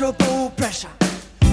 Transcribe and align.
immeasurable 0.00 0.50
pressure. 0.56 0.88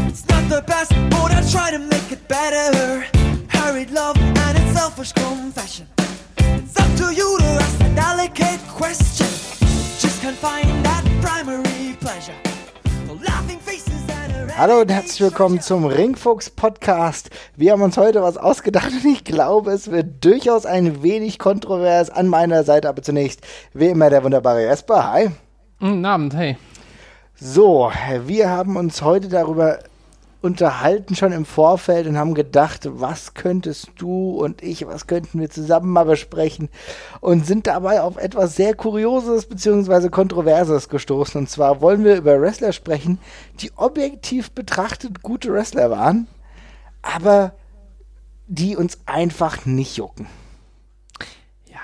It's 0.07 0.27
not 0.29 0.49
the 0.49 0.61
best, 0.65 0.91
but 1.09 1.31
I 1.31 1.41
try 1.51 1.71
to 1.71 1.79
make 1.79 2.11
it 2.11 2.27
better. 2.27 3.05
Hurried 3.49 3.91
love 3.91 4.17
and 4.17 4.57
its 4.57 4.79
selfish 4.79 5.11
confession. 5.11 5.87
It's 6.37 6.79
up 6.79 6.89
to 6.97 7.13
you 7.13 7.37
to 7.39 7.45
ask 7.45 7.81
a 7.81 7.95
delicate 7.95 8.61
question. 8.69 9.27
Just 9.99 10.21
can't 10.21 10.37
find 10.37 10.67
that 10.85 11.03
primary 11.21 11.97
pleasure. 11.99 12.35
Laughing 13.21 13.59
faces 13.59 14.07
and 14.09 14.49
a 14.49 14.53
Hallo 14.53 14.81
und 14.81 14.91
herzlich 14.91 15.19
willkommen 15.21 15.59
zum 15.59 15.85
Ringfuchs 15.85 16.49
Podcast. 16.49 17.29
Wir 17.55 17.73
haben 17.73 17.81
uns 17.81 17.97
heute 17.97 18.21
was 18.21 18.37
ausgedacht 18.37 18.91
und 18.91 19.05
ich 19.05 19.25
glaube, 19.25 19.71
es 19.71 19.91
wird 19.91 20.23
durchaus 20.23 20.65
ein 20.65 21.03
wenig 21.03 21.37
kontrovers 21.37 22.09
an 22.09 22.27
meiner 22.27 22.63
Seite. 22.63 22.87
Aber 22.87 23.01
zunächst, 23.01 23.41
wie 23.73 23.87
immer, 23.87 24.09
der 24.09 24.23
wunderbare 24.23 24.63
Jesper. 24.63 25.11
Hi. 25.11 25.31
Guten 25.79 26.05
Abend, 26.05 26.33
hey. 26.33 26.55
So, 27.39 27.91
wir 28.25 28.49
haben 28.49 28.77
uns 28.77 29.03
heute 29.03 29.29
darüber 29.29 29.77
unterhalten 30.41 31.15
schon 31.15 31.31
im 31.33 31.45
Vorfeld 31.45 32.07
und 32.07 32.17
haben 32.17 32.33
gedacht, 32.33 32.87
was 32.91 33.35
könntest 33.35 33.91
du 33.97 34.31
und 34.31 34.63
ich, 34.63 34.87
was 34.87 35.05
könnten 35.05 35.39
wir 35.39 35.51
zusammen 35.51 35.91
mal 35.91 36.05
besprechen 36.05 36.69
und 37.21 37.45
sind 37.45 37.67
dabei 37.67 38.01
auf 38.01 38.17
etwas 38.17 38.55
sehr 38.55 38.73
Kurioses 38.73 39.45
bzw. 39.45 40.09
Kontroverses 40.09 40.89
gestoßen. 40.89 41.41
Und 41.41 41.47
zwar 41.47 41.79
wollen 41.79 42.03
wir 42.03 42.15
über 42.17 42.41
Wrestler 42.41 42.73
sprechen, 42.73 43.19
die 43.59 43.71
objektiv 43.75 44.49
betrachtet 44.51 45.21
gute 45.21 45.53
Wrestler 45.53 45.91
waren, 45.91 46.25
aber 47.03 47.53
die 48.47 48.75
uns 48.75 48.97
einfach 49.05 49.67
nicht 49.67 49.95
jucken. 49.95 50.25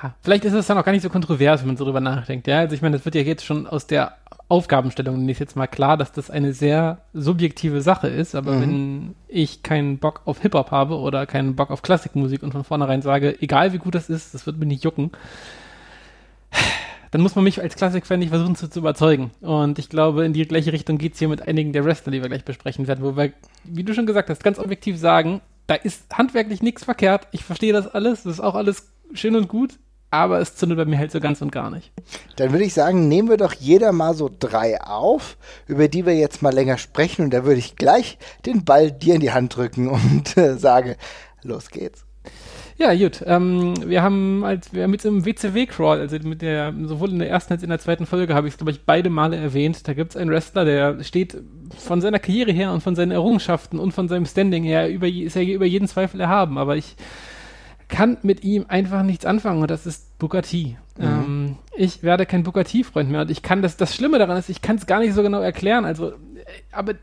Ja, 0.03 0.15
vielleicht 0.21 0.45
ist 0.45 0.53
es 0.53 0.65
dann 0.65 0.77
auch 0.79 0.85
gar 0.85 0.93
nicht 0.93 1.03
so 1.03 1.09
kontrovers, 1.09 1.61
wenn 1.61 1.67
man 1.67 1.77
so 1.77 1.85
drüber 1.85 2.01
nachdenkt. 2.01 2.47
Ja, 2.47 2.59
also 2.59 2.73
ich 2.73 2.81
meine, 2.81 2.97
das 2.97 3.05
wird 3.05 3.15
ja 3.15 3.21
jetzt 3.21 3.45
schon 3.45 3.67
aus 3.67 3.85
der 3.85 4.17
Aufgabenstellung 4.49 5.27
ist 5.29 5.39
jetzt 5.39 5.55
mal 5.55 5.67
klar, 5.67 5.97
dass 5.97 6.11
das 6.11 6.29
eine 6.29 6.53
sehr 6.53 6.99
subjektive 7.13 7.81
Sache 7.81 8.07
ist, 8.07 8.35
aber 8.35 8.53
Mhm. 8.53 8.61
wenn 8.61 9.15
ich 9.27 9.63
keinen 9.63 9.97
Bock 9.97 10.21
auf 10.25 10.41
Hip-Hop 10.41 10.69
habe 10.71 10.97
oder 10.97 11.25
keinen 11.25 11.55
Bock 11.55 11.71
auf 11.71 11.81
Klassikmusik 11.81 12.43
und 12.43 12.51
von 12.51 12.63
vornherein 12.63 13.01
sage, 13.01 13.41
egal 13.41 13.73
wie 13.73 13.77
gut 13.79 13.95
das 13.95 14.09
ist, 14.09 14.33
das 14.33 14.45
wird 14.45 14.59
mir 14.59 14.65
nicht 14.65 14.83
jucken, 14.83 15.11
dann 17.11 17.21
muss 17.21 17.35
man 17.35 17.43
mich 17.43 17.61
als 17.61 17.75
Klassik-Fan 17.75 18.19
nicht 18.19 18.29
versuchen 18.29 18.55
zu, 18.55 18.69
zu 18.69 18.79
überzeugen. 18.79 19.31
Und 19.41 19.77
ich 19.79 19.89
glaube, 19.89 20.25
in 20.25 20.33
die 20.33 20.47
gleiche 20.47 20.73
Richtung 20.73 20.97
geht's 20.97 21.19
hier 21.19 21.27
mit 21.29 21.47
einigen 21.47 21.71
der 21.73 21.85
Wrestler, 21.85 22.11
die 22.11 22.21
wir 22.21 22.29
gleich 22.29 22.43
besprechen 22.45 22.87
werden, 22.87 23.03
wo 23.03 23.15
wir, 23.15 23.31
wie 23.63 23.83
du 23.83 23.93
schon 23.93 24.05
gesagt 24.07 24.29
hast, 24.29 24.43
ganz 24.43 24.57
objektiv 24.59 24.97
sagen, 24.97 25.41
da 25.67 25.75
ist 25.75 26.05
handwerklich 26.17 26.61
nichts 26.61 26.83
verkehrt. 26.83 27.27
Ich 27.31 27.43
verstehe 27.43 27.71
das 27.71 27.87
alles, 27.87 28.23
das 28.23 28.33
ist 28.33 28.39
auch 28.39 28.55
alles 28.55 28.91
schön 29.13 29.35
und 29.35 29.47
gut, 29.47 29.77
aber 30.13 30.39
es 30.39 30.55
zündet 30.55 30.77
bei 30.77 30.85
mir 30.85 30.99
halt 30.99 31.11
so 31.11 31.19
ganz 31.19 31.41
und 31.41 31.51
gar 31.51 31.71
nicht. 31.71 31.91
Dann 32.35 32.51
würde 32.51 32.65
ich 32.65 32.75
sagen, 32.75 33.07
nehmen 33.07 33.29
wir 33.29 33.37
doch 33.37 33.53
jeder 33.53 33.91
mal 33.91 34.13
so 34.13 34.29
drei 34.37 34.79
auf, 34.79 35.37
über 35.65 35.87
die 35.87 36.05
wir 36.05 36.15
jetzt 36.15 36.43
mal 36.43 36.53
länger 36.53 36.77
sprechen. 36.77 37.25
Und 37.25 37.33
da 37.33 37.45
würde 37.45 37.57
ich 37.57 37.77
gleich 37.77 38.19
den 38.45 38.63
Ball 38.63 38.91
dir 38.91 39.15
in 39.15 39.21
die 39.21 39.31
Hand 39.31 39.57
drücken 39.57 39.87
und 39.89 40.37
äh, 40.37 40.55
sage, 40.59 40.97
los 41.41 41.71
geht's. 41.71 42.05
Ja, 42.77 42.93
gut. 42.93 43.23
Ähm, 43.25 43.73
wir 43.89 44.03
haben 44.03 44.43
als 44.43 44.71
wir 44.71 44.83
haben 44.83 44.93
jetzt 44.93 45.05
im 45.05 45.25
WCW-Crawl, 45.25 45.99
also 45.99 46.15
mit 46.19 46.43
der, 46.43 46.73
sowohl 46.83 47.09
in 47.09 47.17
der 47.19 47.29
ersten 47.29 47.53
als 47.53 47.63
in 47.63 47.69
der 47.69 47.79
zweiten 47.79 48.05
Folge, 48.05 48.35
habe 48.35 48.47
ich 48.47 48.53
es, 48.53 48.57
glaube 48.59 48.71
ich, 48.71 48.85
beide 48.85 49.09
Male 49.09 49.35
erwähnt. 49.35 49.87
Da 49.87 49.93
gibt 49.93 50.11
es 50.11 50.17
einen 50.17 50.29
Wrestler, 50.29 50.63
der 50.63 51.03
steht 51.03 51.37
von 51.75 52.01
seiner 52.01 52.19
Karriere 52.19 52.51
her 52.51 52.71
und 52.71 52.81
von 52.81 52.95
seinen 52.95 53.11
Errungenschaften 53.11 53.79
und 53.79 53.93
von 53.93 54.07
seinem 54.07 54.27
Standing 54.27 54.63
her 54.63 54.91
über, 54.91 55.07
ist 55.07 55.35
er 55.35 55.43
über 55.43 55.65
jeden 55.65 55.87
Zweifel 55.87 56.19
erhaben, 56.19 56.59
aber 56.59 56.77
ich 56.77 56.95
kann 57.87 58.17
mit 58.21 58.43
ihm 58.43 58.65
einfach 58.67 59.03
nichts 59.03 59.25
anfangen 59.25 59.61
und 59.61 59.71
das 59.71 59.85
ist 59.85 60.17
Booker 60.19 60.41
T. 60.41 60.77
Ähm, 60.99 61.57
ich 61.75 62.03
werde 62.03 62.25
kein 62.25 62.43
Booker 62.43 62.63
T-Freund 62.63 63.09
mehr 63.09 63.21
und 63.21 63.31
ich 63.31 63.41
kann 63.41 63.61
das, 63.61 63.77
das 63.77 63.95
Schlimme 63.95 64.19
daran 64.19 64.37
ist, 64.37 64.49
ich 64.49 64.61
kann 64.61 64.75
es 64.75 64.85
gar 64.85 64.99
nicht 64.99 65.13
so 65.13 65.23
genau 65.23 65.41
erklären, 65.41 65.85
also, 65.85 66.09
äh, 66.09 66.15
aber 66.71 66.93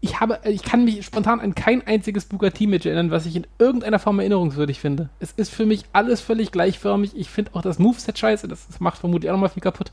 ich, 0.00 0.20
habe, 0.20 0.38
ich 0.44 0.62
kann 0.62 0.84
mich 0.84 1.04
spontan 1.04 1.40
an 1.40 1.54
kein 1.54 1.86
einziges 1.86 2.26
Booker 2.26 2.52
T-Match 2.52 2.86
erinnern, 2.86 3.10
was 3.10 3.26
ich 3.26 3.34
in 3.34 3.46
irgendeiner 3.58 3.98
Form 3.98 4.20
erinnerungswürdig 4.20 4.78
finde. 4.78 5.08
Es 5.18 5.32
ist 5.32 5.52
für 5.52 5.66
mich 5.66 5.84
alles 5.92 6.20
völlig 6.20 6.52
gleichförmig. 6.52 7.16
Ich 7.16 7.30
finde 7.30 7.52
auch 7.54 7.62
das 7.62 7.78
Moveset 7.78 8.18
scheiße, 8.18 8.46
das, 8.46 8.66
das 8.68 8.78
macht 8.78 8.98
vermutlich 8.98 9.30
auch 9.30 9.34
nochmal 9.34 9.50
viel 9.50 9.62
kaputt. 9.62 9.90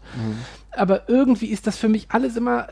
Aber 0.71 1.09
irgendwie 1.09 1.47
ist 1.47 1.65
das 1.67 1.77
für 1.77 1.89
mich 1.89 2.07
alles 2.09 2.35
immer, 2.35 2.67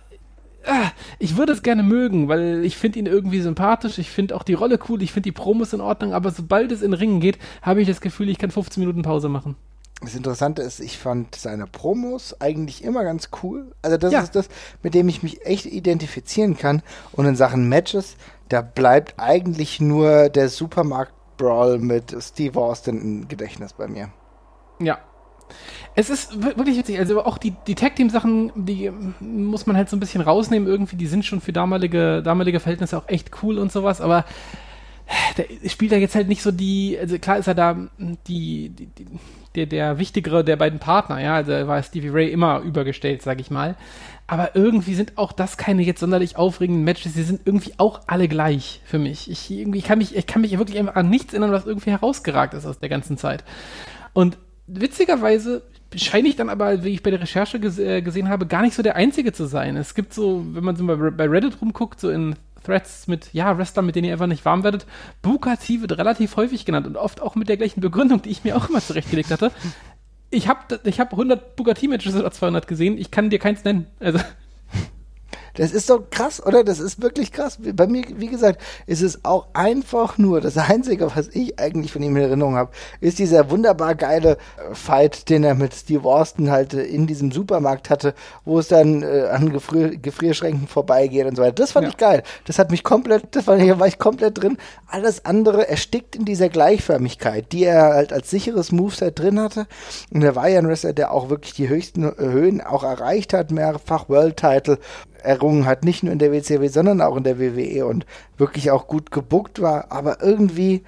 ich 1.19 1.37
würde 1.37 1.53
es 1.53 1.63
gerne 1.63 1.83
mögen, 1.83 2.27
weil 2.27 2.63
ich 2.63 2.77
finde 2.77 2.99
ihn 2.99 3.05
irgendwie 3.05 3.41
sympathisch, 3.41 3.97
ich 3.97 4.09
finde 4.09 4.35
auch 4.35 4.43
die 4.43 4.53
Rolle 4.53 4.79
cool, 4.89 5.01
ich 5.01 5.11
finde 5.11 5.27
die 5.27 5.31
Promos 5.31 5.73
in 5.73 5.81
Ordnung, 5.81 6.13
aber 6.13 6.31
sobald 6.31 6.71
es 6.71 6.81
in 6.81 6.93
Ringen 6.93 7.19
geht, 7.19 7.37
habe 7.61 7.81
ich 7.81 7.87
das 7.87 8.01
Gefühl, 8.01 8.29
ich 8.29 8.37
kann 8.37 8.51
15 8.51 8.81
Minuten 8.81 9.01
Pause 9.01 9.29
machen. 9.29 9.55
Das 10.03 10.15
Interessante 10.15 10.63
ist, 10.63 10.79
ich 10.79 10.97
fand 10.97 11.35
seine 11.35 11.67
Promos 11.67 12.39
eigentlich 12.41 12.83
immer 12.83 13.03
ganz 13.03 13.29
cool. 13.43 13.71
Also 13.83 13.97
das 13.97 14.11
Ja. 14.11 14.21
ist 14.21 14.35
das, 14.35 14.49
mit 14.81 14.95
dem 14.95 15.07
ich 15.09 15.21
mich 15.21 15.45
echt 15.45 15.67
identifizieren 15.67 16.57
kann. 16.57 16.81
Und 17.11 17.27
in 17.27 17.35
Sachen 17.35 17.69
Matches, 17.69 18.15
da 18.49 18.61
bleibt 18.61 19.13
eigentlich 19.17 19.79
nur 19.79 20.29
der 20.29 20.49
Supermarkt-Brawl 20.49 21.77
mit 21.77 22.15
Steve 22.19 22.59
Austin 22.59 22.99
im 22.99 23.27
Gedächtnis 23.27 23.73
bei 23.73 23.87
mir. 23.87 24.09
Ja. 24.79 24.97
Es 25.95 26.09
ist 26.09 26.41
wir- 26.41 26.57
wirklich 26.57 26.77
witzig, 26.77 26.99
also 26.99 27.23
auch 27.23 27.37
die, 27.37 27.53
die 27.67 27.75
Tag-Team-Sachen, 27.75 28.51
die 28.55 28.91
muss 29.19 29.65
man 29.65 29.75
halt 29.75 29.89
so 29.89 29.97
ein 29.97 29.99
bisschen 29.99 30.21
rausnehmen 30.21 30.67
irgendwie, 30.67 30.95
die 30.95 31.07
sind 31.07 31.25
schon 31.25 31.41
für 31.41 31.53
damalige, 31.53 32.21
damalige 32.23 32.59
Verhältnisse 32.59 32.97
auch 32.97 33.07
echt 33.07 33.31
cool 33.43 33.57
und 33.57 33.71
sowas, 33.71 34.01
aber 34.01 34.25
der 35.37 35.69
spielt 35.69 35.91
da 35.91 35.97
jetzt 35.97 36.15
halt 36.15 36.29
nicht 36.29 36.41
so 36.41 36.51
die, 36.51 36.97
also 36.99 37.17
klar 37.19 37.37
ist 37.37 37.47
er 37.47 37.55
da 37.55 37.75
die, 37.97 38.69
die, 38.69 38.85
die 38.85 39.05
der, 39.55 39.65
der 39.65 39.99
wichtigere 39.99 40.45
der 40.45 40.55
beiden 40.55 40.79
Partner, 40.79 41.19
ja, 41.19 41.35
also 41.35 41.51
war 41.67 41.83
Stevie 41.83 42.07
Ray 42.07 42.31
immer 42.31 42.61
übergestellt, 42.61 43.21
sag 43.21 43.41
ich 43.41 43.51
mal. 43.51 43.75
Aber 44.25 44.55
irgendwie 44.55 44.93
sind 44.93 45.17
auch 45.17 45.33
das 45.33 45.57
keine 45.57 45.81
jetzt 45.83 45.99
sonderlich 45.99 46.37
aufregenden 46.37 46.85
Matches, 46.85 47.13
die 47.13 47.23
sind 47.23 47.41
irgendwie 47.43 47.73
auch 47.75 47.99
alle 48.07 48.29
gleich 48.29 48.79
für 48.85 48.97
mich. 48.97 49.29
Ich 49.29 49.51
irgendwie 49.51 49.81
kann 49.81 49.97
mich, 49.97 50.15
ich 50.15 50.25
kann 50.25 50.41
mich 50.41 50.57
wirklich 50.57 50.79
an 50.79 51.09
nichts 51.09 51.33
erinnern, 51.33 51.51
was 51.51 51.65
irgendwie 51.65 51.91
herausgeragt 51.91 52.53
ist 52.53 52.65
aus 52.65 52.79
der 52.79 52.87
ganzen 52.87 53.17
Zeit. 53.17 53.43
Und 54.13 54.37
witzigerweise 54.79 55.63
scheine 55.95 56.29
ich 56.29 56.35
dann 56.35 56.49
aber, 56.49 56.83
wie 56.83 56.89
ich 56.89 57.03
bei 57.03 57.11
der 57.11 57.21
Recherche 57.21 57.59
ges 57.59 57.77
äh, 57.77 58.01
gesehen 58.01 58.29
habe, 58.29 58.47
gar 58.47 58.61
nicht 58.61 58.75
so 58.75 58.83
der 58.83 58.95
Einzige 58.95 59.33
zu 59.33 59.45
sein. 59.45 59.75
Es 59.75 59.93
gibt 59.93 60.13
so, 60.13 60.45
wenn 60.53 60.63
man 60.63 60.75
so 60.75 60.85
bei 60.85 61.27
Reddit 61.27 61.61
rumguckt, 61.61 61.99
so 61.99 62.09
in 62.09 62.35
Threads 62.63 63.07
mit, 63.07 63.33
ja, 63.33 63.57
Wrestlern, 63.57 63.85
mit 63.85 63.95
denen 63.95 64.07
ihr 64.07 64.13
einfach 64.13 64.27
nicht 64.27 64.45
warm 64.45 64.63
werdet, 64.63 64.85
T 65.23 65.81
wird 65.81 65.97
relativ 65.97 66.35
häufig 66.37 66.65
genannt 66.65 66.87
und 66.87 66.95
oft 66.95 67.21
auch 67.21 67.35
mit 67.35 67.49
der 67.49 67.57
gleichen 67.57 67.81
Begründung, 67.81 68.21
die 68.21 68.29
ich 68.29 68.43
mir 68.43 68.55
auch 68.55 68.69
immer 68.69 68.81
zurechtgelegt 68.81 69.31
hatte. 69.31 69.51
Ich 70.29 70.47
habe 70.47 70.79
ich 70.85 70.99
hab 70.99 71.11
100 71.11 71.55
Booker 71.55 71.73
T-Matches 71.73 72.15
oder 72.15 72.31
200 72.31 72.67
gesehen, 72.67 72.97
ich 72.97 73.11
kann 73.11 73.29
dir 73.29 73.39
keins 73.39 73.63
nennen. 73.65 73.87
Also, 73.99 74.19
Das 75.55 75.71
ist 75.71 75.89
doch 75.89 76.09
krass, 76.09 76.45
oder? 76.45 76.63
Das 76.63 76.79
ist 76.79 77.01
wirklich 77.01 77.31
krass. 77.31 77.59
Bei 77.73 77.87
mir, 77.87 78.03
wie 78.15 78.27
gesagt, 78.27 78.61
ist 78.87 79.01
es 79.01 79.23
auch 79.25 79.47
einfach 79.53 80.17
nur, 80.17 80.41
das 80.41 80.57
Einzige, 80.57 81.15
was 81.15 81.27
ich 81.29 81.59
eigentlich 81.59 81.91
von 81.91 82.01
ihm 82.03 82.15
in 82.15 82.23
Erinnerung 82.23 82.55
habe, 82.55 82.71
ist 82.99 83.19
dieser 83.19 83.49
wunderbar 83.49 83.95
geile 83.95 84.31
äh, 84.31 84.73
Fight, 84.73 85.29
den 85.29 85.43
er 85.43 85.55
mit 85.55 85.73
Steve 85.73 86.07
Austin 86.07 86.51
halt 86.51 86.73
äh, 86.73 86.83
in 86.83 87.07
diesem 87.07 87.31
Supermarkt 87.31 87.89
hatte, 87.89 88.13
wo 88.45 88.59
es 88.59 88.67
dann 88.67 89.03
äh, 89.03 89.27
an 89.31 89.51
Gefrier 89.51 89.97
Gefrierschränken 89.97 90.67
vorbeigeht 90.67 91.25
und 91.25 91.35
so 91.35 91.41
weiter. 91.41 91.53
Das 91.53 91.71
fand 91.73 91.85
Ja. 91.85 91.89
ich 91.89 91.97
geil. 91.97 92.23
Das 92.45 92.59
hat 92.59 92.71
mich 92.71 92.83
komplett, 92.83 93.23
das 93.35 93.47
war, 93.47 93.57
da 93.57 93.79
war 93.79 93.87
ich 93.87 93.99
komplett 93.99 94.41
drin. 94.41 94.57
Alles 94.87 95.25
andere 95.25 95.67
erstickt 95.67 96.15
in 96.15 96.25
dieser 96.25 96.49
Gleichförmigkeit, 96.49 97.51
die 97.51 97.63
er 97.65 97.93
halt 97.93 98.13
als 98.13 98.29
sicheres 98.29 98.71
Moveset 98.71 99.17
drin 99.19 99.39
hatte. 99.39 99.67
Und 100.13 100.23
er 100.23 100.35
war 100.35 100.47
ja 100.47 100.59
ein 100.59 100.67
Wrestler, 100.67 100.93
der 100.93 101.11
auch 101.11 101.29
wirklich 101.29 101.53
die 101.53 101.69
höchsten 101.69 102.03
äh, 102.03 102.13
Höhen 102.17 102.61
auch 102.61 102.83
erreicht 102.83 103.33
hat, 103.33 103.51
mehrfach 103.51 104.09
World 104.09 104.37
Title 104.37 104.77
errungen 105.23 105.65
hat, 105.65 105.83
nicht 105.85 106.03
nur 106.03 106.11
in 106.13 106.19
der 106.19 106.31
WCW, 106.31 106.67
sondern 106.67 107.01
auch 107.01 107.15
in 107.17 107.23
der 107.23 107.39
WWE 107.39 107.85
und 107.85 108.05
wirklich 108.37 108.71
auch 108.71 108.87
gut 108.87 109.11
gebuckt 109.11 109.61
war, 109.61 109.91
aber 109.91 110.21
irgendwie 110.21 110.83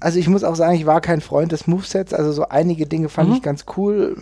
also 0.00 0.18
ich 0.18 0.28
muss 0.28 0.44
auch 0.44 0.54
sagen, 0.56 0.76
ich 0.76 0.86
war 0.86 1.00
kein 1.00 1.20
Freund 1.20 1.52
des 1.52 1.66
Movesets, 1.66 2.14
also 2.14 2.32
so 2.32 2.48
einige 2.48 2.86
Dinge 2.86 3.08
fand 3.08 3.28
Mhm. 3.28 3.34
ich 3.36 3.42
ganz 3.42 3.66
cool. 3.76 4.16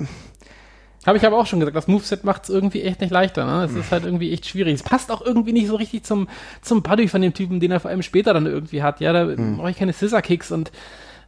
Habe 1.06 1.18
ich 1.18 1.26
aber 1.26 1.38
auch 1.38 1.46
schon 1.46 1.60
gesagt, 1.60 1.76
das 1.76 1.86
Moveset 1.86 2.24
macht 2.24 2.44
es 2.44 2.48
irgendwie 2.50 2.82
echt 2.82 3.02
nicht 3.02 3.10
leichter. 3.10 3.44
Ne? 3.44 3.64
Es 3.64 3.74
ist 3.74 3.92
halt 3.92 4.06
irgendwie 4.06 4.32
echt 4.32 4.46
schwierig. 4.46 4.74
Es 4.74 4.82
passt 4.82 5.12
auch 5.12 5.20
irgendwie 5.20 5.52
nicht 5.52 5.66
so 5.68 5.76
richtig 5.76 6.02
zum, 6.04 6.28
zum 6.62 6.82
Body 6.82 7.08
von 7.08 7.20
dem 7.20 7.34
Typen, 7.34 7.60
den 7.60 7.70
er 7.70 7.78
vor 7.80 7.90
allem 7.90 8.00
später 8.02 8.32
dann 8.32 8.46
irgendwie 8.46 8.82
hat. 8.82 9.00
Ja, 9.00 9.12
da 9.12 9.26
brauche 9.56 9.70
ich 9.70 9.76
keine 9.76 9.92
Scissor 9.92 10.22
Kicks 10.22 10.50
und 10.50 10.72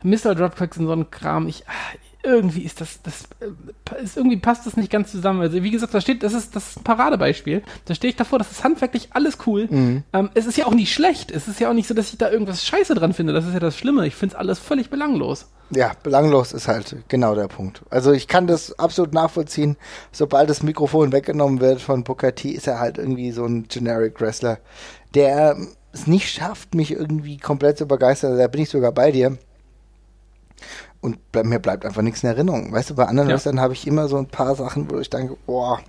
Mr. 0.03 0.35
Dropkicks 0.35 0.79
und 0.79 0.87
so 0.87 0.93
ein 0.93 1.11
Kram. 1.11 1.47
Ich, 1.47 1.65
ah, 1.69 1.73
irgendwie 2.27 2.63
ist 2.63 2.81
das, 2.81 3.01
das 3.03 3.25
äh, 3.41 4.03
ist, 4.03 4.17
irgendwie 4.17 4.37
passt 4.37 4.67
das 4.67 4.77
nicht 4.77 4.91
ganz 4.91 5.11
zusammen. 5.11 5.41
Also 5.41 5.63
wie 5.63 5.71
gesagt, 5.71 5.95
da 5.95 6.01
steht, 6.01 6.23
das 6.23 6.35
ist 6.35 6.57
das 6.57 6.71
ist 6.71 6.79
ein 6.79 6.85
Paradebeispiel. 6.85 7.63
Da 7.85 7.95
stehe 7.95 8.11
ich 8.11 8.17
davor, 8.17 8.39
das 8.39 8.51
ist 8.51 8.65
handwerklich 8.65 9.09
alles 9.13 9.39
cool. 9.47 9.69
Ähm, 10.13 10.31
es 10.35 10.47
ist 10.47 10.59
ja 10.59 10.67
auch 10.67 10.75
nicht 10.75 10.93
schlecht. 10.93 11.31
Es 11.31 11.49
ist 11.49 11.61
ja 11.61 11.71
auch 11.71 11.75
nicht 11.75 11.89
so, 11.89 11.95
dass 11.95 12.13
ich 12.13 12.19
da 12.19 12.31
irgendwas 12.31 12.65
Scheiße 12.67 12.95
dran 12.95 13.13
finde. 13.13 13.33
Das 13.33 13.47
ist 13.47 13.55
ja 13.55 13.61
das 13.61 13.77
Schlimme. 13.77 14.07
Ich 14.07 14.15
finde 14.15 14.35
es 14.35 14.39
alles 14.39 14.59
völlig 14.59 14.91
belanglos. 14.91 15.47
Ja, 15.71 15.93
belanglos 16.03 16.53
ist 16.53 16.69
halt 16.69 16.97
genau 17.09 17.35
der 17.35 17.49
Punkt. 17.49 17.83
Also 17.91 18.13
ich 18.13 18.29
kann 18.29 18.47
das 18.47 18.79
absolut 18.79 19.13
nachvollziehen. 19.13 19.77
Sobald 20.13 20.49
das 20.49 20.63
Mikrofon 20.63 21.13
weggenommen 21.13 21.61
wird 21.61 21.81
von 21.81 22.05
Booker 22.05 22.35
T, 22.35 22.51
ist 22.51 22.67
er 22.67 22.79
halt 22.79 22.99
irgendwie 22.99 23.33
so 23.33 23.45
ein 23.45 23.67
Generic 23.69 24.21
Wrestler, 24.21 24.59
der 25.15 25.57
es 25.93 26.07
nicht 26.07 26.29
schafft, 26.29 26.75
mich 26.75 26.93
irgendwie 26.93 27.39
komplett 27.39 27.79
zu 27.79 27.87
begeistern. 27.87 28.39
Da 28.39 28.47
bin 28.49 28.63
ich 28.63 28.69
sogar 28.69 28.93
bei 28.93 29.11
dir. 29.11 29.39
Und 31.01 31.19
mir 31.45 31.59
bleibt 31.59 31.85
einfach 31.85 32.03
nichts 32.03 32.23
in 32.23 32.29
Erinnerung. 32.31 32.73
Weißt 32.73 32.91
du, 32.91 32.95
bei 32.95 33.05
anderen 33.07 33.29
Ja. 33.29 33.35
Wrestlern 33.35 33.61
habe 33.61 33.75
ich 33.75 33.87
immer 33.87 34.09
so 34.09 34.17
ein 34.17 34.27
paar 34.27 34.55
Sachen, 34.57 34.91
wo 34.91 34.99
ich 34.99 35.11
denke, 35.11 35.37
boah, 35.47 35.81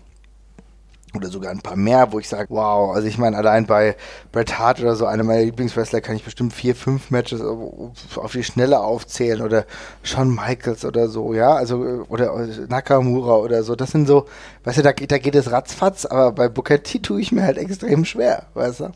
oder 1.16 1.30
sogar 1.30 1.52
ein 1.52 1.62
paar 1.62 1.78
mehr, 1.78 2.12
wo 2.12 2.20
ich 2.20 2.28
sage, 2.28 2.48
wow, 2.50 2.94
also 2.94 3.08
ich 3.08 3.18
meine, 3.18 3.38
allein 3.38 3.66
bei 3.66 3.96
Bret 4.32 4.60
Hart 4.60 4.82
oder 4.82 4.96
so, 4.96 5.06
einer 5.06 5.24
meiner 5.24 5.44
Lieblingswrestler, 5.44 6.02
kann 6.02 6.16
ich 6.16 6.24
bestimmt 6.24 6.54
vier, 6.54 6.76
fünf 6.76 7.12
Matches 7.12 7.42
auf 7.42 8.32
die 8.34 8.44
Schnelle 8.44 8.82
aufzählen 8.82 9.42
oder 9.42 9.66
Shawn 10.04 10.36
Michaels 10.36 10.86
oder 10.86 11.08
so, 11.08 11.34
ja, 11.34 11.56
also 11.56 12.06
oder 12.10 12.48
Nakamura 12.68 13.38
oder 13.38 13.64
so, 13.64 13.76
das 13.76 13.92
sind 13.92 14.08
so, 14.08 14.26
weißt 14.66 14.80
du, 14.80 14.82
da, 14.84 14.92
da 14.92 15.18
geht 15.18 15.36
es 15.36 15.50
ratzfatz, 15.52 16.06
aber 16.06 16.34
bei 16.34 16.50
Booker 16.50 16.84
T 16.84 17.00
tue 17.00 17.22
ich 17.22 17.32
mir 17.32 17.44
halt 17.44 17.58
extrem 17.58 18.06
schwer, 18.06 18.44
weißt 18.54 18.82
du. 18.82 18.92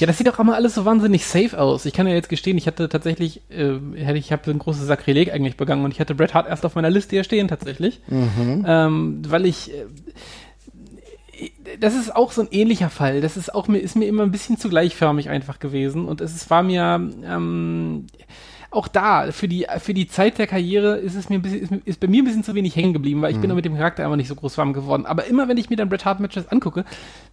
Ja, 0.00 0.06
das 0.06 0.18
sieht 0.18 0.28
auch 0.28 0.38
immer 0.38 0.54
alles 0.54 0.74
so 0.74 0.84
wahnsinnig 0.84 1.26
safe 1.26 1.58
aus. 1.58 1.84
Ich 1.84 1.92
kann 1.92 2.06
ja 2.06 2.14
jetzt 2.14 2.28
gestehen, 2.28 2.56
ich 2.58 2.66
hatte 2.66 2.88
tatsächlich, 2.88 3.42
äh, 3.50 3.76
ich 4.14 4.32
habe 4.32 4.50
ein 4.50 4.58
großes 4.58 4.86
Sakrileg 4.86 5.32
eigentlich 5.32 5.56
begangen 5.56 5.84
und 5.84 5.92
ich 5.92 6.00
hatte 6.00 6.14
Bret 6.14 6.34
Hart 6.34 6.48
erst 6.48 6.64
auf 6.64 6.74
meiner 6.74 6.90
Liste 6.90 7.16
hier 7.16 7.24
stehen 7.24 7.48
tatsächlich, 7.48 8.00
mhm. 8.08 8.64
ähm, 8.66 9.22
weil 9.26 9.46
ich 9.46 9.72
äh, 9.72 9.86
das 11.80 11.94
ist 11.94 12.14
auch 12.14 12.32
so 12.32 12.42
ein 12.42 12.48
ähnlicher 12.50 12.90
Fall. 12.90 13.20
Das 13.20 13.36
ist 13.36 13.54
auch 13.54 13.68
mir, 13.68 13.78
ist 13.78 13.96
mir 13.96 14.06
immer 14.06 14.22
ein 14.22 14.30
bisschen 14.30 14.56
zu 14.56 14.68
gleichförmig 14.68 15.28
einfach 15.28 15.58
gewesen. 15.58 16.06
Und 16.06 16.20
es 16.20 16.48
war 16.50 16.62
mir 16.62 17.10
ähm, 17.24 18.06
auch 18.74 18.88
da, 18.88 19.30
für 19.32 19.48
die, 19.48 19.66
für 19.78 19.94
die 19.94 20.06
Zeit 20.06 20.38
der 20.38 20.46
Karriere 20.46 20.96
ist 20.96 21.14
es 21.14 21.28
mir 21.28 21.36
ein 21.36 21.42
bisschen, 21.42 21.60
ist, 21.60 21.86
ist 21.86 22.00
bei 22.00 22.06
mir 22.06 22.22
ein 22.22 22.24
bisschen 22.24 22.44
zu 22.44 22.54
wenig 22.54 22.76
hängen 22.76 22.92
geblieben, 22.92 23.22
weil 23.22 23.30
ich 23.30 23.38
mhm. 23.38 23.42
bin 23.42 23.54
mit 23.54 23.64
dem 23.64 23.76
Charakter 23.76 24.04
einfach 24.04 24.16
nicht 24.16 24.28
so 24.28 24.34
groß 24.34 24.58
warm 24.58 24.72
geworden. 24.72 25.06
Aber 25.06 25.26
immer 25.26 25.48
wenn 25.48 25.56
ich 25.56 25.70
mir 25.70 25.76
dann 25.76 25.88
Bret 25.88 26.04
Hart 26.04 26.20
Matches 26.20 26.48
angucke, 26.48 26.84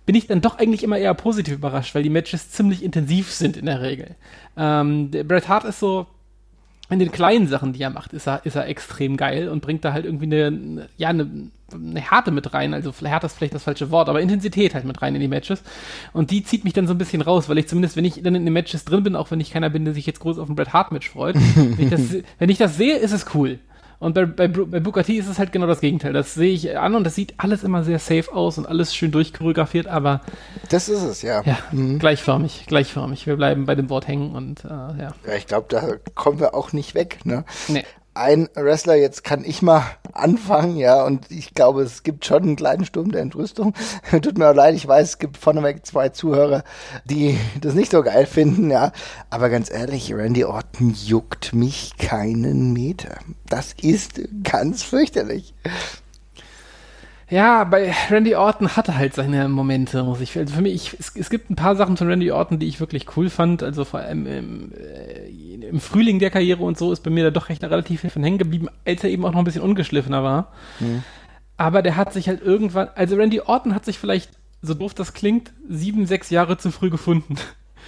bin 0.05 0.15
ich 0.15 0.27
dann 0.27 0.41
doch 0.41 0.57
eigentlich 0.57 0.83
immer 0.83 0.97
eher 0.97 1.13
positiv 1.13 1.55
überrascht, 1.55 1.95
weil 1.95 2.03
die 2.03 2.09
Matches 2.09 2.51
ziemlich 2.51 2.83
intensiv 2.83 3.31
sind 3.31 3.57
in 3.57 3.65
der 3.65 3.81
Regel. 3.81 4.15
Ähm, 4.57 5.11
Bret 5.11 5.47
Hart 5.47 5.65
ist 5.65 5.79
so, 5.79 6.07
in 6.91 6.99
den 6.99 7.11
kleinen 7.11 7.47
Sachen, 7.47 7.73
die 7.73 7.81
er 7.81 7.89
macht, 7.89 8.13
ist 8.13 8.27
er, 8.27 8.45
ist 8.45 8.55
er 8.55 8.67
extrem 8.67 9.17
geil 9.17 9.47
und 9.47 9.61
bringt 9.61 9.85
da 9.85 9.93
halt 9.93 10.05
irgendwie 10.05 10.25
eine, 10.25 10.89
ja, 10.97 11.09
eine, 11.09 11.49
eine 11.73 11.99
Härte 12.01 12.31
mit 12.31 12.53
rein. 12.53 12.73
Also 12.73 12.93
Härte 13.01 13.27
ist 13.27 13.37
vielleicht 13.37 13.55
das 13.55 13.63
falsche 13.63 13.91
Wort, 13.91 14.09
aber 14.09 14.21
Intensität 14.21 14.73
halt 14.73 14.85
mit 14.85 15.01
rein 15.01 15.15
in 15.15 15.21
die 15.21 15.27
Matches. 15.27 15.63
Und 16.11 16.31
die 16.31 16.43
zieht 16.43 16.63
mich 16.65 16.73
dann 16.73 16.87
so 16.87 16.93
ein 16.93 16.97
bisschen 16.97 17.21
raus, 17.21 17.47
weil 17.47 17.57
ich 17.57 17.67
zumindest, 17.67 17.95
wenn 17.95 18.05
ich 18.05 18.21
dann 18.21 18.35
in 18.35 18.45
den 18.45 18.53
Matches 18.53 18.83
drin 18.83 19.03
bin, 19.03 19.15
auch 19.15 19.31
wenn 19.31 19.39
ich 19.39 19.51
keiner 19.51 19.69
bin, 19.69 19.85
der 19.85 19.93
sich 19.93 20.05
jetzt 20.05 20.19
groß 20.19 20.37
auf 20.37 20.49
ein 20.49 20.55
Bret 20.55 20.73
Hart 20.73 20.91
Match 20.91 21.09
freut, 21.09 21.35
wenn, 21.55 21.79
ich 21.79 21.89
das, 21.89 22.01
wenn 22.39 22.49
ich 22.49 22.57
das 22.57 22.75
sehe, 22.75 22.97
ist 22.97 23.13
es 23.13 23.25
cool. 23.33 23.59
Und 24.01 24.15
bei, 24.15 24.25
bei, 24.25 24.47
bei 24.47 24.79
Booker 24.79 25.03
T 25.03 25.13
ist 25.13 25.27
es 25.27 25.37
halt 25.37 25.51
genau 25.51 25.67
das 25.67 25.79
Gegenteil. 25.79 26.11
Das 26.11 26.33
sehe 26.33 26.51
ich 26.51 26.75
an 26.75 26.95
und 26.95 27.03
das 27.03 27.13
sieht 27.13 27.35
alles 27.37 27.63
immer 27.63 27.83
sehr 27.83 27.99
safe 27.99 28.33
aus 28.33 28.57
und 28.57 28.65
alles 28.65 28.95
schön 28.95 29.11
durchchoreografiert, 29.11 29.85
aber. 29.85 30.21
Das 30.69 30.89
ist 30.89 31.03
es, 31.03 31.21
ja. 31.21 31.43
Ja, 31.45 31.59
mhm. 31.71 31.99
gleichförmig, 31.99 32.65
gleichförmig. 32.65 33.27
Wir 33.27 33.35
bleiben 33.35 33.67
bei 33.67 33.75
dem 33.75 33.91
Wort 33.91 34.07
hängen 34.07 34.35
und 34.35 34.65
äh, 34.65 34.69
ja. 34.69 35.13
Ja, 35.27 35.35
ich 35.37 35.45
glaube, 35.45 35.67
da 35.69 35.97
kommen 36.15 36.39
wir 36.39 36.55
auch 36.55 36.73
nicht 36.73 36.95
weg, 36.95 37.19
ne? 37.25 37.45
Nee 37.67 37.85
ein 38.13 38.49
Wrestler, 38.55 38.95
jetzt 38.95 39.23
kann 39.23 39.45
ich 39.45 39.61
mal 39.61 39.83
anfangen, 40.13 40.75
ja, 40.75 41.03
und 41.03 41.31
ich 41.31 41.53
glaube, 41.53 41.81
es 41.83 42.03
gibt 42.03 42.25
schon 42.25 42.43
einen 42.43 42.55
kleinen 42.55 42.85
Sturm 42.85 43.11
der 43.11 43.21
Entrüstung. 43.21 43.73
Tut 44.11 44.37
mir 44.37 44.49
auch 44.49 44.55
leid, 44.55 44.75
ich 44.75 44.87
weiß, 44.87 45.09
es 45.09 45.19
gibt 45.19 45.37
vorneweg 45.37 45.85
zwei 45.85 46.09
Zuhörer, 46.09 46.63
die 47.05 47.37
das 47.61 47.73
nicht 47.73 47.91
so 47.91 48.03
geil 48.03 48.25
finden, 48.25 48.69
ja. 48.69 48.91
Aber 49.29 49.49
ganz 49.49 49.71
ehrlich, 49.71 50.13
Randy 50.13 50.43
Orton 50.43 50.93
juckt 50.93 51.53
mich 51.53 51.97
keinen 51.97 52.73
Meter. 52.73 53.19
Das 53.47 53.73
ist 53.81 54.21
ganz 54.43 54.83
fürchterlich. 54.83 55.53
Ja, 57.31 57.63
bei 57.63 57.95
Randy 58.09 58.35
Orton 58.35 58.75
hatte 58.75 58.97
halt 58.97 59.13
seine 59.13 59.47
Momente, 59.47 60.03
muss 60.03 60.19
ich. 60.19 60.37
Also 60.37 60.53
für 60.53 60.61
mich, 60.61 60.73
ich, 60.73 60.99
es, 60.99 61.15
es, 61.15 61.29
gibt 61.29 61.49
ein 61.49 61.55
paar 61.55 61.77
Sachen 61.77 61.95
von 61.95 62.09
Randy 62.09 62.29
Orton, 62.29 62.59
die 62.59 62.67
ich 62.67 62.81
wirklich 62.81 63.15
cool 63.15 63.29
fand. 63.29 63.63
Also 63.63 63.85
vor 63.85 64.01
allem 64.01 64.27
im, 64.27 64.71
äh, 64.73 65.29
im 65.65 65.79
Frühling 65.79 66.19
der 66.19 66.29
Karriere 66.29 66.61
und 66.61 66.77
so 66.77 66.91
ist 66.91 67.03
bei 67.03 67.09
mir 67.09 67.23
da 67.23 67.31
doch 67.31 67.47
recht 67.47 67.63
relativ 67.63 68.01
viel 68.01 68.09
von 68.09 68.21
hängen 68.21 68.37
geblieben, 68.37 68.67
als 68.85 69.05
er 69.05 69.11
eben 69.11 69.23
auch 69.23 69.31
noch 69.31 69.39
ein 69.39 69.45
bisschen 69.45 69.61
ungeschliffener 69.61 70.25
war. 70.25 70.51
Mhm. 70.81 71.03
Aber 71.55 71.81
der 71.81 71.95
hat 71.95 72.11
sich 72.11 72.27
halt 72.27 72.41
irgendwann, 72.41 72.89
also 72.95 73.15
Randy 73.15 73.39
Orton 73.39 73.73
hat 73.73 73.85
sich 73.85 73.97
vielleicht, 73.97 74.31
so 74.61 74.73
doof 74.73 74.93
das 74.93 75.13
klingt, 75.13 75.53
sieben, 75.69 76.07
sechs 76.07 76.31
Jahre 76.31 76.57
zu 76.57 76.69
früh 76.69 76.89
gefunden. 76.89 77.37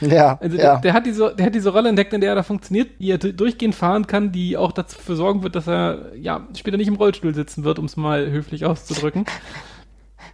Ja. 0.02 0.38
Also 0.42 0.58
ja. 0.58 0.64
Der, 0.64 0.78
der, 0.80 0.94
hat 0.94 1.06
diese, 1.06 1.36
der 1.36 1.46
hat 1.46 1.56
diese 1.56 1.72
Rolle 1.72 1.90
entdeckt, 1.90 2.14
in 2.14 2.22
der 2.22 2.32
er 2.32 2.36
da 2.36 2.44
funktioniert, 2.44 3.00
die 3.00 3.12
er 3.12 3.18
durchgehend 3.18 3.76
fahren 3.76 4.08
kann, 4.08 4.32
die 4.32 4.58
auch 4.58 4.72
dafür 4.72 5.16
sorgen 5.16 5.44
wird, 5.44 5.56
dass 5.56 5.68
er 5.68 6.16
ja 6.16 6.48
später 6.56 6.78
nicht 6.78 6.88
im 6.88 6.96
Rollstuhl 6.96 7.34
sitzen 7.34 7.64
wird, 7.64 7.80
um 7.80 7.86
es 7.86 7.98
mal 7.98 8.30
höflich 8.32 8.66
auszudrücken. 8.66 9.26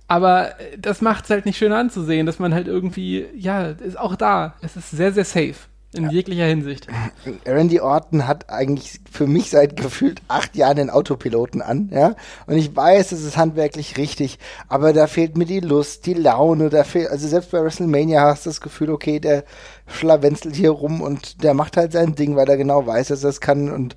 Aber 0.08 0.60
äh, 0.60 0.78
das 0.78 1.02
macht 1.02 1.26
es 1.26 1.30
halt 1.30 1.46
nicht 1.46 1.58
schön 1.58 1.72
anzusehen, 1.72 2.26
dass 2.26 2.40
man 2.40 2.54
halt 2.54 2.68
irgendwie, 2.68 3.26
ja, 3.36 3.68
ist 3.68 3.98
auch 3.98 4.16
da. 4.16 4.56
Es 4.62 4.76
ist 4.76 4.92
sehr, 4.92 5.14
sehr 5.14 5.26
safe. 5.26 5.56
In 5.92 6.04
ja. 6.04 6.12
jeglicher 6.12 6.46
Hinsicht. 6.46 6.88
Randy 7.48 7.80
Orton 7.80 8.28
hat 8.28 8.52
eigentlich 8.52 9.00
für 9.12 9.26
mich 9.26 9.50
seit 9.50 9.76
gefühlt 9.76 10.22
acht 10.28 10.56
Jahren 10.56 10.78
den 10.78 10.90
Autopiloten 10.92 11.64
an, 11.64 11.90
ja. 11.92 12.16
Und 12.46 12.58
ich 12.58 12.76
weiß, 12.76 13.12
es 13.12 13.24
ist 13.24 13.38
handwerklich 13.38 13.98
richtig, 13.98 14.38
aber 14.68 14.94
da 14.94 15.08
fehlt 15.08 15.36
mir 15.36 15.46
die 15.46 15.62
Lust, 15.62 16.06
die 16.06 16.14
Laune, 16.14 16.70
da 16.70 16.84
fehlt, 16.84 17.10
also 17.10 17.28
selbst 17.28 17.50
bei 17.50 17.64
WrestleMania 17.64 18.22
hast 18.22 18.46
du 18.46 18.52
das 18.52 18.62
Gefühl, 18.62 18.92
okay, 18.92 19.20
der 19.20 19.44
schlawenzelt 19.88 20.56
hier 20.56 20.72
rum 20.72 21.02
und 21.02 21.42
der 21.44 21.56
macht 21.56 21.76
halt 21.76 21.94
sein 21.94 22.14
Ding, 22.14 22.36
weil 22.36 22.48
er 22.48 22.58
genau 22.58 22.86
weiß, 22.86 23.08
dass 23.08 23.24
er 23.24 23.32
es 23.32 23.42
kann 23.42 23.72
und 23.72 23.96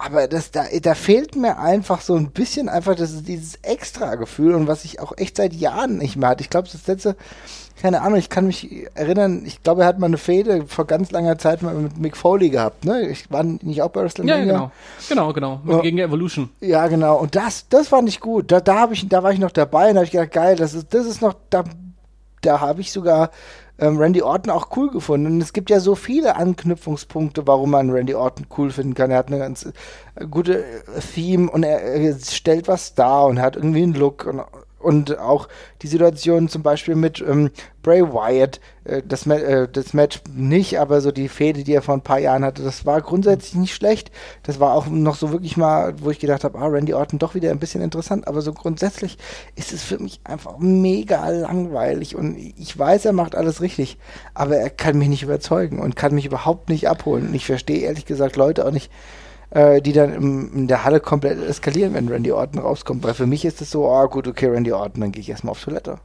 aber 0.00 0.28
das, 0.28 0.50
da, 0.50 0.64
da 0.80 0.94
fehlt 0.94 1.36
mir 1.36 1.58
einfach 1.58 2.00
so 2.00 2.14
ein 2.14 2.30
bisschen 2.30 2.70
einfach 2.70 2.94
das, 2.94 3.22
dieses 3.22 3.56
Extra-Gefühl 3.56 4.54
und 4.54 4.66
was 4.66 4.86
ich 4.86 4.98
auch 4.98 5.12
echt 5.18 5.36
seit 5.36 5.52
Jahren 5.52 5.98
nicht 5.98 6.16
mehr 6.16 6.30
hatte. 6.30 6.42
Ich 6.42 6.48
glaube, 6.48 6.70
das 6.72 6.86
letzte, 6.86 7.16
keine 7.80 8.02
Ahnung, 8.02 8.18
ich 8.18 8.28
kann 8.28 8.46
mich 8.46 8.86
erinnern, 8.94 9.42
ich 9.46 9.62
glaube, 9.62 9.82
er 9.82 9.88
hat 9.88 9.98
mal 9.98 10.06
eine 10.06 10.18
Fehde 10.18 10.66
vor 10.66 10.86
ganz 10.86 11.10
langer 11.10 11.38
Zeit 11.38 11.62
mal 11.62 11.74
mit 11.74 11.98
Mick 11.98 12.16
Foley 12.16 12.50
gehabt, 12.50 12.84
ne? 12.84 13.08
Ich 13.08 13.30
war 13.30 13.42
nicht 13.42 13.80
auch 13.80 13.88
bei 13.88 14.02
WrestleMania. 14.02 14.44
Ja, 14.44 14.44
genau. 14.44 14.70
Genau, 15.08 15.32
genau. 15.32 15.60
Ja. 15.66 15.80
Gegen 15.80 15.98
Evolution. 15.98 16.50
Ja, 16.60 16.86
genau. 16.88 17.16
Und 17.18 17.36
das, 17.36 17.68
das 17.68 17.88
fand 17.88 18.08
ich 18.08 18.20
gut. 18.20 18.52
Da, 18.52 18.60
da 18.60 18.80
habe 18.80 18.92
ich, 18.92 19.08
da 19.08 19.22
war 19.22 19.32
ich 19.32 19.38
noch 19.38 19.50
dabei 19.50 19.90
und 19.90 19.96
habe 19.96 20.04
ich 20.04 20.10
gedacht, 20.10 20.32
geil, 20.32 20.56
das 20.56 20.74
ist, 20.74 20.92
das 20.92 21.06
ist 21.06 21.22
noch, 21.22 21.34
da, 21.48 21.64
da 22.42 22.60
habe 22.60 22.82
ich 22.82 22.92
sogar 22.92 23.30
ähm, 23.78 23.96
Randy 23.96 24.22
Orton 24.22 24.50
auch 24.52 24.68
cool 24.76 24.90
gefunden. 24.90 25.26
Und 25.26 25.40
es 25.40 25.52
gibt 25.52 25.70
ja 25.70 25.80
so 25.80 25.94
viele 25.94 26.36
Anknüpfungspunkte, 26.36 27.46
warum 27.46 27.70
man 27.70 27.90
Randy 27.90 28.14
Orton 28.14 28.46
cool 28.58 28.70
finden 28.70 28.94
kann. 28.94 29.10
Er 29.10 29.18
hat 29.18 29.28
eine 29.28 29.38
ganz 29.38 29.64
äh, 29.64 30.26
gute 30.30 30.64
äh, 30.64 31.00
Theme 31.14 31.50
und 31.50 31.62
er, 31.62 31.80
er 31.80 32.14
stellt 32.18 32.68
was 32.68 32.94
dar 32.94 33.26
und 33.26 33.40
hat 33.40 33.56
irgendwie 33.56 33.82
einen 33.82 33.94
Look 33.94 34.26
und 34.26 34.42
und 34.80 35.18
auch 35.18 35.48
die 35.82 35.86
Situation 35.86 36.48
zum 36.48 36.62
Beispiel 36.62 36.94
mit 36.94 37.20
ähm, 37.20 37.50
Bray 37.82 38.02
Wyatt, 38.02 38.60
äh, 38.84 39.02
das, 39.06 39.26
äh, 39.26 39.68
das 39.70 39.94
Match 39.94 40.22
nicht, 40.32 40.78
aber 40.78 41.00
so 41.00 41.12
die 41.12 41.28
Fehde, 41.28 41.64
die 41.64 41.74
er 41.74 41.82
vor 41.82 41.94
ein 41.94 42.02
paar 42.02 42.18
Jahren 42.18 42.44
hatte, 42.44 42.62
das 42.62 42.86
war 42.86 43.00
grundsätzlich 43.00 43.54
nicht 43.54 43.74
schlecht. 43.74 44.10
Das 44.42 44.58
war 44.58 44.74
auch 44.74 44.86
noch 44.86 45.16
so 45.16 45.32
wirklich 45.32 45.56
mal, 45.56 45.94
wo 46.00 46.10
ich 46.10 46.18
gedacht 46.18 46.44
habe, 46.44 46.58
ah, 46.58 46.66
Randy 46.66 46.94
Orton 46.94 47.18
doch 47.18 47.34
wieder 47.34 47.50
ein 47.50 47.58
bisschen 47.58 47.82
interessant, 47.82 48.26
aber 48.26 48.40
so 48.40 48.52
grundsätzlich 48.52 49.18
ist 49.54 49.72
es 49.72 49.82
für 49.82 49.98
mich 49.98 50.20
einfach 50.24 50.58
mega 50.58 51.28
langweilig 51.28 52.16
und 52.16 52.36
ich 52.36 52.78
weiß, 52.78 53.04
er 53.04 53.12
macht 53.12 53.34
alles 53.34 53.60
richtig, 53.60 53.98
aber 54.34 54.56
er 54.56 54.70
kann 54.70 54.98
mich 54.98 55.08
nicht 55.08 55.22
überzeugen 55.22 55.78
und 55.78 55.96
kann 55.96 56.14
mich 56.14 56.26
überhaupt 56.26 56.70
nicht 56.70 56.88
abholen. 56.88 57.28
Und 57.28 57.34
ich 57.34 57.46
verstehe 57.46 57.80
ehrlich 57.80 58.06
gesagt 58.06 58.36
Leute 58.36 58.66
auch 58.66 58.70
nicht, 58.72 58.90
äh, 59.50 59.80
die 59.82 59.92
dann 59.92 60.12
im, 60.12 60.52
in 60.54 60.68
der 60.68 60.84
Halle 60.84 61.00
komplett 61.00 61.42
eskalieren, 61.42 61.94
wenn 61.94 62.08
Randy 62.08 62.32
Orton 62.32 62.60
rauskommt. 62.60 63.02
Weil 63.02 63.14
für 63.14 63.26
mich 63.26 63.44
ist 63.44 63.60
es 63.60 63.70
so, 63.70 63.86
oh 63.88 64.08
gut, 64.08 64.28
okay, 64.28 64.46
Randy 64.46 64.72
Orton, 64.72 65.00
dann 65.00 65.12
gehe 65.12 65.20
ich 65.20 65.30
erstmal 65.30 65.52
auf 65.52 65.62
Toilette. 65.62 65.98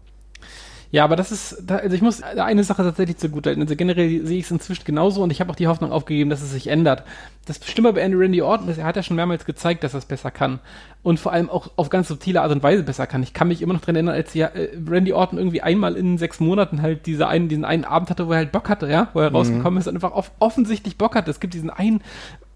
Ja, 0.91 1.03
aber 1.03 1.17
das 1.17 1.31
ist, 1.31 1.69
also 1.69 1.93
ich 1.93 2.01
muss 2.01 2.21
eine 2.23 2.63
Sache 2.63 2.83
tatsächlich 2.83 3.17
zugute 3.17 3.49
halten. 3.49 3.61
Also 3.61 3.75
generell 3.75 4.25
sehe 4.25 4.37
ich 4.37 4.45
es 4.45 4.51
inzwischen 4.51 4.85
genauso 4.85 5.23
und 5.23 5.31
ich 5.31 5.41
habe 5.41 5.51
auch 5.51 5.55
die 5.57 5.67
Hoffnung 5.67 5.91
aufgegeben, 5.91 6.29
dass 6.29 6.41
es 6.41 6.51
sich 6.51 6.67
ändert. 6.67 7.03
Das 7.45 7.59
Stimme 7.65 7.91
bei 7.91 7.99
Andy 7.99 8.17
Randy 8.17 8.41
Orton 8.41 8.69
ist, 8.69 8.77
er 8.77 8.85
hat 8.85 8.95
ja 8.95 9.03
schon 9.03 9.17
mehrmals 9.17 9.43
gezeigt, 9.43 9.83
dass 9.83 9.93
er 9.93 9.97
es 9.97 10.05
besser 10.05 10.31
kann. 10.31 10.59
Und 11.03 11.19
vor 11.19 11.33
allem 11.33 11.49
auch 11.49 11.69
auf 11.75 11.89
ganz 11.89 12.07
subtile 12.07 12.41
Art 12.41 12.51
und 12.51 12.63
Weise 12.63 12.83
besser 12.83 13.07
kann. 13.07 13.23
Ich 13.23 13.33
kann 13.33 13.49
mich 13.49 13.61
immer 13.61 13.73
noch 13.73 13.81
daran 13.81 13.95
erinnern, 13.95 14.15
als 14.15 14.33
ja, 14.35 14.47
äh, 14.47 14.69
Randy 14.89 15.11
Orton 15.11 15.37
irgendwie 15.37 15.61
einmal 15.61 15.97
in 15.97 16.17
sechs 16.17 16.39
Monaten 16.39 16.81
halt 16.81 17.05
diese 17.05 17.27
einen, 17.27 17.49
diesen 17.49 17.65
einen 17.65 17.83
Abend 17.83 18.09
hatte, 18.09 18.27
wo 18.27 18.31
er 18.31 18.37
halt 18.37 18.51
Bock 18.53 18.69
hatte, 18.69 18.87
ja, 18.87 19.09
wo 19.13 19.19
er 19.19 19.31
mhm. 19.31 19.35
rausgekommen 19.35 19.79
ist 19.79 19.87
und 19.87 19.95
einfach 19.95 20.13
off 20.13 20.31
offensichtlich 20.39 20.97
Bock 20.97 21.15
hatte. 21.15 21.29
Es 21.29 21.39
gibt 21.39 21.53
diesen 21.53 21.69
einen 21.69 22.01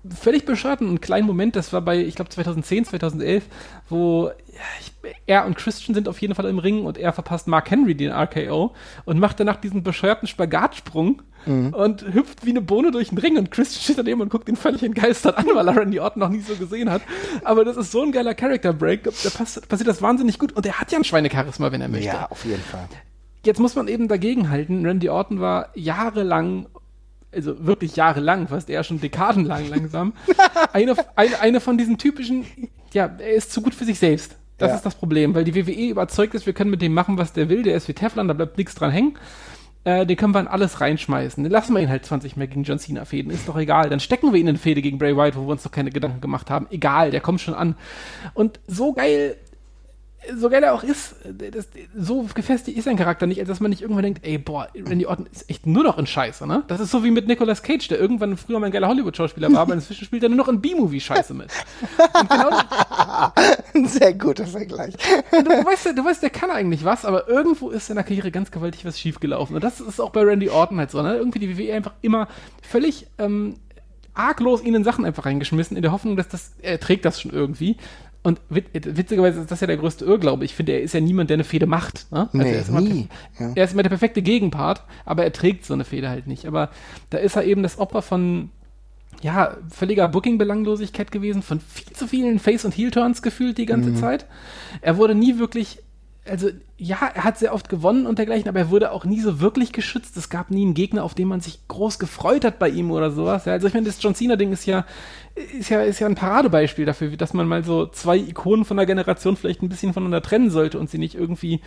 völlig 0.08 0.46
bescheuerten 0.46 0.88
und 0.88 1.02
kleinen 1.02 1.28
Moment, 1.28 1.56
das 1.56 1.74
war 1.74 1.82
bei, 1.82 2.00
ich 2.00 2.16
glaube, 2.16 2.30
2010, 2.30 2.86
2011, 2.86 3.46
wo 3.90 4.32
ich, 4.80 4.94
er 5.26 5.46
und 5.46 5.58
Christian 5.58 5.94
sind 5.94 6.08
auf 6.08 6.22
jeden 6.22 6.36
Fall 6.36 6.46
im 6.46 6.60
Ring 6.60 6.86
und 6.86 6.98
er 6.98 7.12
verpasst 7.12 7.48
Mark 7.48 7.70
Henry 7.70 7.96
den 7.96 8.12
RKO 8.12 8.74
und 9.06 9.20
macht 9.20 9.40
danach 9.40 9.58
diesen 9.58 9.84
bescheuerten 9.84 10.28
Spagatsprung 10.28 11.22
mhm. 11.46 11.74
und 11.74 12.14
hüpft 12.14 12.46
wie 12.46 12.52
eine 12.52 12.62
Bohne 12.62 12.92
durch 12.92 13.10
den 13.10 13.18
Ring 13.18 13.38
und 13.38 13.52
Christian 13.52 13.82
steht 13.84 13.98
daneben 13.98 14.22
und 14.22 14.30
guckt 14.30 14.48
ihn 14.48 14.56
völlig 14.56 14.84
entgeistert 14.84 15.38
an, 15.38 15.48
weil 15.54 15.68
er 15.68 15.76
Randy 15.76 16.00
Orton 16.00 16.22
noch 16.22 16.30
nie 16.30 16.42
so 16.42 16.56
gesehen 16.56 16.90
hat. 16.90 17.02
Aber 17.44 17.66
das 17.66 17.76
ist 17.76 17.92
so 17.92 18.02
ein 18.02 18.14
geiler 18.14 18.34
Character 18.36 18.72
Break, 18.72 19.04
da 19.04 19.30
passiert 19.30 19.88
das 19.88 20.02
wahnsinnig 20.02 20.40
gut 20.40 20.54
und 20.54 20.66
er 20.66 20.80
hat 20.80 20.92
ja 20.94 20.98
ein 20.98 21.04
Schweinecharisma, 21.04 21.74
wenn 21.74 21.82
er 21.82 21.90
möchte. 21.90 22.08
Ja, 22.08 22.28
auf 22.30 22.46
jeden 22.46 22.64
Fall. 22.64 22.88
Jetzt 23.46 23.60
muss 23.60 23.76
man 23.76 23.88
eben 23.88 24.08
dagegen 24.08 24.50
halten, 24.50 24.86
Randy 24.86 25.10
Orton 25.10 25.40
war 25.42 25.70
jahrelang 25.74 26.68
also 27.34 27.66
wirklich 27.66 27.96
jahrelang, 27.96 28.48
fast 28.48 28.70
eher 28.70 28.84
schon 28.84 29.00
dekadenlang 29.00 29.68
langsam, 29.70 30.14
eine, 30.74 30.96
eine, 31.16 31.40
eine 31.40 31.60
von 31.60 31.78
diesen 31.78 31.98
typischen, 31.98 32.46
ja, 32.94 33.06
er 33.18 33.34
ist 33.34 33.52
zu 33.52 33.62
gut 33.62 33.76
für 33.76 33.86
sich 33.86 34.00
selbst. 34.00 34.36
Das 34.58 34.70
ja. 34.70 34.76
ist 34.76 34.86
das 34.86 34.96
Problem, 34.96 35.36
weil 35.36 35.46
die 35.46 35.56
WWE 35.56 35.90
überzeugt 35.90 36.36
ist, 36.36 36.46
wir 36.46 36.54
können 36.54 36.70
mit 36.70 36.82
dem 36.82 36.94
machen, 36.94 37.18
was 37.18 37.32
der 37.32 37.50
will, 37.50 37.64
der 37.64 37.76
ist 37.76 37.88
wie 37.88 37.94
Teflon, 37.94 38.28
da 38.28 38.34
bleibt 38.34 38.58
nichts 38.58 38.76
dran 38.76 38.92
hängen. 38.92 39.18
Äh, 39.86 40.06
den 40.06 40.18
können 40.18 40.34
wir 40.34 40.42
in 40.42 40.48
alles 40.48 40.82
reinschmeißen. 40.82 41.42
Dann 41.42 41.52
lassen 41.52 41.74
wir 41.74 41.82
ihn 41.82 41.88
halt 41.88 42.06
20 42.06 42.36
mehr 42.36 42.48
gegen 42.48 42.64
John 42.64 42.80
Cena 42.80 43.06
fäden, 43.06 43.32
ist 43.32 43.48
doch 43.48 43.58
egal. 43.58 43.90
Dann 43.90 44.02
stecken 44.02 44.34
wir 44.34 44.40
ihn 44.40 44.48
in 44.48 44.58
Fäde 44.58 44.82
gegen 44.82 44.98
Bray 44.98 45.16
Wyatt, 45.16 45.38
wo 45.38 45.48
wir 45.48 45.52
uns 45.52 45.64
doch 45.64 45.72
keine 45.72 45.92
Gedanken 45.92 46.20
gemacht 46.20 46.50
haben. 46.50 46.68
Egal, 46.70 47.12
der 47.12 47.22
kommt 47.22 47.40
schon 47.40 47.54
an. 47.54 47.76
Und 48.34 48.60
so 48.68 48.92
geil 48.92 49.38
so 50.36 50.50
geil 50.50 50.64
er 50.64 50.74
auch 50.74 50.84
ist, 50.84 51.16
das, 51.24 51.70
so 51.96 52.26
gefestigt 52.34 52.78
ist 52.78 52.86
sein 52.86 52.98
Charakter 52.98 53.26
nicht, 53.28 53.40
als 53.40 53.48
dass 53.48 53.60
man 53.60 53.70
nicht 53.70 53.82
irgendwann 53.82 54.04
denkt, 54.04 54.26
ey, 54.26 54.38
boah, 54.38 54.68
Randy 54.76 55.06
Orton 55.06 55.28
ist 55.32 55.50
echt 55.50 55.66
nur 55.66 55.84
noch 55.84 55.98
in 55.98 56.08
Scheiße, 56.08 56.46
ne? 56.46 56.64
Das 56.68 56.80
ist 56.80 56.92
so 56.92 57.04
wie 57.04 57.12
mit 57.12 57.28
Nicolas 57.28 57.64
Cage, 57.64 57.88
der 57.88 58.00
irgendwann 58.00 58.38
früher 58.38 58.60
mal 58.60 58.68
ein 58.68 58.72
geiler 58.72 58.88
Hollywood-Schauspieler 58.88 59.52
war, 59.52 59.62
aber 59.62 59.74
inzwischen 59.74 60.06
spielt 60.06 60.24
er 60.24 60.30
nur 60.30 60.38
noch 60.38 60.48
in 60.48 60.62
B-Movie-Scheiße 60.62 61.34
mit. 61.34 61.50
Genau 62.30 62.50
ein 63.74 63.86
sehr 63.88 64.14
guter 64.14 64.46
Vergleich. 64.46 64.94
Du, 65.32 65.44
du, 65.44 65.50
weißt, 65.50 65.98
du 65.98 66.06
weißt, 66.06 66.22
der 66.22 66.30
kann 66.30 66.52
eigentlich 66.52 66.84
was, 66.86 67.06
aber 67.06 67.28
irgendwo 67.28 67.70
ist 67.70 67.90
in 67.90 67.96
der 67.96 68.04
Karriere 68.04 68.32
ganz 68.32 68.52
gewaltig 68.52 68.86
was 68.86 69.00
schiefgelaufen. 69.00 69.56
Und 69.56 69.64
das 69.64 69.80
ist 69.80 70.00
auch 70.00 70.12
bei 70.12 70.22
Randy 70.22 70.50
Orton 70.50 70.80
halt 70.80 70.92
so, 70.92 71.02
ne? 71.02 71.16
Irgendwie 71.16 71.40
die 71.40 71.58
WWE 71.58 71.74
einfach 71.74 71.94
immer 72.02 72.28
völlig 72.62 73.08
ähm, 73.18 73.56
arglos 74.14 74.64
ihnen 74.64 74.84
Sachen 74.84 75.06
einfach 75.06 75.26
reingeschmissen, 75.26 75.78
in 75.78 75.84
der 75.84 75.92
Hoffnung, 75.92 76.18
dass 76.18 76.28
das, 76.28 76.52
er 76.62 76.80
trägt 76.80 77.06
das 77.06 77.22
schon 77.22 77.32
irgendwie. 77.32 77.78
Und 78.22 78.42
witzigerweise 78.50 79.40
ist 79.42 79.50
das 79.52 79.62
ja 79.62 79.68
der 79.68 79.78
größte 79.78 80.04
Irrglaube. 80.04 80.44
Ich 80.44 80.54
finde, 80.54 80.74
er 80.74 80.82
ist 80.82 80.94
ja 80.94 81.00
niemand, 81.00 81.30
der 81.30 81.36
eine 81.36 81.46
Fehde 81.46 81.68
macht. 81.68 82.06
Ne? 82.12 82.22
Also 82.34 82.38
nee, 82.38 82.52
er, 82.52 82.60
ist 82.60 82.70
immer, 82.70 82.82
nie. 82.82 83.08
Ja. 83.40 83.52
er 83.56 83.64
ist 83.64 83.74
immer 83.74 83.84
der 83.84 83.90
perfekte 83.90 84.22
Gegenpart, 84.22 84.84
aber 85.06 85.24
er 85.24 85.32
trägt 85.32 85.66
so 85.66 85.74
eine 85.74 85.86
Fehde 85.86 86.10
halt 86.10 86.28
nicht. 86.28 86.46
Aber 86.46 86.70
da 87.12 87.18
ist 87.18 87.38
er 87.38 87.46
eben 87.46 87.64
das 87.64 87.80
Opfer 87.80 88.02
von, 88.02 88.50
ja, 89.22 89.56
völliger 89.70 90.10
Booking-Belanglosigkeit 90.10 91.12
gewesen, 91.14 91.42
von 91.42 91.62
viel 91.62 91.94
zu 91.94 92.08
vielen 92.08 92.40
Face- 92.40 92.66
und 92.66 92.76
Heel-Turns 92.76 93.22
gefühlt 93.22 93.58
die 93.58 93.66
ganze 93.66 93.92
Mhm. 93.92 93.96
Zeit. 93.96 94.26
Er 94.82 94.98
wurde 94.98 95.16
nie 95.16 95.40
wirklich, 95.40 95.80
also 96.26 96.50
ja, 96.78 96.98
er 97.14 97.24
hat 97.26 97.38
sehr 97.38 97.54
oft 97.54 97.68
gewonnen 97.68 98.06
und 98.06 98.20
dergleichen, 98.20 98.48
aber 98.48 98.60
er 98.60 98.70
wurde 98.70 98.92
auch 98.92 99.04
nie 99.04 99.20
so 99.20 99.42
wirklich 99.42 99.74
geschützt. 99.74 100.16
Es 100.16 100.30
gab 100.30 100.50
nie 100.50 100.62
einen 100.62 100.74
Gegner, 100.74 101.04
auf 101.04 101.14
den 101.14 101.28
man 101.28 101.42
sich 101.42 101.68
groß 101.68 102.00
gefreut 102.00 102.46
hat 102.46 102.58
bei 102.58 102.70
ihm 102.70 102.92
oder 102.92 103.12
sowas. 103.12 103.46
Ja, 103.46 103.54
also 103.54 103.68
ich 103.68 103.74
meine, 103.74 103.86
das 103.86 104.02
John 104.02 104.16
Cena-Ding 104.16 104.54
ist 104.54 104.66
ja, 104.66 104.86
ist 105.36 105.70
ja, 105.70 105.82
ist 105.82 106.00
ja 106.00 106.08
ein 106.08 106.16
Paradebeispiel 106.16 106.86
dafür, 106.86 107.10
dass 107.18 107.34
man 107.34 107.48
mal 107.48 107.64
so 107.64 107.86
zwei 107.88 108.18
Ikonen 108.18 108.64
von 108.64 108.78
der 108.78 108.86
Generation 108.86 109.36
vielleicht 109.36 109.62
ein 109.62 109.70
bisschen 109.70 109.94
voneinander 109.94 110.22
trennen 110.22 110.52
sollte 110.52 110.80
und 110.80 110.90
sie 110.90 111.00
nicht 111.00 111.16
irgendwie 111.16 111.60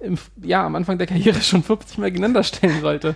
im, 0.00 0.18
ja, 0.42 0.66
am 0.66 0.74
Anfang 0.74 0.98
der 0.98 1.06
Karriere 1.06 1.40
schon 1.42 1.62
50 1.62 1.98
Mal 1.98 2.10
gegeneinander 2.10 2.42
stellen 2.42 2.80
sollte. 2.82 3.14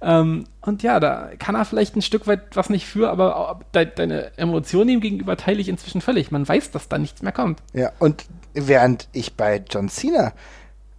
ähm, 0.00 0.44
und 0.62 0.82
ja, 0.82 0.98
da 0.98 1.30
kann 1.38 1.54
er 1.54 1.64
vielleicht 1.64 1.94
ein 1.94 2.02
Stück 2.02 2.26
weit 2.26 2.56
was 2.56 2.70
nicht 2.70 2.86
für, 2.86 3.10
aber 3.10 3.60
de 3.74 3.88
deine 3.94 4.36
Emotionen 4.36 4.90
ihm 4.90 5.00
gegenüber 5.00 5.36
teile 5.36 5.60
ich 5.60 5.68
inzwischen 5.68 6.00
völlig. 6.00 6.30
Man 6.30 6.46
weiß, 6.46 6.72
dass 6.72 6.88
da 6.88 6.98
nichts 6.98 7.22
mehr 7.22 7.32
kommt. 7.32 7.62
Ja, 7.72 7.92
und 8.00 8.24
während 8.54 9.08
ich 9.12 9.34
bei 9.36 9.62
John 9.68 9.88
Cena 9.88 10.32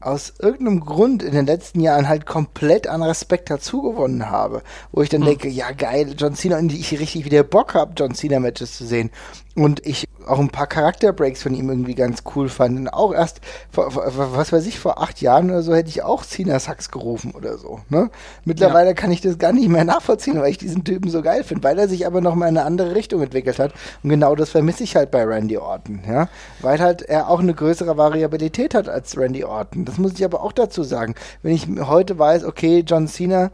aus 0.01 0.33
irgendeinem 0.39 0.79
Grund 0.79 1.23
in 1.23 1.33
den 1.33 1.45
letzten 1.45 1.81
Jahren 1.81 2.07
halt 2.07 2.25
komplett 2.25 2.87
an 2.87 3.03
Respekt 3.03 3.49
dazugewonnen 3.49 4.29
habe, 4.29 4.63
wo 4.91 5.01
ich 5.01 5.09
dann 5.09 5.21
denke, 5.21 5.49
ja 5.49 5.71
geil, 5.71 6.15
John 6.17 6.35
Cena, 6.35 6.57
und 6.57 6.71
ich 6.71 6.97
richtig 6.97 7.25
wieder 7.25 7.43
Bock 7.43 7.73
habe, 7.73 7.93
John 7.97 8.15
Cena 8.15 8.39
Matches 8.39 8.77
zu 8.77 8.85
sehen 8.85 9.11
und 9.55 9.85
ich 9.85 10.07
auch 10.25 10.39
ein 10.39 10.49
paar 10.49 10.67
Charakterbreaks 10.67 11.41
von 11.41 11.53
ihm 11.53 11.69
irgendwie 11.69 11.95
ganz 11.95 12.23
cool 12.35 12.49
fand 12.49 12.77
und 12.77 12.87
auch 12.87 13.13
erst 13.13 13.41
vor, 13.71 13.91
vor, 13.91 14.05
was 14.35 14.53
weiß 14.53 14.65
ich 14.67 14.79
vor 14.79 15.01
acht 15.01 15.21
Jahren 15.21 15.49
oder 15.49 15.63
so 15.63 15.73
hätte 15.73 15.89
ich 15.89 16.03
auch 16.03 16.23
Cena 16.23 16.59
Sax 16.59 16.91
gerufen 16.91 17.31
oder 17.31 17.57
so. 17.57 17.79
Ne? 17.89 18.09
Mittlerweile 18.45 18.93
kann 18.93 19.11
ich 19.11 19.21
das 19.21 19.39
gar 19.39 19.51
nicht 19.51 19.67
mehr 19.69 19.85
nachvollziehen, 19.85 20.39
weil 20.39 20.51
ich 20.51 20.59
diesen 20.59 20.83
Typen 20.83 21.09
so 21.09 21.21
geil 21.21 21.43
finde, 21.43 21.63
weil 21.63 21.79
er 21.79 21.87
sich 21.87 22.05
aber 22.05 22.21
noch 22.21 22.35
mal 22.35 22.47
in 22.47 22.57
eine 22.57 22.65
andere 22.65 22.95
Richtung 22.95 23.21
entwickelt 23.21 23.59
hat 23.59 23.73
und 24.03 24.09
genau 24.09 24.35
das 24.35 24.51
vermisse 24.51 24.83
ich 24.83 24.95
halt 24.95 25.11
bei 25.11 25.23
Randy 25.23 25.57
Orton, 25.57 26.01
ja, 26.07 26.29
weil 26.61 26.79
halt 26.79 27.01
er 27.01 27.29
auch 27.29 27.39
eine 27.39 27.53
größere 27.53 27.97
Variabilität 27.97 28.75
hat 28.75 28.87
als 28.87 29.17
Randy 29.17 29.43
Orton. 29.43 29.85
Das 29.85 29.97
muss 29.97 30.13
ich 30.13 30.23
aber 30.23 30.43
auch 30.43 30.51
dazu 30.51 30.83
sagen. 30.83 31.15
Wenn 31.41 31.53
ich 31.53 31.67
heute 31.81 32.19
weiß, 32.19 32.43
okay, 32.43 32.83
John 32.85 33.07
Cena 33.07 33.51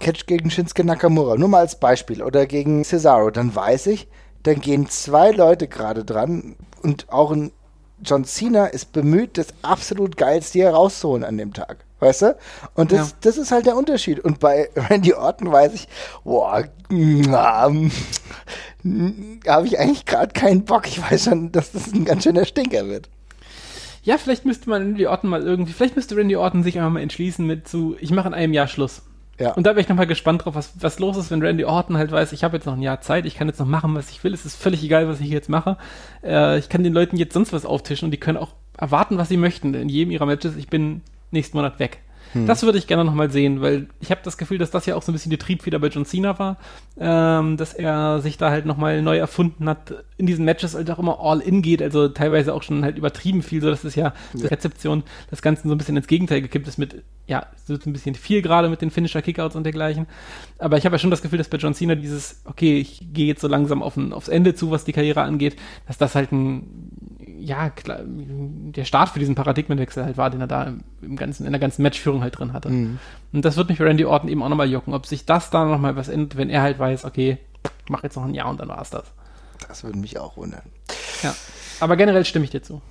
Catch 0.00 0.26
gegen 0.26 0.50
Shinsuke 0.50 0.84
Nakamura, 0.84 1.36
nur 1.36 1.48
mal 1.48 1.60
als 1.60 1.78
Beispiel, 1.78 2.22
oder 2.22 2.46
gegen 2.46 2.84
Cesaro, 2.84 3.30
dann 3.30 3.54
weiß 3.54 3.86
ich, 3.86 4.08
dann 4.46 4.60
gehen 4.60 4.88
zwei 4.88 5.30
Leute 5.30 5.68
gerade 5.68 6.04
dran 6.04 6.56
und 6.82 7.10
auch 7.10 7.30
ein 7.32 7.52
John 8.02 8.24
Cena 8.24 8.66
ist 8.66 8.92
bemüht, 8.92 9.38
das 9.38 9.48
absolut 9.62 10.16
geilste 10.18 10.58
hier 10.58 10.70
rauszuholen 10.70 11.24
an 11.24 11.38
dem 11.38 11.54
Tag. 11.54 11.78
Weißt 11.98 12.22
du? 12.22 12.36
Und 12.74 12.92
das, 12.92 13.10
Ja. 13.10 13.16
das 13.22 13.38
ist 13.38 13.50
halt 13.52 13.64
der 13.64 13.74
Unterschied. 13.76 14.20
Und 14.20 14.38
bei 14.38 14.68
Randy 14.76 15.14
Orton 15.14 15.50
weiß 15.50 15.72
ich, 15.72 15.88
boah, 16.22 16.64
ähm, 16.90 17.90
habe 19.48 19.66
ich 19.66 19.78
eigentlich 19.78 20.04
gerade 20.04 20.32
keinen 20.34 20.64
Bock. 20.66 20.86
Ich 20.86 21.00
weiß 21.00 21.24
schon, 21.24 21.52
dass 21.52 21.72
das 21.72 21.92
ein 21.94 22.04
ganz 22.04 22.24
schöner 22.24 22.44
Stinker 22.44 22.86
wird. 22.86 23.08
Ja, 24.02 24.18
vielleicht 24.18 24.44
müsste 24.44 24.68
man 24.68 24.82
Randy 24.82 25.06
Orton 25.06 25.30
mal 25.30 25.42
irgendwie, 25.42 25.72
vielleicht 25.72 25.96
müsste 25.96 26.16
Randy 26.16 26.36
Orton 26.36 26.62
sich 26.62 26.78
einfach 26.78 26.90
mal 26.92 27.00
entschließen 27.00 27.46
mit 27.46 27.66
zu, 27.66 27.96
ich 27.98 28.10
mache 28.10 28.28
in 28.28 28.34
einem 28.34 28.52
Jahr 28.52 28.68
Schluss. 28.68 29.02
Ja. 29.38 29.52
Und 29.52 29.66
da 29.66 29.70
wäre 29.70 29.80
ich 29.80 29.88
nochmal 29.88 30.06
gespannt 30.06 30.44
drauf, 30.44 30.54
was, 30.54 30.72
was 30.80 30.98
los 30.98 31.16
ist, 31.16 31.30
wenn 31.30 31.42
Randy 31.42 31.64
Orton 31.64 31.96
halt 31.96 32.10
weiß, 32.10 32.32
ich 32.32 32.42
habe 32.42 32.56
jetzt 32.56 32.66
noch 32.66 32.74
ein 32.74 32.82
Jahr 32.82 33.00
Zeit, 33.00 33.26
ich 33.26 33.34
kann 33.34 33.48
jetzt 33.48 33.58
noch 33.58 33.66
machen, 33.66 33.94
was 33.94 34.10
ich 34.10 34.24
will, 34.24 34.32
es 34.32 34.46
ist 34.46 34.56
völlig 34.56 34.82
egal, 34.82 35.08
was 35.08 35.20
ich 35.20 35.28
jetzt 35.28 35.48
mache. 35.48 35.76
Äh, 36.22 36.58
ich 36.58 36.68
kann 36.68 36.82
den 36.82 36.94
Leuten 36.94 37.16
jetzt 37.16 37.34
sonst 37.34 37.52
was 37.52 37.66
auftischen 37.66 38.06
und 38.06 38.10
die 38.12 38.20
können 38.20 38.38
auch 38.38 38.54
erwarten, 38.78 39.18
was 39.18 39.28
sie 39.28 39.36
möchten 39.36 39.74
in 39.74 39.88
jedem 39.88 40.10
ihrer 40.10 40.26
Matches. 40.26 40.56
Ich 40.56 40.68
bin 40.68 41.02
nächsten 41.30 41.56
Monat 41.56 41.78
weg. 41.78 42.00
Das 42.44 42.62
würde 42.62 42.76
ich 42.76 42.86
gerne 42.86 43.04
nochmal 43.04 43.30
sehen, 43.30 43.62
weil 43.62 43.86
ich 44.00 44.10
habe 44.10 44.20
das 44.22 44.36
Gefühl, 44.36 44.58
dass 44.58 44.70
das 44.70 44.84
ja 44.84 44.96
auch 44.96 45.02
so 45.02 45.10
ein 45.10 45.14
bisschen 45.14 45.30
die 45.30 45.38
Triebfeder 45.38 45.78
bei 45.78 45.88
John 45.88 46.04
Cena 46.04 46.38
war, 46.38 46.58
ähm, 46.98 47.56
dass 47.56 47.72
er 47.72 48.20
sich 48.20 48.36
da 48.36 48.50
halt 48.50 48.66
nochmal 48.66 49.00
neu 49.00 49.16
erfunden 49.16 49.68
hat, 49.68 49.94
in 50.18 50.26
diesen 50.26 50.44
Matches 50.44 50.74
halt 50.74 50.90
auch 50.90 50.98
immer 50.98 51.18
all 51.20 51.40
in 51.40 51.62
geht, 51.62 51.80
also 51.80 52.08
teilweise 52.08 52.52
auch 52.52 52.62
schon 52.62 52.84
halt 52.84 52.98
übertrieben 52.98 53.42
viel, 53.42 53.62
so 53.62 53.70
dass 53.70 53.84
es 53.84 53.94
ja, 53.94 54.12
die 54.34 54.46
Rezeption 54.46 55.02
das 55.30 55.40
Ganze 55.40 55.68
so 55.68 55.74
ein 55.74 55.78
bisschen 55.78 55.96
ins 55.96 56.06
Gegenteil 56.06 56.42
gekippt 56.42 56.68
ist 56.68 56.78
mit, 56.78 57.02
ja, 57.26 57.46
so 57.64 57.74
ein 57.74 57.92
bisschen 57.92 58.14
viel 58.14 58.42
gerade 58.42 58.68
mit 58.68 58.82
den 58.82 58.90
Finisher 58.90 59.22
Kickouts 59.22 59.56
und 59.56 59.64
dergleichen. 59.64 60.06
Aber 60.58 60.76
ich 60.76 60.84
habe 60.84 60.94
ja 60.94 60.98
schon 60.98 61.10
das 61.10 61.22
Gefühl, 61.22 61.38
dass 61.38 61.48
bei 61.48 61.58
John 61.58 61.74
Cena 61.74 61.94
dieses, 61.94 62.42
okay, 62.44 62.78
ich 62.78 63.06
gehe 63.12 63.26
jetzt 63.26 63.40
so 63.40 63.48
langsam 63.48 63.82
auf 63.82 63.96
ein, 63.96 64.12
aufs 64.12 64.28
Ende 64.28 64.54
zu, 64.54 64.70
was 64.70 64.84
die 64.84 64.92
Karriere 64.92 65.22
angeht, 65.22 65.56
dass 65.86 65.98
das 65.98 66.14
halt 66.14 66.32
ein, 66.32 66.90
ja, 67.46 67.70
klar, 67.70 68.00
der 68.04 68.84
Start 68.84 69.10
für 69.10 69.18
diesen 69.20 69.34
Paradigmenwechsel 69.36 70.04
halt 70.04 70.16
war, 70.16 70.30
den 70.30 70.40
er 70.40 70.46
da 70.48 70.64
im, 70.64 70.80
im 71.00 71.14
ganzen, 71.16 71.46
in 71.46 71.52
der 71.52 71.60
ganzen 71.60 71.82
Matchführung 71.82 72.22
halt 72.22 72.38
drin 72.38 72.52
hatte. 72.52 72.68
Und 72.68 72.98
das 73.44 73.56
wird 73.56 73.68
mich 73.68 73.78
bei 73.78 73.84
Randy 73.84 74.04
Orton 74.04 74.28
eben 74.28 74.42
auch 74.42 74.48
nochmal 74.48 74.68
jucken, 74.68 74.94
ob 74.94 75.06
sich 75.06 75.24
das 75.26 75.50
da 75.50 75.64
nochmal 75.64 75.94
was 75.94 76.08
ändert, 76.08 76.36
wenn 76.36 76.50
er 76.50 76.62
halt 76.62 76.78
weiß, 76.78 77.04
okay, 77.04 77.38
mach 77.88 78.02
jetzt 78.02 78.16
noch 78.16 78.24
ein 78.24 78.34
Jahr 78.34 78.48
und 78.50 78.58
dann 78.60 78.68
war's 78.68 78.90
das. 78.90 79.04
Das 79.68 79.84
würde 79.84 79.98
mich 79.98 80.18
auch 80.18 80.36
wundern. 80.36 80.62
Ja. 81.22 81.34
Aber 81.80 81.96
generell 81.96 82.24
stimme 82.24 82.44
ich 82.44 82.50
dir 82.50 82.62
zu. 82.62 82.82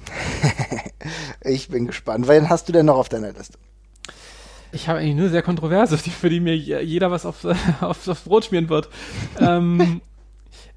Ich 1.41 1.67
bin 1.69 1.85
gespannt. 1.85 2.27
Wen 2.27 2.49
hast 2.49 2.67
du 2.67 2.73
denn 2.73 2.87
noch 2.87 2.97
auf 2.97 3.09
deiner 3.09 3.31
Liste? 3.31 3.57
Ich 4.71 4.87
habe 4.89 4.99
eigentlich 4.99 5.15
nur 5.15 5.29
sehr 5.29 5.43
kontroverse, 5.43 5.97
für 5.97 6.29
die 6.29 6.39
mir 6.39 6.57
je- 6.57 6.81
jeder 6.81 7.11
was 7.11 7.25
auf, 7.25 7.45
auf, 7.81 8.07
aufs 8.07 8.21
Brot 8.21 8.45
schmieren 8.45 8.69
wird. 8.69 8.89
ähm, 9.39 10.01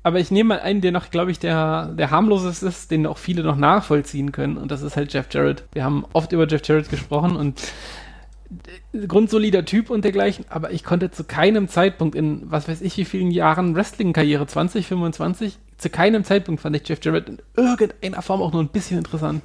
aber 0.02 0.20
ich 0.20 0.30
nehme 0.30 0.48
mal 0.48 0.60
einen, 0.60 0.80
der 0.80 0.92
noch, 0.92 1.10
glaube 1.10 1.30
ich, 1.30 1.38
der, 1.38 1.86
der 1.86 2.10
harmloseste 2.10 2.66
ist, 2.66 2.90
den 2.90 3.06
auch 3.06 3.18
viele 3.18 3.42
noch 3.42 3.56
nachvollziehen 3.56 4.32
können. 4.32 4.56
Und 4.56 4.70
das 4.70 4.82
ist 4.82 4.96
halt 4.96 5.12
Jeff 5.12 5.26
Jarrett. 5.30 5.64
Wir 5.72 5.84
haben 5.84 6.04
oft 6.12 6.32
über 6.32 6.46
Jeff 6.46 6.66
Jarrett 6.66 6.88
gesprochen 6.88 7.36
und 7.36 7.60
äh, 8.92 9.06
grundsolider 9.06 9.64
Typ 9.64 9.90
und 9.90 10.04
dergleichen, 10.04 10.44
aber 10.48 10.70
ich 10.70 10.84
konnte 10.84 11.10
zu 11.10 11.24
keinem 11.24 11.68
Zeitpunkt 11.68 12.14
in, 12.14 12.50
was 12.50 12.68
weiß 12.68 12.80
ich, 12.80 12.96
wie 12.96 13.04
vielen 13.04 13.30
Jahren 13.30 13.74
Wrestling-Karriere, 13.74 14.46
20, 14.46 14.86
25, 14.86 15.58
zu 15.76 15.90
keinem 15.90 16.24
Zeitpunkt 16.24 16.60
fand 16.60 16.76
ich 16.76 16.88
Jeff 16.88 17.00
Jarrett 17.02 17.28
in 17.28 17.38
irgendeiner 17.56 18.22
Form 18.22 18.42
auch 18.42 18.52
nur 18.52 18.62
ein 18.62 18.68
bisschen 18.68 18.98
interessant. 18.98 19.42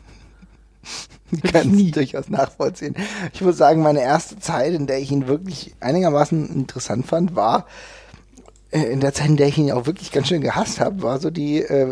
Ich 1.32 1.42
kann 1.42 1.74
es 1.74 1.92
durchaus 1.92 2.30
nachvollziehen. 2.30 2.96
Ich 3.34 3.42
muss 3.42 3.58
sagen, 3.58 3.82
meine 3.82 4.02
erste 4.02 4.38
Zeit, 4.38 4.72
in 4.74 4.86
der 4.86 5.00
ich 5.00 5.12
ihn 5.12 5.28
wirklich 5.28 5.74
einigermaßen 5.80 6.48
interessant 6.54 7.08
fand, 7.08 7.36
war 7.36 7.66
in 8.74 9.00
der 9.02 9.14
Zeit, 9.14 9.28
in 9.30 9.38
der 9.38 9.48
ich 9.48 9.58
ihn 9.58 9.72
auch 9.72 9.86
wirklich 9.86 10.12
ganz 10.12 10.28
schön 10.28 10.42
gehasst 10.42 10.80
habe, 10.80 11.02
war 11.04 11.20
so 11.20 11.30
die 11.30 11.62
äh, 11.62 11.88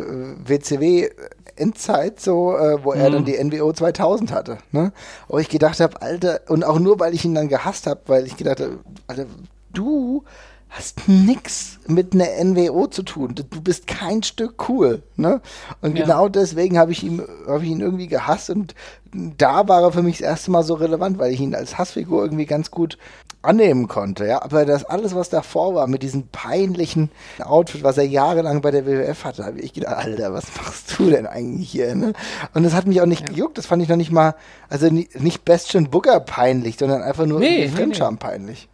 WCW-Endzeit, 0.45 2.19
so, 2.19 2.55
äh, 2.57 2.83
wo 2.83 2.91
er 2.93 3.09
Mhm. 3.09 3.13
dann 3.13 3.25
die 3.25 3.43
NWO 3.43 3.71
2000 3.73 4.31
hatte. 4.31 4.57
Ne? 4.71 4.91
Wo 5.27 5.37
ich 5.37 5.49
gedacht 5.49 5.79
habe, 5.79 6.01
Alter, 6.01 6.41
und 6.47 6.63
auch 6.63 6.79
nur, 6.79 6.99
weil 6.99 7.13
ich 7.13 7.25
ihn 7.25 7.35
dann 7.35 7.49
gehasst 7.49 7.87
habe, 7.87 8.01
weil 8.07 8.25
ich 8.25 8.37
gedacht 8.37 8.59
habe, 8.59 8.79
Alter, 9.07 9.25
du 9.73 10.23
hast 10.69 11.07
nix 11.07 11.79
mit 11.87 12.13
einer 12.13 12.27
NWO 12.43 12.87
zu 12.87 13.03
tun. 13.03 13.35
Du 13.35 13.61
bist 13.61 13.87
kein 13.87 14.23
Stück 14.23 14.69
cool, 14.69 15.03
ne? 15.17 15.41
Und 15.81 15.97
Ja. 15.97 16.05
genau 16.05 16.29
deswegen 16.29 16.77
habe 16.79 16.93
ich 16.93 17.03
ihn, 17.03 17.21
habe 17.45 17.63
ich 17.65 17.69
ihn 17.71 17.81
irgendwie 17.81 18.07
gehasst 18.07 18.49
und 18.49 18.73
da 19.13 19.67
war 19.67 19.81
er 19.81 19.91
für 19.91 20.01
mich 20.01 20.19
das 20.19 20.27
erste 20.27 20.51
Mal 20.51 20.63
so 20.63 20.75
relevant, 20.75 21.19
weil 21.19 21.33
ich 21.33 21.41
ihn 21.41 21.53
als 21.55 21.77
Hassfigur 21.77 22.23
irgendwie 22.23 22.45
ganz 22.45 22.71
gut 22.71 22.97
annehmen 23.41 23.87
konnte, 23.87 24.25
ja. 24.27 24.41
Aber 24.41 24.65
das 24.65 24.83
alles, 24.85 25.15
was 25.15 25.29
davor 25.29 25.73
war, 25.75 25.87
mit 25.87 26.03
diesem 26.03 26.27
peinlichen 26.27 27.09
Outfit, 27.43 27.83
was 27.83 27.97
er 27.97 28.05
jahrelang 28.05 28.61
bei 28.61 28.71
der 28.71 28.85
WWF 28.85 29.25
hatte, 29.25 29.45
habe 29.45 29.59
ich 29.59 29.73
gedacht, 29.73 29.95
Alter, 29.97 30.33
was 30.33 30.45
machst 30.57 30.97
du 30.99 31.09
denn 31.09 31.25
eigentlich 31.27 31.69
hier, 31.71 31.95
ne? 31.95 32.13
Und 32.53 32.63
das 32.63 32.73
hat 32.73 32.85
mich 32.87 33.01
auch 33.01 33.05
nicht 33.05 33.25
gejuckt, 33.27 33.57
das 33.57 33.65
fand 33.65 33.81
ich 33.81 33.89
noch 33.89 33.95
nicht 33.97 34.11
mal, 34.11 34.35
also 34.69 34.87
ni- 34.89 35.09
nicht 35.19 35.43
Bastian 35.45 35.89
Booker 35.89 36.19
peinlich, 36.19 36.77
sondern 36.77 37.01
einfach 37.01 37.25
nur 37.25 37.39
Nee, 37.39 37.47
irgendwie 37.63 37.69
nee, 37.71 37.75
Fremdscham 37.77 38.17
peinlich. 38.17 38.67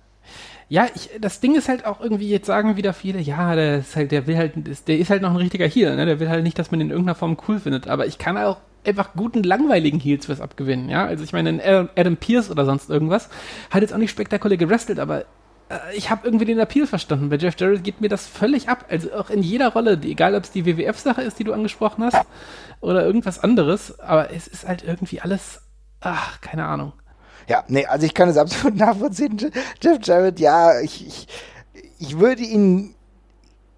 Ja, 0.69 0.87
ich, 0.93 1.09
das 1.21 1.39
Ding 1.39 1.55
ist 1.55 1.69
halt 1.69 1.85
auch 1.85 2.01
irgendwie, 2.01 2.29
jetzt 2.29 2.47
sagen 2.47 2.75
wieder 2.75 2.91
viele, 2.93 3.19
ja, 3.21 3.55
der 3.55 3.77
ist 3.79 3.95
halt, 3.95 4.11
der 4.11 4.27
will 4.27 4.35
halt, 4.37 4.51
der 4.87 4.97
ist 4.97 5.09
halt 5.09 5.21
noch 5.21 5.29
ein 5.29 5.37
richtiger 5.37 5.65
Heel, 5.65 5.95
ne? 5.95 6.05
Der 6.05 6.19
will 6.19 6.27
halt 6.29 6.43
nicht, 6.43 6.59
dass 6.59 6.71
man 6.71 6.81
ihn 6.81 6.87
in 6.87 6.91
irgendeiner 6.91 7.15
Form 7.15 7.37
cool 7.47 7.59
findet. 7.59 7.87
Aber 7.87 8.05
ich 8.05 8.17
kann 8.17 8.37
auch 8.37 8.57
einfach 8.87 9.13
guten, 9.15 9.43
langweiligen 9.43 9.99
Heels 9.99 10.29
was 10.29 10.41
abgewinnen, 10.41 10.89
ja. 10.89 11.05
Also 11.05 11.23
ich 11.23 11.33
meine, 11.33 11.49
ein 11.49 11.89
Adam, 11.95 12.17
Pierce 12.17 12.49
oder 12.49 12.65
sonst 12.65 12.89
irgendwas 12.89 13.29
hat 13.69 13.81
jetzt 13.81 13.93
auch 13.93 13.97
nicht 13.97 14.11
spektakulär 14.11 14.57
gewrestelt, 14.57 14.99
aber 14.99 15.25
äh, 15.69 15.95
ich 15.95 16.09
habe 16.09 16.25
irgendwie 16.25 16.45
den 16.45 16.59
Appeal 16.59 16.87
verstanden. 16.87 17.29
Bei 17.29 17.37
Jeff 17.37 17.55
Jarrett 17.59 17.83
geht 17.83 18.01
mir 18.01 18.09
das 18.09 18.27
völlig 18.27 18.69
ab. 18.69 18.85
Also 18.89 19.13
auch 19.13 19.29
in 19.29 19.43
jeder 19.43 19.73
Rolle, 19.73 19.99
egal 20.03 20.35
ob 20.35 20.43
es 20.43 20.51
die 20.51 20.65
WWF-Sache 20.65 21.21
ist, 21.21 21.39
die 21.39 21.43
du 21.43 21.53
angesprochen 21.53 22.03
hast, 22.03 22.25
oder 22.79 23.05
irgendwas 23.05 23.43
anderes, 23.43 23.99
aber 23.99 24.31
es 24.31 24.47
ist 24.47 24.67
halt 24.67 24.83
irgendwie 24.83 25.19
alles, 25.19 25.61
ach, 25.99 26.41
keine 26.41 26.65
Ahnung. 26.65 26.93
Ja, 27.47 27.63
nee, 27.67 27.85
also 27.85 28.05
ich 28.05 28.13
kann 28.13 28.29
es 28.29 28.37
absolut 28.37 28.75
nachvollziehen. 28.75 29.37
Jeff 29.81 29.99
Jarrett, 30.03 30.39
ja, 30.39 30.79
ich, 30.79 31.07
ich, 31.07 31.27
ich 31.99 32.19
würde 32.19 32.43
ihn 32.43 32.93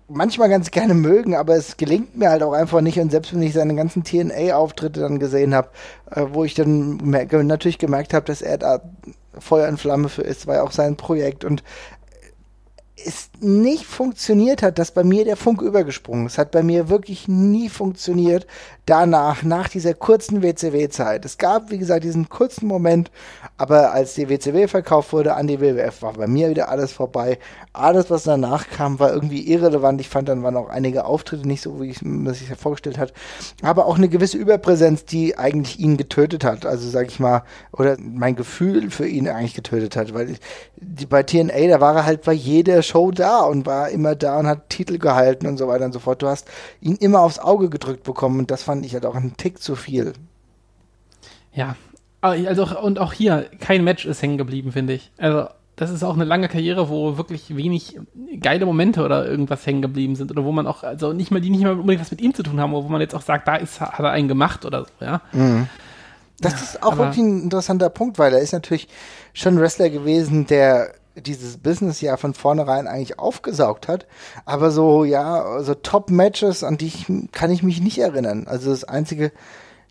manchmal 0.09 0.49
ganz 0.49 0.71
gerne 0.71 0.93
mögen, 0.93 1.35
aber 1.35 1.55
es 1.55 1.77
gelingt 1.77 2.17
mir 2.17 2.29
halt 2.29 2.43
auch 2.43 2.53
einfach 2.53 2.81
nicht. 2.81 2.99
Und 2.99 3.11
selbst 3.11 3.33
wenn 3.33 3.41
ich 3.41 3.53
seine 3.53 3.75
ganzen 3.75 4.03
TNA-Auftritte 4.03 4.99
dann 4.99 5.19
gesehen 5.19 5.53
habe, 5.55 5.69
äh, 6.11 6.25
wo 6.31 6.43
ich 6.43 6.53
dann 6.53 6.97
natürlich 6.97 7.77
gemerkt 7.77 8.13
habe, 8.13 8.25
dass 8.25 8.41
er 8.41 8.57
da 8.57 8.81
Feuer 9.37 9.67
in 9.67 9.77
Flamme 9.77 10.09
für 10.09 10.23
ist, 10.23 10.47
war 10.47 10.55
ja 10.55 10.63
auch 10.63 10.71
sein 10.71 10.97
Projekt. 10.97 11.45
Und 11.45 11.63
es 13.05 13.29
nicht 13.39 13.85
funktioniert 13.85 14.61
hat, 14.61 14.79
dass 14.79 14.91
bei 14.91 15.03
mir 15.03 15.23
der 15.25 15.37
Funk 15.37 15.61
übergesprungen 15.61 16.25
ist. 16.25 16.33
Es 16.33 16.37
hat 16.37 16.51
bei 16.51 16.63
mir 16.63 16.89
wirklich 16.89 17.27
nie 17.27 17.69
funktioniert. 17.69 18.47
Danach, 18.89 19.43
nach 19.43 19.69
dieser 19.69 19.93
kurzen 19.93 20.41
WCW-Zeit. 20.41 21.23
Es 21.23 21.37
gab, 21.37 21.69
wie 21.69 21.77
gesagt, 21.77 22.03
diesen 22.03 22.27
kurzen 22.27 22.65
Moment, 22.65 23.11
aber 23.55 23.91
als 23.91 24.15
die 24.15 24.29
WCW 24.29 24.67
verkauft 24.67 25.13
wurde 25.13 25.35
an 25.35 25.45
die 25.45 25.61
WWF, 25.61 26.01
war 26.01 26.13
bei 26.13 26.25
mir 26.25 26.49
wieder 26.49 26.69
alles 26.69 26.91
vorbei. 26.91 27.37
Alles, 27.71 28.09
was 28.09 28.23
danach 28.23 28.67
kam, 28.67 28.97
war 28.97 29.13
irgendwie 29.13 29.47
irrelevant. 29.47 30.01
Ich 30.01 30.09
fand, 30.09 30.27
dann 30.27 30.41
waren 30.41 30.57
auch 30.57 30.69
einige 30.69 31.05
Auftritte 31.05 31.47
nicht 31.47 31.61
so, 31.61 31.79
wie 31.79 31.91
ich 31.91 32.01
mir 32.01 32.33
sich 32.33 32.49
vorgestellt 32.57 32.97
hat. 32.97 33.13
Aber 33.61 33.85
auch 33.85 33.99
eine 33.99 34.09
gewisse 34.09 34.37
Überpräsenz, 34.37 35.05
die 35.05 35.37
eigentlich 35.37 35.79
ihn 35.79 35.95
getötet 35.95 36.43
hat. 36.43 36.65
Also, 36.65 36.89
sag 36.89 37.09
ich 37.09 37.19
mal, 37.19 37.43
oder 37.71 37.95
mein 37.99 38.35
Gefühl 38.35 38.89
für 38.89 39.07
ihn 39.07 39.27
eigentlich 39.27 39.53
getötet 39.53 39.95
hat. 39.97 40.15
Weil 40.15 40.37
die, 40.77 41.05
bei 41.05 41.21
TNA, 41.21 41.67
da 41.67 41.79
war 41.79 41.95
er 41.97 42.05
halt 42.07 42.23
bei 42.23 42.33
jeder 42.33 42.81
Show 42.81 43.11
da 43.11 43.41
und 43.41 43.67
war 43.67 43.89
immer 43.89 44.15
da 44.15 44.39
und 44.39 44.47
hat 44.47 44.69
Titel 44.69 44.97
gehalten 44.97 45.45
und 45.45 45.57
so 45.57 45.67
weiter 45.67 45.85
und 45.85 45.93
so 45.93 45.99
fort. 45.99 46.23
Du 46.23 46.27
hast 46.27 46.47
ihn 46.81 46.95
immer 46.95 47.19
aufs 47.19 47.37
Auge 47.37 47.69
gedrückt 47.69 48.01
bekommen 48.01 48.39
und 48.39 48.49
das 48.49 48.63
fand 48.63 48.78
ich 48.83 48.93
halt 48.93 49.05
auch 49.05 49.15
einen 49.15 49.37
Tick 49.37 49.61
zu 49.61 49.75
viel. 49.75 50.13
Ja, 51.53 51.75
also 52.21 52.67
und 52.79 52.99
auch 52.99 53.13
hier 53.13 53.49
kein 53.59 53.83
Match 53.83 54.05
ist 54.05 54.21
hängen 54.21 54.37
geblieben, 54.37 54.71
finde 54.71 54.93
ich. 54.93 55.11
Also 55.17 55.47
das 55.79 55.91
ist 55.91 56.03
auch 56.03 56.15
eine 56.15 56.25
lange 56.25 56.49
Karriere, 56.49 56.89
wo 56.89 57.17
wirklich 57.17 57.55
wenig 57.55 57.97
geile 58.41 58.65
Momente 58.65 59.03
oder 59.03 59.25
irgendwas 59.25 59.65
hängen 59.65 59.81
geblieben 59.81 60.15
sind 60.17 60.29
oder 60.29 60.43
wo 60.43 60.51
man 60.51 60.67
auch, 60.67 60.83
also 60.83 61.13
nicht 61.13 61.31
mal, 61.31 61.39
die 61.39 61.49
nicht 61.49 61.63
mal 61.63 61.71
unbedingt 61.71 62.01
was 62.01 62.11
mit 62.11 62.19
ihm 62.19 62.33
zu 62.33 62.43
tun 62.43 62.59
haben, 62.59 62.73
wo 62.73 62.81
man 62.81 62.99
jetzt 62.99 63.15
auch 63.15 63.21
sagt, 63.21 63.47
da 63.47 63.55
ist, 63.55 63.79
hat 63.79 63.99
er 63.99 64.11
einen 64.11 64.27
gemacht 64.27 64.65
oder 64.65 64.83
so, 64.83 65.05
ja. 65.05 65.21
Mhm. 65.31 65.67
Das 66.41 66.53
ja, 66.53 66.59
ist 66.59 66.83
auch 66.83 66.97
wirklich 66.97 67.19
ein 67.19 67.43
interessanter 67.43 67.89
Punkt, 67.89 68.19
weil 68.19 68.33
er 68.33 68.39
ist 68.39 68.53
natürlich 68.53 68.87
schon 69.33 69.55
ein 69.55 69.61
Wrestler 69.61 69.89
gewesen, 69.89 70.47
der 70.47 70.93
dieses 71.21 71.57
Business 71.57 72.01
ja 72.01 72.17
von 72.17 72.33
vornherein 72.33 72.87
eigentlich 72.87 73.19
aufgesaugt 73.19 73.87
hat. 73.87 74.07
Aber 74.45 74.71
so, 74.71 75.03
ja, 75.03 75.61
so 75.61 75.73
Top-Matches, 75.73 76.63
an 76.63 76.77
die 76.77 76.87
ich, 76.87 77.05
kann 77.31 77.51
ich 77.51 77.63
mich 77.63 77.81
nicht 77.81 77.99
erinnern. 77.99 78.45
Also 78.47 78.71
das 78.71 78.83
einzige, 78.83 79.31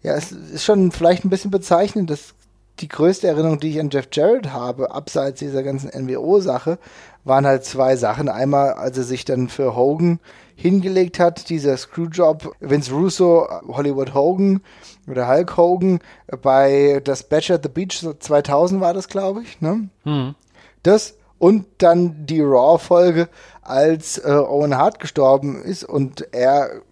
ja, 0.02 0.14
es 0.14 0.32
ist 0.32 0.64
schon 0.64 0.92
vielleicht 0.92 1.24
ein 1.24 1.30
bisschen 1.30 1.50
bezeichnend, 1.50 2.10
dass 2.10 2.34
die 2.80 2.88
größte 2.88 3.26
Erinnerung, 3.26 3.58
die 3.58 3.70
ich 3.70 3.80
an 3.80 3.90
Jeff 3.90 4.08
Jarrett 4.12 4.52
habe, 4.52 4.92
abseits 4.92 5.40
dieser 5.40 5.62
ganzen 5.62 5.90
NWO-Sache, 5.90 6.78
waren 7.24 7.46
halt 7.46 7.64
zwei 7.64 7.96
Sachen. 7.96 8.28
Einmal, 8.28 8.74
als 8.74 8.96
er 8.96 9.04
sich 9.04 9.24
dann 9.24 9.48
für 9.48 9.74
Hogan 9.74 10.20
hingelegt 10.54 11.20
hat, 11.20 11.50
dieser 11.50 11.76
Screwjob, 11.76 12.54
Vince 12.60 12.92
Russo, 12.92 13.48
Hollywood 13.68 14.14
Hogan 14.14 14.60
oder 15.08 15.28
Hulk 15.28 15.56
Hogan 15.56 16.00
bei 16.42 17.00
das 17.04 17.22
Batch 17.22 17.50
at 17.50 17.62
the 17.62 17.68
Beach 17.68 18.04
2000 18.18 18.80
war 18.80 18.92
das, 18.92 19.08
glaube 19.08 19.42
ich, 19.42 19.60
ne? 19.60 19.88
Hm. 20.04 20.34
Das 20.82 21.14
und 21.38 21.66
dann 21.78 22.26
die 22.26 22.40
Raw-Folge, 22.40 23.28
als 23.62 24.18
äh, 24.18 24.30
Owen 24.30 24.76
Hart 24.76 24.98
gestorben 24.98 25.62
ist 25.62 25.84
und 25.84 26.32
er 26.32 26.82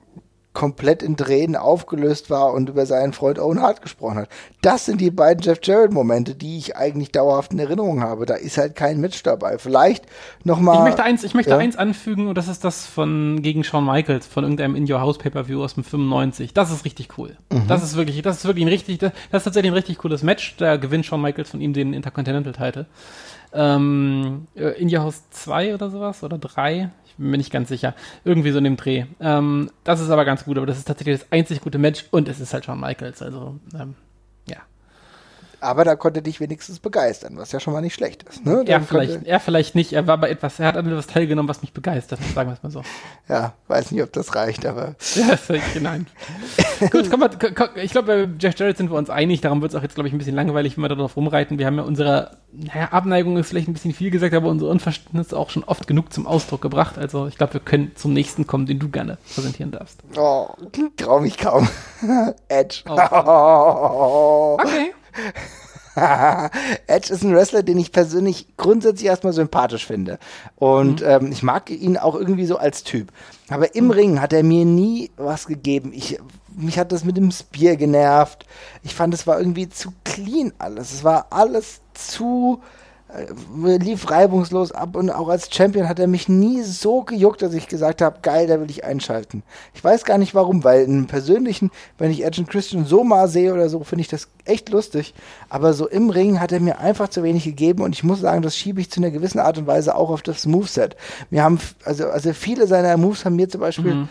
komplett 0.56 1.02
in 1.02 1.18
Tränen 1.18 1.54
aufgelöst 1.54 2.30
war 2.30 2.54
und 2.54 2.70
über 2.70 2.86
seinen 2.86 3.12
Freund 3.12 3.38
Owen 3.38 3.60
Hart 3.60 3.82
gesprochen 3.82 4.16
hat. 4.16 4.30
Das 4.62 4.86
sind 4.86 5.02
die 5.02 5.10
beiden 5.10 5.42
Jeff 5.42 5.58
Jarrett-Momente, 5.62 6.34
die 6.34 6.56
ich 6.56 6.76
eigentlich 6.76 7.12
dauerhaft 7.12 7.52
in 7.52 7.58
Erinnerung 7.58 8.02
habe. 8.02 8.24
Da 8.24 8.36
ist 8.36 8.56
halt 8.56 8.74
kein 8.74 8.98
Match 8.98 9.22
dabei. 9.22 9.58
Vielleicht 9.58 10.06
nochmal. 10.44 10.78
Ich 10.78 10.82
möchte 10.84 11.02
eins, 11.02 11.24
ich 11.24 11.34
möchte 11.34 11.50
ja. 11.50 11.58
eins 11.58 11.76
anfügen 11.76 12.28
und 12.28 12.38
das 12.38 12.48
ist 12.48 12.64
das 12.64 12.86
von 12.86 13.42
gegen 13.42 13.64
Shawn 13.64 13.84
Michaels 13.84 14.26
von 14.26 14.44
irgendeinem 14.44 14.76
In 14.76 14.90
Your 14.90 15.02
House 15.02 15.18
Pay-Per-View 15.18 15.62
aus 15.62 15.74
dem 15.74 15.84
95. 15.84 16.54
Das 16.54 16.70
ist 16.70 16.86
richtig 16.86 17.18
cool. 17.18 17.36
Mhm. 17.52 17.68
Das 17.68 17.82
ist 17.82 17.94
wirklich, 17.94 18.22
das 18.22 18.38
ist 18.38 18.46
wirklich 18.46 18.64
ein 18.64 18.70
richtig, 18.70 18.98
das 18.98 19.12
ist 19.30 19.44
tatsächlich 19.44 19.72
ein 19.72 19.76
richtig 19.76 19.98
cooles 19.98 20.22
Match. 20.22 20.56
Da 20.56 20.76
gewinnt 20.76 21.04
Shawn 21.04 21.20
Michaels 21.20 21.50
von 21.50 21.60
ihm 21.60 21.74
den 21.74 21.92
Intercontinental-Title. 21.92 22.86
Ähm, 23.56 24.46
äh, 24.54 24.80
India 24.80 25.02
House 25.02 25.28
2 25.30 25.74
oder 25.74 25.90
sowas 25.90 26.22
oder 26.22 26.38
3, 26.38 26.90
ich 27.06 27.14
bin 27.16 27.30
mir 27.30 27.38
nicht 27.38 27.52
ganz 27.52 27.68
sicher. 27.68 27.94
Irgendwie 28.24 28.50
so 28.50 28.58
in 28.58 28.64
dem 28.64 28.76
Dreh. 28.76 29.06
Ähm, 29.20 29.70
das 29.84 30.00
ist 30.00 30.10
aber 30.10 30.24
ganz 30.24 30.44
gut, 30.44 30.56
aber 30.58 30.66
das 30.66 30.78
ist 30.78 30.86
tatsächlich 30.86 31.20
das 31.20 31.32
einzig 31.32 31.60
gute 31.60 31.78
Match 31.78 32.04
und 32.10 32.28
es 32.28 32.40
ist 32.40 32.52
halt 32.52 32.66
Shawn 32.66 32.80
Michaels, 32.80 33.22
also 33.22 33.56
ähm, 33.74 33.94
aber 35.66 35.84
da 35.84 35.96
konnte 35.96 36.22
dich 36.22 36.38
wenigstens 36.38 36.78
begeistern, 36.78 37.36
was 37.36 37.50
ja 37.50 37.58
schon 37.58 37.72
mal 37.72 37.80
nicht 37.80 37.94
schlecht 37.94 38.22
ist. 38.22 38.46
Ne? 38.46 38.62
Er, 38.68 38.80
vielleicht, 38.80 39.26
er 39.26 39.40
vielleicht 39.40 39.74
nicht, 39.74 39.92
er 39.92 40.06
war 40.06 40.16
bei 40.16 40.30
etwas, 40.30 40.60
er 40.60 40.68
hat 40.68 40.76
an 40.76 40.86
etwas 40.86 41.08
teilgenommen, 41.08 41.48
was 41.48 41.60
mich 41.60 41.72
begeistert, 41.72 42.20
sagen 42.34 42.50
wir 42.50 42.54
es 42.54 42.62
mal 42.62 42.70
so. 42.70 42.82
Ja, 43.28 43.54
weiß 43.66 43.90
nicht, 43.90 44.04
ob 44.04 44.12
das 44.12 44.36
reicht, 44.36 44.64
aber. 44.64 44.94
ja, 45.16 45.36
nein. 45.80 46.06
Gut, 46.92 47.10
komm 47.10 47.18
mal, 47.18 47.30
komm, 47.30 47.70
ich 47.74 47.90
glaube, 47.90 48.06
bei 48.06 48.28
Jeff 48.38 48.56
Jarrett 48.56 48.76
sind 48.76 48.88
wir 48.88 48.96
uns 48.96 49.10
einig, 49.10 49.40
darum 49.40 49.60
wird 49.62 49.72
es 49.72 49.76
auch 49.76 49.82
jetzt, 49.82 49.96
glaube 49.96 50.06
ich, 50.06 50.14
ein 50.14 50.18
bisschen 50.18 50.36
langweilig, 50.36 50.76
wenn 50.76 50.84
wir 50.84 50.88
darauf 50.88 51.16
rumreiten. 51.16 51.58
Wir 51.58 51.66
haben 51.66 51.76
ja 51.76 51.82
unsere, 51.82 52.36
naja, 52.52 52.92
Abneigung 52.92 53.36
ist 53.36 53.48
vielleicht 53.48 53.66
ein 53.66 53.72
bisschen 53.72 53.92
viel 53.92 54.12
gesagt, 54.12 54.32
aber 54.34 54.48
unser 54.48 54.68
Unverständnis 54.68 55.34
auch 55.34 55.50
schon 55.50 55.64
oft 55.64 55.88
genug 55.88 56.12
zum 56.12 56.28
Ausdruck 56.28 56.62
gebracht. 56.62 56.98
Also 56.98 57.26
ich 57.26 57.36
glaube, 57.36 57.54
wir 57.54 57.60
können 57.60 57.90
zum 57.96 58.12
nächsten 58.12 58.46
kommen, 58.46 58.66
den 58.66 58.78
du 58.78 58.88
gerne 58.88 59.18
präsentieren 59.34 59.72
darfst. 59.72 59.98
Oh, 60.16 60.46
trau 60.96 61.18
mich 61.18 61.36
kaum. 61.36 61.68
Edge. 62.48 62.84
Oh. 62.88 64.58
Okay. 64.60 64.92
Edge 66.86 67.12
ist 67.12 67.24
ein 67.24 67.34
Wrestler, 67.34 67.62
den 67.62 67.78
ich 67.78 67.90
persönlich 67.90 68.48
grundsätzlich 68.58 69.06
erstmal 69.06 69.32
sympathisch 69.32 69.86
finde. 69.86 70.18
Und 70.56 71.00
mhm. 71.00 71.06
ähm, 71.06 71.32
ich 71.32 71.42
mag 71.42 71.70
ihn 71.70 71.96
auch 71.96 72.14
irgendwie 72.14 72.44
so 72.44 72.58
als 72.58 72.84
Typ. 72.84 73.12
Aber 73.48 73.74
im. 73.74 73.90
Ring 73.90 74.20
hat 74.20 74.32
er 74.34 74.42
mir 74.42 74.64
nie 74.66 75.10
was 75.16 75.46
gegeben. 75.46 75.92
Ich, 75.94 76.18
mich 76.54 76.78
hat 76.78 76.92
das 76.92 77.04
mit 77.04 77.16
dem 77.16 77.30
Spear 77.30 77.76
genervt. 77.76 78.44
Ich 78.82 78.94
fand, 78.94 79.14
es 79.14 79.26
war 79.26 79.38
irgendwie 79.38 79.68
zu 79.68 79.92
clean 80.04 80.52
alles. 80.58 80.92
Es 80.92 81.04
war 81.04 81.28
alles 81.30 81.80
zu 81.94 82.60
lief 83.64 84.10
reibungslos 84.10 84.72
ab 84.72 84.96
und 84.96 85.10
auch 85.10 85.28
als 85.28 85.54
Champion 85.54 85.88
hat 85.88 86.00
er 86.00 86.08
mich 86.08 86.28
nie 86.28 86.62
so 86.62 87.02
gejuckt, 87.02 87.40
dass 87.40 87.54
ich 87.54 87.68
gesagt 87.68 88.02
habe, 88.02 88.18
geil, 88.20 88.48
da 88.48 88.60
will 88.60 88.68
ich 88.68 88.84
einschalten. 88.84 89.44
Ich 89.74 89.84
weiß 89.84 90.04
gar 90.04 90.18
nicht 90.18 90.34
warum, 90.34 90.64
weil 90.64 90.82
im 90.82 91.06
persönlichen, 91.06 91.70
wenn 91.98 92.10
ich 92.10 92.24
Edge 92.24 92.44
Christian 92.44 92.84
so 92.84 93.04
mal 93.04 93.28
sehe 93.28 93.54
oder 93.54 93.68
so, 93.68 93.84
finde 93.84 94.02
ich 94.02 94.08
das 94.08 94.28
echt 94.44 94.70
lustig, 94.70 95.14
aber 95.48 95.72
so 95.72 95.88
im 95.88 96.10
Ring 96.10 96.40
hat 96.40 96.50
er 96.50 96.58
mir 96.58 96.80
einfach 96.80 97.08
zu 97.08 97.22
wenig 97.22 97.44
gegeben 97.44 97.82
und 97.82 97.94
ich 97.94 98.02
muss 98.02 98.20
sagen, 98.20 98.42
das 98.42 98.56
schiebe 98.56 98.80
ich 98.80 98.90
zu 98.90 99.00
einer 99.00 99.12
gewissen 99.12 99.38
Art 99.38 99.56
und 99.56 99.68
Weise 99.68 99.94
auch 99.94 100.10
auf 100.10 100.22
das 100.22 100.44
Moveset. 100.44 100.96
Wir 101.30 101.44
haben, 101.44 101.60
also, 101.84 102.08
also 102.08 102.32
viele 102.32 102.66
seiner 102.66 102.96
Moves 102.96 103.24
haben 103.24 103.36
mir 103.36 103.48
zum 103.48 103.60
Beispiel, 103.60 103.94
mhm. 103.94 104.08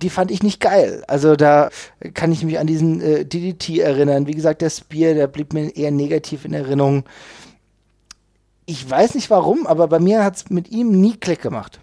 die 0.00 0.10
fand 0.10 0.30
ich 0.30 0.42
nicht 0.42 0.60
geil. 0.60 1.02
Also 1.06 1.36
da 1.36 1.68
kann 2.14 2.32
ich 2.32 2.42
mich 2.44 2.58
an 2.58 2.66
diesen 2.66 3.02
äh, 3.02 3.24
DDT 3.26 3.80
erinnern. 3.80 4.26
Wie 4.26 4.34
gesagt, 4.34 4.62
der 4.62 4.70
Spear, 4.70 5.12
der 5.12 5.26
blieb 5.26 5.52
mir 5.52 5.76
eher 5.76 5.90
negativ 5.90 6.46
in 6.46 6.54
Erinnerung 6.54 7.04
ich 8.68 8.88
weiß 8.88 9.14
nicht 9.14 9.30
warum, 9.30 9.66
aber 9.66 9.88
bei 9.88 9.98
mir 9.98 10.22
hat 10.22 10.36
es 10.36 10.50
mit 10.50 10.70
ihm 10.70 11.00
nie 11.00 11.16
Klick 11.16 11.40
gemacht. 11.40 11.80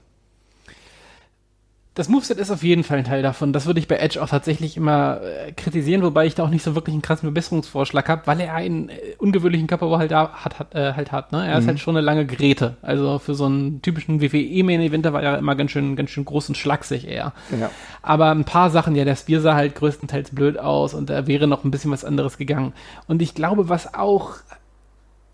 Das 1.96 2.10
Moveset 2.10 2.38
ist 2.38 2.52
auf 2.52 2.62
jeden 2.62 2.84
Fall 2.84 3.00
ein 3.00 3.06
Teil 3.06 3.24
davon. 3.24 3.54
Das 3.54 3.66
würde 3.66 3.80
ich 3.80 3.88
bei 3.88 3.96
Edge 3.96 4.22
auch 4.22 4.28
tatsächlich 4.28 4.78
immer 4.78 5.22
äh, 5.22 5.52
kritisieren, 5.54 6.04
wobei 6.04 6.28
ich 6.28 6.36
da 6.36 6.44
auch 6.44 6.50
nicht 6.50 6.62
so 6.62 6.76
wirklich 6.76 6.94
einen 6.94 7.02
krassen 7.02 7.26
Verbesserungsvorschlag 7.26 8.08
habe, 8.08 8.28
weil 8.28 8.42
er 8.42 8.54
einen 8.54 8.90
äh, 8.90 9.16
ungewöhnlichen 9.18 9.66
Körperbau 9.66 9.98
halt, 9.98 10.14
hat, 10.14 10.60
hat, 10.60 10.76
äh, 10.76 10.94
halt 10.94 11.12
hat. 11.12 11.32
Ne? 11.32 11.48
Er 11.48 11.56
mhm. 11.56 11.62
ist 11.62 11.68
halt 11.68 11.80
schon 11.80 11.96
eine 11.96 12.06
lange 12.06 12.26
Geräte. 12.28 12.76
Also 12.84 13.18
für 13.18 13.34
so 13.34 13.46
einen 13.46 13.82
typischen 13.82 14.22
WWE-Main-Eventer 14.22 15.14
war 15.14 15.24
er 15.24 15.40
immer 15.40 15.56
ganz 15.56 15.72
schön, 15.72 15.96
ganz 15.96 16.12
schön 16.12 16.26
groß 16.26 16.50
und 16.50 16.56
schlaksig 16.56 17.08
eher. 17.08 17.34
Ja. 17.60 17.72
Aber 18.04 18.30
ein 18.30 18.44
paar 18.44 18.70
Sachen, 18.70 18.96
ja, 18.96 19.06
der 19.06 19.16
Spear 19.16 19.42
sah 19.42 19.56
halt 19.56 19.74
größtenteils 19.74 20.36
blöd 20.36 20.60
aus 20.60 20.94
und 20.94 21.10
da 21.10 21.26
wäre 21.26 21.48
noch 21.48 21.64
ein 21.64 21.72
bisschen 21.72 21.92
was 21.92 22.06
anderes 22.06 22.38
gegangen. 22.38 22.74
Und 23.08 23.24
ich 23.24 23.34
glaube, 23.34 23.70
was 23.70 23.96
auch 23.96 24.36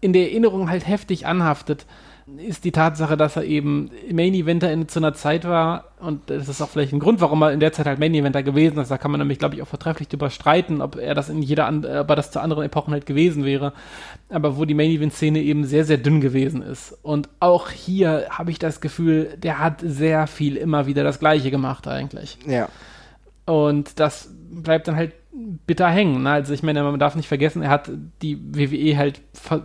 in 0.01 0.13
der 0.13 0.23
Erinnerung 0.23 0.69
halt 0.69 0.87
heftig 0.87 1.25
anhaftet, 1.25 1.85
ist 2.37 2.63
die 2.63 2.71
Tatsache, 2.71 3.17
dass 3.17 3.35
er 3.35 3.43
eben 3.43 3.89
Main 4.11 4.33
Eventer 4.33 4.71
in, 4.71 4.87
zu 4.87 4.99
einer 4.99 5.13
Zeit 5.13 5.43
war, 5.43 5.85
und 5.99 6.29
das 6.29 6.47
ist 6.47 6.61
auch 6.61 6.69
vielleicht 6.69 6.93
ein 6.93 6.99
Grund, 6.99 7.19
warum 7.19 7.41
er 7.41 7.51
in 7.51 7.59
der 7.59 7.73
Zeit 7.73 7.87
halt 7.87 7.99
Main 7.99 8.13
Eventer 8.13 8.43
gewesen 8.43 8.77
ist. 8.79 8.89
Da 8.89 8.97
kann 8.97 9.11
man 9.11 9.19
nämlich, 9.19 9.39
glaube 9.39 9.55
ich, 9.55 9.61
auch 9.61 9.67
vertrefflich 9.67 10.07
drüber 10.07 10.29
streiten, 10.29 10.81
ob 10.81 10.95
er 10.95 11.13
das 11.13 11.29
in 11.29 11.41
jeder, 11.41 11.67
ob 11.67 12.09
er 12.09 12.15
das 12.15 12.31
zu 12.31 12.41
anderen 12.41 12.63
Epochen 12.63 12.93
halt 12.93 13.05
gewesen 13.05 13.43
wäre. 13.43 13.73
Aber 14.29 14.57
wo 14.57 14.65
die 14.65 14.73
Main 14.73 14.91
Event 14.91 15.13
Szene 15.13 15.39
eben 15.41 15.65
sehr, 15.65 15.83
sehr 15.83 15.97
dünn 15.97 16.21
gewesen 16.21 16.61
ist. 16.61 16.97
Und 17.01 17.29
auch 17.39 17.69
hier 17.69 18.27
habe 18.29 18.51
ich 18.51 18.59
das 18.59 18.81
Gefühl, 18.81 19.37
der 19.37 19.59
hat 19.59 19.81
sehr 19.83 20.27
viel 20.27 20.55
immer 20.55 20.85
wieder 20.85 21.03
das 21.03 21.19
Gleiche 21.19 21.51
gemacht 21.51 21.87
eigentlich. 21.87 22.37
Ja. 22.45 22.69
Und 23.45 23.99
das 23.99 24.29
bleibt 24.51 24.87
dann 24.87 24.95
halt 24.95 25.13
bitter 25.65 25.89
hängen. 25.89 26.23
Ne? 26.23 26.31
Also 26.31 26.53
ich 26.53 26.61
meine, 26.61 26.83
man 26.83 26.99
darf 26.99 27.15
nicht 27.15 27.27
vergessen, 27.27 27.61
er 27.61 27.69
hat 27.69 27.89
die 28.21 28.37
WWE 28.53 28.97
halt, 28.97 29.21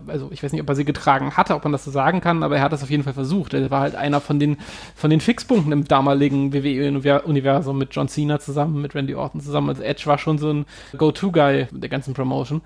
also 0.07 0.31
ich 0.31 0.43
weiß 0.43 0.53
nicht, 0.53 0.63
ob 0.63 0.69
er 0.69 0.77
sie 0.77 0.85
getragen 0.85 1.37
hatte, 1.37 1.55
ob 1.55 1.65
man 1.65 1.73
das 1.73 1.85
so 1.85 1.91
sagen 1.91 2.21
kann, 2.21 2.43
aber 2.43 2.57
er 2.57 2.63
hat 2.63 2.73
das 2.73 2.83
auf 2.83 2.91
jeden 2.91 3.03
Fall 3.03 3.15
versucht. 3.15 3.53
Er 3.55 3.71
war 3.71 3.81
halt 3.81 3.97
einer 3.97 4.21
von 4.21 4.39
den, 4.39 4.59
von 4.95 5.11
den 5.11 5.21
Fixpunkten 5.21 5.73
im 5.73 5.85
damaligen 5.85 6.53
WWE-Universum 6.53 7.77
mit 7.77 7.95
John 7.95 8.09
Cena 8.09 8.39
zusammen, 8.39 8.81
mit 8.81 8.95
Randy 8.95 9.15
Orton 9.15 9.41
zusammen. 9.41 9.69
Also 9.69 9.83
Edge 9.83 10.07
war 10.07 10.19
schon 10.19 10.39
so 10.39 10.53
ein 10.53 10.67
Go-To-Guy 10.97 11.67
der 11.73 11.89
ganzen 11.89 12.15
Promotion. 12.15 12.63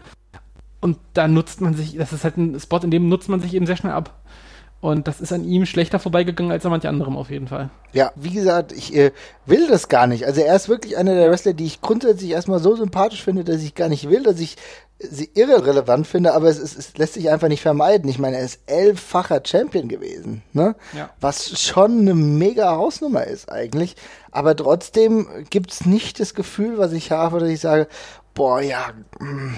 Und 0.80 0.98
da 1.14 1.28
nutzt 1.28 1.60
man 1.60 1.74
sich, 1.74 1.96
das 1.96 2.12
ist 2.12 2.24
halt 2.24 2.36
ein 2.36 2.58
Spot, 2.60 2.78
in 2.78 2.90
dem 2.90 3.08
nutzt 3.08 3.28
man 3.28 3.40
sich 3.40 3.54
eben 3.54 3.66
sehr 3.66 3.76
schnell 3.76 3.92
ab. 3.92 4.20
Und 4.80 5.08
das 5.08 5.20
ist 5.20 5.32
an 5.32 5.44
ihm 5.44 5.66
schlechter 5.66 5.98
vorbeigegangen 5.98 6.52
als 6.52 6.64
an 6.64 6.70
manch 6.70 6.86
anderem 6.86 7.16
auf 7.16 7.30
jeden 7.30 7.48
Fall. 7.48 7.68
Ja, 7.92 8.12
wie 8.16 8.30
gesagt, 8.30 8.72
ich 8.72 8.94
äh, 8.96 9.12
will 9.44 9.68
das 9.68 9.88
gar 9.88 10.06
nicht. 10.06 10.24
Also 10.24 10.40
er 10.40 10.56
ist 10.56 10.70
wirklich 10.70 10.96
einer 10.96 11.14
der 11.14 11.30
Wrestler, 11.30 11.52
die 11.52 11.66
ich 11.66 11.82
grundsätzlich 11.82 12.30
erstmal 12.30 12.60
so 12.60 12.74
sympathisch 12.76 13.22
finde, 13.22 13.44
dass 13.44 13.62
ich 13.62 13.74
gar 13.74 13.90
nicht 13.90 14.08
will, 14.08 14.22
dass 14.22 14.40
ich 14.40 14.56
sie 14.98 15.30
irrelevant 15.34 16.06
finde, 16.06 16.34
aber 16.34 16.48
es, 16.48 16.58
es, 16.58 16.76
es 16.76 16.96
lässt 16.96 17.14
sich 17.14 17.30
einfach 17.30 17.48
nicht 17.48 17.62
vermeiden. 17.62 18.08
Ich 18.08 18.18
meine, 18.18 18.36
er 18.36 18.44
ist 18.44 18.60
elffacher 18.66 19.40
Champion 19.44 19.88
gewesen, 19.88 20.42
ne? 20.52 20.76
Ja. 20.94 21.10
Was 21.20 21.60
schon 21.60 22.00
eine 22.00 22.14
mega 22.14 22.76
Hausnummer 22.76 23.24
ist 23.24 23.50
eigentlich. 23.50 23.96
Aber 24.30 24.54
trotzdem 24.54 25.26
gibt's 25.48 25.86
nicht 25.86 26.20
das 26.20 26.34
Gefühl, 26.34 26.78
was 26.78 26.92
ich 26.92 27.10
habe, 27.12 27.40
dass 27.40 27.48
ich 27.48 27.60
sage, 27.60 27.88
boah, 28.34 28.60
ja, 28.60 28.90
mh, 29.18 29.54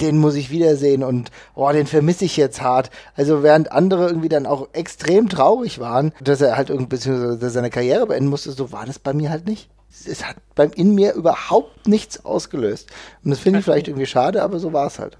den 0.00 0.18
muss 0.18 0.34
ich 0.34 0.50
wiedersehen 0.50 1.02
und 1.02 1.30
oh, 1.54 1.70
den 1.70 1.86
vermisse 1.86 2.24
ich 2.24 2.36
jetzt 2.36 2.60
hart. 2.60 2.90
Also 3.14 3.42
während 3.42 3.72
andere 3.72 4.06
irgendwie 4.06 4.28
dann 4.28 4.46
auch 4.46 4.68
extrem 4.72 5.28
traurig 5.28 5.78
waren, 5.78 6.12
dass 6.20 6.40
er 6.40 6.56
halt 6.56 6.70
irgendwie 6.70 6.88
beziehungsweise 6.88 7.50
seine 7.50 7.70
Karriere 7.70 8.06
beenden 8.06 8.28
musste, 8.28 8.52
so 8.52 8.72
war 8.72 8.86
das 8.86 8.98
bei 8.98 9.12
mir 9.12 9.30
halt 9.30 9.46
nicht. 9.46 9.68
Es 10.06 10.26
hat 10.26 10.36
beim 10.54 10.70
in 10.72 10.94
mir 10.94 11.14
überhaupt 11.14 11.88
nichts 11.88 12.24
ausgelöst. 12.24 12.90
Und 13.24 13.30
das 13.30 13.38
finde 13.38 13.60
ich 13.60 13.64
vielleicht 13.64 13.88
irgendwie 13.88 14.06
schade, 14.06 14.42
aber 14.42 14.58
so 14.58 14.72
war 14.72 14.86
es 14.86 14.98
halt. 14.98 15.16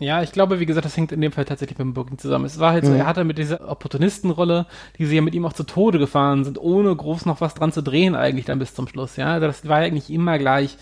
Ja, 0.00 0.22
ich 0.22 0.30
glaube, 0.30 0.60
wie 0.60 0.66
gesagt, 0.66 0.84
das 0.84 0.96
hängt 0.96 1.10
in 1.10 1.20
dem 1.20 1.32
Fall 1.32 1.44
tatsächlich 1.44 1.76
mit 1.76 1.84
dem 1.84 1.94
Booking 1.94 2.18
zusammen. 2.18 2.44
Es 2.44 2.60
war 2.60 2.72
halt 2.72 2.86
so, 2.86 2.92
er 2.92 3.06
hatte 3.06 3.24
mit 3.24 3.36
dieser 3.36 3.68
Opportunistenrolle, 3.68 4.66
die 4.96 5.06
sie 5.06 5.16
ja 5.16 5.22
mit 5.22 5.34
ihm 5.34 5.44
auch 5.44 5.52
zu 5.52 5.64
Tode 5.64 5.98
gefahren 5.98 6.44
sind, 6.44 6.56
ohne 6.56 6.94
groß 6.94 7.26
noch 7.26 7.40
was 7.40 7.54
dran 7.54 7.72
zu 7.72 7.82
drehen 7.82 8.14
eigentlich 8.14 8.44
dann 8.44 8.60
bis 8.60 8.74
zum 8.74 8.86
Schluss. 8.86 9.16
Ja, 9.16 9.32
also 9.32 9.48
das 9.48 9.66
war 9.66 9.80
ja 9.80 9.86
eigentlich 9.86 10.10
immer 10.10 10.38
gleich 10.38 10.78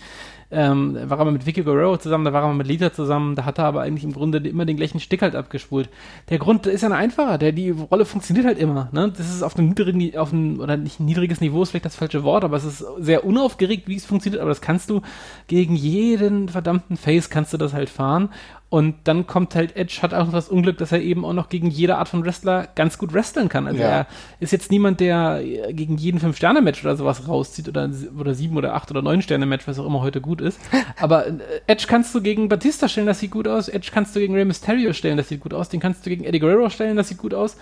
ähm, 0.49 0.97
war 1.09 1.19
er 1.19 1.31
mit 1.31 1.45
Vicky 1.45 1.63
Guerrero 1.63 1.97
zusammen, 1.97 2.23
da 2.25 2.31
war 2.31 2.43
er 2.43 2.53
mit 2.53 2.67
Lita 2.67 2.93
zusammen, 2.93 3.35
da 3.35 3.45
hat 3.45 3.57
er 3.57 3.65
aber 3.65 3.81
eigentlich 3.81 4.03
im 4.03 4.13
Grunde 4.13 4.37
immer 4.39 4.65
den 4.65 4.77
gleichen 4.77 4.99
Stick 4.99 5.21
halt 5.21 5.35
abgespult. 5.35 5.89
Der 6.29 6.39
Grund 6.39 6.65
ist 6.67 6.81
ja 6.81 6.89
ein 6.89 6.93
einfacher, 6.93 7.37
der, 7.37 7.51
die 7.51 7.71
Rolle 7.71 8.05
funktioniert 8.05 8.45
halt 8.45 8.57
immer, 8.57 8.89
ne? 8.93 9.11
Das 9.15 9.29
ist 9.29 9.43
auf 9.43 9.57
einem 9.57 9.69
niedrigen, 9.69 10.17
auf 10.17 10.31
einem, 10.31 10.59
oder 10.59 10.77
nicht 10.77 10.99
niedriges 10.99 11.41
Niveau 11.41 11.63
ist 11.63 11.71
vielleicht 11.71 11.85
das 11.85 11.95
falsche 11.95 12.23
Wort, 12.23 12.43
aber 12.43 12.55
es 12.55 12.63
ist 12.63 12.85
sehr 12.99 13.25
unaufgeregt, 13.25 13.87
wie 13.87 13.95
es 13.95 14.05
funktioniert, 14.05 14.41
aber 14.41 14.49
das 14.49 14.61
kannst 14.61 14.89
du 14.89 15.01
gegen 15.47 15.75
jeden 15.75 16.49
verdammten 16.49 16.95
Face 16.95 17.29
kannst 17.29 17.51
du 17.53 17.57
das 17.57 17.73
halt 17.73 17.89
fahren 17.89 18.29
und 18.69 18.95
dann 19.05 19.27
kommt 19.27 19.55
halt 19.55 19.77
Edge, 19.77 19.99
hat 20.01 20.13
auch 20.13 20.25
noch 20.25 20.33
das 20.33 20.49
Unglück, 20.49 20.77
dass 20.77 20.91
er 20.91 21.01
eben 21.01 21.23
auch 21.23 21.31
noch 21.31 21.47
gegen 21.47 21.67
jede 21.71 21.97
Art 21.97 22.09
von 22.09 22.25
Wrestler 22.25 22.67
ganz 22.75 22.97
gut 22.97 23.13
wresteln 23.13 23.47
kann. 23.47 23.65
Also 23.65 23.79
Ja. 23.79 23.87
er 23.89 24.07
ist 24.41 24.51
jetzt 24.51 24.71
niemand, 24.71 24.99
der 24.99 25.41
gegen 25.71 25.95
jeden 25.97 26.19
Fünf-Sterne-Match 26.19 26.83
oder 26.83 26.97
sowas 26.97 27.29
rauszieht 27.29 27.69
oder, 27.69 27.89
oder 28.19 28.33
sieben 28.33 28.57
oder 28.57 28.73
acht 28.75 28.91
oder 28.91 29.01
neun 29.01 29.21
Sterne-Match, 29.21 29.67
was 29.69 29.79
auch 29.79 29.85
immer 29.85 30.01
heute 30.01 30.19
gut 30.19 30.41
ist. 30.41 30.59
Aber 30.99 31.27
äh, 31.27 31.33
Edge 31.67 31.85
kannst 31.87 32.13
du 32.13 32.21
gegen 32.21 32.49
Batista 32.49 32.89
stellen, 32.89 33.07
das 33.07 33.19
sieht 33.19 33.31
gut 33.31 33.47
aus. 33.47 33.69
Edge 33.69 33.89
kannst 33.93 34.13
du 34.15 34.19
gegen 34.19 34.33
Rey 34.33 34.43
Mysterio 34.43 34.91
stellen, 34.91 35.15
das 35.15 35.29
sieht 35.29 35.39
gut 35.39 35.53
aus. 35.53 35.69
Den 35.69 35.79
kannst 35.79 36.05
du 36.05 36.09
gegen 36.09 36.25
Eddie 36.25 36.39
Guerrero 36.39 36.69
stellen, 36.69 36.97
das 36.97 37.07
sieht 37.07 37.19
gut 37.19 37.33
aus. 37.33 37.55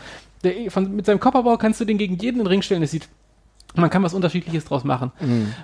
Der, 0.44 0.72
von, 0.72 0.96
mit 0.96 1.06
seinem 1.06 1.20
Kopperbau 1.20 1.58
kannst 1.58 1.80
du 1.82 1.86
den 1.86 2.00
gegen 2.00 2.18
jeden 2.18 2.40
in 2.40 2.46
den 2.46 2.48
Ring 2.48 2.62
stellen, 2.64 2.82
das 2.82 2.90
sieht 2.92 3.08
man 3.78 3.90
kann 3.90 4.04
was 4.04 4.14
Unterschiedliches 4.14 4.66
draus 4.66 4.84
machen. 4.84 5.12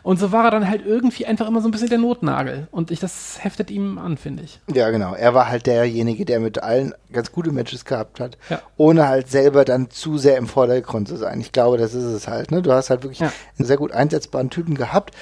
Und 0.04 0.19
so 0.19 0.32
war 0.32 0.45
er 0.45 0.52
dann 0.52 0.67
halt 0.69 0.86
irgendwie 0.86 1.26
einfach 1.26 1.47
immer 1.47 1.62
so 1.62 1.67
ein 1.67 1.71
bisschen 1.71 1.89
der 1.89 1.97
Notnagel. 1.97 2.67
Und 2.71 2.91
ich, 2.91 3.00
das 3.00 3.43
heftet 3.43 3.71
ihm 3.71 3.97
an, 3.97 4.17
finde 4.17 4.43
ich. 4.43 4.60
Ja, 4.74 4.89
genau. 4.89 5.13
Er 5.13 5.34
war 5.34 5.47
halt 5.50 5.65
derjenige, 5.65 6.26
der 6.26 6.39
mit 6.39 6.62
allen 6.63 6.93
ganz 7.12 7.32
gute 7.32 7.52
Matches 7.52 7.86
gehabt 7.86 8.19
hat, 8.19 8.38
Ja. 8.50 8.62
ohne 8.78 9.08
halt 9.08 9.30
selber 9.30 9.65
dann 9.65 9.89
zu 9.89 10.17
sehr 10.17 10.38
im 10.38 10.47
Vordergrund 10.47 11.08
zu 11.08 11.15
sein. 11.17 11.39
Ich 11.41 11.52
glaube, 11.52 11.78
das 11.78 11.93
ist 11.93 12.04
es 12.06 12.28
halt. 12.28 12.52
Ne? 12.52 12.62
Du 12.62 12.71
hast 12.71 12.89
halt 12.89 13.04
wirklich 13.04 13.19
Ja. 13.19 13.32
einen 13.58 13.65
sehr 13.67 13.78
gut 13.78 13.91
einsetzbaren 13.91 14.50
Typen 14.50 14.76
gehabt, 14.76 15.13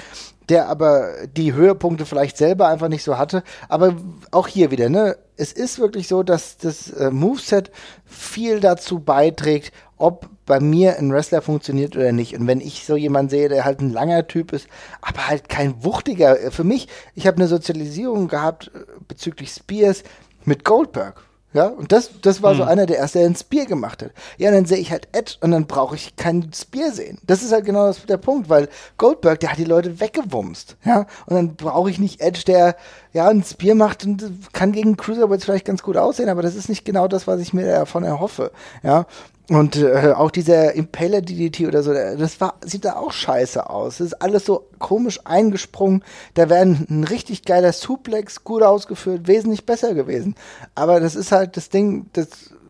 der 0.50 0.68
aber 0.68 1.10
die 1.38 1.54
Höhepunkte 1.54 2.06
vielleicht 2.06 2.38
selber 2.38 2.68
einfach 2.68 2.88
nicht 2.90 3.04
so 3.04 3.18
hatte. 3.18 3.44
Aber 3.68 3.96
auch 4.32 4.48
hier 4.48 4.72
wieder, 4.72 4.90
ne? 4.90 5.16
Es 5.40 5.54
ist 5.54 5.80
wirklich 5.80 6.10
so, 6.10 6.22
dass 6.22 6.58
das 6.58 6.92
äh, 6.92 7.12
Moveset 7.12 7.72
viel 8.06 8.60
dazu 8.60 9.00
beiträgt, 9.00 9.72
ob 9.98 10.28
bei 10.46 10.60
mir 10.60 10.98
ein 10.98 11.14
Wrestler 11.14 11.42
funktioniert 11.42 11.96
oder 11.96 12.12
nicht. 12.12 12.38
Und 12.38 12.46
wenn 12.46 12.60
ich 12.60 12.86
so 12.86 12.98
jemanden 12.98 13.30
sehe, 13.30 13.48
der 13.48 13.64
halt 13.64 13.80
ein 13.80 13.92
langer 13.94 14.28
Typ 14.28 14.52
ist, 14.52 14.68
aber 15.02 15.28
halt 15.28 15.48
kein 15.48 15.84
wuchtiger, 15.84 16.40
äh, 16.40 16.52
für 16.52 16.66
mich, 16.66 16.90
ich 17.16 17.26
habe 17.26 17.38
eine 17.38 17.48
Sozialisierung 17.48 18.28
gehabt 18.28 18.72
äh, 18.76 18.80
bezüglich 19.08 19.52
Spears 19.52 20.04
mit 20.44 20.66
Goldberg. 20.66 21.24
Ja, 21.52 21.66
und 21.66 21.92
das, 21.92 22.12
das 22.22 22.44
war 22.44 22.54
so 22.54 22.64
einer 22.64 22.86
der 22.86 23.00
ersten, 23.00 23.20
der 23.20 23.28
ein 23.28 23.36
Spear 23.36 23.66
gemacht 23.66 24.04
hat. 24.04 24.12
Ja, 24.38 24.52
dann 24.52 24.66
sehe 24.66 24.78
ich 24.78 24.92
halt 24.92 25.08
Edge 25.14 25.36
und 25.42 25.50
dann 25.50 25.66
brauche 25.66 25.96
ich 25.96 26.16
keinen 26.16 26.54
Spear 26.54 26.92
sehen. 26.92 27.18
Das 27.26 27.42
ist 27.42 27.52
halt 27.52 27.66
genau 27.66 27.88
das, 27.88 28.06
der 28.06 28.18
Punkt, 28.18 28.50
weil 28.50 28.70
Goldberg, 28.98 29.40
der 29.40 29.52
hat 29.52 29.58
die 29.58 29.64
Leute 29.64 30.00
weggewumst. 30.00 30.78
Ja, 30.86 31.08
und 31.26 31.36
dann 31.36 31.56
brauche 31.56 31.90
ich 31.90 31.98
nicht 31.98 32.22
Edge, 32.22 32.44
der 32.46 32.76
ja 33.14 33.28
ein 33.28 33.44
Spear 33.44 33.76
macht 33.76 34.06
und 34.06 34.24
kann 34.54 34.72
gegen 34.74 34.96
Cruiserweights 34.96 35.46
vielleicht 35.46 35.66
ganz 35.66 35.82
gut 35.82 35.98
aussehen, 35.98 36.30
aber 36.30 36.44
das 36.44 36.54
ist 36.54 36.70
nicht 36.70 36.86
genau 36.86 37.08
das, 37.08 37.26
was 37.26 37.40
ich 37.40 37.52
mir 37.52 37.66
davon 37.66 38.04
erhoffe. 38.04 38.52
Ja, 38.84 39.08
und 39.50 39.78
äh, 39.78 40.14
auch 40.16 40.30
dieser 40.30 40.74
Impaler 40.74 41.22
DDT 41.22 41.68
oder 41.68 41.82
so, 41.82 41.92
das 41.94 42.40
war, 42.40 42.56
sieht 42.64 42.86
da 42.86 42.98
auch 42.98 43.12
scheiße 43.12 43.68
aus. 43.68 43.98
Das 43.98 44.08
ist 44.08 44.22
alles 44.22 44.46
so 44.46 44.70
komisch 44.78 45.20
eingesprungen. 45.26 46.04
Da 46.36 46.50
wäre 46.50 46.62
ein, 46.62 47.04
richtig 47.10 47.46
geiler 47.46 47.74
Suplex 47.74 48.44
gut 48.44 48.62
ausgeführt, 48.62 49.28
wesentlich 49.28 49.66
besser 49.66 49.96
gewesen. 49.96 50.36
Aber 50.76 51.00
das 51.00 51.16
ist 51.16 51.32
halt 51.32 51.58
das 51.58 51.70
Ding, 51.70 52.06
das 52.14 52.28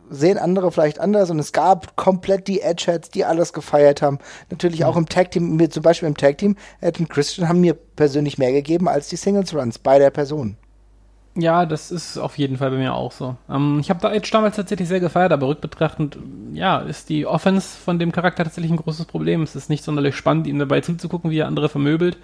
sehen 0.08 0.38
andere 0.38 0.72
vielleicht 0.72 0.98
anders 0.98 1.30
und 1.30 1.38
es 1.38 1.52
gab 1.52 1.96
komplett 1.96 2.48
die 2.48 2.62
Edgeheads, 2.62 3.10
die 3.10 3.24
alles 3.24 3.52
gefeiert 3.52 4.00
haben. 4.02 4.18
Natürlich 4.50 4.84
auch 4.84 4.96
im 4.96 5.06
Tag 5.06 5.30
Team, 5.30 5.56
mir 5.56 5.70
zum 5.70 5.82
Beispiel 5.82 6.08
im 6.08 6.16
Tag 6.16 6.38
Team, 6.38 6.56
Ed 6.80 6.98
und 6.98 7.10
Christian 7.10 7.48
haben 7.48 7.60
mir 7.60 7.74
persönlich 7.74 8.38
mehr 8.38 8.52
gegeben 8.52 8.88
als 8.88 9.08
die 9.08 9.16
Singles 9.16 9.54
Runs 9.54 9.78
bei 9.78 9.98
der 9.98 10.10
Person. 10.10 10.56
Ja, 11.36 11.64
das 11.64 11.92
ist 11.92 12.18
auf 12.18 12.38
jeden 12.38 12.56
Fall 12.56 12.70
bei 12.70 12.76
mir 12.76 12.92
auch 12.94 13.12
so. 13.12 13.36
Ähm, 13.48 13.78
ich 13.80 13.88
habe 13.88 14.00
da 14.00 14.12
Edge 14.12 14.30
damals 14.32 14.56
tatsächlich 14.56 14.88
sehr 14.88 15.00
gefeiert, 15.00 15.32
aber 15.32 15.46
rückbetrachtend, 15.46 16.18
ja, 16.52 16.78
ist 16.80 17.08
die 17.08 17.24
Offense 17.24 17.68
von 17.76 17.98
dem 17.98 18.10
Charakter 18.10 18.42
tatsächlich 18.42 18.72
ein 18.72 18.78
großes 18.78 19.06
Problem. 19.06 19.42
Es 19.42 19.54
ist 19.54 19.70
nicht 19.70 19.84
sonderlich 19.84 20.16
spannend, 20.16 20.48
ihm 20.48 20.58
dabei 20.58 20.80
zuzugucken, 20.80 21.30
wie 21.30 21.38
er 21.38 21.46
andere 21.46 21.68
vermöbelt. 21.68 22.18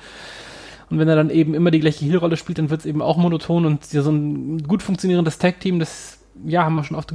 Und 0.90 0.98
wenn 0.98 1.08
er 1.08 1.16
dann 1.16 1.30
eben 1.30 1.54
immer 1.54 1.70
die 1.70 1.80
gleiche 1.80 2.04
Heel-Rolle 2.04 2.36
spielt, 2.36 2.58
dann 2.58 2.70
wird 2.70 2.80
es 2.80 2.86
eben 2.86 3.02
auch 3.02 3.16
monoton 3.16 3.66
und 3.66 3.84
so 3.84 4.10
ein 4.10 4.62
gut 4.62 4.82
funktionierendes 4.82 5.38
Tag-Team, 5.38 5.78
das, 5.78 6.18
ja, 6.44 6.64
haben 6.64 6.76
wir 6.76 6.84
schon 6.84 6.96
oft, 6.96 7.12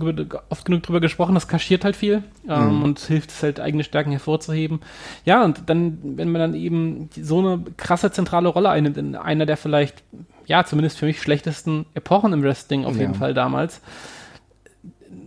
oft 0.49 0.65
genug 0.65 0.83
drüber 0.83 0.99
gesprochen, 0.99 1.35
das 1.35 1.47
kaschiert 1.47 1.85
halt 1.85 1.95
viel 1.95 2.23
ähm, 2.49 2.83
und 2.83 2.99
hilft 2.99 3.29
es 3.29 3.43
halt, 3.43 3.59
eigene 3.59 3.83
Stärken 3.83 4.11
hervorzuheben. 4.11 4.81
Ja, 5.23 5.45
und 5.45 5.63
dann, 5.67 5.99
wenn 6.03 6.31
man 6.31 6.41
dann 6.41 6.53
eben 6.53 7.09
so 7.15 7.39
eine 7.39 7.63
krasse 7.77 8.11
zentrale 8.11 8.49
Rolle 8.49 8.69
einnimmt 8.69 8.97
in 8.97 9.15
einer 9.15 9.45
der 9.45 9.55
vielleicht, 9.55 10.03
ja, 10.45 10.63
zumindest 10.65 10.97
für 10.97 11.05
mich 11.05 11.21
schlechtesten 11.21 11.85
Epochen 11.93 12.33
im 12.33 12.43
Wrestling 12.43 12.85
auf 12.85 12.95
jeden 12.97 13.13
Ja. 13.13 13.19
Fall 13.19 13.33
damals, 13.33 13.81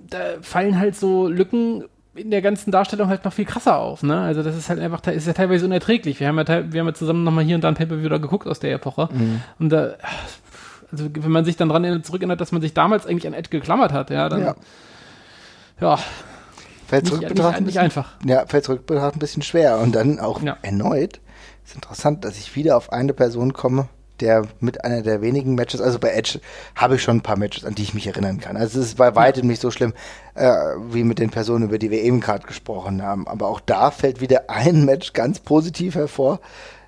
da 0.09 0.18
fallen 0.42 0.79
halt 0.79 0.96
so 0.96 1.29
Lücken 1.29 1.85
in 2.14 2.31
der 2.31 2.42
ganzen 2.42 2.70
Darstellung 2.70 3.09
halt 3.09 3.24
noch 3.24 3.33
viel 3.33 3.44
krasser 3.44 3.77
auf, 3.79 4.03
ne? 4.05 4.20
Also 4.20 4.42
das 4.44 4.57
ist 4.57 4.68
halt 4.68 4.79
einfach, 4.79 5.05
ist 5.09 5.27
ja 5.27 5.33
teilweise 5.33 5.64
unerträglich. 5.66 6.20
Wir 6.20 6.29
haben 6.29 6.38
ja, 6.38 6.46
wir 6.46 6.81
haben 6.81 6.87
ja 6.87 6.94
zusammen 6.94 7.24
nochmal 7.24 7.42
hier 7.44 7.57
und 7.57 7.64
da 7.64 7.68
ein 7.68 7.74
Pay-Per-View 7.74 8.09
da 8.09 8.18
geguckt 8.18 8.46
aus 8.46 8.61
der 8.61 8.72
Epoche. 8.72 9.09
Und 9.59 9.70
da, 9.70 9.94
also 10.92 11.09
wenn 11.12 11.31
man 11.33 11.44
sich 11.44 11.57
dann 11.57 11.68
dran 11.68 12.05
zurückerinnert, 12.05 12.40
dass 12.40 12.53
man 12.53 12.62
sich 12.62 12.72
damals 12.72 13.05
eigentlich 13.07 13.27
an 13.27 13.35
Ed 13.35 13.50
geklammert 13.50 13.92
hat, 13.92 14.11
ja, 14.11 14.29
dann, 14.29 14.40
Ja. 14.42 14.55
ja, 15.81 15.98
Fällt 16.87 17.05
nicht, 17.05 17.09
zurück 17.14 17.22
nicht, 17.22 17.35
betrachten 17.35 17.64
nicht 17.64 17.79
einfach. 17.81 18.12
Ja, 18.24 18.46
fällt 18.46 18.64
zurück 18.64 18.87
betrachtet 18.87 19.16
ein 19.16 19.18
bisschen 19.18 19.42
schwer. 19.42 19.79
Und 19.79 19.96
dann 19.96 20.20
auch 20.20 20.40
Ja. 20.42 20.57
erneut 20.62 21.18
ist 21.64 21.74
interessant, 21.74 22.24
dass 22.24 22.38
ich 22.38 22.55
wieder 22.55 22.77
auf 22.77 22.92
eine 22.92 23.12
Person 23.12 23.55
komme, 23.55 23.88
der 24.20 24.44
mit 24.61 24.85
einer 24.85 25.03
der 25.03 25.20
wenigen 25.22 25.55
Matches, 25.55 25.81
also 25.81 25.98
bei 25.98 26.11
Edge 26.11 26.40
habe 26.77 26.96
ich 26.96 27.03
schon 27.03 27.18
ein 27.18 27.22
paar 27.22 27.37
Matches, 27.38 27.64
an 27.64 27.74
die 27.74 27.83
ich 27.83 27.94
mich 27.94 28.07
erinnern 28.07 28.40
kann. 28.40 28.57
Also 28.57 28.81
es 28.81 28.87
ist 28.87 28.96
bei 28.98 29.14
weitem 29.14 29.46
nicht 29.46 29.61
so 29.61 29.70
schlimm, 29.70 29.92
äh, 30.35 30.50
wie 30.90 31.05
mit 31.05 31.18
den 31.18 31.31
Personen, 31.31 31.64
über 31.64 31.79
die 31.79 31.90
wir 31.90 32.03
eben 32.03 32.20
gerade 32.20 32.46
gesprochen 32.46 33.03
haben. 33.03 33.27
Aber 33.27 33.48
auch 33.48 33.61
da 33.61 33.90
fällt 33.90 34.20
wieder 34.20 34.48
ein 34.48 34.85
Match 34.85 35.12
ganz 35.12 35.40
positiv 35.40 35.94
hervor. 35.96 36.40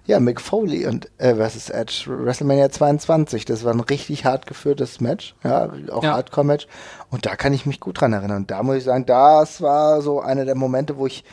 Ja, 0.06 0.20
Mick 0.20 0.40
Foley 0.40 0.86
und 0.86 1.10
äh, 1.18 1.34
versus 1.34 1.68
Edge, 1.68 2.04
WrestleMania 2.06 2.70
22. 2.70 3.44
Das 3.44 3.64
war 3.64 3.74
ein 3.74 3.80
richtig 3.80 4.24
hart 4.24 4.46
geführtes 4.46 5.00
Match, 5.00 5.34
ja, 5.42 5.68
auch 5.90 6.04
Ja. 6.04 6.12
Hardcore-Match. 6.12 6.68
Und 7.10 7.26
da 7.26 7.34
kann 7.34 7.52
ich 7.52 7.66
mich 7.66 7.80
gut 7.80 8.00
dran 8.00 8.12
erinnern. 8.12 8.36
Und 8.42 8.50
da 8.52 8.62
muss 8.62 8.76
ich 8.76 8.84
sagen, 8.84 9.04
das 9.04 9.60
war 9.60 10.00
so 10.02 10.20
einer 10.20 10.44
der 10.44 10.54
Momente, 10.54 10.96
wo 10.96 11.08
ich 11.08 11.24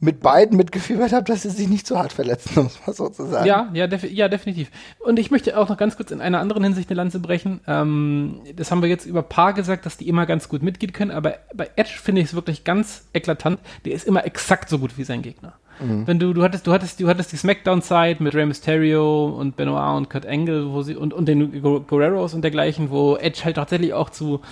mit 0.00 0.20
beiden 0.20 0.56
mitgefiebert 0.56 1.12
habe, 1.12 1.24
dass 1.24 1.42
sie 1.42 1.50
sich 1.50 1.68
nicht 1.68 1.86
zu 1.86 1.98
hart 1.98 2.12
verletzen, 2.12 2.58
um 2.58 2.66
es 2.66 2.78
mal 2.86 2.92
so 2.94 3.08
zu 3.10 3.26
sagen. 3.26 3.46
Ja, 3.46 3.68
ja, 3.74 3.86
defi 3.86 4.08
ja, 4.08 4.28
definitiv. 4.28 4.70
Und 4.98 5.18
ich 5.18 5.30
möchte 5.30 5.58
auch 5.58 5.68
noch 5.68 5.76
ganz 5.76 5.96
kurz 5.96 6.10
in 6.10 6.20
einer 6.20 6.40
anderen 6.40 6.64
Hinsicht 6.64 6.88
eine 6.88 6.96
Lanze 6.96 7.20
brechen. 7.20 7.60
Ähm, 7.66 8.40
das 8.56 8.70
haben 8.70 8.80
wir 8.80 8.88
jetzt 8.88 9.04
über 9.04 9.22
Paar 9.22 9.52
gesagt, 9.52 9.84
dass 9.84 9.98
die 9.98 10.08
immer 10.08 10.24
ganz 10.24 10.48
gut 10.48 10.62
mitgehen 10.62 10.92
können, 10.92 11.10
aber 11.10 11.34
bei 11.54 11.70
Edge 11.76 11.98
finde 12.02 12.22
ich 12.22 12.28
es 12.28 12.34
wirklich 12.34 12.64
ganz 12.64 13.04
eklatant. 13.12 13.60
Der 13.84 13.92
ist 13.92 14.06
immer 14.06 14.24
exakt 14.24 14.70
so 14.70 14.78
gut 14.78 14.96
wie 14.96 15.04
sein 15.04 15.22
Gegner. 15.22 15.54
Wenn 15.82 16.18
du, 16.18 16.34
du 16.34 16.42
hattest, 16.42 16.66
du 16.66 16.72
hattest, 16.72 17.00
du 17.00 17.08
hattest 17.08 17.32
die 17.32 17.38
Smackdown-Zeit 17.38 18.20
mit 18.20 18.34
Rey 18.34 18.44
Mysterio 18.44 19.28
und 19.28 19.56
Benoit 19.56 19.96
und 19.96 20.10
Kurt 20.10 20.26
Angle, 20.26 20.70
wo 20.72 20.82
sie, 20.82 20.94
und, 20.94 21.14
und 21.14 21.26
den 21.26 21.62
Guerreros 21.62 22.34
und 22.34 22.42
dergleichen, 22.42 22.90
wo 22.90 23.16
Edge 23.16 23.40
halt 23.44 23.56
tatsächlich 23.56 23.94
auch 23.94 24.10
zu, 24.10 24.42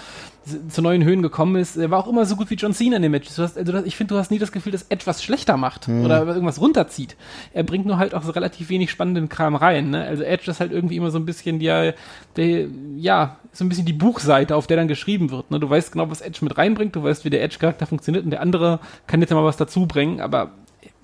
zu 0.68 0.80
neuen 0.82 1.04
Höhen 1.04 1.20
gekommen 1.22 1.56
ist. 1.56 1.76
Er 1.76 1.90
war 1.90 1.98
auch 1.98 2.06
immer 2.08 2.24
so 2.24 2.34
gut 2.36 2.48
wie 2.50 2.54
John 2.54 2.72
Cena 2.72 2.96
in 2.96 3.02
den 3.02 3.10
Matches. 3.12 3.38
Hast, 3.38 3.58
also 3.58 3.70
das, 3.72 3.84
ich 3.84 3.96
finde, 3.96 4.14
du 4.14 4.18
hast 4.20 4.30
nie 4.30 4.38
das 4.38 4.50
Gefühl, 4.52 4.72
dass 4.72 4.86
Edge 4.88 5.06
was 5.06 5.22
schlechter 5.22 5.56
macht 5.56 5.88
oder 5.88 6.24
irgendwas 6.26 6.60
runterzieht. 6.60 7.16
Er 7.52 7.64
bringt 7.64 7.84
nur 7.86 7.98
halt 7.98 8.14
auch 8.14 8.22
so 8.22 8.32
relativ 8.32 8.68
wenig 8.70 8.90
spannenden 8.90 9.28
Kram 9.28 9.54
rein. 9.56 9.90
Ne? 9.90 10.04
Also 10.04 10.22
Edge 10.22 10.50
ist 10.50 10.60
halt 10.60 10.72
irgendwie 10.72 10.96
immer 10.96 11.10
so 11.10 11.18
ein 11.18 11.26
bisschen 11.26 11.58
die, 11.58 11.92
der, 12.36 12.66
ja, 12.96 13.36
so 13.52 13.64
ein 13.64 13.68
bisschen 13.68 13.84
die 13.86 13.92
Buchseite, 13.92 14.56
auf 14.56 14.66
der 14.66 14.76
dann 14.78 14.88
geschrieben 14.88 15.30
wird. 15.30 15.50
Ne? 15.50 15.60
Du 15.60 15.68
weißt 15.68 15.92
genau, 15.92 16.10
was 16.10 16.20
Edge 16.22 16.38
mit 16.42 16.56
reinbringt, 16.56 16.96
du 16.96 17.02
weißt, 17.02 17.24
wie 17.24 17.30
der 17.30 17.42
Edge-Charakter 17.42 17.86
funktioniert 17.86 18.24
und 18.24 18.30
der 18.30 18.40
andere 18.40 18.80
kann 19.06 19.20
jetzt 19.20 19.30
mal 19.32 19.44
was 19.44 19.56
dazu 19.56 19.86
bringen, 19.86 20.20
aber 20.20 20.52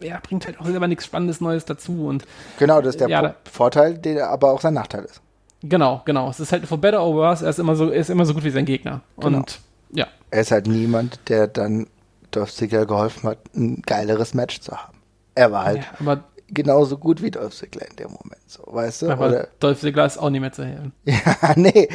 er 0.01 0.21
bringt 0.21 0.47
halt 0.47 0.61
auch 0.61 0.67
selber 0.67 0.87
nichts 0.89 1.05
Spannendes 1.05 1.41
Neues 1.41 1.65
dazu 1.65 2.07
und 2.07 2.25
Genau, 2.59 2.81
das 2.81 2.95
ist 2.95 3.01
der 3.01 3.09
Ja, 3.09 3.21
Po- 3.21 3.27
da- 3.29 3.35
Vorteil, 3.51 3.99
der 3.99 4.31
aber 4.31 4.53
auch 4.53 4.61
sein 4.61 4.75
Nachteil 4.75 5.05
ist. 5.05 5.21
Genau, 5.69 6.03
genau. 6.05 6.31
Es 6.31 6.41
ist 6.41 6.53
halt 6.53 6.67
for 6.67 6.79
better 6.79 7.03
or 7.03 7.15
worse, 7.15 7.45
er 7.45 7.51
ist 7.51 7.59
immer 7.59 7.75
so, 7.77 7.91
er 7.91 8.01
ist 8.01 8.11
immer 8.11 8.25
so 8.27 8.35
gut 8.35 8.45
wie 8.45 8.51
sein 8.51 8.65
Gegner. 8.65 9.01
Genau. 9.19 9.39
Und 9.39 9.61
ja. 9.93 10.07
Er 10.31 10.41
ist 10.41 10.51
halt 10.51 10.67
niemand, 10.67 11.21
der 11.29 11.47
dann 11.49 11.87
Dolph 12.31 12.53
Ziggler 12.53 12.87
geholfen 12.87 13.29
hat, 13.29 13.39
ein 13.55 13.83
geileres 13.83 14.35
Match 14.35 14.61
zu 14.61 14.73
haben. 14.77 14.99
Er 15.37 15.51
war 15.53 15.65
halt 15.65 15.79
ja 15.79 15.85
aber, 16.01 16.25
genauso 16.49 16.99
gut 16.99 17.23
wie 17.23 17.31
Dolph 17.31 17.55
Ziggler 17.55 17.89
in 17.89 17.97
dem 17.97 18.09
Moment, 18.11 18.41
so, 18.47 18.63
weißt 18.67 19.03
du? 19.03 19.11
aber 19.11 19.29
Oder, 19.29 19.49
Dolph 19.61 19.81
Ziggler 19.81 20.07
ist 20.07 20.19
auch 20.19 20.31
nicht 20.31 20.41
mehr 20.41 20.53
zu 20.53 20.65
helfen. 20.65 20.93
ja, 21.05 21.53
nee. 21.57 21.89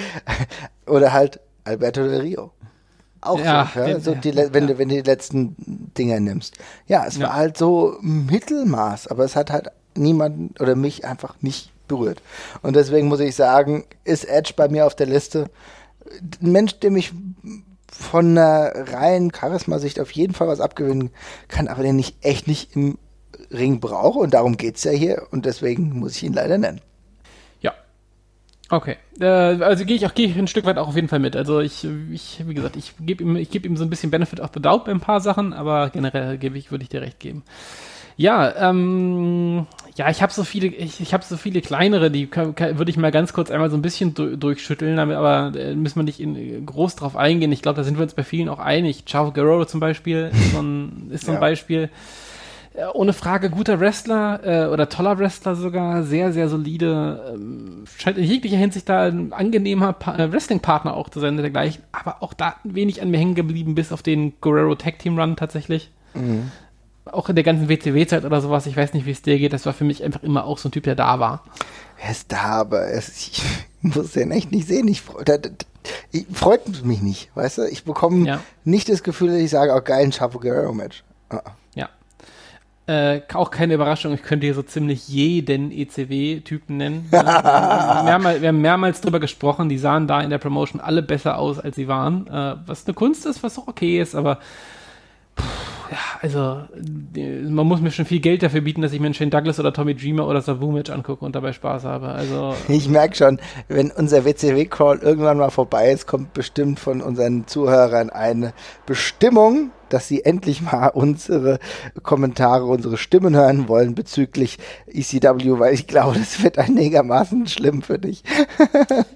Oder 0.88 1.14
halt 1.14 1.40
Alberto 1.66 2.02
Del 2.04 2.22
Rio. 2.22 2.52
Auch 3.22 3.38
Ja, 3.40 3.70
so, 3.74 3.80
ja, 3.82 3.86
den- 3.88 4.02
so 4.02 4.16
die, 4.16 4.34
wenn, 4.36 4.64
ja. 4.68 4.74
du, 4.74 4.78
wenn 4.78 4.88
du 4.90 4.96
die 4.96 5.02
letzten 5.02 5.56
Dinger 5.98 6.22
nimmst. 6.22 6.58
Ja, 6.88 7.06
es 7.06 7.18
Ja. 7.18 7.28
war 7.28 7.36
halt 7.36 7.58
so 7.58 7.98
Mittelmaß, 8.02 9.08
aber 9.08 9.26
es 9.26 9.36
hat 9.36 9.52
halt 9.52 9.68
niemanden 9.96 10.54
oder 10.62 10.76
mich 10.76 11.04
einfach 11.06 11.36
nicht 11.42 11.72
berührt. 11.90 12.22
Und 12.62 12.78
deswegen 12.78 13.10
muss 13.10 13.20
ich 13.20 13.36
sagen, 13.36 13.84
ist 14.06 14.24
Edge 14.24 14.54
bei 14.56 14.70
mir 14.70 14.86
auf 14.86 14.96
der 14.96 15.08
Liste 15.08 15.50
ein 16.42 16.52
Mensch, 16.52 16.80
dem 16.80 16.96
ich 16.96 17.12
von 17.92 18.38
einer 18.38 18.72
reinen 18.94 19.32
Charisma-Sicht 19.34 20.00
auf 20.00 20.12
jeden 20.12 20.34
Fall 20.34 20.48
was 20.48 20.62
abgewinnen 20.62 21.12
kann, 21.48 21.68
aber 21.68 21.84
den 21.84 22.00
ich 22.00 22.16
echt 22.22 22.48
nicht 22.48 22.76
im 22.76 22.98
Ring 23.52 23.80
brauche 23.80 24.20
und 24.20 24.34
darum 24.34 24.58
geht's 24.58 24.84
ja 24.84 24.92
hier 24.92 25.28
und 25.32 25.46
deswegen 25.46 26.00
muss 26.00 26.16
ich 26.16 26.24
ihn 26.24 26.34
leider 26.34 26.58
nennen. 26.58 26.82
Ja. 27.62 27.74
Okay. 28.70 28.98
Äh, 29.20 29.26
also 29.26 29.86
gehe 29.86 29.96
ich 29.96 30.06
auch 30.06 30.14
ich 30.16 30.38
ein 30.38 30.48
Stück 30.48 30.66
weit 30.66 30.78
auch 30.78 30.88
auf 30.88 30.96
jeden 30.96 31.08
Fall 31.08 31.20
mit. 31.20 31.36
Also 31.36 31.60
ich, 31.60 31.88
ich 32.12 32.44
wie 32.48 32.54
gesagt, 32.54 32.76
ich 32.76 32.94
gebe 33.00 33.24
ihm, 33.24 33.36
ich 33.36 33.50
gebe 33.50 33.68
ihm 33.68 33.76
so 33.76 33.84
ein 33.84 33.90
bisschen 33.90 34.12
Benefit 34.12 34.40
of 34.40 34.52
the 34.54 34.62
Doubt 34.62 34.86
bei 34.86 34.92
ein 34.92 35.00
paar 35.00 35.20
Sachen, 35.20 35.54
aber 35.54 35.90
generell 35.90 36.38
gebe 36.38 36.58
ich, 36.58 36.70
würde 36.72 36.84
ich 36.84 36.90
dir 36.90 37.02
recht 37.02 37.20
geben. 37.20 37.44
Ja, 38.20 38.70
ähm, 38.70 39.66
ja, 39.96 40.10
ich 40.10 40.22
habe 40.22 40.34
so 40.34 40.44
viele, 40.44 40.68
ich, 40.68 41.00
ich 41.00 41.14
habe 41.14 41.24
so 41.24 41.38
viele 41.38 41.62
kleinere, 41.62 42.12
die 42.12 42.30
würde 42.30 42.90
ich 42.92 42.98
mal 42.98 43.12
ganz 43.12 43.32
kurz 43.32 43.50
einmal 43.50 43.70
so 43.70 43.78
ein 43.78 43.82
bisschen 43.82 44.14
du, 44.14 44.36
durchschütteln, 44.36 44.98
damit, 44.98 45.16
aber 45.16 45.58
äh, 45.58 45.74
müssen 45.74 46.00
wir 46.00 46.04
nicht 46.04 46.20
in, 46.20 46.66
groß 46.66 46.98
drauf 46.98 47.16
eingehen. 47.16 47.54
Ich 47.54 47.62
glaube, 47.62 47.78
da 47.78 47.86
sind 47.86 47.98
wir 47.98 48.04
uns 48.04 48.14
bei 48.14 48.24
vielen 48.26 48.50
auch 48.50 48.60
einig. 48.60 49.06
Chavo 49.06 49.32
Guerrero 49.32 49.64
zum 49.64 49.80
Beispiel 49.80 50.32
ist 50.34 50.52
so 50.52 50.60
ein, 50.62 51.08
ist 51.12 51.24
so 51.28 51.32
ein 51.32 51.36
Ja. 51.36 51.40
Beispiel. 51.40 51.90
Äh, 52.74 52.88
Ohne 52.94 53.14
Frage 53.14 53.50
guter 53.50 53.80
Wrestler 53.80 54.42
äh, 54.44 54.68
oder 54.68 54.90
toller 54.90 55.18
Wrestler 55.18 55.56
sogar, 55.56 56.04
sehr, 56.04 56.34
sehr 56.34 56.50
solide. 56.50 57.36
Ähm, 57.36 57.86
scheint 57.98 58.18
in 58.18 58.26
jeglicher 58.26 58.58
Hinsicht 58.58 58.90
da 58.90 59.04
ein 59.06 59.32
angenehmer 59.32 59.96
äh, 60.06 60.30
Wrestling-Partner 60.30 60.94
auch 60.94 61.08
zu 61.08 61.22
sein 61.22 61.38
und 61.38 61.42
dergleichen, 61.42 61.84
aber 61.94 62.22
auch 62.22 62.34
da 62.34 62.56
wenig 62.66 63.02
an 63.02 63.12
mir 63.12 63.18
hängen 63.18 63.36
geblieben, 63.36 63.76
bis 63.76 63.94
auf 63.94 64.02
den 64.04 64.34
Guerrero 64.42 64.76
Tag 64.76 65.00
Team 65.00 65.18
Run 65.18 65.38
tatsächlich. 65.38 65.90
Auch 67.06 67.30
in 67.30 67.36
der 67.36 67.44
ganzen 67.44 67.70
WCW-Zeit 67.70 68.24
oder 68.26 68.40
sowas, 68.42 68.66
ich 68.68 68.78
weiß 68.78 68.94
nicht, 68.94 69.06
wie 69.06 69.12
es 69.12 69.22
dir 69.22 69.40
geht, 69.40 69.54
das 69.54 69.66
war 69.66 69.74
für 69.74 69.84
mich 69.84 70.04
einfach 70.04 70.22
immer 70.24 70.44
auch 70.46 70.58
so 70.60 70.70
ein 70.70 70.72
Typ, 70.72 70.84
der 70.84 70.96
da 70.96 71.20
war. 71.20 71.44
Er 72.02 72.12
ist 72.12 72.32
da, 72.32 72.44
aber 72.62 72.88
es, 72.88 73.10
ich 73.10 73.42
muss 73.82 74.12
den 74.12 74.32
echt 74.32 74.52
nicht 74.52 74.68
sehen. 74.68 74.88
Ich, 74.88 75.04
da, 75.26 75.38
da, 75.38 75.50
ich 76.12 76.26
freut 76.32 76.84
mich 76.86 77.02
nicht, 77.02 77.30
weißt 77.36 77.60
du? 77.60 77.62
Ich 77.64 77.84
bekomme 77.84 78.28
Ja. 78.28 78.40
nicht 78.64 78.90
das 78.90 79.02
Gefühl, 79.04 79.30
dass 79.30 79.38
ich 79.38 79.50
sage, 79.50 79.74
oh 79.76 79.82
geil, 79.82 80.04
ein 80.04 80.12
Chavo 80.12 80.40
Guerrero 80.40 80.74
Match. 80.74 81.04
Ah. 81.30 81.42
Ja. 81.76 81.90
Äh, 82.86 83.22
auch 83.34 83.50
keine 83.52 83.74
Überraschung, 83.76 84.14
ich 84.14 84.24
könnte 84.24 84.46
hier 84.46 84.56
so 84.56 84.62
ziemlich 84.64 85.08
jeden 85.08 85.72
ECW-Typen 85.72 86.78
nennen. 86.78 87.08
Wir, 87.10 87.24
haben 87.24 88.06
mehrmals, 88.06 88.42
wir 88.42 88.48
haben 88.50 88.62
mehrmals 88.62 89.02
drüber 89.02 89.20
gesprochen, 89.20 89.70
die 89.70 89.78
sahen 89.78 90.08
da 90.08 90.22
in 90.22 90.30
der 90.30 90.38
Promotion 90.40 90.82
alle 90.82 91.02
besser 91.02 91.38
aus, 91.38 91.60
als 91.60 91.76
sie 91.76 91.88
waren. 91.88 92.28
Äh, 92.28 92.56
was 92.66 92.86
eine 92.86 92.94
Kunst 92.94 93.26
ist, 93.26 93.42
was 93.44 93.58
auch 93.58 93.68
okay 93.68 94.00
ist, 94.02 94.16
aber 94.16 94.40
pff, 95.38 95.44
ja, 95.92 95.98
also 96.22 96.62
die, 96.78 97.26
man 97.50 97.66
muss 97.68 97.82
mir 97.82 97.92
schon 97.92 98.06
viel 98.06 98.20
Geld 98.20 98.44
dafür 98.44 98.62
bieten, 98.62 98.82
dass 98.82 98.94
ich 98.94 99.00
mir 99.00 99.08
einen 99.08 99.14
Shane 99.14 99.32
Douglas 99.32 99.60
oder 99.60 99.74
Tommy 99.74 99.96
Dreamer 99.96 100.28
oder 100.28 100.42
Savu-Match 100.42 100.92
angucke 100.92 101.26
und 101.26 101.36
dabei 101.36 101.54
Spaß 101.54 101.84
habe. 101.84 102.10
Also 102.10 102.56
Ich 102.68 102.88
merke 102.88 103.16
schon, 103.16 103.40
wenn 103.68 103.92
unser 103.92 104.26
WCW-Crawl 104.26 105.00
irgendwann 105.00 105.38
mal 105.38 105.50
vorbei 105.50 105.92
ist, 105.92 106.06
kommt 106.06 106.34
bestimmt 106.34 106.80
von 106.80 107.02
unseren 107.02 107.48
Zuhörern 107.48 108.10
eine 108.10 108.54
Bestimmung, 108.86 109.72
dass 109.90 110.08
sie 110.08 110.24
endlich 110.24 110.62
mal 110.62 110.88
unsere 110.88 111.60
Kommentare, 112.04 112.66
unsere 112.66 112.98
Stimmen 112.98 113.36
hören 113.36 113.68
wollen 113.68 113.96
bezüglich 113.96 114.58
ECW, 114.88 115.60
weil 115.60 115.74
ich 115.74 115.88
glaube, 115.88 116.18
das 116.18 116.42
wird 116.44 116.58
einigermaßen 116.58 117.48
schlimm 117.48 117.82
für 117.82 118.00
dich. 118.00 118.24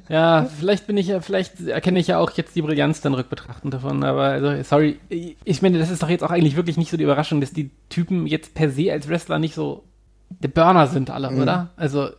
Ja, 0.09 0.47
vielleicht 0.59 0.85
bin 0.85 0.97
ich 0.97 1.07
ja, 1.07 1.21
vielleicht 1.21 1.65
erkenne 1.65 1.97
ich 1.97 2.07
ja 2.07 2.19
auch 2.19 2.31
jetzt 2.31 2.55
die 2.55 2.61
Brillanz 2.61 3.01
dann 3.01 3.13
rückbetrachtend 3.13 3.73
davon, 3.73 4.03
aber 4.03 4.23
also, 4.23 4.61
sorry, 4.63 4.99
ich 5.09 5.61
meine, 5.61 5.79
das 5.79 5.89
ist 5.89 6.03
doch 6.03 6.09
jetzt 6.09 6.23
auch 6.23 6.29
eigentlich 6.29 6.55
wirklich 6.55 6.62
nicht 6.77 6.89
so 6.91 6.97
die 6.97 7.03
Überraschung, 7.03 7.41
dass 7.41 7.51
die 7.53 7.69
Typen 7.89 8.27
jetzt 8.27 8.53
per 8.53 8.69
se 8.69 8.91
als 8.91 9.07
Wrestler 9.09 9.39
nicht 9.39 9.55
so 9.55 9.83
der 10.29 10.47
Burner 10.47 10.87
sind 10.87 11.09
alle, 11.11 11.29
oder? 11.29 11.69
Also, 11.75 12.09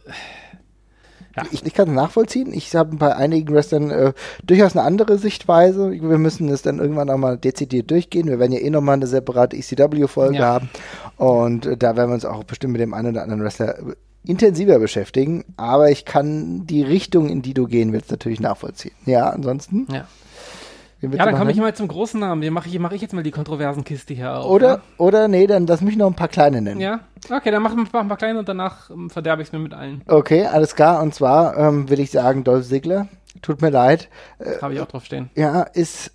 Ja. 1.37 1.43
Ich, 1.51 1.67
ich 1.67 1.75
kann 1.75 1.89
es 1.89 1.95
nachvollziehen. 1.95 2.53
Ich 2.53 2.73
habe 2.77 2.95
bei 2.97 3.17
einigen 3.17 3.53
Wrestlern 3.53 3.91
äh, 3.91 4.13
durchaus 4.45 4.77
eine 4.77 4.87
andere 4.87 5.19
Sichtweise. 5.19 5.91
Wir 5.91 6.19
müssen 6.19 6.49
es 6.49 6.63
dann 6.63 6.79
irgendwann 6.79 7.11
auch 7.11 7.17
mal 7.19 7.37
dezidiert 7.37 7.91
durchgehen. 7.91 8.29
Wir 8.29 8.39
werden 8.39 8.53
ja 8.53 8.61
eh 8.61 8.71
nochmal 8.71 8.95
eine 8.95 9.09
separate 9.09 9.57
ECW-Folge 9.57 10.37
Ja. 10.39 10.45
haben. 10.45 10.71
Und 11.17 11.67
äh, 11.67 11.77
da 11.77 11.97
werden 11.97 12.11
wir 12.11 12.15
uns 12.15 12.25
auch 12.25 12.45
bestimmt 12.45 12.73
mit 12.75 12.81
dem 12.81 12.95
einen 12.95 13.09
oder 13.11 13.23
anderen 13.25 13.43
Wrestler 13.43 13.77
äh, 13.81 13.95
intensiver 14.25 14.79
beschäftigen. 14.79 15.45
Aber 15.57 15.91
ich 15.91 16.05
kann 16.05 16.69
die 16.69 16.83
Richtung, 16.83 17.29
in 17.29 17.43
die 17.43 17.53
du 17.55 17.67
gehen 17.67 17.93
willst, 17.93 18.13
natürlich 18.13 18.39
nachvollziehen. 18.39 18.95
Ja, 19.05 19.31
ansonsten. 19.31 19.89
ja. 19.93 20.07
Ja, 21.13 21.25
dann 21.25 21.37
komme 21.37 21.51
ich 21.51 21.59
mal 21.59 21.75
zum 21.75 21.89
großen 21.89 22.19
Namen. 22.21 22.43
Hier 22.43 22.51
mache 22.51 22.69
ich, 22.69 22.79
mach 22.79 22.93
ich 22.93 23.03
jetzt 23.03 23.15
mal 23.15 23.23
die 23.23 23.31
kontroversen 23.31 23.85
Kiste 23.85 24.15
hier 24.15 24.37
auf. 24.37 24.47
Oder, 24.47 24.83
oder 24.99 25.29
nee, 25.29 25.47
dann 25.47 25.67
lass 25.67 25.81
mich 25.81 25.97
noch 25.97 26.07
ein 26.07 26.15
paar 26.15 26.29
kleine 26.29 26.61
nennen. 26.61 26.79
Ne? 26.79 26.85
Ja? 26.85 27.01
Okay, 27.31 27.51
dann 27.51 27.63
machen 27.63 27.79
wir 27.79 27.87
mach 27.93 28.05
mal 28.05 28.17
klein 28.17 28.37
und 28.37 28.49
danach 28.49 28.91
ähm, 28.91 29.11
verderbe 29.11 29.43
ich 29.43 29.49
es 29.49 29.53
mir 29.53 29.59
mit 29.59 29.75
allen. 29.75 30.03
Okay, 30.07 30.47
alles 30.47 30.75
klar. 30.75 31.03
Und 31.03 31.15
zwar 31.15 31.57
ähm, 31.57 31.89
will 31.89 32.01
ich 32.01 32.11
sagen, 32.11 32.45
Dolph 32.45 32.67
Ziggler. 32.67 33.09
Tut 33.43 33.61
mir 33.61 33.71
leid. 33.71 34.09
Habe 34.63 34.75
ich 34.75 34.81
auch 34.81 34.87
drauf 34.87 35.05
stehen. 35.05 35.29
Ja, 35.35 35.63
ist 35.63 36.13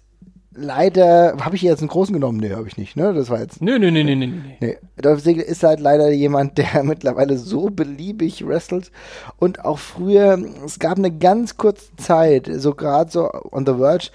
leider. 0.59 1.37
Habe 1.41 1.55
ich 1.55 1.61
jetzt 1.61 1.79
einen 1.79 1.89
großen 1.89 2.13
genommen? 2.13 2.39
Nee, 2.39 2.53
habe 2.53 2.67
ich 2.67 2.77
nicht. 2.77 2.95
Ne? 2.95 3.13
Das 3.13 3.29
war 3.29 3.39
jetzt 3.39 3.61
Nö, 3.61 3.79
nö, 3.79 3.91
nö, 3.91 4.03
nö, 4.03 4.15
nö, 4.15 4.27
nö. 4.27 4.39
Nee, 4.59 4.77
Dolph 5.01 5.23
Ziggler 5.23 5.45
ist 5.45 5.63
halt 5.63 5.79
leider 5.79 6.09
jemand, 6.11 6.57
der 6.57 6.83
mittlerweile 6.83 7.37
so 7.37 7.69
beliebig 7.69 8.45
wrestelt 8.45 8.91
und 9.37 9.65
auch 9.65 9.79
früher, 9.79 10.37
es 10.65 10.79
gab 10.79 10.97
eine 10.97 11.11
ganz 11.11 11.57
kurze 11.57 11.95
Zeit, 11.95 12.49
so 12.51 12.73
gerade 12.73 13.11
so 13.11 13.29
on 13.51 13.65
the 13.65 13.73
verge, 13.73 14.09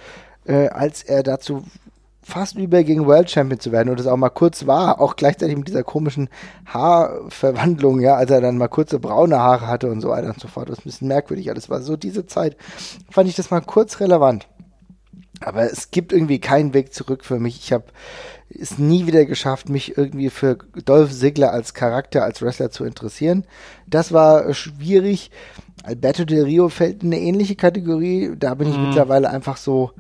äh, 0.47 0.69
als 0.69 1.03
er 1.03 1.23
dazu 1.23 1.65
fast 2.25 2.57
überging, 2.57 3.07
World 3.07 3.31
Champion 3.31 3.61
zu 3.61 3.71
werden 3.71 3.91
und 3.91 4.01
es 4.01 4.07
auch 4.07 4.17
mal 4.17 4.31
kurz 4.31 4.67
war, 4.67 5.01
auch 5.01 5.17
gleichzeitig 5.17 5.57
mit 5.57 5.69
dieser 5.69 5.85
komischen 5.85 6.31
Haarverwandlung, 6.67 8.01
ja, 8.01 8.15
als 8.15 8.31
er 8.31 8.41
dann 8.41 8.57
mal 8.57 8.69
kurze 8.69 8.99
braune 8.99 9.39
Haare 9.39 9.67
hatte 9.67 9.91
und 9.91 10.01
so 10.01 10.09
weiter 10.09 10.29
und 10.29 10.41
so 10.41 10.49
fort, 10.49 10.71
was 10.71 10.79
ein 10.79 10.85
bisschen 10.85 11.09
merkwürdig 11.09 11.51
alles 11.51 11.69
war. 11.69 11.83
So 11.83 11.97
diese 11.97 12.27
Zeit 12.27 12.57
fand 13.11 13.29
ich 13.29 13.37
das 13.37 13.51
mal 13.51 13.61
kurz 13.61 14.01
relevant. 14.01 14.49
Aber 15.41 15.71
es 15.71 15.91
gibt 15.91 16.13
irgendwie 16.13 16.39
keinen 16.39 16.73
Weg 16.73 16.95
zurück 16.95 17.25
für 17.25 17.39
mich. 17.39 17.59
Ich 17.59 17.73
habe 17.73 17.85
es 18.49 18.79
nie 18.79 19.07
wieder 19.07 19.27
geschafft, 19.27 19.69
mich 19.69 19.99
irgendwie 19.99 20.31
für 20.31 20.57
Dolph 20.85 21.13
Ziggler 21.13 21.53
als 21.53 21.75
Charakter, 21.75 22.25
als 22.25 22.41
Wrestler 22.41 22.71
zu 22.71 22.85
interessieren. 22.85 23.45
Das 23.87 24.13
war 24.13 24.55
schwierig. 24.55 25.31
Alberto 25.83 26.25
Del 26.25 26.45
Rio 26.45 26.69
fällt 26.71 27.03
in 27.03 27.13
eine 27.13 27.21
ähnliche 27.21 27.57
Kategorie. 27.57 28.33
Da 28.39 28.55
bin 28.55 28.71
ich 28.71 28.79
mittlerweile 28.79 29.29
einfach 29.29 29.59
so 29.59 29.91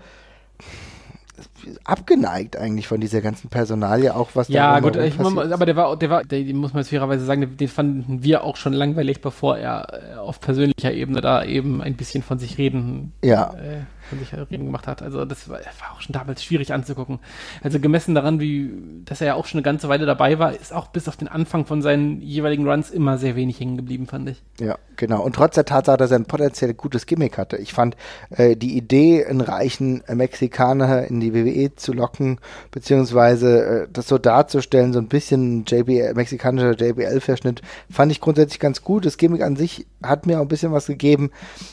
abgeneigt 1.85 2.57
eigentlich 2.57 2.87
von 2.87 3.01
dieser 3.01 3.21
ganzen 3.21 3.49
Personalie, 3.49 4.15
auch 4.15 4.31
was 4.35 4.49
da 4.49 4.53
Ja, 4.55 4.81
drumherum 4.81 4.93
gut, 5.01 5.03
ich, 5.09 5.17
passiert. 5.17 5.53
aber 5.53 5.67
der 5.67 5.77
war, 5.77 5.97
der 5.97 6.11
war, 6.11 6.25
der, 6.25 6.43
den 6.45 6.57
muss 6.57 6.73
man 6.73 6.83
jetzt 6.83 6.91
fairerweise 6.91 7.25
sagen, 7.25 7.41
den, 7.41 7.57
den 7.57 7.69
fanden 7.69 8.23
wir 8.23 8.45
auch 8.45 8.57
schon 8.57 8.73
langweilig, 8.73 9.21
bevor 9.21 9.57
er 9.59 9.87
äh, 10.13 10.17
auf 10.17 10.41
persönlicher 10.41 10.93
Ebene 10.93 11.21
da 11.21 11.45
eben 11.45 11.81
ein 11.83 11.95
bisschen 11.97 12.23
von 12.23 12.39
sich 12.39 12.59
reden 12.59 13.13
Ja. 13.25 13.55
äh, 13.55 13.81
von 14.09 14.19
sich 14.19 14.31
gemacht 14.51 14.87
hat. 14.87 15.03
Also 15.03 15.25
das 15.25 15.49
war, 15.49 15.59
war, 15.59 15.95
auch 15.95 16.01
schon 16.01 16.13
damals 16.13 16.43
schwierig 16.43 16.73
anzugucken. 16.73 17.19
Also 17.63 17.81
gemessen 17.81 18.15
daran, 18.15 18.41
wie, 18.41 18.71
dass 19.05 19.21
er 19.21 19.29
ja 19.29 19.35
auch 19.35 19.47
schon 19.47 19.59
eine 19.59 19.65
ganze 19.65 19.89
Weile 19.89 20.07
dabei 20.07 20.39
war, 20.39 20.53
ist 20.53 20.73
auch 20.73 20.89
bis 20.89 21.09
auf 21.09 21.17
den 21.17 21.29
Anfang 21.29 21.67
von 21.67 21.83
seinen 21.83 22.21
jeweiligen 22.21 22.69
Runs 22.69 22.91
immer 22.91 23.19
sehr 23.19 23.37
wenig 23.37 23.61
hängen 23.61 23.77
geblieben, 23.77 24.07
fand 24.07 24.29
ich. 24.29 24.43
Ja, 24.61 24.79
genau. 24.97 25.23
Und 25.23 25.35
trotz 25.35 25.55
der 25.55 25.65
Tatsache, 25.65 25.97
dass 25.97 26.11
er 26.11 26.19
ein 26.19 26.27
potenziell 26.27 26.75
gutes 26.75 27.07
Gimmick 27.07 27.39
hatte. 27.39 27.57
Ich 27.57 27.73
fand 27.73 27.97
äh, 28.31 28.57
die 28.57 28.77
Idee, 28.77 29.25
einen 29.25 29.41
reichen 29.41 30.03
Mexikaner 30.13 31.07
in 31.07 31.21
die 31.21 31.35
WWE 31.35 31.75
zu 31.75 31.93
locken, 31.93 32.39
beziehungsweise 32.71 33.65
äh, 33.65 33.89
das 33.93 34.09
so 34.09 34.19
darzustellen, 34.19 34.93
so 34.93 34.99
ein 34.99 35.09
bisschen 35.09 35.65
JBL, 35.65 36.15
mexikanischer 36.15 36.77
JBL-Verschnitt, 36.77 37.63
fand 37.91 38.13
ich 38.13 38.21
grundsätzlich 38.21 38.61
ganz 38.61 38.83
gut. 38.83 39.07
Das 39.07 39.19
Gimmick 39.19 39.43
an 39.43 39.57
sich 39.57 39.87
hat 40.03 40.27
mir 40.27 40.39
auch 40.39 40.43
ein 40.43 40.49
bisschen 40.49 40.73
was 40.73 40.87
gegeben. 40.87 41.31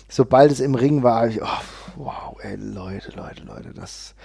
Sobald 0.09 0.51
es 0.51 0.59
im 0.59 0.75
Ring 0.75 1.03
war, 1.03 1.27
ich, 1.27 1.41
oh, 1.41 1.47
wow, 2.03 2.37
ey, 2.41 2.55
Leute, 2.55 3.11
Leute, 3.15 3.43
Leute, 3.43 3.73
das 3.75 4.15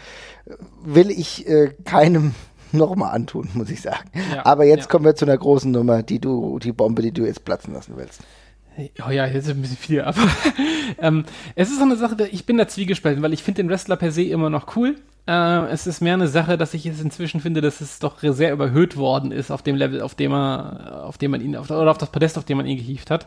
will 0.85 1.11
ich 1.11 1.47
äh, 1.47 1.75
keinem 1.85 2.35
nochmal 2.73 3.15
antun, 3.15 3.49
muss 3.55 3.71
ich 3.71 3.83
sagen. 3.83 4.11
Ja, 4.35 4.45
Aber 4.45 4.65
jetzt 4.65 4.85
ja. 4.85 4.87
kommen 4.87 5.05
wir 5.05 5.15
zu 5.15 5.25
einer 5.25 5.37
großen 5.37 5.71
Nummer, 5.71 6.03
die 6.03 6.19
du, 6.19 6.59
die 6.59 6.73
Bombe, 6.73 7.03
die 7.03 7.13
du 7.13 7.25
jetzt 7.25 7.45
platzen 7.45 7.75
lassen 7.75 7.95
willst. 7.97 8.23
Oh 9.07 9.11
ja, 9.11 9.25
jetzt 9.27 9.47
ist 9.47 9.51
ein 9.51 9.63
bisschen 9.63 9.79
viel, 9.79 10.03
aber 10.03 10.21
ähm, 10.99 11.25
es 11.55 11.71
ist 11.71 11.79
so 11.79 11.85
eine 11.85 11.97
Sache, 11.97 12.29
ich 12.31 12.45
bin 12.45 12.59
da 12.59 12.69
zwiegespalten, 12.69 13.23
weil 13.23 13.33
ich 13.33 13.43
finde 13.43 13.63
den 13.63 13.71
Wrestler 13.71 13.97
per 13.97 14.13
se 14.13 14.25
immer 14.25 14.51
noch 14.51 14.77
cool. 14.77 14.97
Äh, 15.27 15.71
es 15.71 15.87
ist 15.87 16.03
mehr 16.03 16.15
eine 16.15 16.29
Sache, 16.29 16.59
dass 16.59 16.75
ich 16.75 16.85
es 16.85 17.01
inzwischen 17.01 17.41
finde, 17.41 17.63
dass 17.63 17.81
es 17.81 17.99
doch 17.99 18.19
sehr 18.21 18.53
überhöht 18.53 18.97
worden 18.97 19.33
ist 19.33 19.51
auf 19.51 19.63
dem 19.63 19.77
Level, 19.77 20.03
auf 20.03 20.15
dem 20.15 20.33
er, 20.33 21.05
auf 21.05 21.17
dem 21.17 21.31
man 21.31 21.41
ihn, 21.41 21.57
auf, 21.57 21.71
oder 21.71 21.91
auf 21.91 21.99
das 21.99 22.13
Podest, 22.13 22.37
auf 22.37 22.45
dem 22.45 22.59
man 22.59 22.67
ihn 22.67 22.77
gehievt 22.77 23.11
hat. 23.11 23.27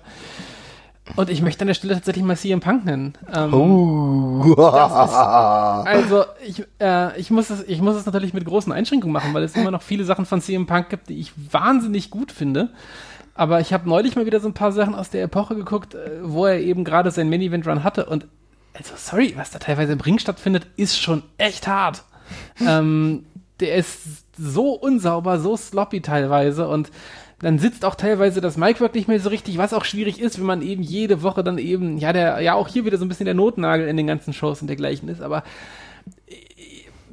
Und 1.15 1.29
ich 1.29 1.41
möchte 1.41 1.61
an 1.61 1.67
der 1.67 1.73
Stelle 1.73 1.95
tatsächlich 1.95 2.23
mal 2.23 2.37
CM 2.37 2.59
Punk 2.59 2.85
nennen. 2.85 3.13
Ähm, 3.33 3.53
oh. 3.53 4.53
ist, 4.53 4.57
also 4.59 6.25
ich, 6.45 6.63
äh, 6.79 7.19
ich, 7.19 7.31
muss 7.31 7.49
es, 7.49 7.63
ich 7.67 7.81
muss 7.81 7.95
es 7.95 8.05
natürlich 8.05 8.33
mit 8.33 8.45
großen 8.45 8.71
Einschränkungen 8.71 9.13
machen, 9.13 9.33
weil 9.33 9.43
es 9.43 9.55
immer 9.55 9.71
noch 9.71 9.81
viele 9.81 10.05
Sachen 10.05 10.25
von 10.25 10.41
CM 10.41 10.65
Punk 10.65 10.89
gibt, 10.89 11.09
die 11.09 11.19
ich 11.19 11.33
wahnsinnig 11.51 12.09
gut 12.09 12.31
finde. 12.31 12.69
Aber 13.33 13.59
ich 13.59 13.73
habe 13.73 13.87
neulich 13.87 14.15
mal 14.15 14.25
wieder 14.25 14.39
so 14.39 14.47
ein 14.47 14.53
paar 14.53 14.71
Sachen 14.71 14.95
aus 14.95 15.09
der 15.09 15.23
Epoche 15.23 15.55
geguckt, 15.55 15.95
äh, 15.95 16.19
wo 16.23 16.45
er 16.45 16.59
eben 16.59 16.83
gerade 16.83 17.11
sein 17.11 17.29
Mini-Event-Run 17.29 17.83
hatte. 17.83 18.05
Und 18.05 18.27
also 18.73 18.93
sorry, 18.97 19.33
was 19.35 19.51
da 19.51 19.59
teilweise 19.59 19.93
im 19.93 20.01
Ring 20.01 20.19
stattfindet, 20.19 20.67
ist 20.75 20.99
schon 20.99 21.23
echt 21.37 21.67
hart. 21.67 22.03
ähm, 22.65 23.25
der 23.59 23.75
ist 23.75 24.25
so 24.37 24.73
unsauber, 24.73 25.39
so 25.39 25.57
sloppy 25.57 26.01
teilweise 26.01 26.67
und 26.67 26.91
dann 27.41 27.59
sitzt 27.59 27.85
auch 27.85 27.95
teilweise 27.95 28.41
das 28.41 28.57
Micwork 28.57 28.95
nicht 28.95 29.07
mehr 29.07 29.19
so 29.19 29.29
richtig, 29.29 29.57
was 29.57 29.73
auch 29.73 29.85
schwierig 29.85 30.19
ist, 30.19 30.39
wenn 30.39 30.45
man 30.45 30.61
eben 30.61 30.83
jede 30.83 31.23
Woche 31.23 31.43
dann 31.43 31.57
eben, 31.57 31.97
ja, 31.97 32.11
der, 32.13 32.41
ja, 32.41 32.53
auch 32.53 32.67
hier 32.67 32.85
wieder 32.85 32.97
so 32.97 33.05
ein 33.05 33.09
bisschen 33.09 33.25
der 33.25 33.33
Notnagel 33.33 33.87
in 33.87 33.97
den 33.97 34.07
ganzen 34.07 34.33
Shows 34.33 34.61
und 34.61 34.67
dergleichen 34.67 35.07
ist, 35.07 35.21
aber 35.21 35.43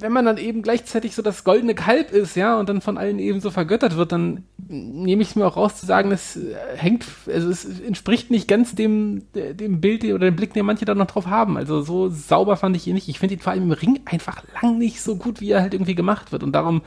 wenn 0.07 0.13
man 0.13 0.25
dann 0.25 0.39
eben 0.39 0.63
gleichzeitig 0.63 1.17
so 1.17 1.23
das 1.23 1.43
goldene 1.43 1.75
Kalb 1.75 2.13
ist, 2.13 2.37
ja, 2.37 2.61
und 2.61 2.69
dann 2.69 2.81
von 2.81 2.97
allen 2.97 3.19
eben 3.19 3.41
so 3.41 3.51
vergöttert 3.51 3.97
wird, 3.97 4.13
dann 4.13 4.45
nehme 4.69 5.21
ich 5.21 5.31
es 5.31 5.35
mir 5.35 5.45
auch 5.45 5.57
raus 5.57 5.81
zu 5.81 5.85
sagen, 5.85 6.13
es 6.13 6.37
äh, 6.37 6.55
hängt, 6.77 7.05
also 7.27 7.51
es 7.51 7.65
entspricht 7.81 8.31
nicht 8.31 8.47
ganz 8.47 8.77
dem, 8.77 9.23
dem 9.35 9.81
Bild 9.81 10.05
oder 10.05 10.31
dem 10.31 10.37
Blick, 10.37 10.55
den 10.55 10.65
manche 10.65 10.85
da 10.85 10.95
noch 10.95 11.09
drauf 11.09 11.27
haben. 11.27 11.57
Also 11.57 11.83
so 11.83 12.09
sauber 12.09 12.57
fand 12.57 12.77
ich 12.77 12.87
ihn 12.87 12.95
nicht. 12.95 13.09
Ich 13.09 13.19
finde 13.19 13.35
ihn 13.35 13.41
vor 13.41 13.53
allem 13.53 13.65
im 13.65 13.73
Ring 13.73 13.99
einfach 14.05 14.45
lang 14.63 14.79
nicht 14.79 15.01
so 15.01 15.17
gut, 15.17 15.41
wie 15.41 15.51
er 15.51 15.61
halt 15.61 15.75
irgendwie 15.75 15.97
gemacht 15.97 16.31
wird. 16.31 16.45
Und 16.45 16.53
darum 16.53 16.83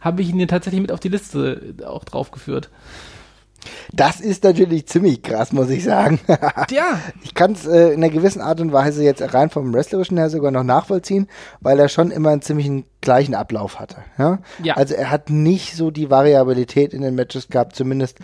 habe 0.00 0.22
ich 0.22 0.30
ihn 0.30 0.46
tatsächlich 0.46 0.80
mit 0.80 0.92
auf 0.92 1.00
die 1.00 1.08
Liste 1.08 1.74
auch 1.84 2.04
draufgeführt. 2.04 2.70
Das 3.92 4.20
ist 4.20 4.44
natürlich 4.44 4.86
ziemlich 4.86 5.22
krass, 5.22 5.52
muss 5.52 5.70
ich 5.70 5.84
sagen. 5.84 6.20
ja. 6.70 7.00
Ich 7.22 7.34
kann 7.34 7.52
es 7.52 7.66
äh, 7.66 7.88
in 7.88 8.02
einer 8.02 8.12
gewissen 8.12 8.40
Art 8.40 8.60
und 8.60 8.72
Weise 8.72 9.04
jetzt 9.04 9.34
rein 9.34 9.50
vom 9.50 9.72
Wrestlerischen 9.74 10.18
her 10.18 10.30
sogar 10.30 10.50
noch 10.50 10.64
nachvollziehen, 10.64 11.28
weil 11.60 11.78
er 11.78 11.88
schon 11.88 12.10
immer 12.10 12.30
einen 12.30 12.42
ziemlichen 12.42 12.84
gleichen 13.00 13.34
Ablauf 13.34 13.78
hatte. 13.78 13.98
Ja? 14.18 14.38
ja. 14.62 14.74
Also 14.74 14.94
er 14.94 15.10
hat 15.10 15.30
nicht 15.30 15.76
so 15.76 15.90
die 15.90 16.10
Variabilität 16.10 16.94
in 16.94 17.02
den 17.02 17.14
Matches 17.14 17.48
gehabt, 17.48 17.76
zumindest 17.76 18.18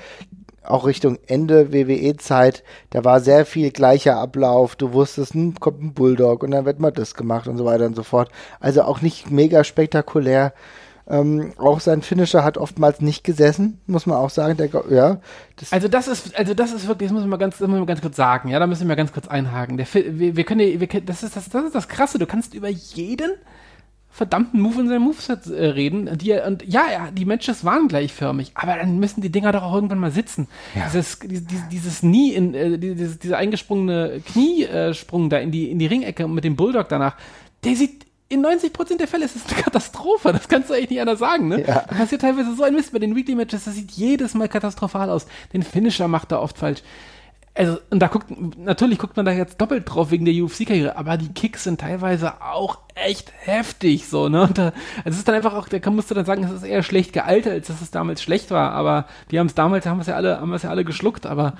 auch 0.68 0.86
Richtung 0.86 1.18
Ende 1.26 1.72
WWE-Zeit, 1.72 2.62
da 2.90 3.04
war 3.04 3.20
sehr 3.20 3.46
viel 3.46 3.70
gleicher 3.70 4.16
Ablauf. 4.18 4.76
Du 4.76 4.92
wusstest, 4.92 5.34
hm, 5.34 5.54
kommt 5.60 5.82
ein 5.82 5.94
Bulldog 5.94 6.42
und 6.42 6.50
dann 6.50 6.64
wird 6.64 6.80
mal 6.80 6.90
das 6.90 7.14
gemacht 7.14 7.48
und 7.48 7.56
so 7.56 7.64
weiter 7.64 7.86
und 7.86 7.96
so 7.96 8.02
fort. 8.02 8.30
Also 8.60 8.82
auch 8.82 9.00
nicht 9.00 9.30
mega 9.30 9.64
spektakulär. 9.64 10.52
Ähm, 11.08 11.52
auch 11.58 11.78
sein 11.78 12.02
Finisher 12.02 12.42
hat 12.42 12.58
oftmals 12.58 13.00
nicht 13.00 13.22
gesessen, 13.22 13.80
muss 13.86 14.06
man 14.06 14.18
auch 14.18 14.30
sagen. 14.30 14.56
Der, 14.56 14.68
ja, 14.90 15.20
das 15.56 15.72
also 15.72 15.86
das 15.86 16.08
ist, 16.08 16.36
also 16.36 16.52
das 16.52 16.72
ist 16.72 16.88
wirklich, 16.88 17.10
das 17.10 17.16
muss 17.16 17.26
man 17.26 17.38
ganz, 17.38 17.58
das 17.58 17.68
muss 17.68 17.78
man 17.78 17.86
ganz 17.86 18.00
kurz 18.00 18.16
sagen. 18.16 18.48
Ja, 18.48 18.58
da 18.58 18.66
müssen 18.66 18.88
wir 18.88 18.96
ganz 18.96 19.12
kurz 19.12 19.28
einhaken. 19.28 19.76
Der, 19.76 19.86
wir, 19.92 20.36
wir 20.36 20.44
können, 20.44 20.80
wir 20.80 20.88
das 21.02 21.22
ist 21.22 21.36
das, 21.36 21.48
das 21.48 21.64
ist 21.64 21.74
das 21.74 21.88
Krasse. 21.88 22.18
Du 22.18 22.26
kannst 22.26 22.54
über 22.54 22.68
jeden 22.68 23.30
verdammten 24.16 24.60
Move 24.60 24.80
in 24.80 24.88
seinem 24.88 25.02
Moveset 25.02 25.46
äh, 25.46 25.66
reden. 25.66 26.16
Die, 26.16 26.32
und 26.32 26.64
ja, 26.66 26.84
ja, 26.90 27.10
die 27.12 27.26
Matches 27.26 27.64
waren 27.64 27.86
gleichförmig, 27.86 28.52
aber 28.54 28.76
dann 28.76 28.98
müssen 28.98 29.20
die 29.20 29.30
Dinger 29.30 29.52
doch 29.52 29.62
auch 29.62 29.74
irgendwann 29.74 29.98
mal 29.98 30.10
sitzen. 30.10 30.48
Ja. 30.74 30.86
Dieses, 30.86 31.18
dieses, 31.18 31.68
dieses 31.70 32.02
nie 32.02 32.32
in, 32.32 32.54
äh, 32.54 32.78
dieses, 32.78 33.18
dieser 33.18 33.36
eingesprungene 33.36 34.22
Kniesprung 34.24 35.28
da 35.28 35.36
in 35.36 35.50
die, 35.50 35.70
in 35.70 35.78
die 35.78 35.86
Ringecke 35.86 36.26
mit 36.26 36.44
dem 36.44 36.56
Bulldog 36.56 36.88
danach, 36.88 37.16
der 37.62 37.76
sieht 37.76 38.05
in 38.28 38.44
90% 38.44 38.98
der 38.98 39.08
Fälle 39.08 39.24
ist 39.24 39.36
es 39.36 39.46
eine 39.46 39.62
Katastrophe. 39.62 40.32
Das 40.32 40.48
kannst 40.48 40.70
du 40.70 40.74
eigentlich 40.74 40.90
nicht 40.90 41.00
anders 41.00 41.18
sagen, 41.18 41.48
ne? 41.48 41.60
Ja. 41.60 41.84
Da 41.88 41.94
passiert 41.94 42.22
teilweise 42.22 42.54
so 42.54 42.64
ein 42.64 42.74
Mist 42.74 42.92
bei 42.92 42.98
den 42.98 43.14
Weekly 43.14 43.34
Matches, 43.34 43.64
das 43.64 43.74
sieht 43.74 43.92
jedes 43.92 44.34
Mal 44.34 44.48
katastrophal 44.48 45.10
aus. 45.10 45.26
Den 45.52 45.62
Finisher 45.62 46.08
macht 46.08 46.32
er 46.32 46.42
oft 46.42 46.58
falsch. 46.58 46.82
Also, 47.54 47.78
und 47.88 48.00
da 48.00 48.08
guckt, 48.08 48.26
natürlich 48.58 48.98
guckt 48.98 49.16
man 49.16 49.24
da 49.24 49.32
jetzt 49.32 49.58
doppelt 49.58 49.84
drauf 49.86 50.10
wegen 50.10 50.26
der 50.26 50.34
UFC-Karriere, 50.34 50.96
aber 50.96 51.16
die 51.16 51.32
Kicks 51.32 51.64
sind 51.64 51.80
teilweise 51.80 52.42
auch 52.42 52.80
echt 52.94 53.32
heftig, 53.38 54.08
so, 54.08 54.28
ne? 54.28 54.42
Und 54.42 54.58
da, 54.58 54.72
also 54.98 55.10
es 55.10 55.18
ist 55.18 55.28
dann 55.28 55.36
einfach 55.36 55.54
auch, 55.54 55.66
da 55.68 55.90
musst 55.90 56.10
du 56.10 56.14
dann 56.14 56.26
sagen, 56.26 56.44
es 56.44 56.50
ist 56.50 56.64
eher 56.64 56.82
schlecht 56.82 57.14
gealtert, 57.14 57.54
als 57.54 57.68
dass 57.68 57.80
es 57.80 57.90
damals 57.90 58.22
schlecht 58.22 58.50
war, 58.50 58.72
aber 58.72 59.06
die 59.30 59.38
haben 59.38 59.46
es 59.46 59.54
damals, 59.54 59.86
haben 59.86 60.00
es 60.00 60.06
ja 60.06 60.16
alle, 60.16 60.38
haben 60.38 60.52
es 60.52 60.64
ja 60.64 60.70
alle 60.70 60.84
geschluckt, 60.84 61.24
aber 61.24 61.54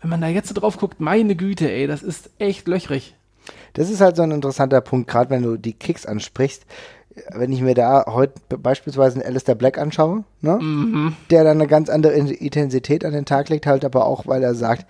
wenn 0.00 0.10
man 0.10 0.20
da 0.20 0.26
jetzt 0.26 0.48
so 0.48 0.54
drauf 0.54 0.78
guckt, 0.78 1.00
meine 1.00 1.36
Güte, 1.36 1.70
ey, 1.70 1.86
das 1.86 2.02
ist 2.02 2.30
echt 2.38 2.66
löchrig. 2.66 3.14
Das 3.74 3.90
ist 3.90 4.00
halt 4.00 4.16
so 4.16 4.22
ein 4.22 4.30
interessanter 4.30 4.80
Punkt, 4.80 5.08
gerade 5.08 5.30
wenn 5.30 5.42
du 5.42 5.56
die 5.56 5.72
Kicks 5.72 6.06
ansprichst. 6.06 6.64
Wenn 7.34 7.50
ich 7.50 7.62
mir 7.62 7.74
da 7.74 8.04
heute 8.08 8.34
beispielsweise 8.58 9.16
einen 9.16 9.26
Alistair 9.26 9.54
Black 9.54 9.78
anschaue, 9.78 10.24
ne? 10.42 10.58
Mhm. 10.60 11.16
der 11.30 11.44
dann 11.44 11.58
eine 11.58 11.66
ganz 11.66 11.88
andere 11.88 12.12
Intensität 12.12 13.04
an 13.06 13.12
den 13.12 13.24
Tag 13.24 13.48
legt, 13.48 13.66
halt 13.66 13.86
aber 13.86 14.06
auch, 14.06 14.26
weil 14.26 14.42
er 14.42 14.54
sagt, 14.54 14.86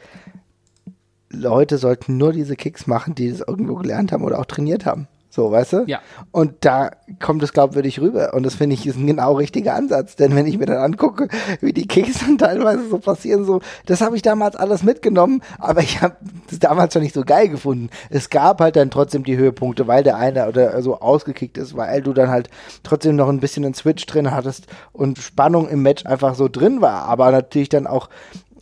Leute 1.30 1.78
sollten 1.78 2.16
nur 2.16 2.32
diese 2.32 2.56
Kicks 2.56 2.86
machen, 2.86 3.14
die 3.14 3.30
das 3.30 3.40
irgendwo 3.46 3.76
gelernt 3.76 4.10
haben 4.10 4.24
oder 4.24 4.40
auch 4.40 4.46
trainiert 4.46 4.86
haben. 4.86 5.06
So, 5.36 5.50
weißt 5.50 5.72
du? 5.74 5.84
Ja. 5.86 6.00
Und 6.30 6.64
da 6.64 6.92
kommt 7.20 7.42
es 7.42 7.52
glaubwürdig 7.52 8.00
rüber. 8.00 8.32
Und 8.32 8.44
das 8.44 8.54
finde 8.54 8.72
ich 8.72 8.86
ist 8.86 8.96
ein 8.96 9.06
genau 9.06 9.34
richtiger 9.34 9.74
Ansatz. 9.74 10.16
Denn 10.16 10.34
wenn 10.34 10.46
ich 10.46 10.56
mir 10.56 10.64
dann 10.64 10.78
angucke, 10.78 11.28
wie 11.60 11.74
die 11.74 11.86
Kicks 11.86 12.20
dann 12.20 12.38
teilweise 12.38 12.88
so 12.88 12.98
passieren, 12.98 13.44
so, 13.44 13.60
das 13.84 14.00
habe 14.00 14.16
ich 14.16 14.22
damals 14.22 14.56
alles 14.56 14.82
mitgenommen, 14.82 15.42
aber 15.58 15.82
ich 15.82 16.00
habe 16.00 16.16
das 16.48 16.58
damals 16.58 16.94
schon 16.94 17.02
nicht 17.02 17.14
so 17.14 17.20
geil 17.20 17.50
gefunden. 17.50 17.90
Es 18.08 18.30
gab 18.30 18.62
halt 18.62 18.76
dann 18.76 18.90
trotzdem 18.90 19.24
die 19.24 19.36
Höhepunkte, 19.36 19.86
weil 19.86 20.02
der 20.02 20.16
eine 20.16 20.48
oder 20.48 20.80
so 20.80 21.00
ausgekickt 21.00 21.58
ist, 21.58 21.76
weil 21.76 22.00
du 22.00 22.14
dann 22.14 22.30
halt 22.30 22.48
trotzdem 22.82 23.16
noch 23.16 23.28
ein 23.28 23.40
bisschen 23.40 23.66
einen 23.66 23.74
Switch 23.74 24.06
drin 24.06 24.30
hattest 24.30 24.68
und 24.94 25.18
Spannung 25.18 25.68
im 25.68 25.82
Match 25.82 26.06
einfach 26.06 26.34
so 26.34 26.48
drin 26.48 26.80
war. 26.80 27.02
Aber 27.02 27.30
natürlich 27.30 27.68
dann 27.68 27.86
auch 27.86 28.08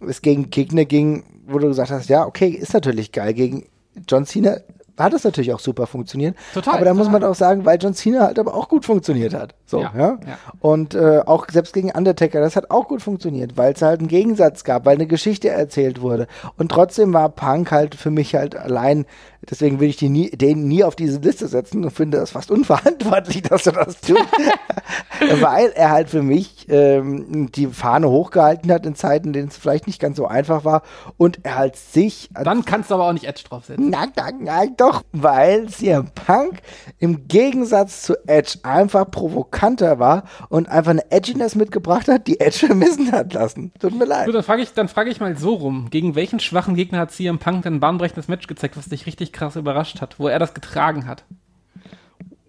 es 0.01 0.23
gegen 0.23 0.51
Gegner 0.51 0.87
ging, 0.87 1.23
wo 1.47 1.61
du 1.61 1.69
gesagt 1.69 1.93
hast, 1.93 2.09
ja, 2.09 2.27
okay, 2.27 2.49
ist 2.49 2.75
natürlich 2.75 3.13
geil. 3.13 3.33
Gegen 3.33 3.67
John 4.09 4.27
Cena 4.27 4.57
hat 4.99 5.13
es 5.13 5.25
natürlich 5.25 5.53
auch 5.53 5.61
super 5.61 5.87
funktioniert. 5.87 6.37
Total. 6.53 6.75
Aber 6.75 6.85
da 6.85 6.95
muss 6.95 7.11
man 7.11 7.25
auch 7.25 7.35
sagen, 7.35 7.65
weil 7.65 7.79
John 7.81 7.95
Cena 7.95 8.21
halt 8.21 8.39
aber 8.39 8.55
auch 8.55 8.69
gut 8.69 8.85
funktioniert 8.85 9.35
hat. 9.35 9.55
So, 9.67 9.81
ja. 9.81 9.93
ja? 9.97 10.19
ja. 10.27 10.39
Und 10.61 10.95
äh, 10.95 11.21
auch 11.27 11.47
selbst 11.51 11.73
gegen 11.73 11.91
Undertaker, 11.91 12.41
das 12.41 12.57
hat 12.57 12.71
auch 12.71 12.89
gut 12.89 13.03
funktioniert, 13.03 13.57
weil 13.57 13.73
es 13.73 13.83
halt 13.83 14.01
einen 14.01 14.09
Gegensatz 14.09 14.65
gab, 14.65 14.85
weil 14.85 14.95
eine 14.95 15.07
Geschichte 15.07 15.49
erzählt 15.49 16.01
wurde. 16.01 16.27
Und 16.57 16.71
trotzdem 16.71 17.13
war 17.13 17.29
Punk 17.29 17.71
halt 17.73 17.95
für 17.95 18.11
mich 18.11 18.35
halt 18.35 18.57
allein 18.57 19.07
Deswegen 19.51 19.81
will 19.81 19.89
ich 19.89 19.97
die 19.97 20.09
nie, 20.09 20.31
den 20.31 20.69
nie 20.69 20.85
auf 20.85 20.97
diese 20.97 21.19
Liste 21.19 21.49
setzen 21.49 21.85
und 21.85 21.91
finde 21.91 22.19
es 22.19 22.31
fast 22.31 22.51
unverantwortlich, 22.51 23.43
dass 23.49 23.67
er 23.67 23.73
das 23.73 24.01
tut. 24.01 24.19
Weil 25.41 25.71
er 25.75 25.91
halt 25.91 26.11
für 26.11 26.23
mich 26.23 26.67
ähm, 26.69 27.51
die 27.53 27.67
Fahne 27.67 28.09
hochgehalten 28.09 28.73
hat 28.73 28.87
in 28.87 28.95
Zeiten, 28.95 29.29
in 29.29 29.33
denen 29.33 29.49
es 29.49 29.57
vielleicht 29.57 29.87
nicht 29.87 30.01
ganz 30.01 30.17
so 30.17 30.27
einfach 30.27 30.65
war. 30.65 30.83
Und 31.17 31.41
er 31.45 31.57
halt 31.57 31.77
sich. 31.77 32.31
Dann 32.33 32.65
kannst 32.65 32.91
du 32.91 32.95
aber 32.95 33.09
auch 33.09 33.13
nicht 33.13 33.27
Edge 33.27 33.43
draufsetzen. 33.49 33.91
Nein, 33.91 34.13
nein, 34.17 34.35
nein, 34.41 34.75
doch, 34.85 35.03
weil 35.13 35.67
CM 35.69 36.11
Punk 36.15 36.61
im 36.99 37.27
Gegensatz 37.27 38.03
zu 38.03 38.17
Edge 38.27 38.59
einfach 38.63 39.11
provokanter 39.11 39.99
war 39.99 40.25
und 40.51 40.69
einfach 40.69 40.91
eine 40.91 41.11
Edginess 41.11 41.55
mitgebracht 41.55 42.07
hat, 42.09 42.27
die 42.27 42.39
Edge 42.39 42.67
vermissen 42.67 43.11
hat 43.13 43.33
lassen. 43.33 43.73
Tut 43.79 43.99
mir 43.99 44.05
leid. 44.05 44.27
Gut, 44.27 44.35
dann 44.35 44.43
frage 44.43 44.63
ich, 44.63 44.69
frag 44.91 45.07
ich 45.07 45.21
mal 45.21 45.37
so 45.37 45.55
rum. 45.55 45.89
Gegen 45.89 46.15
welchen 46.15 46.39
schwachen 46.39 46.75
Gegner 46.75 46.99
hat 46.99 47.13
CM 47.13 47.39
Punk 47.39 47.63
denn 47.63 47.77
ein 47.77 47.81
bahnbrechendes 47.81 48.29
Match 48.29 48.47
gezeigt, 48.47 48.77
was 48.77 48.89
dich 48.89 49.07
richtig 49.07 49.33
krass 49.33 49.57
überrascht 49.57 50.03
hat, 50.03 50.19
wo 50.19 50.29
er 50.29 50.39
das 50.39 50.53
getragen 50.53 51.07
hat. 51.07 51.25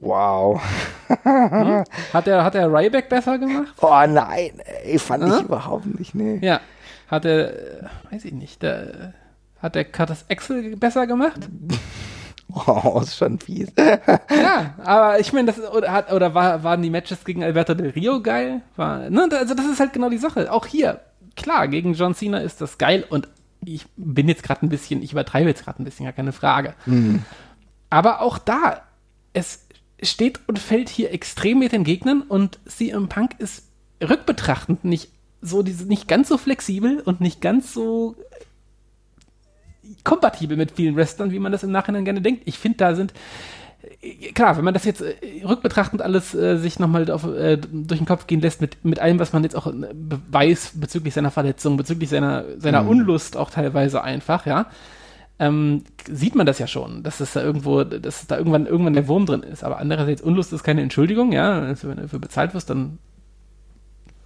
Wow. 0.01 0.61
hm? 1.23 1.83
Hat 2.13 2.27
er 2.27 2.43
hat 2.43 2.55
er 2.55 2.71
Ryback 2.71 3.07
besser 3.07 3.39
gemacht? 3.39 3.73
Oh 3.81 4.03
nein, 4.07 4.61
ey, 4.83 4.99
fand 4.99 5.23
hm? 5.23 5.31
ich 5.31 5.41
überhaupt 5.45 5.85
nicht, 5.99 6.13
nee. 6.13 6.39
Ja. 6.41 6.59
Hat 7.07 7.23
er, 7.23 7.53
äh, 7.53 7.83
weiß 8.11 8.25
ich 8.25 8.33
nicht, 8.33 8.61
der, 8.61 9.13
hat 9.61 9.75
der 9.75 9.85
Curtis 9.85 10.25
Axel 10.29 10.75
besser 10.75 11.07
gemacht? 11.07 11.39
Oh, 12.53 12.99
ist 13.01 13.17
schon 13.17 13.39
fies. 13.39 13.71
Ja, 13.77 14.75
aber 14.77 15.19
ich 15.19 15.33
meine, 15.33 15.51
das 15.51 15.59
oder, 15.59 15.91
hat, 15.91 16.11
oder 16.11 16.33
war, 16.33 16.63
waren 16.63 16.81
die 16.81 16.89
Matches 16.89 17.23
gegen 17.25 17.43
Alberto 17.43 17.73
Del 17.73 17.89
Rio 17.89 18.21
geil? 18.21 18.61
War, 18.75 19.09
ne, 19.09 19.27
also 19.31 19.53
das 19.55 19.65
ist 19.65 19.79
halt 19.79 19.93
genau 19.93 20.09
die 20.09 20.17
Sache. 20.17 20.51
Auch 20.51 20.65
hier, 20.65 21.01
klar, 21.35 21.67
gegen 21.67 21.93
John 21.93 22.15
Cena 22.15 22.39
ist 22.39 22.61
das 22.61 22.77
geil 22.77 23.05
und 23.09 23.27
ich 23.65 23.85
bin 23.97 24.27
jetzt 24.27 24.43
gerade 24.43 24.65
ein 24.65 24.69
bisschen, 24.69 25.01
ich 25.01 25.11
übertreibe 25.11 25.49
jetzt 25.49 25.63
gerade 25.63 25.81
ein 25.81 25.85
bisschen, 25.85 26.05
ja 26.05 26.11
keine 26.11 26.33
Frage. 26.33 26.75
Aber 27.89 28.21
auch 28.21 28.37
da, 28.37 28.83
es 29.33 29.67
steht 30.01 30.39
und 30.47 30.59
fällt 30.59 30.89
hier 30.89 31.11
extrem 31.13 31.59
mit 31.59 31.71
den 31.71 31.83
Gegnern 31.83 32.21
und 32.21 32.59
CM 32.65 33.09
Punk 33.09 33.39
ist 33.39 33.63
rückbetrachtend 34.01 34.85
nicht 34.85 35.09
so 35.41 35.63
diese, 35.63 35.85
nicht 35.85 36.07
ganz 36.07 36.27
so 36.27 36.37
flexibel 36.37 37.01
und 37.01 37.21
nicht 37.21 37.41
ganz 37.41 37.73
so 37.73 38.15
kompatibel 40.03 40.57
mit 40.57 40.71
vielen 40.71 40.95
Wrestlern, 40.95 41.31
wie 41.31 41.39
man 41.39 41.51
das 41.51 41.63
im 41.63 41.71
Nachhinein 41.71 42.05
gerne 42.05 42.21
denkt. 42.21 42.43
Ich 42.45 42.57
finde, 42.57 42.77
da 42.77 42.95
sind 42.95 43.13
äh, 44.01 44.31
klar, 44.31 44.57
wenn 44.57 44.65
man 44.65 44.73
das 44.73 44.85
jetzt 44.85 45.01
äh, 45.01 45.15
rückbetrachtend 45.43 46.01
alles 46.01 46.33
äh, 46.35 46.57
sich 46.57 46.79
nochmal 46.79 47.03
äh, 47.09 47.57
durch 47.57 47.99
den 47.99 48.07
Kopf 48.07 48.27
gehen 48.27 48.41
lässt 48.41 48.61
mit, 48.61 48.83
mit 48.83 48.99
allem, 48.99 49.19
was 49.19 49.33
man 49.33 49.43
jetzt 49.43 49.55
auch 49.55 49.67
äh, 49.67 49.71
weiß 50.31 50.73
bezüglich 50.75 51.13
seiner 51.13 51.31
Verletzung, 51.31 51.77
bezüglich 51.77 52.09
seiner, 52.09 52.45
seiner 52.57 52.83
Mhm. 52.83 52.89
Unlust 52.89 53.37
auch 53.37 53.49
teilweise 53.49 54.03
einfach, 54.03 54.45
ja, 54.45 54.67
ähm, 55.37 55.83
sieht 56.09 56.35
man 56.35 56.45
das 56.45 56.59
ja 56.59 56.67
schon, 56.67 57.03
dass 57.03 57.19
es 57.19 57.33
da 57.33 57.41
irgendwo, 57.43 57.83
dass 57.83 58.25
da 58.27 58.37
irgendwann, 58.37 58.67
irgendwann 58.67 58.93
der 58.93 59.07
Wurm 59.07 59.25
drin 59.25 59.43
ist. 59.43 59.63
Aber 59.63 59.79
andererseits, 59.79 60.21
Unlust 60.21 60.53
ist 60.53 60.63
keine 60.63 60.81
Entschuldigung, 60.81 61.33
ja. 61.33 61.75
Wenn 61.81 61.95
du 61.95 62.01
dafür 62.03 62.19
bezahlt 62.19 62.53
wirst, 62.53 62.69
dann 62.69 62.99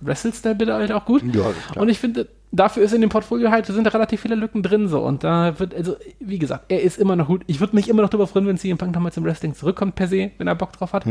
wrestelst 0.02 0.46
du 0.46 0.56
bitte 0.56 0.74
halt 0.74 0.92
auch 0.92 1.06
gut. 1.06 1.24
Ja. 1.34 1.54
Und 1.76 1.90
ich 1.90 2.00
finde, 2.00 2.28
dafür 2.52 2.84
ist 2.84 2.94
in 2.94 3.02
dem 3.02 3.10
Portfolio 3.10 3.52
halt, 3.52 3.66
sind 3.68 3.84
da 3.84 3.92
relativ 3.92 4.22
viele 4.22 4.36
Lücken 4.36 4.64
drin 4.64 4.88
so. 4.88 5.02
Und 5.02 5.24
da 5.24 5.60
wird, 5.60 5.76
also, 5.76 5.96
wie 6.20 6.40
gesagt, 6.40 6.66
er 6.72 6.82
ist 6.82 6.98
immer 6.98 7.16
noch 7.16 7.28
gut. 7.28 7.44
Ich 7.48 7.60
würde 7.60 7.76
mich 7.76 7.90
immer 7.90 8.02
noch 8.02 8.10
darüber 8.10 8.28
freuen, 8.28 8.48
wenn 8.48 8.58
CM 8.58 8.78
Punk 8.78 8.94
nochmal 8.94 9.12
zum 9.12 9.24
Wrestling 9.24 9.54
zurückkommt, 9.54 9.96
per 9.96 10.08
se, 10.08 10.32
wenn 10.38 10.48
er 10.48 10.56
Bock 10.56 10.74
drauf 10.74 10.94
hat. 10.94 11.06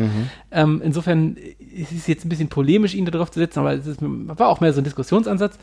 Ähm, 0.51 0.80
insofern 0.82 1.36
ist 1.36 1.93
es 1.93 2.07
jetzt 2.07 2.24
ein 2.24 2.28
bisschen 2.28 2.49
polemisch, 2.49 2.95
ihn 2.95 3.05
da 3.05 3.11
drauf 3.11 3.30
zu 3.30 3.39
setzen, 3.39 3.61
aber 3.61 3.74
es 3.74 3.86
ist, 3.86 4.01
war 4.01 4.49
auch 4.49 4.61
mehr 4.61 4.72
so 4.72 4.80
ein 4.80 4.84
Diskussionsansatz. 4.84 5.59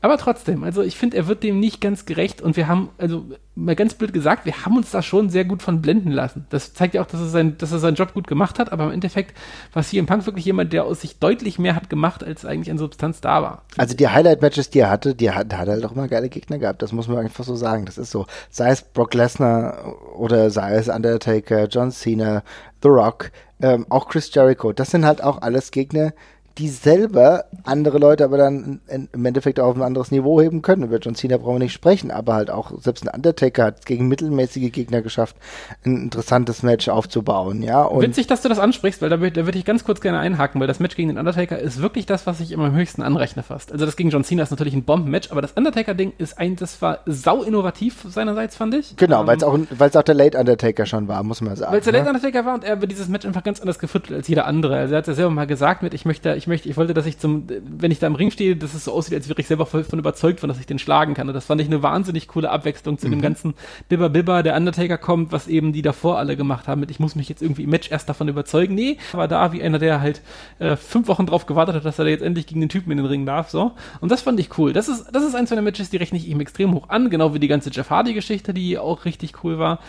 Aber 0.00 0.16
trotzdem, 0.18 0.64
also 0.64 0.82
ich 0.82 0.96
finde, 0.96 1.16
er 1.16 1.26
wird 1.26 1.42
dem 1.42 1.58
nicht 1.58 1.80
ganz 1.80 2.06
gerecht 2.06 2.40
und 2.40 2.56
wir 2.56 2.68
haben, 2.68 2.90
also 2.98 3.24
mal 3.54 3.74
ganz 3.74 3.94
blöd 3.94 4.12
gesagt, 4.12 4.46
wir 4.46 4.64
haben 4.64 4.76
uns 4.76 4.90
da 4.92 5.02
schon 5.02 5.30
sehr 5.30 5.44
gut 5.44 5.62
von 5.62 5.82
blenden 5.82 6.12
lassen. 6.12 6.46
Das 6.50 6.72
zeigt 6.74 6.94
ja 6.94 7.02
auch, 7.02 7.06
dass 7.06 7.20
er, 7.20 7.26
sein, 7.26 7.58
dass 7.58 7.72
er 7.72 7.80
seinen 7.80 7.96
Job 7.96 8.14
gut 8.14 8.28
gemacht 8.28 8.58
hat, 8.58 8.72
aber 8.72 8.84
im 8.84 8.92
Endeffekt 8.92 9.36
war 9.72 9.82
CM 9.82 10.06
Punk 10.06 10.26
wirklich 10.26 10.44
jemand, 10.44 10.72
der 10.72 10.84
aus 10.84 11.00
sich 11.00 11.18
deutlich 11.18 11.58
mehr 11.58 11.74
hat 11.74 11.90
gemacht, 11.90 12.22
als 12.22 12.44
eigentlich 12.44 12.70
an 12.70 12.78
Substanz 12.78 13.20
da 13.20 13.42
war. 13.42 13.62
Also 13.76 13.96
die 13.96 14.08
Highlight-Matches, 14.08 14.70
die 14.70 14.78
er 14.80 14.90
hatte, 14.90 15.14
die 15.14 15.32
hat, 15.32 15.52
hat 15.52 15.68
halt 15.68 15.84
auch 15.84 15.92
immer 15.92 16.06
geile 16.06 16.28
Gegner 16.28 16.58
gehabt. 16.58 16.82
Das 16.82 16.92
muss 16.92 17.08
man 17.08 17.18
einfach 17.18 17.44
so 17.44 17.56
sagen. 17.56 17.84
Das 17.84 17.98
ist 17.98 18.12
so. 18.12 18.26
Sei 18.50 18.70
es 18.70 18.82
Brock 18.82 19.14
Lesnar 19.14 19.96
oder 20.16 20.50
sei 20.50 20.76
es 20.76 20.88
Undertaker, 20.88 21.66
John 21.66 21.90
Cena, 21.90 22.42
The 22.82 22.88
Rock, 22.88 23.32
ähm, 23.60 23.86
auch 23.88 24.08
Chris 24.08 24.32
Jericho. 24.32 24.72
Das 24.72 24.90
sind 24.90 25.04
halt 25.04 25.22
auch 25.22 25.42
alles 25.42 25.72
Gegner, 25.72 26.12
die 26.58 26.68
selber 26.68 27.44
andere 27.64 27.98
Leute 27.98 28.24
aber 28.24 28.36
dann 28.36 28.80
in, 28.88 29.08
im 29.12 29.24
Endeffekt 29.24 29.60
auf 29.60 29.76
ein 29.76 29.82
anderes 29.82 30.10
Niveau 30.10 30.40
heben 30.40 30.62
können. 30.62 30.82
Über 30.82 30.98
John 30.98 31.14
Cena 31.14 31.36
brauchen 31.36 31.54
wir 31.54 31.58
nicht 31.60 31.72
sprechen, 31.72 32.10
aber 32.10 32.34
halt 32.34 32.50
auch 32.50 32.72
selbst 32.80 33.06
ein 33.06 33.14
Undertaker 33.14 33.64
hat 33.64 33.80
es 33.80 33.84
gegen 33.84 34.08
mittelmäßige 34.08 34.72
Gegner 34.72 35.02
geschafft, 35.02 35.36
ein 35.84 35.96
interessantes 35.96 36.62
Match 36.62 36.88
aufzubauen. 36.88 37.62
Ja, 37.62 37.82
und 37.82 38.02
Witzig, 38.02 38.26
dass 38.26 38.42
du 38.42 38.48
das 38.48 38.58
ansprichst, 38.58 39.00
weil 39.02 39.10
da, 39.10 39.16
da 39.16 39.46
würde 39.46 39.58
ich 39.58 39.64
ganz 39.64 39.84
kurz 39.84 40.00
gerne 40.00 40.18
einhaken, 40.18 40.60
weil 40.60 40.66
das 40.66 40.80
Match 40.80 40.96
gegen 40.96 41.08
den 41.08 41.18
Undertaker 41.18 41.58
ist 41.58 41.80
wirklich 41.80 42.06
das, 42.06 42.26
was 42.26 42.40
ich 42.40 42.52
immer 42.52 42.66
am 42.66 42.74
höchsten 42.74 43.02
anrechne 43.02 43.42
fast. 43.42 43.72
Also 43.72 43.86
das 43.86 43.96
gegen 43.96 44.10
John 44.10 44.24
Cena 44.24 44.42
ist 44.42 44.50
natürlich 44.50 44.74
ein 44.74 44.84
Bombenmatch, 44.84 45.30
aber 45.30 45.42
das 45.42 45.52
Undertaker-Ding 45.52 46.14
ist 46.18 46.38
ein, 46.38 46.56
das 46.56 46.80
war 46.82 47.00
sau 47.06 47.42
innovativ 47.42 48.04
seinerseits, 48.08 48.56
fand 48.56 48.74
ich. 48.74 48.96
genau, 48.96 49.26
weil 49.26 49.36
es 49.36 49.42
Ähm, 49.42 49.68
auch, 49.78 49.94
auch 49.94 50.02
der 50.02 50.14
Late 50.14 50.38
Undertaker 50.38 50.86
schon 50.86 51.08
war, 51.08 51.22
muss 51.22 51.40
man 51.40 51.54
sagen. 51.56 51.72
Weil 51.72 51.78
es 51.78 51.84
der 51.84 51.92
ne? 51.92 52.00
Late 52.00 52.10
Undertaker 52.10 52.44
war 52.44 52.54
und 52.54 52.64
er 52.64 52.74
über 52.76 52.86
dieses 52.86 53.08
Match 53.08 53.26
einfach 53.26 53.44
ganz 53.44 53.60
anders 53.60 53.78
gefüttert 53.78 54.16
als 54.16 54.28
jeder 54.28 54.46
andere. 54.46 54.76
Also 54.76 54.94
er 54.94 54.98
hat 54.98 55.06
ja 55.06 55.14
selber 55.14 55.30
mal 55.30 55.46
gesagt 55.46 55.82
mit, 55.82 55.94
ich 55.94 56.04
möchte, 56.04 56.34
ich 56.34 56.47
möchte, 56.48 56.68
ich 56.68 56.76
wollte, 56.76 56.94
dass 56.94 57.06
ich 57.06 57.18
zum, 57.18 57.46
wenn 57.62 57.90
ich 57.90 57.98
da 57.98 58.06
im 58.06 58.14
Ring 58.14 58.30
stehe, 58.30 58.56
dass 58.56 58.74
es 58.74 58.84
so 58.84 58.92
aussieht, 58.92 59.14
als 59.14 59.28
wäre 59.28 59.40
ich 59.40 59.46
selber 59.46 59.66
voll 59.66 59.84
von 59.84 59.98
überzeugt 59.98 60.40
von, 60.40 60.48
dass 60.48 60.58
ich 60.58 60.66
den 60.66 60.78
schlagen 60.78 61.14
kann. 61.14 61.28
Und 61.28 61.34
das 61.34 61.46
fand 61.46 61.60
ich 61.60 61.66
eine 61.66 61.82
wahnsinnig 61.82 62.28
coole 62.28 62.50
Abwechslung 62.50 62.98
zu 62.98 63.08
dem 63.08 63.20
ganzen 63.20 63.54
Bibber 63.88 64.08
Bibber, 64.08 64.42
der 64.42 64.56
Undertaker 64.56 64.98
kommt, 64.98 65.32
was 65.32 65.48
eben 65.48 65.72
die 65.72 65.82
davor 65.82 66.18
alle 66.18 66.36
gemacht 66.36 66.68
haben 66.68 66.80
mit, 66.80 66.90
ich 66.90 66.98
muss 66.98 67.14
mich 67.14 67.28
jetzt 67.28 67.42
irgendwie 67.42 67.64
im 67.64 67.70
Match 67.70 67.90
erst 67.90 68.08
davon 68.08 68.28
überzeugen. 68.28 68.74
Nee, 68.74 68.98
aber 69.12 69.28
da 69.28 69.52
wie 69.52 69.62
einer, 69.62 69.78
der 69.78 70.00
halt 70.00 70.22
äh, 70.58 70.76
fünf 70.76 71.08
Wochen 71.08 71.26
drauf 71.26 71.46
gewartet 71.46 71.76
hat, 71.76 71.84
dass 71.84 71.98
er 71.98 72.06
jetzt 72.06 72.22
endlich 72.22 72.46
gegen 72.46 72.60
den 72.60 72.68
Typen 72.68 72.90
in 72.90 72.96
den 72.96 73.06
Ring 73.06 73.26
darf, 73.26 73.50
so. 73.50 73.72
Und 74.00 74.10
das 74.10 74.22
fand 74.22 74.40
ich 74.40 74.56
cool. 74.58 74.72
Das 74.72 74.88
ist, 74.88 75.06
das 75.12 75.24
ist 75.24 75.34
eins 75.34 75.50
der 75.50 75.62
Matches, 75.62 75.90
die 75.90 75.96
rechne 75.96 76.18
ich 76.18 76.28
ihm 76.28 76.40
extrem 76.40 76.74
hoch 76.74 76.88
an, 76.88 77.10
genau 77.10 77.34
wie 77.34 77.38
die 77.38 77.48
ganze 77.48 77.70
Jeff 77.70 77.90
Hardy-Geschichte, 77.90 78.54
die 78.54 78.78
auch 78.78 79.04
richtig 79.04 79.44
cool 79.44 79.58
war. 79.58 79.80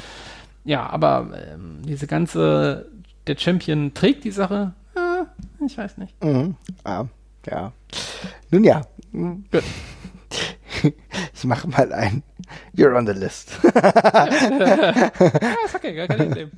Ja, 0.66 0.88
aber 0.90 1.30
ähm, 1.54 1.82
diese 1.88 2.08
ganze, 2.08 2.88
der 3.28 3.38
Champion 3.38 3.94
trägt 3.94 4.24
die 4.24 4.32
Sache, 4.32 4.74
ich 5.66 5.78
weiß 5.78 5.98
nicht. 5.98 6.24
Mhm. 6.24 6.56
Ja, 6.86 7.08
ja. 7.50 7.72
Nun 8.52 8.64
ja. 8.64 8.82
Gut. 9.12 9.64
Ich 11.34 11.46
mache 11.46 11.68
mal 11.68 11.92
ein 11.94 12.24
You're 12.76 12.98
on 12.98 13.06
the 13.06 13.14
list. 13.14 13.52
Ja, 13.64 14.26
ist 15.66 15.76
okay, 15.76 15.94
gar 15.94 16.08
kein 16.08 16.18
Problem. 16.18 16.52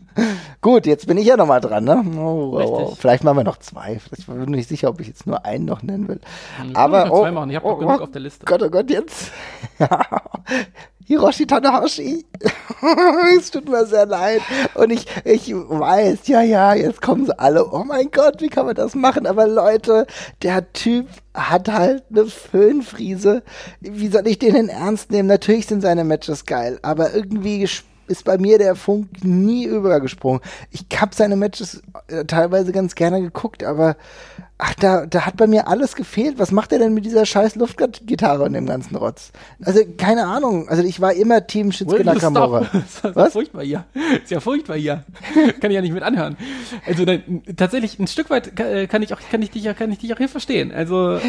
Gut, 0.62 0.86
jetzt 0.86 1.06
bin 1.08 1.18
ich 1.18 1.26
ja 1.26 1.38
nochmal 1.38 1.60
dran, 1.60 1.84
ne? 1.84 2.04
Oh, 2.18 2.60
oh. 2.60 2.96
Vielleicht 2.96 3.24
machen 3.24 3.38
wir 3.38 3.44
noch 3.44 3.58
zwei. 3.58 4.00
Ich 4.16 4.26
bin 4.26 4.40
mir 4.40 4.46
nicht 4.48 4.70
sicher, 4.70 4.90
ob 4.90 5.00
ich 5.02 5.08
jetzt 5.08 5.28
nur 5.28 5.46
einen 5.46 5.66
noch 5.66 5.84
nennen 5.84 6.08
will. 6.08 6.22
können 6.58 6.76
Aber 6.76 7.06
wir 7.06 7.14
oh, 7.14 7.22
zwei 7.22 7.32
machen. 7.32 7.50
Ich 7.50 7.56
hab 7.56 7.64
noch 7.64 7.74
oh, 7.74 7.78
genug 7.78 8.00
oh 8.00 8.04
auf 8.04 8.12
der 8.12 8.22
Liste. 8.22 8.46
Gott, 8.46 8.64
oh 8.64 8.70
Gott, 8.70 8.90
jetzt. 8.90 9.32
Hiroshi 11.06 11.46
Tanahashi. 11.46 12.26
es 13.38 13.52
tut 13.52 13.68
mir 13.68 13.86
sehr 13.86 14.06
leid. 14.06 14.42
Und 14.76 14.92
ich, 14.92 15.06
ich 15.24 15.54
weiß, 15.54 16.28
ja, 16.28 16.42
ja, 16.42 16.74
jetzt 16.74 17.02
kommen 17.02 17.26
sie 17.26 17.38
alle. 17.38 17.72
Oh 17.72 17.84
mein 17.84 18.12
Gott, 18.12 18.42
wie 18.42 18.50
kann 18.50 18.66
man 18.66 18.76
das 18.76 18.96
machen? 18.96 19.26
Aber 19.26 19.48
Leute, 19.48 20.08
der 20.42 20.72
Typ 20.74 21.08
hat 21.34 21.70
halt 21.70 22.04
eine 22.12 22.26
Föhnfriese. 22.26 23.44
Wie 23.80 24.08
soll 24.08 24.28
ich 24.28 24.40
den 24.40 24.54
denn 24.54 24.70
ernst 24.70 25.12
nehmen? 25.12 25.28
Natürlich 25.28 25.68
sind 25.68 25.82
seine 25.82 26.04
Matches 26.04 26.46
geil, 26.46 26.80
aber 26.82 27.14
irgendwie 27.14 27.68
ist 28.08 28.26
bei 28.26 28.38
mir 28.38 28.58
der 28.58 28.76
Funk 28.76 29.24
nie 29.24 29.66
übergesprungen. 29.66 30.42
Ich 30.72 30.86
hab 31.00 31.14
seine 31.14 31.38
Matches 31.38 31.82
äh, 32.08 32.26
teilweise 32.26 32.72
ganz 32.74 32.96
gerne 32.96 33.22
geguckt, 33.22 33.64
aber 33.64 33.96
ach, 34.62 34.74
da, 34.76 35.06
da 35.06 35.26
hat 35.26 35.38
bei 35.38 35.48
mir 35.48 35.68
alles 35.68 35.96
gefehlt. 35.96 36.40
Was 36.40 36.52
macht 36.52 36.72
er 36.72 36.80
denn 36.80 36.94
mit 36.94 37.06
dieser 37.06 37.26
scheiß 37.26 37.56
Luftgitarre 37.56 38.44
und 38.44 38.54
dem 38.54 38.66
ganzen 38.66 38.96
Rotz? 38.96 39.32
Also, 39.64 39.82
keine 39.98 40.28
Ahnung. 40.28 40.70
Also, 40.70 40.84
ich 40.84 41.02
war 41.02 41.14
immer 41.14 41.46
Team 41.46 41.72
Shinsuke 41.72 42.04
Nakamura. 42.04 42.66
Das 42.72 43.12
ist 43.12 43.16
ja 43.16 43.30
furchtbar 43.30 43.64
hier. 43.64 43.86
Ist 44.24 44.32
ja 44.32 44.40
furchtbar 44.40 44.78
hier. 44.78 45.04
kann 45.60 45.72
ich 45.72 45.76
ja 45.76 45.82
nicht 45.82 45.94
mit 45.94 46.04
anhören. 46.04 46.38
Also 46.86 47.04
nein, 47.04 47.44
tatsächlich 47.56 48.00
ein 48.00 48.08
Stück 48.08 48.30
weit 48.30 48.56
kann, 48.56 48.68
äh, 48.68 48.88
kann 48.88 49.02
ich 49.02 49.14
auch 49.14 49.20
kann 49.32 49.42
ich 49.42 49.52
dich 49.52 49.64
ja 49.64 49.74
kann 49.74 49.92
ich 49.92 50.00
dich 50.00 50.14
auch 50.14 50.18
hier 50.18 50.30
verstehen. 50.30 50.72
Also 50.72 51.20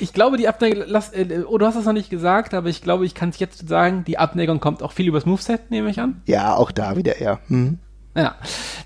ich 0.00 0.12
glaube 0.12 0.36
die 0.36 0.48
Abneigung 0.48 0.84
lass, 0.86 1.12
äh, 1.12 1.44
oh 1.46 1.58
du 1.58 1.66
hast 1.66 1.76
es 1.76 1.84
noch 1.84 1.92
nicht 1.92 2.10
gesagt, 2.10 2.54
aber 2.54 2.68
ich 2.68 2.82
glaube 2.82 3.06
ich 3.06 3.14
kann 3.14 3.30
es 3.30 3.38
jetzt 3.38 3.68
sagen, 3.68 4.04
die 4.06 4.18
Abneigung 4.18 4.60
kommt 4.60 4.82
auch 4.82 4.92
viel 4.92 5.08
übers 5.08 5.26
Moveset, 5.26 5.70
nehme 5.70 5.90
ich 5.90 6.00
an. 6.00 6.22
Ja, 6.26 6.54
auch 6.54 6.70
da 6.70 6.96
wieder 6.96 7.16
er. 7.16 7.40
Hm. 7.48 7.78
Ja, 8.16 8.36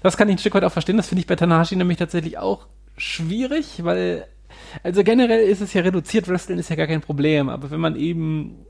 das 0.03 0.17
kann 0.17 0.29
ich 0.29 0.37
ein 0.37 0.39
Stück 0.39 0.55
weit 0.55 0.65
auch 0.65 0.73
verstehen. 0.73 0.97
Das 0.97 1.09
finde 1.09 1.21
ich 1.21 1.27
bei 1.27 1.37
Tanahashi 1.37 1.77
nämlich 1.77 1.99
tatsächlich 1.99 2.39
auch 2.39 2.67
schwierig, 2.97 3.85
weil, 3.85 4.27
also 4.83 5.03
generell 5.05 5.47
ist 5.47 5.61
es 5.61 5.73
ja 5.73 5.83
reduziert, 5.83 6.29
Wrestling 6.29 6.59
ist 6.59 6.71
ja 6.71 6.77
gar 6.77 6.87
kein 6.87 7.01
Problem, 7.01 7.49
aber 7.49 7.71
wenn 7.71 7.81
man 7.81 7.97
eben, 7.97 8.67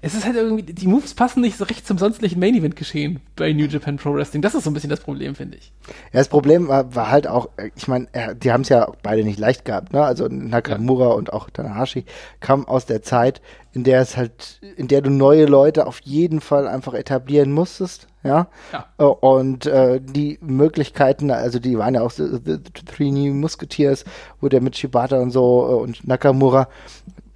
es 0.00 0.14
ist 0.14 0.24
halt 0.24 0.36
irgendwie, 0.36 0.62
die 0.62 0.86
Moves 0.86 1.14
passen 1.14 1.40
nicht 1.40 1.56
so 1.56 1.64
recht 1.64 1.86
zum 1.86 1.98
sonstlichen 1.98 2.38
Main 2.38 2.54
Event 2.54 2.76
geschehen 2.76 3.20
bei 3.34 3.52
New 3.52 3.66
Japan 3.66 3.96
Pro 3.96 4.14
Wrestling. 4.14 4.42
Das 4.42 4.54
ist 4.54 4.64
so 4.64 4.70
ein 4.70 4.74
bisschen 4.74 4.90
das 4.90 5.00
Problem, 5.00 5.34
finde 5.34 5.56
ich. 5.56 5.72
Ja, 6.12 6.20
das 6.20 6.28
Problem 6.28 6.68
war, 6.68 6.94
war 6.94 7.10
halt 7.10 7.26
auch, 7.26 7.48
äh, 7.56 7.70
ich 7.74 7.88
meine, 7.88 8.06
die 8.36 8.52
haben 8.52 8.60
es 8.60 8.68
ja 8.68 8.92
beide 9.02 9.24
nicht 9.24 9.40
leicht 9.40 9.64
gehabt, 9.64 9.92
ne? 9.92 10.04
Also 10.04 10.28
Nakamura 10.28 11.08
und 11.08 11.32
auch 11.32 11.50
Tanahashi 11.50 12.04
kamen 12.38 12.64
aus 12.66 12.86
der 12.86 13.02
Zeit, 13.02 13.42
in 13.72 13.82
der 13.82 14.00
es 14.00 14.16
halt, 14.16 14.60
in 14.76 14.86
der 14.86 15.02
du 15.02 15.10
neue 15.10 15.46
Leute 15.46 15.86
auf 15.86 16.00
jeden 16.04 16.40
Fall 16.40 16.68
einfach 16.68 16.94
etablieren 16.94 17.50
musstest, 17.50 18.06
ja. 18.22 18.48
Ja. 18.72 18.86
Äh, 18.98 19.04
Und 19.04 19.66
äh, 19.66 20.00
die 20.00 20.38
Möglichkeiten, 20.40 21.30
also 21.30 21.58
die 21.58 21.78
waren 21.78 21.94
ja 21.94 22.02
auch 22.02 22.10
the, 22.10 22.38
the, 22.44 22.58
Three 22.86 23.10
New 23.10 23.34
Musketeers, 23.34 24.04
wo 24.40 24.48
der 24.48 24.60
mit 24.60 24.76
Shibata 24.76 25.18
und 25.18 25.30
so 25.30 25.68
äh, 25.68 25.82
und 25.82 26.06
Nakamura 26.06 26.68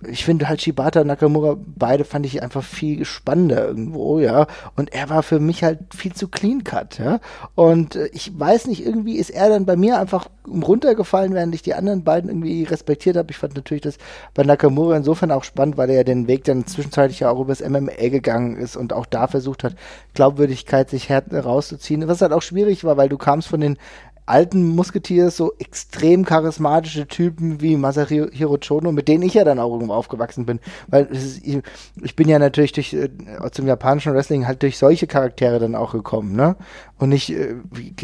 ich 0.09 0.25
finde 0.25 0.49
halt 0.49 0.63
Shibata 0.63 1.01
und 1.01 1.07
Nakamura, 1.07 1.57
beide 1.59 2.05
fand 2.05 2.27
ich 2.27 2.43
einfach 2.43 2.63
viel 2.63 3.05
spannender 3.05 3.67
irgendwo, 3.67 4.19
ja. 4.19 4.47
Und 4.77 4.93
er 4.93 5.11
war 5.11 5.23
für 5.23 5.41
mich 5.41 5.63
halt 5.63 5.81
viel 5.95 6.13
zu 6.13 6.29
clean 6.29 6.65
cut, 6.65 6.99
ja. 6.99 7.21
Und 7.55 7.97
äh, 7.97 8.09
ich 8.13 8.39
weiß 8.39 8.67
nicht, 8.67 8.85
irgendwie 8.85 9.17
ist 9.17 9.31
er 9.31 9.49
dann 9.49 9.67
bei 9.67 9.77
mir 9.77 9.99
einfach 9.99 10.29
runtergefallen, 10.47 11.35
während 11.35 11.55
ich 11.55 11.63
die 11.63 11.75
anderen 11.75 12.05
beiden 12.05 12.31
irgendwie 12.31 12.65
respektiert 12.65 13.17
habe. 13.17 13.31
Ich 13.31 13.39
fand 13.39 13.55
natürlich 13.55 13.83
das 13.83 13.99
bei 14.35 14.43
Nakamura 14.43 14.97
insofern 14.97 15.31
auch 15.31 15.45
spannend, 15.45 15.77
weil 15.77 15.91
er 15.91 15.97
ja 15.97 16.05
den 16.05 16.27
Weg 16.27 16.45
dann 16.45 16.67
zwischenzeitlich 16.67 17.21
ja 17.21 17.31
auch 17.31 17.41
übers 17.41 17.61
MMA 17.61 18.09
gegangen 18.09 18.57
ist 18.57 18.77
und 18.77 18.93
auch 18.93 19.07
da 19.07 19.27
versucht 19.29 19.65
hat, 19.65 19.75
Glaubwürdigkeit 20.15 20.91
sich 20.91 21.09
her 21.09 21.23
rauszuziehen. 21.33 22.09
Was 22.09 22.23
halt 22.23 22.33
auch 22.33 22.43
schwierig 22.43 22.85
war, 22.85 22.97
weil 22.97 23.09
du 23.09 23.19
kamst 23.19 23.49
von 23.49 23.61
den 23.61 23.79
alten 24.27 24.69
Musketiers 24.69 25.37
so 25.37 25.53
extrem 25.59 26.25
charismatische 26.25 27.07
Typen 27.07 27.61
wie 27.61 27.77
Masahiro 27.77 28.57
Chono, 28.59 28.93
mit 28.93 29.09
denen 29.09 29.25
ich 29.25 29.35
ja 29.35 29.45
dann 29.45 29.59
auch 29.59 29.73
irgendwo 29.73 29.95
aufgewachsen 29.95 30.47
bin. 30.47 30.61
Weil 30.89 31.07
ist, 31.07 31.45
ich, 31.45 31.61
ich 32.03 32.17
bin 32.17 32.29
ja 32.29 32.39
natürlich 32.39 32.73
durch 32.73 32.93
äh, 32.95 33.09
zum 33.51 33.67
japanischen 33.67 34.15
Wrestling 34.15 34.47
halt 34.47 34.63
durch 34.63 34.79
solche 34.79 35.07
Charaktere 35.07 35.59
dann 35.59 35.75
auch 35.75 35.93
gekommen, 35.93 36.35
ne? 36.37 36.57
Und 37.03 37.09
nicht, 37.09 37.31
äh, 37.31 37.57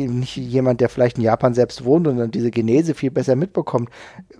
nicht 0.08 0.36
jemand, 0.36 0.80
der 0.80 0.88
vielleicht 0.88 1.18
in 1.18 1.22
Japan 1.22 1.54
selbst 1.54 1.84
wohnt 1.84 2.08
und 2.08 2.16
dann 2.16 2.32
diese 2.32 2.50
Genese 2.50 2.94
viel 2.94 3.12
besser 3.12 3.36
mitbekommt. 3.36 3.90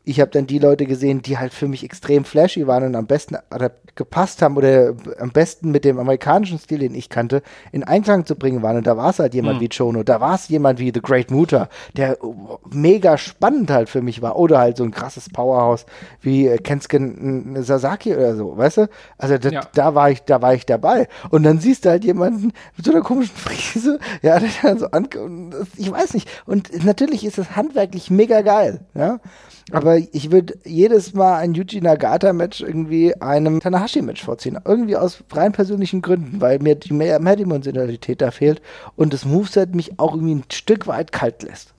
Ich 0.03 0.19
habe 0.21 0.33
dann 0.33 0.49
die 0.49 0.59
Leute 0.59 0.85
gesehen, 0.85 1.23
die 1.23 1.39
halt 1.39 1.55
für 1.55 1.69
mich 1.69 1.85
extrem 1.85 2.25
flashy 2.25 2.67
waren 2.67 2.83
und 2.83 2.97
am 2.97 3.07
besten 3.07 3.37
gepasst 3.95 4.43
haben 4.43 4.57
oder 4.57 4.95
am 5.21 5.31
besten 5.31 5.71
mit 5.71 5.85
dem 5.85 6.01
amerikanischen 6.01 6.59
Stil, 6.59 6.81
den 6.81 6.97
ich 6.97 7.09
kannte, 7.09 7.43
in 7.71 7.85
Einklang 7.85 8.27
zu 8.27 8.35
bringen 8.35 8.63
waren. 8.63 8.77
Und 8.79 8.87
da 8.89 8.97
war 8.97 9.11
es 9.11 9.21
halt 9.21 9.33
jemand 9.35 9.61
wie 9.61 9.69
Chono, 9.69 10.03
da 10.03 10.21
war 10.21 10.35
es 10.35 10.49
jemand 10.49 10.81
wie 10.81 10.91
The 10.93 11.03
Great 11.03 11.31
Muta, 11.31 11.69
der 11.97 12.19
mega 12.73 13.17
spannend 13.17 13.71
halt 13.71 13.89
für 13.89 14.03
mich 14.03 14.23
war. 14.23 14.37
Oder 14.37 14.59
halt 14.59 14.77
so 14.77 14.83
ein 14.83 14.91
krasses 14.91 15.29
Powerhouse 15.29 15.87
wie 16.21 16.49
äh, 16.49 16.59
Kensuke 16.59 16.99
Sasaki 17.63 18.13
oder 18.15 18.35
so, 18.35 18.57
weißt 18.57 18.77
du? 18.79 18.89
Also 19.19 19.39
das, 19.39 19.53
Ja. 19.53 19.61
da 19.73 19.95
war 19.95 20.11
ich, 20.11 20.23
da 20.25 20.43
war 20.43 20.55
ich 20.55 20.67
dabei. 20.67 21.07
Und 21.31 21.45
dann 21.45 21.61
siehst 21.61 21.85
du 21.85 21.91
halt 21.91 22.05
jemanden 22.05 22.53
mit 22.77 22.85
so 22.87 22.91
einer 22.93 23.03
komischen 23.03 23.37
Frise, 23.37 24.01
ja, 24.23 24.39
dann 24.63 24.79
so 24.79 24.87
ankommt. 24.87 25.55
Ich 25.77 25.91
weiß 25.91 26.15
nicht. 26.15 26.29
Und 26.47 26.85
natürlich 26.85 27.25
ist 27.25 27.39
es 27.39 27.57
handwerklich 27.57 28.11
mega 28.11 28.43
geil, 28.43 28.81
ja. 28.95 29.21
Aber 29.71 29.99
ich 29.99 30.31
würde 30.31 30.59
jedes 30.65 31.13
Mal 31.13 31.37
ein 31.37 31.55
Yuji 31.55 31.83
Nagata-Match 31.83 32.63
irgendwie 32.63 33.15
einem 33.21 33.61
Tanahashi-Match 33.61 34.25
vorziehen. 34.25 34.59
Irgendwie 34.65 34.97
aus 34.97 35.23
rein 35.31 35.53
persönlichen 35.53 36.01
Gründen, 36.01 36.41
weil 36.41 36.59
mir 36.59 36.75
die 36.75 36.95
mehr, 36.95 37.21
mehr 37.21 37.37
Dimensionalität 37.37 38.23
da 38.23 38.31
fehlt 38.31 38.63
und 38.97 39.13
das 39.13 39.27
Moveset 39.27 39.75
mich 39.75 39.99
auch 39.99 40.15
irgendwie 40.15 40.37
ein 40.37 40.45
Stück 40.51 40.87
weit 40.87 41.13
kalt 41.13 41.43
lässt. 41.43 41.75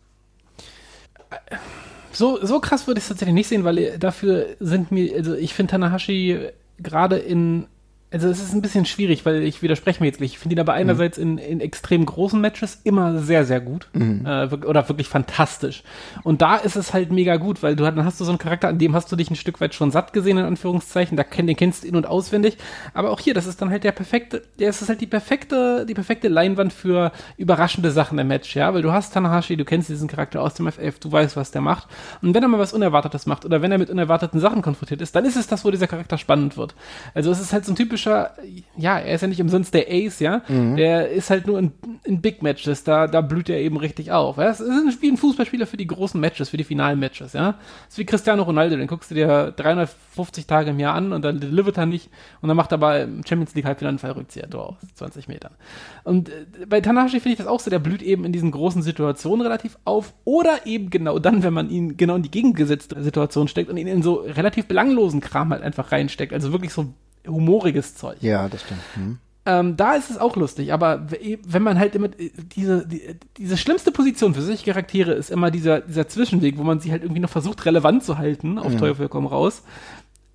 So, 2.12 2.44
so 2.44 2.60
krass 2.60 2.86
würde 2.86 3.00
ich 3.00 3.06
es 3.06 3.10
tatsächlich 3.10 3.36
nicht 3.36 3.48
sehen, 3.48 3.64
weil 3.64 3.98
dafür 3.98 4.48
sind 4.60 4.92
mir, 4.92 5.16
also 5.16 5.36
ich 5.36 5.54
finde 5.54 5.72
Tanahashi 5.72 6.50
gerade 6.78 7.18
in, 7.18 7.66
also 8.12 8.28
es 8.28 8.42
ist 8.42 8.54
ein 8.54 8.62
bisschen 8.62 8.86
schwierig, 8.86 9.26
weil 9.26 9.44
ich 9.44 9.62
widerspreche 9.62 10.00
mir 10.02 10.08
jetzt 10.08 10.18
gleich. 10.18 10.32
Ich 10.32 10.40
finde 10.40 10.56
ihn 10.56 10.60
aber 10.60 10.74
einerseits 10.74 11.20
in, 11.20 11.38
in 11.38 11.62
extrem 11.62 12.06
großen 12.06 12.42
Matches 12.42 12.82
immer 12.84 13.20
sehr, 13.20 13.46
sehr 13.46 13.62
gut. 13.62 13.88
Äh, 14.26 14.50
wirk- 14.52 14.66
oder 14.66 14.90
wirklich 14.90 15.08
fantastisch. 15.08 15.84
Und 16.24 16.42
da 16.42 16.56
ist 16.56 16.76
es 16.76 16.94
halt 16.94 17.12
mega 17.12 17.36
gut, 17.36 17.62
weil 17.62 17.76
du 17.76 17.84
dann 17.84 18.04
hast 18.04 18.20
du 18.20 18.26
so 18.26 18.32
einen 18.32 18.40
Charakter, 18.40 18.68
an 18.68 18.80
dem 18.80 18.96
hast 18.96 19.12
du 19.12 19.16
dich 19.16 19.30
ein 19.30 19.36
Stück 19.36 19.62
weit 19.62 19.76
schon 19.76 19.92
satt 19.92 20.12
gesehen, 20.12 20.40
in 20.40 20.46
Anführungszeichen. 20.46 21.18
Da 21.18 21.24
kenn, 21.24 21.46
den 21.46 21.56
kennst 21.56 21.84
du 21.84 21.88
in- 21.88 21.96
und 21.96 22.08
auswendig. 22.08 22.58
Aber 22.96 23.12
auch 23.12 23.20
hier, 23.20 23.36
das 23.36 23.46
ist 23.46 23.62
dann 23.62 23.70
halt 23.70 23.84
der 23.84 23.92
perfekte, 23.92 24.42
der 24.58 24.70
ist 24.70 24.88
halt 24.88 25.02
die 25.02 25.08
perfekte, 25.08 25.86
die 25.86 25.94
perfekte 25.94 26.30
Leinwand 26.30 26.74
für 26.74 27.12
überraschende 27.38 27.92
Sachen 27.92 28.18
im 28.18 28.28
Match, 28.28 28.56
ja, 28.56 28.74
weil 28.74 28.82
du 28.82 28.92
hast 28.92 29.14
Tanahashi, 29.14 29.56
du 29.56 29.66
kennst 29.66 29.90
diesen 29.90 30.08
Charakter 30.08 30.42
aus 30.42 30.56
dem 30.56 30.72
FF, 30.72 31.00
du 31.00 31.12
weißt, 31.12 31.36
was 31.36 31.52
der 31.52 31.62
macht. 31.62 31.88
Und 32.24 32.34
wenn 32.34 32.42
er 32.42 32.50
mal 32.50 32.60
was 32.60 32.74
Unerwartetes 32.74 33.28
macht 33.28 33.46
oder 33.46 33.62
wenn 33.62 33.72
er 33.72 33.78
mit 33.78 33.92
unerwarteten 33.92 34.40
Sachen 34.40 34.64
konfrontiert 34.64 35.02
ist, 35.02 35.16
dann 35.16 35.26
ist 35.26 35.36
es 35.36 35.46
das, 35.46 35.64
wo 35.64 35.70
dieser 35.70 35.88
Charakter 35.88 36.18
spannend 36.18 36.58
wird. 36.58 36.74
Also 37.14 37.30
es 37.30 37.40
ist 37.40 37.54
halt 37.54 37.66
so 37.66 37.74
ein 37.74 37.76
typischer, 38.00 38.34
ja, 38.78 38.98
er 38.98 39.16
ist 39.16 39.22
ja 39.22 39.28
nicht 39.28 39.42
umsonst 39.42 39.74
der 39.74 39.88
Ace, 39.90 40.20
ja, 40.20 40.42
der 40.76 41.10
ist 41.10 41.30
halt 41.30 41.48
nur 41.48 41.60
in, 41.60 41.72
in 42.04 42.22
Big 42.22 42.42
Matches, 42.42 42.84
da, 42.84 43.08
da 43.08 43.22
blüht 43.22 43.50
er 43.50 43.60
eben 43.60 43.78
richtig 43.78 44.12
auf. 44.12 44.38
Es 44.38 44.60
ist 44.60 44.70
ein 44.70 44.92
Spiel, 44.92 45.14
ein 45.14 45.18
Fußballspieler 45.18 45.68
für 45.68 45.78
die 45.78 45.88
großen 45.88 46.20
Matches, 46.20 46.50
für 46.50 46.58
die 46.58 46.64
finalen 46.64 47.00
Matches, 47.00 47.34
ja. 47.34 47.52
Das 47.52 47.90
ist 47.90 47.98
wie 47.98 48.06
Cristiano 48.06 48.44
Ronaldo, 48.44 48.78
den 48.78 48.88
guckst 48.88 49.12
du 49.12 49.16
dir 49.16 49.54
350 49.56 50.48
Tage 50.48 50.72
im 50.72 50.80
Jahr 50.80 50.96
an 50.96 51.14
und 51.14 51.24
dann 51.24 51.40
delivert 51.40 51.78
er 51.78 51.86
nicht 51.86 52.10
und 52.42 52.48
dann 52.48 52.58
macht 52.58 52.72
er 52.72 52.76
aber 52.76 53.02
im 53.02 53.26
Champions 53.26 53.56
League 53.56 53.66
Halbfinale 53.66 53.90
einen 53.90 54.00
Fallrückzieher 54.00 54.50
Tor 54.50 54.70
aus 54.70 54.78
20 54.96 55.28
Metern. 55.28 55.52
Und 56.04 56.30
äh, 56.30 56.46
bei 56.68 56.82
Tanahashi 56.82 57.20
finde 57.20 57.34
ich 57.34 57.38
das 57.38 57.48
auch 57.48 57.60
so, 57.60 57.70
der 57.70 57.80
blüht 57.80 58.02
eben 58.02 58.26
in 58.26 58.32
diesen 58.32 58.52
großen 58.52 58.82
Situationen 58.82 59.46
relativ 59.46 59.78
auf 59.86 60.14
oder 60.26 60.66
eben 60.66 60.90
genau 60.90 61.20
dann, 61.20 61.44
wenn 61.44 61.54
man 61.54 61.70
ihn 61.70 61.98
genau 61.98 62.16
in 62.16 62.24
die 62.24 62.32
gegengesetzte 62.32 63.02
Situation 63.04 63.48
steckt 63.48 63.70
und 63.70 63.78
ihn 63.78 63.88
in 63.88 64.04
so 64.04 64.16
relativ 64.16 64.68
belanglosen 64.68 65.22
Kram 65.22 65.52
halt 65.52 65.64
einfach 65.64 65.92
reinsteckt, 65.92 66.34
also 66.34 66.52
wirklich 66.52 66.74
so 66.74 66.94
humoriges 67.30 67.96
Zeug. 67.96 68.18
Ja, 68.22 68.50
das 68.50 68.62
stimmt. 68.62 68.82
Hm. 68.96 69.18
Ähm, 69.46 69.78
da 69.78 69.94
ist 69.94 70.12
es 70.12 70.18
auch 70.18 70.36
lustig, 70.36 70.74
aber 70.74 71.08
wenn 71.44 71.64
man 71.64 71.80
halt 71.80 71.96
immer 71.96 72.08
äh, 72.20 72.30
diese, 72.56 72.86
die, 72.86 73.02
diese 73.38 73.58
schlimmste 73.58 73.92
Position 73.92 74.34
für 74.34 74.42
solche 74.42 74.66
Charaktere 74.66 75.14
ist 75.14 75.32
immer 75.32 75.50
dieser, 75.50 75.82
dieser 75.82 76.08
Zwischenweg, 76.08 76.58
wo 76.58 76.64
man 76.64 76.80
sie 76.80 76.92
halt 76.92 77.04
irgendwie 77.04 77.22
noch 77.22 77.30
versucht, 77.30 77.66
relevant 77.66 78.04
zu 78.04 78.18
halten, 78.18 78.60
auf 78.60 78.76
Teufel 78.76 79.08
komm 79.08 79.26
raus. 79.26 79.64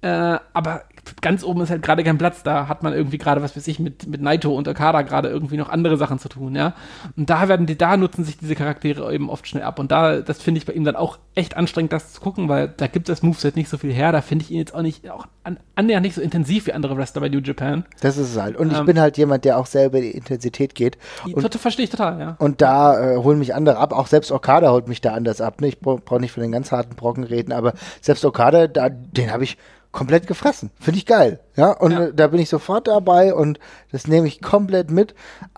Äh, 0.01 0.39
aber 0.53 0.85
ganz 1.21 1.45
oben 1.45 1.61
ist 1.63 1.71
halt 1.71 1.83
gerade 1.83 2.05
kein 2.05 2.19
Platz, 2.19 2.43
da 2.43 2.69
hat 2.69 2.83
man 2.83 2.93
irgendwie 2.93 3.19
gerade, 3.19 3.43
was 3.43 3.57
weiß 3.57 3.67
ich, 3.69 3.79
mit, 3.79 4.07
mit 4.07 4.21
Naito 4.21 4.55
und 4.55 4.69
Okada 4.69 5.03
gerade 5.03 5.29
irgendwie 5.29 5.57
noch 5.57 5.69
andere 5.69 5.97
Sachen 5.97 6.19
zu 6.19 6.29
tun, 6.29 6.55
ja. 6.55 6.75
Und 7.17 7.31
da 7.31 7.49
werden 7.49 7.67
die, 7.67 7.77
da 7.77 7.97
nutzen 7.97 8.25
sich 8.25 8.39
diese 8.39 8.55
Charaktere 8.55 9.13
eben 9.13 9.31
oft 9.31 9.47
schnell 9.47 9.63
ab. 9.65 9.79
Und 9.79 9.91
da, 9.91 10.21
das 10.21 10.43
finde 10.43 10.59
ich 10.59 10.67
bei 10.67 10.73
ihm 10.73 10.85
dann 10.85 10.97
auch 10.97 11.19
echt 11.35 11.57
anstrengend, 11.57 11.93
das 11.93 12.13
zu 12.13 12.21
gucken, 12.21 12.49
weil 12.49 12.69
da 12.69 12.87
gibt 12.87 13.09
das 13.09 13.23
Moveset 13.23 13.57
nicht 13.57 13.69
so 13.69 13.79
viel 13.79 13.93
her. 13.93 14.13
Da 14.13 14.21
finde 14.21 14.45
ich 14.45 14.51
ihn 14.51 14.59
jetzt 14.59 14.75
auch 14.75 14.83
nicht, 14.83 15.11
auch 15.11 15.27
an, 15.43 15.59
annähernd 15.75 16.05
nicht 16.05 16.15
so 16.15 16.21
intensiv 16.21 16.67
wie 16.67 16.73
andere 16.73 16.97
Wrestler 16.97 17.21
bei 17.21 17.29
New 17.29 17.41
Japan. 17.41 17.85
Das 18.01 18.17
ist 18.17 18.31
es 18.31 18.41
halt. 18.41 18.57
Und 18.57 18.73
ich 18.73 18.79
Ähm, 18.79 18.87
bin 18.87 19.01
halt 19.01 19.19
jemand, 19.19 19.45
der 19.45 19.59
auch 19.59 19.67
selber 19.67 20.01
die 20.01 20.11
Intensität 20.11 20.75
geht. 20.75 20.99
Und 21.33 21.55
Verstehe 21.55 21.85
ich 21.85 21.91
total, 21.91 22.21
ja. 22.21 22.37
Und 22.39 22.61
da 22.61 23.15
äh, 23.15 23.17
holen 23.17 23.39
mich 23.39 23.55
andere 23.55 23.79
ab. 23.79 23.93
Auch 23.93 24.07
selbst 24.07 24.31
Okada 24.33 24.71
holt 24.71 24.89
mich 24.89 25.01
da 25.01 25.13
anders 25.15 25.41
ab. 25.41 25.61
Ne? 25.61 25.69
Ich 25.69 25.81
brauche 25.81 26.01
brauch 26.01 26.19
nicht 26.19 26.33
von 26.33 26.43
den 26.43 26.53
ganz 26.53 26.73
harten 26.73 26.95
Brocken 26.95 27.25
reden, 27.25 27.53
aber 27.53 27.73
selbst 28.01 28.25
Okada, 28.25 28.67
da, 28.67 28.89
den 28.89 29.33
habe 29.33 29.45
ich 29.45 29.57
komplett 29.95 30.27
gefressen. 30.27 30.71
Finde 30.79 30.99
ich 30.99 31.07
geil. 31.07 31.41
Ja, 31.57 31.71
und 31.71 31.93
Ja. 31.93 32.05
äh, 32.07 32.13
da 32.13 32.27
bin 32.27 32.41
ich 32.41 32.49
sofort 32.51 32.89
dabei 32.89 33.33
und 33.33 33.59
das 33.93 34.07
nehme 34.07 34.27
ich 34.27 34.43
komplett 34.43 34.91
mit. 34.91 35.15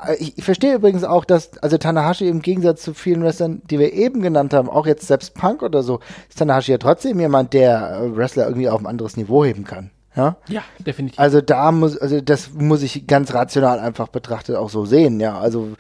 Äh, 0.07 0.15
Ich, 0.21 0.39
ich 0.39 0.45
verstehe 0.45 0.75
übrigens 0.75 1.03
auch, 1.03 1.25
dass, 1.25 1.59
also 1.59 1.79
Tanahashi 1.79 2.29
im 2.29 2.43
Gegensatz 2.43 2.83
zu 2.83 2.95
vielen 2.95 3.23
Wrestlern, 3.25 3.63
die 3.69 3.79
wir 3.79 3.93
eben 3.95 4.21
genannt 4.23 4.55
haben, 4.55 4.69
auch 4.71 4.87
jetzt 4.87 5.07
selbst 5.09 5.35
Punk 5.35 5.63
oder 5.63 5.83
so, 5.83 6.01
ist 6.29 6.39
Tanahashi 6.39 6.71
ja 6.73 6.79
trotzdem 6.79 7.19
jemand, 7.19 7.55
der 7.55 8.01
äh, 8.03 8.17
Wrestler 8.17 8.45
irgendwie 8.47 8.69
auf 8.69 8.79
ein 8.81 8.87
anderes 8.87 9.17
Niveau 9.17 9.45
heben 9.45 9.65
kann. 9.65 9.91
Ja. 10.15 10.37
Ja, 10.49 10.63
definitiv. 10.79 11.19
Also 11.19 11.41
da 11.41 11.73
muss, 11.73 11.97
also 11.99 12.21
das 12.21 12.51
muss 12.55 12.83
ich 12.83 13.07
ganz 13.07 13.35
rational 13.35 13.79
einfach 13.81 14.09
betrachtet 14.09 14.57
auch 14.57 14.71
so 14.71 14.87
sehen, 14.87 15.19
ja. 15.21 15.39
Also, 15.39 15.71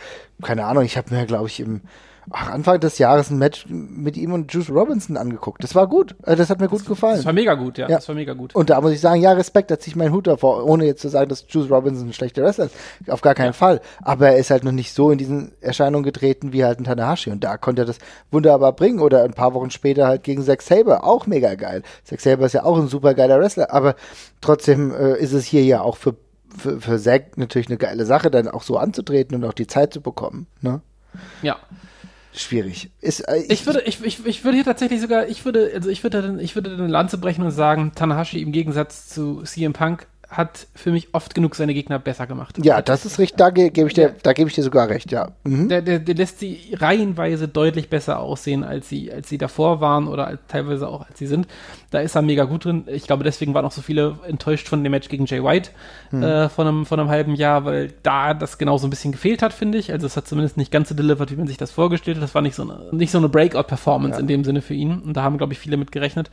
keine 0.42 0.64
Ahnung, 0.64 0.84
ich 0.84 0.96
habe 0.96 1.14
mir, 1.14 1.24
glaube 1.26 1.46
ich, 1.48 1.60
im 1.60 1.82
ach, 2.30 2.50
Anfang 2.50 2.80
des 2.80 2.98
Jahres 2.98 3.30
ein 3.30 3.38
Match 3.38 3.66
mit 3.68 4.16
ihm 4.16 4.32
und 4.32 4.52
Juice 4.52 4.70
Robinson 4.70 5.16
angeguckt. 5.16 5.62
Das 5.62 5.74
war 5.74 5.86
gut. 5.86 6.14
Äh, 6.24 6.36
Das 6.36 6.50
hat 6.50 6.60
mir 6.60 6.68
gut 6.68 6.84
gefallen. 6.86 7.16
das 7.16 7.24
war 7.26 7.32
mega 7.32 7.54
gut, 7.54 7.78
ja, 7.78 7.88
Ja. 7.88 7.96
Das 7.96 8.08
war 8.08 8.14
mega 8.14 8.34
gut. 8.34 8.54
Und 8.54 8.70
da 8.70 8.80
muss 8.80 8.92
ich 8.92 9.00
sagen, 9.00 9.20
ja, 9.20 9.32
Respekt, 9.32 9.70
da 9.70 9.78
ziehe 9.78 9.92
ich 9.92 9.96
meinen 9.96 10.12
Hut 10.12 10.26
davor, 10.26 10.64
ohne 10.64 10.84
jetzt 10.86 11.02
zu 11.02 11.08
sagen, 11.08 11.28
dass 11.28 11.44
Juice 11.48 11.70
Robinson 11.70 12.08
ein 12.08 12.12
schlechter 12.12 12.42
Wrestler 12.42 12.66
ist. 12.66 12.74
Auf 13.08 13.20
gar 13.20 13.34
keinen 13.34 13.52
Fall. 13.52 13.80
Aber 14.02 14.28
er 14.30 14.36
ist 14.38 14.50
halt 14.50 14.64
noch 14.64 14.72
nicht 14.72 14.92
so 14.92 15.10
in 15.10 15.18
diesen 15.18 15.52
Erscheinungen 15.60 16.04
getreten 16.04 16.52
wie 16.52 16.64
halt 16.64 16.80
ein 16.80 16.84
Tanahashi. 16.84 17.30
Und 17.30 17.44
da 17.44 17.56
konnte 17.56 17.82
er 17.82 17.86
das 17.86 17.98
wunderbar 18.30 18.72
bringen. 18.72 19.00
Oder 19.00 19.22
ein 19.24 19.34
paar 19.34 19.54
Wochen 19.54 19.70
später 19.70 20.06
halt 20.06 20.22
gegen 20.24 20.42
Zack 20.42 20.62
Saber. 20.62 21.04
Auch 21.04 21.26
mega 21.26 21.54
geil. 21.54 21.82
Zack 22.04 22.20
Saber 22.20 22.46
ist 22.46 22.52
ja 22.54 22.64
auch 22.64 22.78
ein 22.78 22.88
super 22.88 23.14
geiler 23.14 23.38
Wrestler. 23.40 23.72
Aber 23.72 23.94
trotzdem 24.40 24.92
äh, 24.94 25.16
ist 25.18 25.32
es 25.32 25.44
hier 25.44 25.64
ja 25.64 25.80
auch 25.80 25.96
für, 25.96 26.14
für, 26.56 26.80
für 26.80 26.98
Zack 26.98 27.36
natürlich 27.38 27.68
eine 27.68 27.76
geile 27.78 28.04
Sache, 28.06 28.30
dann 28.30 28.48
auch 28.48 28.62
so 28.62 28.76
anzutreten 28.78 29.36
und 29.36 29.44
auch 29.44 29.52
die 29.54 29.66
Zeit 29.66 29.92
zu 29.92 30.00
bekommen. 30.00 30.46
Ne? 30.60 30.80
ja. 31.42 31.56
Schwierig. 32.36 32.90
Ist, 33.00 33.20
äh, 33.20 33.44
Ich 33.48 33.64
würde, 33.64 33.80
ich, 33.82 34.04
ich, 34.04 34.24
ich 34.26 34.44
würde 34.44 34.56
hier 34.56 34.64
tatsächlich 34.64 35.00
sogar, 35.00 35.26
ich 35.26 35.46
würde, 35.46 35.70
also 35.74 35.88
ich 35.88 36.02
würde 36.02 36.20
dann, 36.20 36.38
ich 36.38 36.54
würde 36.54 36.70
dann 36.70 36.80
eine 36.80 36.88
Lanze 36.88 37.16
brechen 37.16 37.42
und 37.42 37.50
sagen, 37.50 37.92
Tanahashi 37.94 38.42
im 38.42 38.52
Gegensatz 38.52 39.08
zu 39.08 39.42
CM 39.42 39.72
Punk 39.72 40.06
hat 40.28 40.66
für 40.74 40.90
mich 40.90 41.14
oft 41.14 41.34
genug 41.34 41.54
seine 41.54 41.72
Gegner 41.72 41.98
besser 41.98 42.26
gemacht. 42.26 42.58
ja, 42.64 42.82
das 42.82 43.06
ist 43.06 43.18
richtig, 43.18 43.36
da 43.36 43.50
ge 43.50 43.70
gebe 43.70 43.86
ich 43.86 43.94
dir, 43.94 44.14
da 44.22 44.32
gebe 44.32 44.48
ich 44.48 44.54
dir 44.54 44.62
sogar 44.62 44.88
recht, 44.88 45.12
ja. 45.12 45.30
Mhm. 45.44 45.68
Der, 45.68 45.82
der, 45.82 46.00
der 46.00 46.14
lässt 46.16 46.40
sie 46.40 46.58
reihenweise 46.72 47.46
deutlich 47.46 47.88
besser 47.88 48.18
aussehen, 48.18 48.64
als 48.64 48.88
sie, 48.88 49.12
als 49.12 49.28
sie 49.28 49.38
davor 49.38 49.80
waren 49.80 50.08
oder 50.08 50.26
als, 50.26 50.40
teilweise 50.48 50.88
auch 50.88 51.06
als 51.06 51.18
sie 51.18 51.26
sind. 51.26 51.46
Da 51.90 52.00
ist 52.00 52.16
er 52.16 52.22
mega 52.22 52.44
gut 52.44 52.64
drin. 52.64 52.84
Ich 52.88 53.06
glaube, 53.06 53.22
deswegen 53.22 53.54
waren 53.54 53.64
auch 53.64 53.72
so 53.72 53.82
viele 53.82 54.18
enttäuscht 54.26 54.68
von 54.68 54.82
dem 54.82 54.90
Match 54.90 55.08
gegen 55.08 55.26
Jay 55.26 55.42
White 55.42 55.70
äh, 56.12 56.48
von, 56.48 56.66
einem, 56.66 56.86
von 56.86 56.98
einem 56.98 57.08
halben 57.08 57.36
Jahr, 57.36 57.64
weil 57.64 57.92
da 58.02 58.34
das 58.34 58.58
genau 58.58 58.78
so 58.78 58.86
ein 58.88 58.90
bisschen 58.90 59.12
gefehlt 59.12 59.42
hat, 59.42 59.52
finde 59.52 59.78
ich. 59.78 59.92
Also 59.92 60.06
es 60.06 60.16
hat 60.16 60.26
zumindest 60.26 60.56
nicht 60.56 60.72
ganz 60.72 60.88
so 60.88 60.94
delivered, 60.94 61.30
wie 61.30 61.36
man 61.36 61.46
sich 61.46 61.56
das 61.56 61.70
vorgestellt 61.70 62.16
hat. 62.16 62.24
Das 62.24 62.34
war 62.34 62.42
nicht 62.42 62.56
so 62.56 62.62
eine, 62.62 62.88
nicht 62.90 63.12
so 63.12 63.18
eine 63.18 63.28
Breakout-Performance 63.28 64.18
in 64.18 64.26
dem 64.26 64.42
Sinne 64.42 64.60
für 64.60 64.74
ihn. 64.74 64.98
Und 65.00 65.16
da 65.16 65.22
haben, 65.22 65.38
glaube 65.38 65.52
ich, 65.52 65.58
viele 65.60 65.76
mit 65.76 65.92
gerechnet. 65.92 66.30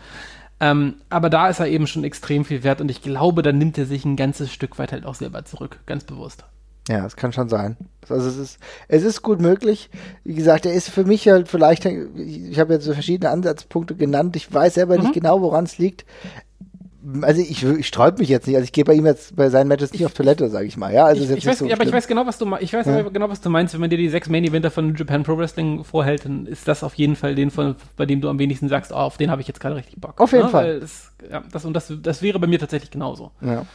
Ähm, 0.59 0.95
aber 1.09 1.29
da 1.29 1.49
ist 1.49 1.59
er 1.59 1.67
eben 1.67 1.87
schon 1.87 2.03
extrem 2.03 2.45
viel 2.45 2.63
wert 2.63 2.81
und 2.81 2.89
ich 2.89 3.01
glaube, 3.01 3.41
da 3.41 3.51
nimmt 3.51 3.77
er 3.77 3.85
sich 3.85 4.05
ein 4.05 4.15
ganzes 4.15 4.51
Stück 4.51 4.79
weit 4.79 4.91
halt 4.91 5.05
auch 5.05 5.15
selber 5.15 5.43
zurück, 5.45 5.79
ganz 5.85 6.03
bewusst. 6.03 6.45
Ja, 6.89 7.01
das 7.01 7.15
kann 7.15 7.31
schon 7.31 7.47
sein. 7.47 7.77
Also 8.09 8.27
es 8.27 8.37
ist, 8.37 8.59
es 8.89 9.03
ist 9.03 9.21
gut 9.21 9.39
möglich. 9.39 9.89
Wie 10.25 10.33
gesagt, 10.33 10.65
er 10.65 10.73
ist 10.73 10.89
für 10.89 11.05
mich 11.05 11.27
halt 11.29 11.47
vielleicht, 11.47 11.85
ich 11.85 12.59
habe 12.59 12.73
jetzt 12.73 12.83
so 12.83 12.93
verschiedene 12.93 13.31
Ansatzpunkte 13.31 13.95
genannt. 13.95 14.35
Ich 14.35 14.53
weiß 14.53 14.73
selber 14.73 14.97
nicht 14.97 15.13
genau, 15.13 15.41
woran 15.41 15.63
es 15.63 15.77
liegt. 15.77 16.05
Also 17.21 17.41
ich, 17.41 17.63
ich 17.63 17.87
sträub 17.87 18.19
mich 18.19 18.29
jetzt 18.29 18.47
nicht. 18.47 18.55
Also 18.55 18.63
ich 18.63 18.71
gehe 18.71 18.85
bei 18.85 18.93
ihm 18.93 19.05
jetzt 19.05 19.35
bei 19.35 19.49
seinen 19.49 19.67
Matches 19.67 19.91
nicht 19.91 20.05
auf 20.05 20.13
Toilette, 20.13 20.49
sage 20.49 20.65
ich 20.67 20.77
mal. 20.77 20.93
Ja, 20.93 21.05
also 21.05 21.23
Ich, 21.23 21.29
ich, 21.29 21.45
weiß, 21.45 21.59
so 21.59 21.65
ja, 21.65 21.75
aber 21.75 21.83
ich 21.85 21.91
weiß 21.91 22.07
genau, 22.07 22.25
was 22.25 22.37
du 22.37 22.45
meinst. 22.45 22.63
Ich 22.63 22.73
weiß 22.73 22.85
Ja. 22.85 23.01
genau, 23.01 23.29
was 23.29 23.41
du 23.41 23.49
meinst. 23.49 23.73
Wenn 23.73 23.81
man 23.81 23.89
dir 23.89 23.97
die 23.97 24.09
sechs 24.09 24.29
Main 24.29 24.43
Eventer 24.43 24.71
von 24.71 24.95
Japan 24.95 25.23
Pro 25.23 25.37
Wrestling 25.37 25.83
vorhält, 25.83 26.25
dann 26.25 26.45
ist 26.45 26.67
das 26.67 26.83
auf 26.83 26.93
jeden 26.95 27.15
Fall 27.15 27.35
den, 27.35 27.51
von, 27.51 27.75
bei 27.97 28.05
dem 28.05 28.21
du 28.21 28.29
am 28.29 28.39
wenigsten 28.39 28.69
sagst, 28.69 28.91
oh, 28.91 28.95
auf 28.95 29.17
den 29.17 29.29
habe 29.31 29.41
ich 29.41 29.47
jetzt 29.47 29.59
gerade 29.59 29.75
richtig 29.75 29.99
Bock. 29.99 30.19
Auf 30.21 30.31
jeden 30.31 30.45
Ne? 30.45 30.49
Fall. 30.49 30.79
Das, 30.79 31.11
ja, 31.29 31.43
das, 31.51 31.65
und 31.65 31.73
das, 31.73 31.91
das 32.01 32.21
wäre 32.21 32.39
bei 32.39 32.47
mir 32.47 32.59
tatsächlich 32.59 32.91
genauso. 32.91 33.31
Ja. 33.41 33.65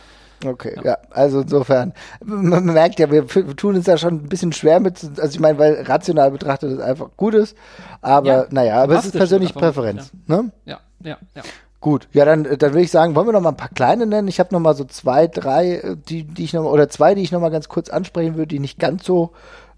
Okay, 0.47 0.77
ja. 0.85 0.97
also 1.11 1.41
insofern, 1.41 1.93
man 2.25 2.65
merkt 2.67 3.01
ja, 3.01 3.11
wir 3.11 3.27
tun 3.27 3.75
uns 3.75 3.87
da 3.87 3.99
schon 3.99 4.15
ein 4.15 4.29
bisschen 4.29 4.53
schwer 4.53 4.79
mit, 4.79 5.03
also 5.19 5.35
ich 5.35 5.41
meine, 5.41 5.59
weil 5.59 5.83
rational 5.83 6.31
betrachtet 6.31 6.71
es 6.71 6.79
einfach 6.79 7.09
gut 7.17 7.35
ist, 7.35 7.57
aber 8.03 8.27
Ja, 8.29 8.47
naja, 8.51 8.83
aber 8.83 8.99
es 8.99 9.07
ist 9.07 9.17
persönlich 9.17 9.53
Präferenz. 9.53 10.13
Ne? 10.29 10.53
Ja, 10.65 10.79
ja, 11.03 11.19
ja. 11.35 11.43
Gut, 11.81 12.09
ja, 12.13 12.25
dann, 12.25 12.43
dann 12.45 12.59
würde 12.61 12.81
ich 12.83 12.91
sagen, 12.91 13.15
wollen 13.15 13.29
wir 13.29 13.33
noch 13.33 13.41
mal 13.41 13.51
ein 13.51 13.57
paar 13.57 13.69
kleine 13.69 14.05
nennen? 14.07 14.27
Ich 14.27 14.41
habe 14.41 14.53
noch 14.53 14.59
mal 14.61 14.75
so 14.75 14.85
zwei, 14.85 15.29
drei, 15.29 15.75
äh, 15.77 15.97
die, 16.09 16.25
die 16.25 16.43
ich 16.45 16.53
noch 16.53 16.65
mal, 16.65 16.71
oder 16.71 16.89
zwei, 16.89 17.15
die 17.15 17.23
ich 17.23 17.31
noch 17.31 17.41
mal 17.41 17.51
ganz 17.51 17.69
kurz 17.69 17.89
ansprechen 17.89 18.35
würde, 18.35 18.49
die 18.49 18.59
nicht 18.59 18.81
ganz 18.81 19.05
so 19.05 19.31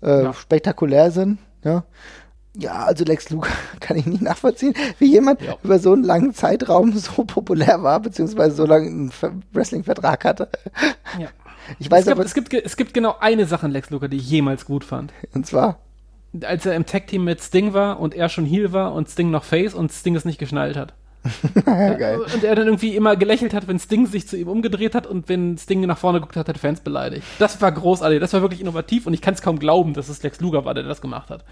äh, 0.03 0.25
Ja. 0.25 0.33
spektakulär 0.33 1.11
sind. 1.11 1.39
Ja. 1.63 1.85
ja, 2.57 2.85
also 2.87 3.05
Lex 3.05 3.29
Luger 3.29 3.51
kann 3.81 3.99
ich 3.99 4.07
nicht 4.07 4.23
nachvollziehen, 4.23 4.73
wie 4.99 5.11
jemand 5.11 5.43
Ja. 5.43 5.57
über 5.63 5.79
so 5.79 5.93
einen 5.93 6.03
langen 6.05 6.33
Zeitraum 6.33 6.93
so 6.97 7.25
populär 7.25 7.83
war, 7.83 8.01
beziehungsweise 8.01 8.57
so 8.57 8.65
lange 8.65 8.87
einen 8.87 9.11
Ver- 9.11 9.33
Wrestling-Vertrag 9.53 10.25
hatte. 10.25 10.49
Ja. 11.19 11.29
Ich 11.79 11.91
weiß 11.91 12.01
es, 12.01 12.07
gibt, 12.07 12.17
aber, 12.17 12.25
es, 12.25 12.33
gibt, 12.35 12.55
es 12.55 12.77
gibt 12.79 12.95
genau 12.95 13.17
eine 13.21 13.45
Sache 13.45 13.67
in 13.67 13.73
Lex 13.73 13.91
Luger, 13.91 14.09
die 14.09 14.17
ich 14.17 14.29
jemals 14.31 14.65
gut 14.65 14.85
fand. 14.85 15.13
und 15.35 15.47
zwar, 15.47 15.81
Als 16.43 16.65
er 16.65 16.75
im 16.77 16.87
Tag-Team 16.87 17.25
mit 17.25 17.43
Sting 17.43 17.75
war 17.75 18.01
und 18.01 18.15
er 18.15 18.31
schon 18.31 18.47
Heel 18.47 18.73
war 18.73 18.95
und 18.95 19.11
Sting 19.11 19.31
noch 19.31 19.45
Face 19.45 19.75
und 19.75 19.93
Sting 19.93 20.17
es 20.17 20.25
nicht 20.25 20.39
geschnallt 20.39 20.79
hat. 20.79 20.95
geil. 21.65 22.21
Und 22.21 22.45
er 22.45 22.55
dann 22.55 22.67
irgendwie 22.67 22.97
immer 22.97 23.17
gelächelt 23.17 23.53
hat, 23.53 23.69
wenn 23.69 23.79
Sting 23.79 24.07
sich 24.07 24.27
zu 24.27 24.37
ihm 24.37 24.49
umgedreht 24.49 24.95
hat 24.95 25.07
und 25.07 25.29
wenn 25.29 25.59
Sting 25.59 25.81
nach 25.83 25.99
vorne 25.99 26.21
geguckt 26.21 26.37
hat, 26.37 26.49
hat 26.49 26.59
Fans 26.59 26.81
beleidigt. 26.81 27.25
Das 27.39 27.61
war 27.61 27.73
großartig, 27.73 28.21
das 28.21 28.33
war 28.33 28.41
wirklich 28.41 28.61
innovativ 28.61 29.07
und 29.07 29.15
ich 29.15 29.21
kann 29.21 29.35
es 29.35 29.43
kaum 29.43 29.59
glauben, 29.59 29.95
dass 29.95 30.09
es 30.09 30.23
Lex 30.23 30.41
Luger 30.41 30.65
war, 30.65 30.75
der 30.75 30.85
das 30.85 31.01
gemacht 31.01 31.31
hat. 31.31 31.45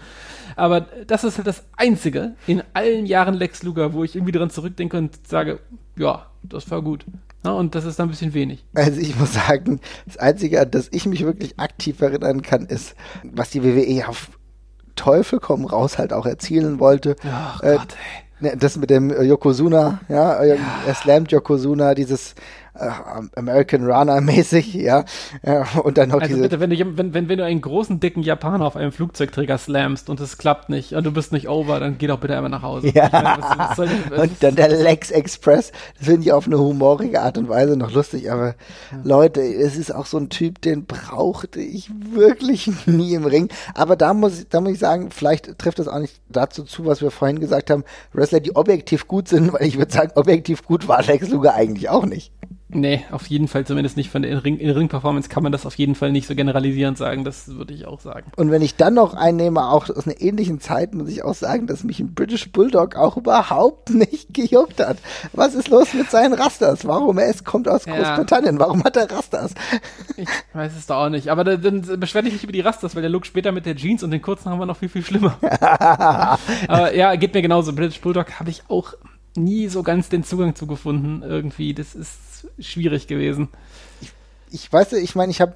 Aber 0.55 0.81
das 1.07 1.23
ist 1.23 1.37
halt 1.37 1.47
das 1.47 1.63
Einzige 1.77 2.35
in 2.47 2.63
allen 2.73 3.05
Jahren 3.05 3.35
Lex 3.35 3.63
Luger, 3.63 3.93
wo 3.93 4.03
ich 4.03 4.15
irgendwie 4.15 4.31
dran 4.31 4.49
zurückdenke 4.49 4.97
und 4.97 5.27
sage, 5.27 5.59
ja, 5.97 6.25
das 6.43 6.69
war 6.71 6.81
gut. 6.81 7.05
Ja, 7.45 7.51
und 7.51 7.73
das 7.75 7.85
ist 7.85 7.99
dann 7.99 8.07
ein 8.07 8.11
bisschen 8.11 8.33
wenig. 8.33 8.65
Also 8.73 8.99
ich 8.99 9.17
muss 9.17 9.33
sagen, 9.33 9.79
das 10.05 10.17
Einzige, 10.17 10.59
an 10.59 10.71
das 10.71 10.89
ich 10.91 11.05
mich 11.05 11.23
wirklich 11.23 11.57
aktiv 11.57 12.01
erinnern 12.01 12.41
kann, 12.41 12.65
ist, 12.65 12.95
was 13.23 13.49
die 13.49 13.63
WWE 13.63 14.09
auf 14.09 14.31
Teufel 14.95 15.39
komm 15.39 15.63
raus 15.63 15.97
halt 15.97 16.11
auch 16.11 16.25
erzielen 16.25 16.79
wollte. 16.79 17.15
Ach 17.23 17.61
Äh, 17.61 17.77
Gott, 17.77 17.93
ey. 17.93 18.28
Ne, 18.39 18.55
Das 18.57 18.77
mit 18.77 18.89
dem 18.89 19.11
äh, 19.11 19.23
Yokozuna, 19.23 19.99
ja, 20.07 20.41
äh, 20.41 20.57
er 20.87 20.95
slammt 20.95 21.31
Yokozuna, 21.31 21.93
dieses 21.93 22.35
äh, 22.75 22.89
American 23.35 23.85
Runner 23.89 24.21
mäßig, 24.21 24.73
ja, 24.73 25.05
ja, 25.45 25.65
und 25.83 25.97
dann 25.97 26.09
noch 26.09 26.21
Also 26.21 26.27
diese, 26.35 26.41
bitte, 26.41 26.59
wenn 26.59 26.69
du, 26.69 26.97
wenn, 26.97 27.13
wenn, 27.13 27.29
wenn 27.29 27.37
du 27.37 27.45
einen 27.45 27.61
großen, 27.61 27.99
dicken 27.99 28.21
Japaner 28.23 28.65
auf 28.65 28.75
einem 28.75 28.91
Flugzeugträger 28.91 29.57
slammst 29.57 30.09
und 30.09 30.19
es 30.19 30.37
klappt 30.37 30.69
nicht 30.69 30.93
und 30.93 31.03
du 31.05 31.11
bist 31.11 31.31
nicht 31.31 31.49
over, 31.49 31.79
dann 31.79 31.97
geh 31.97 32.07
doch 32.07 32.19
bitte 32.19 32.35
einmal 32.35 32.49
nach 32.51 32.61
Hause. 32.61 32.89
Ja. 32.93 33.09
Meine, 33.11 33.41
was- 33.41 33.57
was 33.57 33.75
soll 33.77 33.87
denn- 33.87 34.19
und 34.19 34.31
dann 34.43 34.55
der 34.55 34.69
Lex 34.69 35.11
Express, 35.11 35.71
das 35.97 36.07
finde 36.07 36.21
ich 36.23 36.31
auf 36.33 36.45
eine 36.47 36.59
humorige 36.59 37.21
Art 37.21 37.37
und 37.37 37.49
Weise 37.49 37.75
noch 37.77 37.91
lustig, 37.91 38.31
aber 38.31 38.55
Leute, 39.03 39.41
es 39.41 39.75
ist 39.77 39.93
auch 39.93 40.05
so 40.05 40.17
ein 40.17 40.29
Typ, 40.29 40.61
den 40.61 40.85
brauchte 40.85 41.59
ich 41.59 41.89
wirklich 42.11 42.69
nie 42.85 43.13
im 43.13 43.25
Ring, 43.25 43.49
aber 43.75 43.95
da 43.95 44.13
muss, 44.13 44.39
ich- 44.41 44.49
da 44.49 44.61
muss 44.61 44.73
ich 44.73 44.79
sagen, 44.79 45.09
vielleicht 45.11 45.57
trifft 45.59 45.79
das 45.79 45.87
auch 45.87 45.99
nicht 45.99 46.19
dazu 46.29 46.63
zu, 46.63 46.85
was 46.85 47.01
wir 47.01 47.11
vorhin 47.11 47.39
gesagt 47.39 47.69
haben, 47.69 47.83
Wrestler, 48.13 48.39
die 48.39 48.55
objektiv 48.55 49.07
gut 49.07 49.27
sind, 49.27 49.53
weil 49.53 49.63
ich 49.63 49.77
würde 49.77 49.91
sagen, 49.91 50.11
objektiv 50.15 50.63
gut 50.65 50.87
war 50.87 51.03
Lex 51.03 51.29
Luger 51.29 51.53
eigentlich 51.55 51.89
auch 51.89 52.05
nicht. 52.05 52.31
Nee, 52.71 53.03
auf 53.11 53.25
jeden 53.27 53.47
Fall, 53.47 53.65
zumindest 53.65 53.97
nicht 53.97 54.11
von 54.11 54.21
der 54.21 54.43
Ring- 54.43 54.57
in 54.59 54.69
Ring-Performance 54.69 55.27
kann 55.27 55.41
man 55.41 55.51
das 55.51 55.65
auf 55.65 55.73
jeden 55.75 55.95
Fall 55.95 56.11
nicht 56.11 56.27
so 56.27 56.35
generalisierend 56.35 56.99
sagen, 56.99 57.23
das 57.23 57.47
würde 57.55 57.73
ich 57.73 57.87
auch 57.87 57.99
sagen. 57.99 58.31
Und 58.35 58.51
wenn 58.51 58.61
ich 58.61 58.75
dann 58.75 58.93
noch 58.93 59.15
einnehme, 59.15 59.67
auch 59.69 59.89
aus 59.89 60.05
einer 60.05 60.21
ähnlichen 60.21 60.59
Zeit, 60.59 60.93
muss 60.93 61.09
ich 61.09 61.23
auch 61.23 61.33
sagen, 61.33 61.65
dass 61.65 61.83
mich 61.83 61.99
ein 61.99 62.13
British 62.13 62.51
Bulldog 62.51 62.95
auch 62.95 63.17
überhaupt 63.17 63.89
nicht 63.93 64.35
gejuckt 64.35 64.79
hat. 64.79 64.97
Was 65.33 65.55
ist 65.55 65.69
los 65.69 65.95
mit 65.95 66.11
seinen 66.11 66.33
Rasters? 66.33 66.85
Warum 66.85 67.17
er 67.17 67.25
ist, 67.29 67.43
kommt 67.43 67.67
aus 67.67 67.85
Ja. 67.85 67.95
Großbritannien? 67.95 68.59
Warum 68.59 68.83
hat 68.83 68.95
er 68.97 69.09
Rasters? 69.09 69.55
Ich 70.15 70.27
weiß 70.53 70.75
es 70.77 70.85
doch 70.85 70.97
auch 70.97 71.09
nicht, 71.09 71.29
aber 71.29 71.43
da, 71.43 71.57
dann 71.57 71.81
beschwer 71.99 72.21
dich 72.21 72.33
nicht 72.33 72.43
über 72.43 72.53
die 72.53 72.61
Rastas, 72.61 72.93
weil 72.93 73.01
der 73.01 73.09
Look 73.09 73.25
später 73.25 73.51
mit 73.51 73.65
der 73.65 73.75
Jeans 73.75 74.03
und 74.03 74.11
den 74.11 74.21
kurzen 74.21 74.51
haben 74.51 74.59
wir 74.59 74.67
noch 74.67 74.77
viel, 74.77 74.89
viel 74.89 75.03
schlimmer. 75.03 75.37
aber 76.67 76.93
ja, 76.95 77.15
geht 77.15 77.33
mir 77.33 77.41
genauso. 77.41 77.73
British 77.73 77.99
Bulldog 78.01 78.39
habe 78.39 78.49
ich 78.51 78.63
auch 78.67 78.93
nie 79.43 79.67
so 79.67 79.83
ganz 79.83 80.09
den 80.09 80.23
Zugang 80.23 80.55
zu 80.55 80.67
gefunden 80.67 81.23
irgendwie. 81.23 81.73
Das 81.73 81.95
ist 81.95 82.47
schwierig 82.59 83.07
gewesen. 83.07 83.49
Ich 84.51 84.71
weiß, 84.71 84.93
ich 84.93 85.15
meine, 85.15 85.31
ich 85.31 85.41
habe 85.41 85.53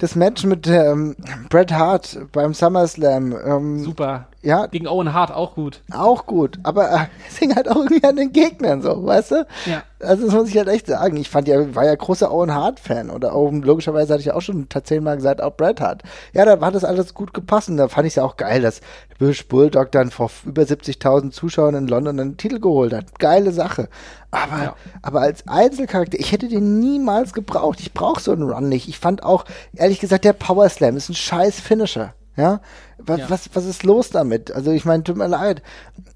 das 0.00 0.16
Match 0.16 0.44
mit 0.44 0.66
ähm, 0.66 1.14
Bret 1.48 1.72
Hart 1.72 2.18
beim 2.32 2.54
SummerSlam. 2.54 3.36
Ähm, 3.44 3.84
Super. 3.84 4.26
ja, 4.42 4.66
Gegen 4.66 4.88
Owen 4.88 5.12
Hart 5.12 5.30
auch 5.32 5.54
gut. 5.54 5.82
auch 5.92 6.26
gut. 6.26 6.58
Aber 6.62 6.90
äh, 6.90 7.06
es 7.28 7.36
hing 7.38 7.54
halt 7.54 7.68
auch 7.70 7.76
irgendwie 7.76 8.02
an 8.04 8.16
den 8.16 8.32
Gegnern 8.32 8.82
so, 8.82 9.04
weißt 9.04 9.30
du? 9.32 9.46
Ja. 9.66 9.82
Also 10.02 10.24
das 10.24 10.34
muss 10.34 10.48
ich 10.48 10.56
halt 10.56 10.68
echt 10.68 10.86
sagen. 10.86 11.16
Ich 11.18 11.28
fand 11.28 11.46
ja, 11.46 11.74
war 11.74 11.84
ja 11.84 11.94
großer 11.94 12.32
Owen 12.32 12.54
Hart-Fan 12.54 13.10
oder 13.10 13.34
auch, 13.34 13.52
logischerweise 13.52 14.14
hatte 14.14 14.20
ich 14.20 14.26
ja 14.28 14.34
auch 14.34 14.40
schon 14.40 14.68
tatsächlich 14.70 15.04
mal 15.04 15.16
gesagt, 15.16 15.42
auch 15.42 15.54
Bret 15.56 15.80
Hart. 15.82 16.02
Ja, 16.32 16.46
da 16.46 16.58
hat 16.64 16.74
das 16.74 16.84
alles 16.84 17.12
gut 17.12 17.34
gepasst 17.34 17.68
und 17.68 17.76
da 17.76 17.88
fand 17.88 18.06
ich 18.06 18.12
es 18.12 18.16
ja 18.16 18.24
auch 18.24 18.38
geil, 18.38 18.62
dass 18.62 18.80
Bush 19.18 19.46
Bulldog 19.46 19.92
dann 19.92 20.10
vor 20.10 20.30
über 20.46 20.62
70.000 20.62 21.32
Zuschauern 21.32 21.74
in 21.74 21.86
London 21.88 22.18
einen 22.18 22.36
Titel 22.38 22.58
geholt 22.60 22.94
hat. 22.94 23.18
Geile 23.18 23.52
Sache. 23.52 23.88
Aber, 24.30 24.62
Ja. 24.62 24.76
aber 25.02 25.20
als 25.20 25.46
Einzelcharakter, 25.48 26.18
ich 26.18 26.32
hätte 26.32 26.48
den 26.48 26.78
niemals 26.78 27.34
gebraucht. 27.34 27.80
Ich 27.80 27.92
brauche 27.92 28.20
so 28.20 28.32
einen 28.32 28.48
Run 28.48 28.68
nicht. 28.70 28.88
Ich 28.88 28.98
fand 28.98 29.22
auch, 29.24 29.44
ehrlich 29.74 29.89
gesagt, 29.98 30.24
der 30.24 30.32
Power 30.34 30.68
Slam 30.68 30.96
ist 30.96 31.08
ein 31.08 31.14
scheiß 31.14 31.58
Finisher. 31.60 32.14
Ja? 32.36 32.60
Was, 32.98 33.18
Ja. 33.18 33.30
was, 33.30 33.50
was 33.54 33.64
ist 33.64 33.82
los 33.82 34.10
damit? 34.10 34.52
Also 34.52 34.70
ich 34.70 34.84
meine, 34.84 35.02
tut 35.02 35.16
mir 35.16 35.26
leid. 35.26 35.62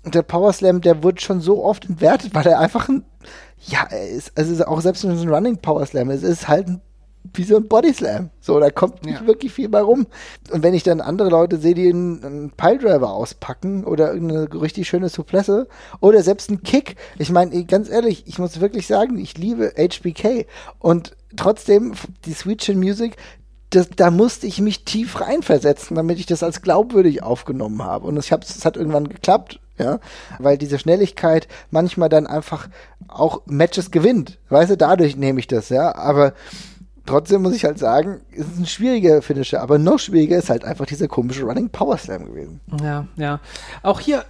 Der 0.04 0.22
Power 0.22 0.52
Slam, 0.52 0.80
der 0.80 1.02
wurde 1.02 1.20
schon 1.20 1.40
so 1.40 1.64
oft 1.64 1.88
entwertet, 1.88 2.34
weil 2.34 2.46
er 2.46 2.60
einfach 2.60 2.88
ein, 2.88 3.04
ja, 3.66 3.86
er 3.90 4.08
ist, 4.08 4.32
also 4.36 4.52
es 4.52 4.58
ist 4.60 4.66
auch 4.66 4.80
selbst 4.80 5.04
wenn 5.04 5.10
es 5.16 5.22
ein 5.22 5.28
Running 5.28 5.58
Power 5.58 5.84
Slam 5.86 6.10
ist, 6.10 6.22
ist 6.22 6.46
halt 6.46 6.68
ein, 6.68 6.80
wie 7.32 7.42
so 7.44 7.56
ein 7.56 7.68
Body 7.68 7.92
Slam. 7.92 8.28
So, 8.40 8.60
da 8.60 8.68
kommt 8.70 9.02
nicht 9.04 9.22
Ja. 9.22 9.26
wirklich 9.26 9.50
viel 9.52 9.70
bei 9.70 9.80
rum. 9.80 10.06
Und 10.50 10.62
wenn 10.62 10.74
ich 10.74 10.82
dann 10.82 11.00
andere 11.00 11.30
Leute 11.30 11.56
sehe, 11.56 11.72
die 11.74 11.88
einen, 11.88 12.22
einen 12.22 12.50
Piledriver 12.50 13.10
auspacken 13.12 13.84
oder 13.84 14.12
irgendeine 14.12 14.46
richtig 14.60 14.86
schöne 14.86 15.08
Souplesse 15.08 15.66
oder 16.00 16.22
selbst 16.22 16.50
einen 16.50 16.62
Kick, 16.62 16.96
ich 17.18 17.30
meine, 17.30 17.64
ganz 17.64 17.88
ehrlich, 17.88 18.24
ich 18.26 18.38
muss 18.38 18.60
wirklich 18.60 18.86
sagen, 18.86 19.18
ich 19.18 19.38
liebe 19.38 19.72
HBK 19.78 20.46
und 20.78 21.16
trotzdem 21.34 21.94
die 22.26 22.34
Sweet 22.34 22.60
Chin 22.60 22.78
Music, 22.78 23.16
das, 23.74 23.88
da 23.90 24.10
musste 24.10 24.46
ich 24.46 24.60
mich 24.60 24.84
tief 24.84 25.20
reinversetzen, 25.20 25.96
damit 25.96 26.18
ich 26.18 26.26
das 26.26 26.42
als 26.42 26.62
glaubwürdig 26.62 27.22
aufgenommen 27.22 27.82
habe. 27.82 28.06
Und 28.06 28.16
es 28.16 28.30
hat 28.30 28.76
irgendwann 28.76 29.08
geklappt, 29.08 29.60
ja, 29.78 29.98
weil 30.38 30.56
diese 30.58 30.78
Schnelligkeit 30.78 31.48
manchmal 31.70 32.08
dann 32.08 32.26
einfach 32.26 32.68
auch 33.08 33.42
Matches 33.46 33.90
gewinnt. 33.90 34.38
Weißt 34.48 34.70
du, 34.70 34.76
dadurch 34.76 35.16
nehme 35.16 35.40
ich 35.40 35.46
das, 35.46 35.68
ja. 35.68 35.94
Aber 35.94 36.32
trotzdem 37.06 37.42
muss 37.42 37.54
ich 37.54 37.64
halt 37.64 37.78
sagen, 37.78 38.20
es 38.32 38.46
ist 38.46 38.58
ein 38.58 38.66
schwieriger 38.66 39.20
Finisher, 39.20 39.60
aber 39.60 39.78
noch 39.78 39.98
schwieriger 39.98 40.38
ist 40.38 40.50
halt 40.50 40.64
einfach 40.64 40.86
dieser 40.86 41.08
komische 41.08 41.44
Running 41.44 41.70
Power 41.70 41.98
Slam 41.98 42.26
gewesen. 42.26 42.60
Ja, 42.82 43.06
ja. 43.16 43.40
Auch 43.82 44.00
hier 44.00 44.24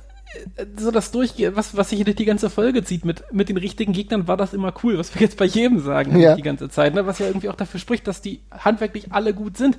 so 0.76 0.90
das 0.90 1.10
Durchgehen, 1.10 1.56
was, 1.56 1.76
was 1.76 1.90
sich 1.90 2.02
durch 2.04 2.16
die 2.16 2.24
ganze 2.24 2.50
Folge 2.50 2.84
zieht, 2.84 3.04
mit, 3.04 3.24
mit 3.32 3.48
den 3.48 3.56
richtigen 3.56 3.92
Gegnern 3.92 4.28
war 4.28 4.36
das 4.36 4.52
immer 4.54 4.72
cool, 4.82 4.98
was 4.98 5.14
wir 5.14 5.22
jetzt 5.22 5.36
bei 5.38 5.44
jedem 5.44 5.80
sagen 5.80 6.18
Ja. 6.18 6.34
die 6.36 6.42
ganze 6.42 6.68
Zeit, 6.68 6.94
ne? 6.94 7.06
was 7.06 7.18
ja 7.18 7.26
irgendwie 7.26 7.48
auch 7.48 7.56
dafür 7.56 7.80
spricht, 7.80 8.06
dass 8.06 8.20
die 8.22 8.40
handwerklich 8.50 9.12
alle 9.12 9.34
gut 9.34 9.56
sind. 9.56 9.76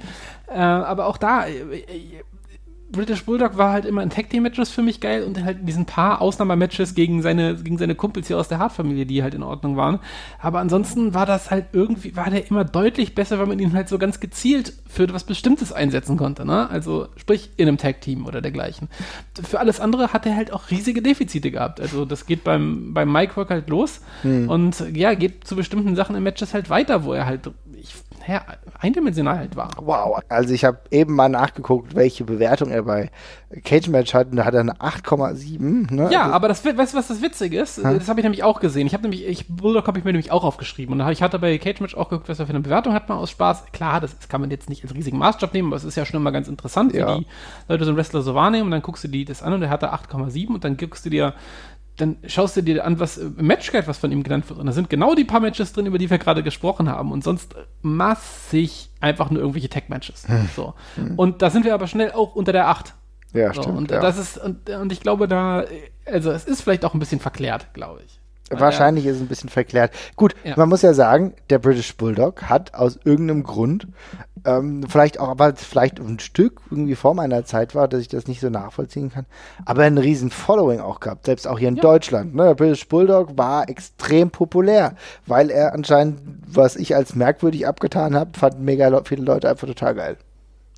Äh, 0.47 0.53
aber 0.59 1.07
auch 1.07 1.17
da, 1.17 1.45
äh, 1.45 1.59
äh, 1.59 2.23
British 2.91 3.25
Bulldog 3.25 3.57
war 3.57 3.71
halt 3.71 3.85
immer 3.85 4.03
in 4.03 4.09
Tag 4.09 4.29
Team 4.29 4.43
Matches 4.43 4.69
für 4.69 4.81
mich 4.81 5.01
geil 5.01 5.23
und 5.23 5.43
halt 5.43 5.59
in 5.59 5.65
diesen 5.65 5.85
paar 5.85 6.21
Ausnahmematches 6.21 6.95
gegen 6.95 7.21
seine, 7.21 7.55
gegen 7.55 7.77
seine 7.77 7.95
Kumpels 7.95 8.27
hier 8.27 8.37
aus 8.37 8.47
der 8.47 8.59
Hart-Familie, 8.59 9.05
die 9.05 9.23
halt 9.23 9.33
in 9.33 9.43
Ordnung 9.43 9.75
waren. 9.75 9.99
Aber 10.39 10.59
ansonsten 10.59 11.13
war 11.13 11.25
das 11.25 11.51
halt 11.51 11.67
irgendwie, 11.73 12.15
war 12.15 12.29
der 12.29 12.49
immer 12.49 12.63
deutlich 12.63 13.15
besser, 13.15 13.39
weil 13.39 13.47
man 13.47 13.59
ihn 13.59 13.73
halt 13.73 13.89
so 13.89 13.97
ganz 13.97 14.19
gezielt 14.19 14.73
für 14.87 15.11
was 15.13 15.23
Bestimmtes 15.23 15.73
einsetzen 15.73 16.15
konnte, 16.15 16.45
ne? 16.45 16.69
Also, 16.69 17.07
sprich, 17.17 17.49
in 17.57 17.67
einem 17.67 17.77
Tag 17.77 18.01
Team 18.01 18.25
oder 18.25 18.41
dergleichen. 18.41 18.87
Für 19.43 19.59
alles 19.59 19.79
andere 19.79 20.13
hat 20.13 20.25
er 20.25 20.35
halt 20.35 20.53
auch 20.53 20.69
riesige 20.69 21.01
Defizite 21.01 21.51
gehabt. 21.51 21.81
Also, 21.81 22.05
das 22.05 22.25
geht 22.25 22.43
beim, 22.43 22.93
beim 22.93 23.11
Mike 23.11 23.35
Work 23.35 23.49
halt 23.49 23.69
los 23.69 24.01
und 24.23 24.95
ja, 24.95 25.13
geht 25.15 25.45
zu 25.47 25.55
bestimmten 25.55 25.95
Sachen 25.95 26.15
in 26.15 26.23
Matches 26.23 26.53
halt 26.53 26.69
weiter, 26.69 27.03
wo 27.03 27.13
er 27.13 27.25
halt, 27.25 27.51
ja, 28.27 28.41
eindimensional 28.79 29.37
halt 29.37 29.55
war. 29.55 29.69
Wow. 29.81 30.19
Also 30.29 30.53
ich 30.53 30.65
habe 30.65 30.79
eben 30.91 31.13
mal 31.15 31.29
nachgeguckt, 31.29 31.95
welche 31.95 32.23
Bewertung 32.23 32.71
er 32.71 32.83
bei 32.83 33.11
Cage 33.63 33.87
Match 33.89 34.13
hat 34.13 34.31
und 34.31 34.37
da 34.37 34.45
hat 34.45 34.53
er 34.53 34.61
eine 34.61 34.81
8,7. 34.81 35.93
Ne? 35.93 36.09
Ja, 36.11 36.23
Also- 36.23 36.33
aber 36.33 36.47
das, 36.47 36.65
weißt 36.65 36.93
du, 36.93 36.97
was 36.97 37.07
das 37.07 37.21
Witzige 37.21 37.59
ist? 37.59 37.77
Das 37.83 38.09
habe 38.09 38.19
ich 38.19 38.23
nämlich 38.23 38.43
auch 38.43 38.59
gesehen. 38.59 38.87
Ich 38.87 38.93
habe 38.93 39.03
nämlich, 39.03 39.25
ich, 39.27 39.47
Bulldog 39.47 39.87
habe 39.87 39.99
ich 39.99 40.05
mir 40.05 40.11
nämlich 40.11 40.31
auch 40.31 40.43
aufgeschrieben. 40.43 40.99
Und 40.99 41.09
ich 41.11 41.21
hatte 41.21 41.39
bei 41.39 41.57
Cage 41.57 41.81
Match 41.81 41.95
auch 41.95 42.09
geguckt, 42.09 42.27
was 42.29 42.39
er 42.39 42.45
für 42.47 42.51
eine 42.51 42.61
Bewertung 42.61 42.93
hat, 42.93 43.09
mal 43.09 43.15
aus 43.15 43.29
Spaß. 43.29 43.65
Klar, 43.71 44.01
das, 44.01 44.15
kann 44.27 44.41
man 44.41 44.49
jetzt 44.51 44.69
nicht 44.69 44.83
als 44.83 44.93
riesigen 44.93 45.17
Maßstab 45.17 45.53
nehmen, 45.53 45.69
aber 45.69 45.77
es 45.77 45.83
ist 45.83 45.95
ja 45.95 46.05
schon 46.05 46.19
immer 46.19 46.31
ganz 46.31 46.47
interessant, 46.47 46.93
wie 46.93 46.97
Ja. 46.97 47.17
die 47.19 47.25
Leute 47.69 47.83
so 47.85 47.91
einen 47.91 47.97
Wrestler 47.97 48.21
so 48.21 48.33
wahrnehmen. 48.35 48.65
Und 48.65 48.71
dann 48.71 48.81
guckst 48.81 49.03
du 49.03 49.07
dir 49.07 49.23
das 49.25 49.43
an 49.43 49.53
und 49.53 49.61
der 49.61 49.69
hatte 49.69 49.93
8,7 49.93 50.53
und 50.55 50.63
dann 50.63 50.77
guckst 50.77 51.05
du 51.05 51.09
dir, 51.09 51.33
dann 51.97 52.17
schaust 52.27 52.57
du 52.57 52.61
dir 52.61 52.83
an, 52.85 52.99
was 52.99 53.17
äh, 53.17 53.25
im 53.37 53.47
Matchguide, 53.47 53.87
was 53.87 53.97
von 53.97 54.11
ihm 54.11 54.23
genannt 54.23 54.49
wird. 54.49 54.59
Und 54.59 54.65
da 54.65 54.71
sind 54.71 54.89
genau 54.89 55.15
die 55.15 55.23
paar 55.23 55.39
Matches 55.39 55.73
drin, 55.73 55.85
über 55.85 55.97
die 55.97 56.09
wir 56.09 56.17
gerade 56.17 56.43
gesprochen 56.43 56.89
haben. 56.89 57.11
Und 57.11 57.23
sonst 57.23 57.55
massig 57.81 58.89
einfach 58.99 59.29
nur 59.29 59.39
irgendwelche 59.41 59.69
Tech-Matches. 59.69 60.25
So. 60.55 60.73
Und 61.15 61.41
da 61.41 61.49
sind 61.49 61.65
wir 61.65 61.73
aber 61.73 61.87
schnell 61.87 62.11
auch 62.11 62.35
unter 62.35 62.51
der 62.51 62.67
8. 62.67 62.93
ja, 63.33 63.53
So, 63.53 63.61
stimmt. 63.61 63.77
und 63.77 63.91
ja. 63.91 63.99
das 63.99 64.17
ist, 64.17 64.37
und, 64.37 64.69
und 64.69 64.91
ich 64.91 64.99
glaube, 64.99 65.27
da, 65.27 65.63
also 66.05 66.31
es 66.31 66.45
ist 66.45 66.61
vielleicht 66.61 66.83
auch 66.85 66.93
ein 66.93 66.99
bisschen 66.99 67.19
verklärt, 67.19 67.73
glaube 67.73 68.01
ich. 68.05 68.19
Wahrscheinlich 68.51 69.05
ist 69.07 69.15
es 69.15 69.21
ein 69.21 69.27
bisschen 69.27 69.49
verklärt. 69.49 69.91
Gut, 70.15 70.35
Ja. 70.43 70.53
man 70.55 70.69
muss 70.69 70.83
ja 70.83 70.93
sagen, 70.93 71.33
der 71.49 71.57
British 71.59 71.95
Bulldog 71.97 72.43
hat 72.43 72.75
aus 72.75 72.99
irgendeinem 73.03 73.41
Grund, 73.43 73.87
ähm, 74.45 74.85
vielleicht 74.87 75.19
auch, 75.19 75.39
weil 75.39 75.53
es 75.53 75.63
vielleicht 75.63 75.99
ein 75.99 76.19
Stück 76.19 76.61
irgendwie 76.69 76.93
vor 76.93 77.15
meiner 77.15 77.43
Zeit 77.45 77.73
war, 77.73 77.87
dass 77.87 78.01
ich 78.01 78.07
das 78.07 78.27
nicht 78.27 78.41
so 78.41 78.49
nachvollziehen 78.51 79.11
kann, 79.11 79.25
aber 79.65 79.81
ein 79.83 79.97
riesen 79.97 80.29
Following 80.29 80.79
auch 80.79 80.99
gehabt, 80.99 81.25
selbst 81.25 81.47
auch 81.47 81.57
hier 81.57 81.69
in 81.69 81.77
Ja. 81.77 81.81
Deutschland. 81.81 82.35
Ne? 82.35 82.43
Der 82.43 82.53
British 82.53 82.87
Bulldog 82.87 83.35
war 83.35 83.67
extrem 83.67 84.29
populär, 84.29 84.93
weil 85.25 85.49
er 85.49 85.73
anscheinend, 85.73 86.19
was 86.45 86.75
ich 86.75 86.95
als 86.95 87.15
merkwürdig 87.15 87.67
abgetan 87.67 88.13
habe, 88.15 88.37
fanden 88.37 88.63
mega 88.63 88.87
le 88.89 89.01
viele 89.05 89.23
Leute 89.23 89.49
einfach 89.49 89.67
total 89.67 89.95
geil. 89.95 90.17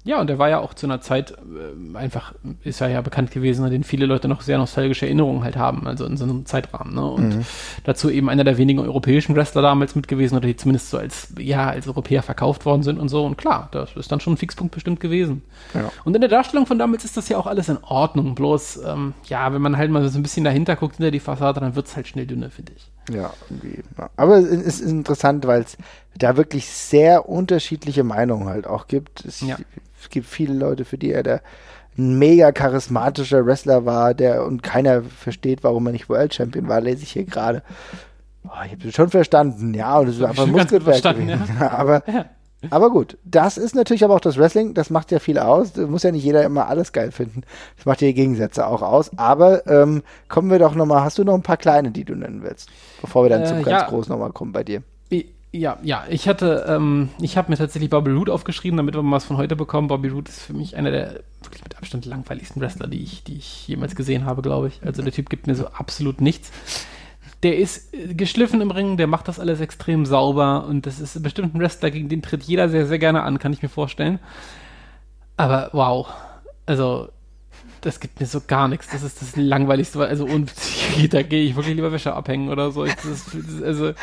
Ja, 0.08 0.22
und 0.22 0.28
der 0.28 0.40
war 0.40 0.48
ja 0.48 0.60
auch 0.60 0.74
zu 0.74 0.86
einer 0.86 1.02
Zeit 1.02 1.32
äh, 1.32 1.98
einfach, 1.98 2.34
ist 2.64 2.80
er 2.80 2.88
ja 2.88 3.02
bekannt 3.02 3.32
gewesen, 3.32 3.66
an 3.66 3.72
den 3.72 3.84
viele 3.84 4.06
Leute 4.06 4.30
noch 4.30 4.40
sehr 4.40 4.58
nostalgische 4.58 5.06
Erinnerungen 5.06 5.44
halt 5.44 5.58
haben, 5.58 5.86
also 5.86 6.06
in 6.06 6.16
so 6.16 6.24
einem 6.24 6.46
Zeitrahmen. 6.46 6.96
Ne? 6.96 7.06
Und 7.06 7.46
dazu 7.84 8.10
eben 8.10 8.30
einer 8.30 8.46
der 8.46 8.58
wenigen 8.58 8.80
europäischen 8.80 9.36
Wrestler 9.36 9.62
damals 9.62 9.96
mit 9.96 10.08
gewesen 10.08 10.38
oder 10.38 10.48
die 10.48 10.56
zumindest 10.56 10.92
so 10.92 10.98
als, 10.98 11.34
ja, 11.38 11.70
als 11.70 11.90
Europäer 11.90 12.24
verkauft 12.24 12.66
worden 12.66 12.84
sind 12.84 13.00
und 13.00 13.10
so. 13.10 13.26
Und 13.26 13.38
klar, 13.38 13.68
das 13.72 13.98
ist 13.98 14.10
dann 14.10 14.22
schon 14.22 14.34
ein 14.34 14.38
Fixpunkt 14.38 14.74
bestimmt 14.74 15.02
gewesen. 15.02 15.42
Ja. 15.74 15.92
Und 16.06 16.16
in 16.16 16.22
der 16.22 16.30
Darstellung 16.30 16.66
von 16.66 16.80
damals 16.80 17.04
ist 17.04 17.18
das 17.18 17.28
ja 17.28 17.38
auch 17.38 17.48
alles 17.48 17.68
in 17.68 17.78
Ordnung. 17.84 18.34
Bloß, 18.34 18.80
ähm, 18.86 19.14
ja, 19.26 19.52
wenn 19.54 19.62
man 19.62 19.76
halt 19.76 19.92
mal 19.92 20.08
so 20.08 20.18
ein 20.18 20.24
bisschen 20.24 20.46
dahinter 20.46 20.78
guckt, 20.78 20.96
hinter 20.96 21.12
die 21.12 21.20
Fassade, 21.20 21.60
dann 21.60 21.76
wird 21.76 21.88
es 21.88 21.98
halt 21.98 22.08
schnell 22.08 22.28
dünner, 22.28 22.50
finde 22.50 22.72
ich. 22.78 22.90
Ja, 23.14 23.34
irgendwie. 23.50 23.84
Aber 24.16 24.38
es 24.38 24.80
ist 24.80 24.82
interessant, 24.82 25.48
weil 25.48 25.62
es 25.62 25.78
da 26.18 26.38
wirklich 26.38 26.70
sehr 26.70 27.28
unterschiedliche 27.28 28.04
Meinungen 28.04 28.48
halt 28.48 28.68
auch 28.68 28.88
gibt. 28.88 29.26
Es, 29.26 29.42
Ja. 29.42 29.58
Es 30.08 30.12
gibt 30.12 30.26
viele 30.26 30.54
Leute, 30.54 30.86
für 30.86 30.98
die 30.98 31.12
er 31.12 31.22
der 31.22 31.42
ein 31.98 32.18
mega 32.18 32.52
charismatischer 32.54 33.46
Wrestler 33.46 33.86
war, 33.86 34.14
der 34.14 34.46
und 34.46 34.64
keiner 34.64 35.02
versteht, 35.02 35.64
warum 35.64 35.88
er 35.88 35.92
nicht 35.92 36.08
World 36.10 36.34
Champion 36.34 36.70
war, 36.70 36.80
lese 36.80 37.04
ich 37.04 37.12
hier 37.12 37.26
gerade. 37.26 37.62
Oh, 38.46 38.50
ich 38.66 38.72
habe 38.72 38.92
schon 38.92 39.10
verstanden, 39.10 39.74
ja, 39.74 39.98
und 39.98 40.08
es 40.08 40.16
ist 40.16 40.24
einfach 40.24 40.46
ganz 40.46 40.72
Muskelwerk 40.72 41.04
gewesen. 41.04 41.58
aber, 41.60 42.04
aber 42.70 42.90
gut, 42.90 43.18
das 43.26 43.58
ist 43.58 43.76
natürlich 43.76 44.06
aber 44.06 44.16
auch 44.16 44.22
das 44.22 44.38
Wrestling, 44.38 44.74
das 44.74 44.90
macht 44.90 45.12
ja 45.12 45.20
viel 45.20 45.40
aus. 45.40 45.74
Da 45.74 45.88
muss 45.88 46.04
ja 46.04 46.12
nicht 46.12 46.24
jeder 46.24 46.44
immer 46.44 46.68
alles 46.68 46.94
geil 46.94 47.12
finden. 47.12 47.42
Das 47.76 47.86
macht 47.86 48.02
ja 48.02 48.08
die 48.08 48.14
Gegensätze 48.14 48.66
auch 48.66 48.84
aus. 48.84 49.12
Aber 49.18 49.68
ähm, 49.68 50.04
kommen 50.30 50.50
wir 50.50 50.60
doch 50.60 50.76
nochmal, 50.76 51.04
hast 51.04 51.18
du 51.18 51.26
noch 51.26 51.34
ein 51.36 51.42
paar 51.44 51.58
kleine, 51.58 51.92
die 51.92 52.06
du 52.06 52.16
nennen 52.16 52.44
willst? 52.44 52.70
Bevor 53.02 53.26
wir 53.26 53.30
dann 53.30 53.42
Äh, 53.42 53.46
zum 53.48 53.64
ganz 53.64 53.82
ja. 53.84 53.90
großen 53.90 54.10
nochmal 54.12 54.32
kommen 54.32 54.54
bei 54.54 54.64
dir. 54.64 54.84
Ja, 55.54 55.80
ja, 55.82 56.06
ich 56.10 56.28
hatte, 56.28 56.66
ähm, 56.68 57.10
ich 57.22 57.38
habe 57.38 57.50
mir 57.50 57.58
tatsächlich 57.58 57.90
Bobby 57.90 58.12
Roode 58.12 58.34
aufgeschrieben, 58.34 58.78
damit 58.78 58.96
wir 58.96 59.02
mal 59.02 59.16
was 59.16 59.26
von 59.26 59.38
heute 59.38 59.56
bekommen. 59.56 59.88
Bobby 59.88 60.10
Roode 60.10 60.30
ist 60.30 60.42
für 60.42 60.54
mich 60.54 60.76
einer 60.76 60.92
der 60.92 61.22
wirklich 61.42 61.64
mit 61.64 61.78
Abstand 61.78 62.06
langweiligsten 62.06 62.62
Wrestler, 62.62 62.88
die 62.88 63.02
ich, 63.02 63.24
die 63.24 63.38
ich 63.38 63.68
jemals 63.68 63.96
gesehen 63.96 64.26
habe, 64.26 64.42
glaube 64.42 64.68
ich. 64.68 64.82
Also 64.86 65.02
der 65.02 65.14
Typ 65.14 65.30
gibt 65.30 65.48
mir 65.48 65.56
so 65.56 65.68
absolut 65.68 66.20
nichts. 66.22 66.52
Der 67.44 67.58
ist 67.58 67.94
äh, 67.94 68.14
geschliffen 68.14 68.60
im 68.62 68.72
Ring, 68.72 68.98
der 68.98 69.08
macht 69.08 69.28
das 69.30 69.40
alles 69.40 69.62
extrem 69.62 70.06
sauber 70.06 70.66
und 70.68 70.86
das 70.86 71.00
ist 71.00 71.22
bestimmt 71.24 71.56
ein 71.56 71.60
Wrestler, 71.60 71.92
gegen 71.92 72.10
den 72.10 72.22
tritt 72.22 72.44
jeder 72.44 72.68
sehr, 72.68 72.86
sehr 72.86 73.00
gerne 73.00 73.24
an, 73.24 73.40
kann 73.40 73.54
ich 73.54 73.62
mir 73.62 73.70
vorstellen. 73.70 74.20
Aber 75.38 75.70
wow, 75.72 76.08
also 76.66 77.10
das 77.82 78.00
gibt 78.00 78.20
mir 78.20 78.26
so 78.26 78.42
gar 78.46 78.68
nichts. 78.68 78.90
Das 78.92 79.04
ist 79.04 79.22
das 79.22 79.36
langweiligste, 79.36 80.06
also 80.06 80.26
und 80.26 80.52
da 81.12 81.22
gehe 81.22 81.44
ich 81.44 81.56
wirklich 81.56 81.76
lieber 81.76 81.92
Wäsche 81.92 82.14
abhängen 82.14 82.50
oder 82.50 82.72
so. 82.72 82.84
Ist, 82.84 83.06
also 83.64 83.94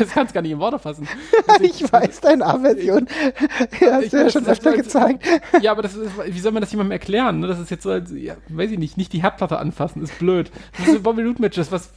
weiß, 0.00 0.10
kann 0.10 0.26
es 0.26 0.32
gar 0.32 0.42
nicht 0.42 0.52
in 0.52 0.58
Worte 0.58 0.78
fassen. 0.78 1.08
Also 1.48 1.64
Ich 1.64 1.92
weiß 1.92 2.20
deine 2.20 2.44
Aversion. 2.46 3.06
Hast 3.80 4.04
Ich 4.04 4.10
du 4.10 4.16
ja 4.16 4.30
schon 4.30 4.44
das 4.44 4.58
öfter 4.58 4.74
ist- 4.74 4.84
gezeigt. 4.84 5.24
Ja, 5.60 5.72
aber 5.72 5.82
das 5.82 5.94
ist, 5.94 6.10
wie 6.24 6.40
soll 6.40 6.52
man 6.52 6.60
das 6.60 6.70
jemandem 6.72 6.92
erklären? 6.92 7.40
Ne? 7.40 7.46
Das 7.46 7.58
ist 7.58 7.70
jetzt 7.70 7.82
so, 7.84 7.90
als, 7.90 8.10
ja, 8.12 8.36
weiß 8.48 8.70
ich 8.70 8.78
nicht, 8.78 8.96
nicht 8.96 9.12
die 9.12 9.22
Herdplatte 9.22 9.58
anfassen, 9.58 10.02
ist 10.02 10.18
blöd. 10.18 10.50
Das 10.78 10.86
sind 10.86 11.02
Bobby 11.02 11.22
Root 11.22 11.38
Matches, 11.40 11.70
was, 11.72 11.90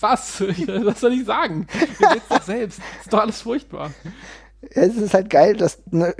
was? 0.00 0.40
Was 0.40 1.00
soll 1.00 1.12
ich 1.12 1.24
sagen? 1.24 1.66
Seht's 1.98 2.28
doch 2.28 2.42
selbst. 2.42 2.80
Ist 3.00 3.12
doch 3.12 3.20
alles 3.20 3.40
furchtbar. 3.42 3.90
Ja, 4.74 4.82
Es 4.82 4.96
ist 4.96 5.14
halt 5.14 5.30
geil, 5.30 5.56
dass 5.56 5.78
eine 5.92 6.14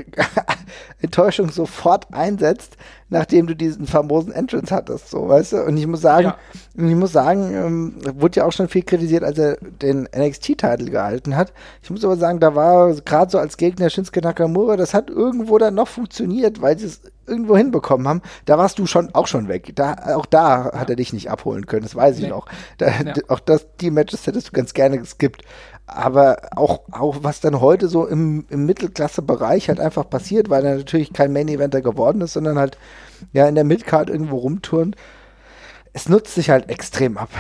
Enttäuschung 1.01 1.51
sofort 1.51 2.13
einsetzt, 2.13 2.77
nachdem 3.09 3.47
du 3.47 3.55
diesen 3.55 3.87
famosen 3.87 4.33
Entrance 4.33 4.75
hattest, 4.75 5.11
so, 5.11 5.29
weißt 5.29 5.53
du? 5.53 5.65
Und 5.65 5.77
ich 5.77 5.87
muss 5.87 6.01
sagen, 6.01 6.29
Ja. 6.29 6.37
ich 6.75 6.95
muss 6.95 7.13
sagen, 7.13 7.55
ähm, 7.55 7.95
wurde 8.21 8.41
ja 8.41 8.45
auch 8.47 8.53
schon 8.53 8.69
viel 8.69 8.83
kritisiert, 8.83 9.23
als 9.23 9.39
er 9.39 9.57
den 9.61 10.09
NXT-Titel 10.15 10.91
gehalten 10.91 11.37
hat. 11.37 11.53
Ich 11.83 11.91
muss 11.91 12.05
aber 12.05 12.17
sagen, 12.17 12.41
da 12.41 12.55
war 12.55 12.93
gerade 12.95 13.31
so 13.31 13.39
als 13.39 13.57
Gegner 13.57 13.91
Shinsuke 13.91 14.21
Nakamura, 14.23 14.77
das 14.77 14.95
hat 14.95 15.09
irgendwo 15.11 15.59
dann 15.59 15.75
noch 15.75 15.89
funktioniert, 15.89 16.61
weil 16.61 16.79
sie 16.79 16.87
es 16.87 17.01
irgendwo 17.27 17.57
hinbekommen 17.57 18.07
haben. 18.09 18.23
Da 18.45 18.57
warst 18.59 18.79
du 18.79 18.87
schon 18.87 19.15
auch 19.15 19.27
schon 19.27 19.49
weg. 19.49 19.73
Da, 19.75 19.97
auch 20.17 20.27
da 20.27 20.73
hat 20.73 20.91
er 20.91 20.97
dich 20.97 21.13
nicht 21.13 21.31
abholen 21.31 21.67
können, 21.67 21.83
das 21.83 21.95
weiß 21.97 22.17
ich 22.19 22.25
Nee. 22.25 22.31
noch. 22.31 22.47
Da, 22.79 22.87
Ja. 22.89 23.15
Auch 23.29 23.41
das, 23.41 23.67
die 23.81 23.91
Matches 23.91 24.27
hättest 24.27 24.49
du 24.49 24.53
ganz 24.53 24.75
gerne 24.75 24.99
geskippt. 24.99 25.43
Aber 25.87 26.39
auch, 26.57 26.81
auch 26.91 27.19
was 27.23 27.41
dann 27.41 27.61
heute 27.61 27.89
so 27.89 28.07
im, 28.07 28.45
im 28.51 28.67
Mittelklasse-Bereich 28.67 29.69
halt 29.69 29.79
einfach 29.79 30.09
passiert, 30.09 30.51
weil 30.51 30.65
er 30.65 30.77
natürlich 30.77 31.13
kein 31.13 31.33
Main-Eventer 31.33 31.81
geworden 31.81 32.21
ist, 32.23 32.33
sondern 32.33 32.59
halt 32.59 32.77
ja 33.33 33.47
in 33.47 33.55
der 33.55 33.65
Midcard 33.65 34.11
irgendwo 34.11 34.39
rumturnt. 34.39 34.97
Es 35.93 36.09
nutzt 36.09 36.35
sich 36.35 36.51
halt 36.51 36.69
extrem 36.69 37.17
ab. 37.17 37.31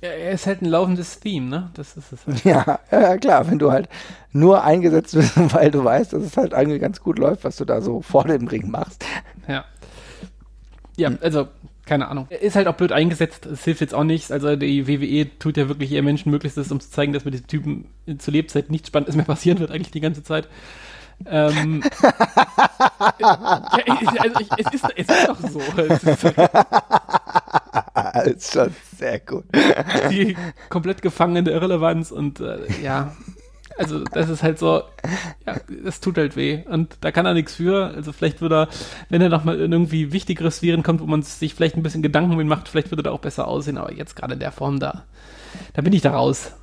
Er, 0.00 0.16
er 0.16 0.30
ist 0.32 0.46
halt 0.46 0.62
ein 0.62 0.66
laufendes 0.66 1.20
Theme, 1.20 1.46
ne? 1.48 1.70
Das 1.74 1.96
ist 1.96 2.12
es. 2.12 2.26
Halt. 2.26 2.44
Ja, 2.44 2.78
ja, 2.90 3.16
klar, 3.18 3.48
wenn 3.50 3.58
du 3.58 3.72
halt 3.72 3.88
nur 4.32 4.62
eingesetzt 4.62 5.14
bist, 5.14 5.32
weil 5.54 5.70
du 5.70 5.84
weißt, 5.84 6.12
dass 6.12 6.22
es 6.22 6.36
halt 6.36 6.54
eigentlich 6.54 6.80
ganz 6.80 7.00
gut 7.00 7.18
läuft, 7.18 7.44
was 7.44 7.56
du 7.56 7.64
da 7.64 7.80
so 7.80 8.00
vor 8.00 8.24
dem 8.24 8.46
Ring 8.46 8.70
machst. 8.70 9.04
Ja. 9.46 9.64
Ja, 10.96 11.12
also, 11.20 11.48
keine 11.88 12.08
Ahnung. 12.08 12.28
Ist 12.28 12.54
halt 12.56 12.68
auch 12.68 12.74
blöd 12.76 12.92
eingesetzt, 12.92 13.46
es 13.46 13.64
hilft 13.64 13.80
jetzt 13.80 13.94
auch 13.94 14.04
nichts. 14.04 14.30
Also 14.30 14.54
die 14.56 14.86
WWE 14.86 15.26
tut 15.38 15.56
ja 15.56 15.68
wirklich 15.68 15.90
ihr 15.90 16.02
Menschen 16.02 16.30
Möglichstes, 16.30 16.70
um 16.70 16.78
zu 16.80 16.90
zeigen, 16.90 17.12
dass 17.12 17.24
mit 17.24 17.34
diesem 17.34 17.46
Typen 17.46 17.86
zur 18.18 18.32
Lebzeit 18.32 18.70
nichts 18.70 18.88
Spannendes 18.88 19.16
mehr 19.16 19.24
passieren 19.24 19.58
wird, 19.58 19.70
eigentlich 19.70 19.90
die 19.90 20.00
ganze 20.00 20.22
Zeit. 20.22 20.48
Ähm, 21.26 21.82
ja, 23.20 23.68
ich- 23.86 24.20
also 24.20 24.40
ich, 24.40 24.48
es, 24.66 24.72
ist, 24.74 24.84
es 24.96 25.08
ist 25.08 25.28
doch 25.28 25.40
so. 25.40 25.60
Es 25.76 26.04
ist, 26.04 26.24
ist 28.36 28.52
schon 28.52 28.74
sehr 28.96 29.18
gut. 29.20 29.44
die 30.10 30.36
komplett 30.68 31.02
gefangen 31.02 31.36
in 31.36 31.44
der 31.44 31.54
Irrelevanz 31.54 32.10
und 32.10 32.40
äh, 32.40 32.58
ja, 32.82 33.12
also 33.78 34.04
das 34.04 34.28
ist 34.28 34.42
halt 34.42 34.58
so, 34.58 34.82
ja, 35.46 35.56
das 35.84 36.00
tut 36.00 36.18
halt 36.18 36.36
weh 36.36 36.64
und 36.68 36.96
da 37.00 37.12
kann 37.12 37.26
er 37.26 37.34
nichts 37.34 37.54
für. 37.54 37.86
Also 37.94 38.12
vielleicht 38.12 38.40
würde 38.40 38.62
er, 38.62 38.68
wenn 39.08 39.22
er 39.22 39.28
nochmal 39.28 39.60
in 39.60 39.72
irgendwie 39.72 40.12
wichtigere 40.12 40.50
Sphären 40.50 40.82
kommt, 40.82 41.00
wo 41.00 41.06
man 41.06 41.22
sich 41.22 41.54
vielleicht 41.54 41.76
ein 41.76 41.82
bisschen 41.82 42.02
Gedanken 42.02 42.32
um 42.32 42.40
ihn 42.40 42.48
macht, 42.48 42.68
vielleicht 42.68 42.90
würde 42.90 43.08
er 43.08 43.12
auch 43.12 43.20
besser 43.20 43.46
aussehen, 43.46 43.78
aber 43.78 43.92
jetzt 43.92 44.16
gerade 44.16 44.34
in 44.34 44.40
der 44.40 44.52
Form 44.52 44.80
da, 44.80 45.04
da 45.74 45.82
bin 45.82 45.92
ich 45.92 46.02
da 46.02 46.12
raus. 46.12 46.52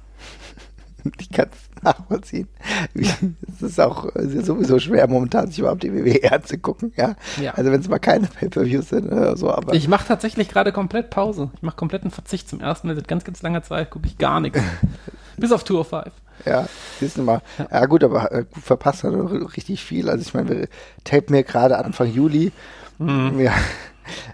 Ich 1.19 1.29
kann 1.29 1.49
es 1.51 1.83
nachvollziehen. 1.83 2.47
Es 2.95 3.61
ist 3.61 3.79
auch 3.79 4.07
es 4.15 4.33
ist 4.33 4.47
sowieso 4.47 4.79
schwer, 4.79 5.07
momentan 5.07 5.49
sich 5.49 5.59
überhaupt 5.59 5.83
die 5.83 5.93
WWE 5.93 6.31
anzugucken. 6.31 6.93
Ja? 6.97 7.15
Ja. 7.39 7.53
Also 7.53 7.71
wenn 7.71 7.79
es 7.79 7.87
mal 7.87 7.99
keine 7.99 8.25
Pay-Per-Views 8.25 8.89
sind 8.89 9.11
oder 9.11 9.37
so, 9.37 9.51
aber 9.51 9.75
Ich 9.75 9.87
mache 9.87 10.07
tatsächlich 10.07 10.49
gerade 10.49 10.71
komplett 10.71 11.11
Pause. 11.11 11.51
Ich 11.53 11.61
mache 11.61 11.75
kompletten 11.75 12.09
Verzicht 12.09 12.49
zum 12.49 12.59
ersten 12.59 12.87
Mal 12.87 12.95
seit 12.95 13.07
ganz, 13.07 13.23
ganz 13.23 13.43
langer 13.43 13.61
Zeit, 13.61 13.91
gucke 13.91 14.07
ich 14.07 14.17
gar 14.17 14.39
nichts. 14.39 14.59
Bis 15.37 15.51
auf 15.51 15.63
Tour 15.63 15.85
5. 15.85 16.05
ja, 16.45 16.67
siehst 16.99 17.17
du 17.17 17.23
mal. 17.23 17.41
Ja, 17.71 17.85
gut, 17.85 18.03
aber 18.03 18.31
äh, 18.31 18.45
gut, 18.51 18.63
verpasst 18.63 19.03
hat 19.03 19.13
er 19.13 19.55
richtig 19.55 19.83
viel. 19.83 20.09
Also 20.09 20.21
ich 20.21 20.33
meine, 20.33 20.49
wir 20.49 20.67
tapen 21.03 21.33
mir 21.33 21.43
gerade 21.43 21.77
Anfang 21.77 22.11
Juli. 22.11 22.51
Mhm. 22.97 23.39
Ja. 23.39 23.53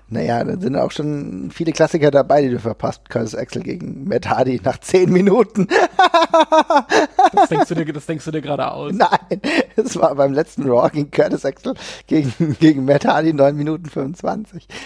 Naja, 0.10 0.44
da 0.44 0.60
sind 0.60 0.76
auch 0.76 0.92
schon 0.92 1.52
viele 1.54 1.72
Klassiker 1.72 2.12
dabei, 2.12 2.42
die 2.42 2.50
du 2.50 2.60
verpasst. 2.60 3.10
Curtis 3.10 3.36
Axel 3.36 3.64
gegen 3.64 4.08
Matt 4.08 4.30
Hardy 4.30 4.60
nach 4.64 4.80
zehn 4.80 5.12
Minuten. 5.12 5.68
Das 7.34 7.50
denkst 7.50 7.70
du 7.70 7.76
dir, 7.76 7.94
das 7.94 8.06
denkst 8.06 8.26
du 8.26 8.32
dir 8.32 8.42
gerade 8.42 8.72
aus. 8.72 8.94
Nein, 8.94 9.42
es 9.76 9.96
war 9.96 10.16
beim 10.16 10.34
letzten 10.34 10.70
Raw 10.70 10.90
gegen 10.90 11.12
Curtis 11.12 11.46
Axel 11.46 11.76
gegen, 12.08 12.34
gegen 12.60 12.86
Matt 12.86 13.06
Hardy 13.06 13.34
9 13.34 13.56
Minuten 13.56 13.86
25. 13.90 14.68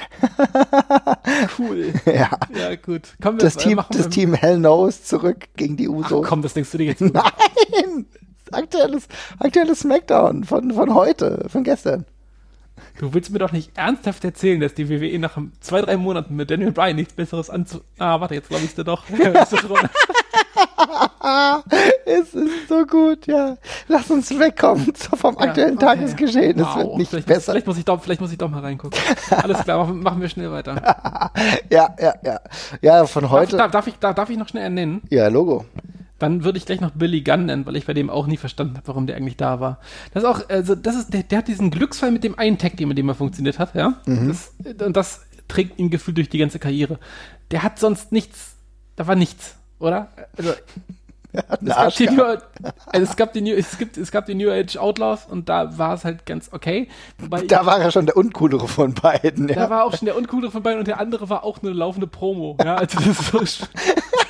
Cool. 1.58 1.94
Ja. 2.06 2.30
Ja, 2.54 2.76
gut. 2.76 3.14
Komm, 3.22 3.36
wir 3.36 3.40
Das 3.44 3.58
Team, 3.58 3.82
das 3.92 4.10
Team 4.10 4.34
Hell 4.34 4.58
Knows 4.58 5.04
zurück 5.04 5.46
gegen 5.56 5.78
die 5.78 5.88
Ach, 5.88 5.94
Usos. 5.94 6.28
komm, 6.28 6.42
das 6.42 6.54
denkst 6.54 6.72
du 6.72 6.78
dir 6.78 6.86
jetzt. 6.88 7.02
Nein! 7.02 8.06
Aktuelles, 8.52 9.08
aktuelles 9.40 9.80
Smackdown 9.80 10.44
von, 10.44 10.72
von 10.72 10.94
heute, 10.94 11.46
von 11.50 11.64
gestern. 11.64 12.06
Du 13.00 13.14
willst 13.14 13.32
mir 13.32 13.40
doch 13.40 13.52
nicht 13.52 13.78
ernsthaft 13.78 14.24
erzählen, 14.24 14.60
dass 14.60 14.74
die 14.74 14.90
WWE 14.90 15.20
nach 15.20 15.38
zwei, 15.60 15.82
drei 15.82 15.98
Monaten 15.98 16.36
mit 16.36 16.50
Daniel 16.50 16.72
Bryan 16.72 16.96
nichts 16.96 17.14
Besseres 17.14 17.50
anzu... 17.50 17.82
Ah, 18.00 18.20
warte, 18.20 18.36
jetzt 18.36 18.50
glaube 18.50 18.64
ich 18.66 18.74
dir 18.76 18.84
doch. 18.84 19.04
Es 22.06 22.34
ist 22.34 22.68
so 22.70 22.86
gut, 22.86 23.28
ja. 23.28 23.58
Lass 23.88 24.10
uns 24.12 24.30
wegkommen 24.38 24.94
vom 24.96 25.38
aktuellen 25.38 25.76
okay. 25.76 25.86
Tagesgeschehen. 25.86 26.60
Es 26.60 26.66
Wow, 26.66 26.76
wird 26.78 26.98
nicht 26.98 27.10
vielleicht, 27.10 27.28
besser. 27.28 27.52
Vielleicht 27.52 27.68
muss, 27.68 27.78
ich 27.78 27.86
doch, 27.86 28.02
vielleicht 28.02 28.22
muss 28.22 28.32
ich 28.32 28.38
doch 28.38 28.50
mal 28.50 28.62
reingucken. 28.62 29.00
Alles 29.32 29.64
klar, 29.64 29.86
machen, 29.88 30.22
wir 30.22 30.30
schnell 30.30 30.52
weiter. 30.52 30.76
Ja, 31.70 31.94
ja, 32.00 32.14
ja. 32.24 32.40
Ja, 32.82 33.06
von 33.06 33.24
Darf, 33.24 33.32
heute. 33.32 33.58
darf, 33.58 33.72
darf, 33.72 33.88
ich, 33.88 33.96
darf, 34.00 34.16
darf 34.16 34.30
ich 34.30 34.38
noch 34.38 34.48
schnell 34.48 34.70
nennen? 34.70 35.02
Ja, 35.10 35.28
Logo. 35.28 35.66
Dann 36.20 36.44
würde 36.44 36.58
ich 36.58 36.66
gleich 36.66 36.80
noch 36.82 36.92
Billy 36.92 37.22
Gunn 37.22 37.46
nennen, 37.48 37.66
weil 37.66 37.76
ich 37.76 37.86
bei 37.86 37.94
dem 37.94 38.10
auch 38.10 38.26
nie 38.28 38.38
verstanden 38.38 38.78
habe, 38.78 38.88
warum 38.88 39.06
der 39.08 39.18
eigentlich 39.18 39.38
da 39.38 39.60
war. 39.60 39.80
Das 40.14 40.24
ist 40.24 40.30
auch, 40.30 40.48
also 40.50 40.74
das 40.76 40.96
ist, 40.96 41.14
der, 41.14 41.24
der 41.24 41.40
hat 41.40 41.48
diesen 41.48 41.72
Glücksfall 41.72 42.12
mit 42.12 42.24
dem 42.24 42.40
einen 42.40 42.58
Tag, 42.58 42.80
mit 42.80 42.98
dem 42.98 43.10
er 43.10 43.16
funktioniert 43.16 43.60
hat, 43.60 43.76
ja. 43.76 43.96
Das, 44.06 44.54
und 44.86 44.96
das 44.96 45.22
trägt 45.48 45.78
ihn 45.78 45.90
gefühlt 45.90 46.18
durch 46.18 46.30
die 46.30 46.38
ganze 46.38 46.58
Karriere. 46.60 47.00
Der 47.52 47.64
hat 47.64 47.80
sonst 47.80 48.12
nichts 48.12 48.56
da 48.96 49.08
war 49.08 49.16
nichts, 49.16 49.56
oder? 49.80 50.08
Also, 50.38 50.54
es, 51.34 51.76
gab 52.00 52.00
New, 52.14 52.24
also 52.24 52.42
es, 52.94 53.16
gab 53.18 53.34
die 53.34 53.42
New, 53.42 53.54
es, 53.54 53.78
gibt, 53.78 53.98
es 53.98 54.10
gab 54.10 54.26
die 54.26 54.36
New 54.36 54.50
Age 54.50 54.78
Outlaws 54.78 55.26
und 55.26 55.50
da 55.50 55.78
war 55.78 55.96
es 55.96 56.06
halt 56.06 56.26
ganz 56.26 56.48
okay. 56.54 56.88
Wobei 57.18 57.42
ich- 57.42 57.48
Da 57.48 57.66
war 57.66 57.78
er 57.80 57.92
schon 57.92 58.06
der 58.06 58.16
uncoolere 58.16 58.70
von 58.70 58.94
beiden. 58.94 59.48
da 59.48 59.54
Ja. 59.54 59.70
war 59.70 59.84
auch 59.84 59.94
schon 59.98 60.06
der 60.06 60.16
uncoolere 60.16 60.50
von 60.50 60.64
beiden 60.64 60.80
und 60.80 60.88
der 60.88 61.02
andere 61.02 61.30
war 61.30 61.44
auch 61.44 61.62
eine 61.62 61.72
laufende 61.74 62.08
Promo. 62.08 62.56
Ja, 62.64 62.76
also 62.76 62.98
das 63.00 63.20
ist 63.20 63.58
so, 63.60 63.68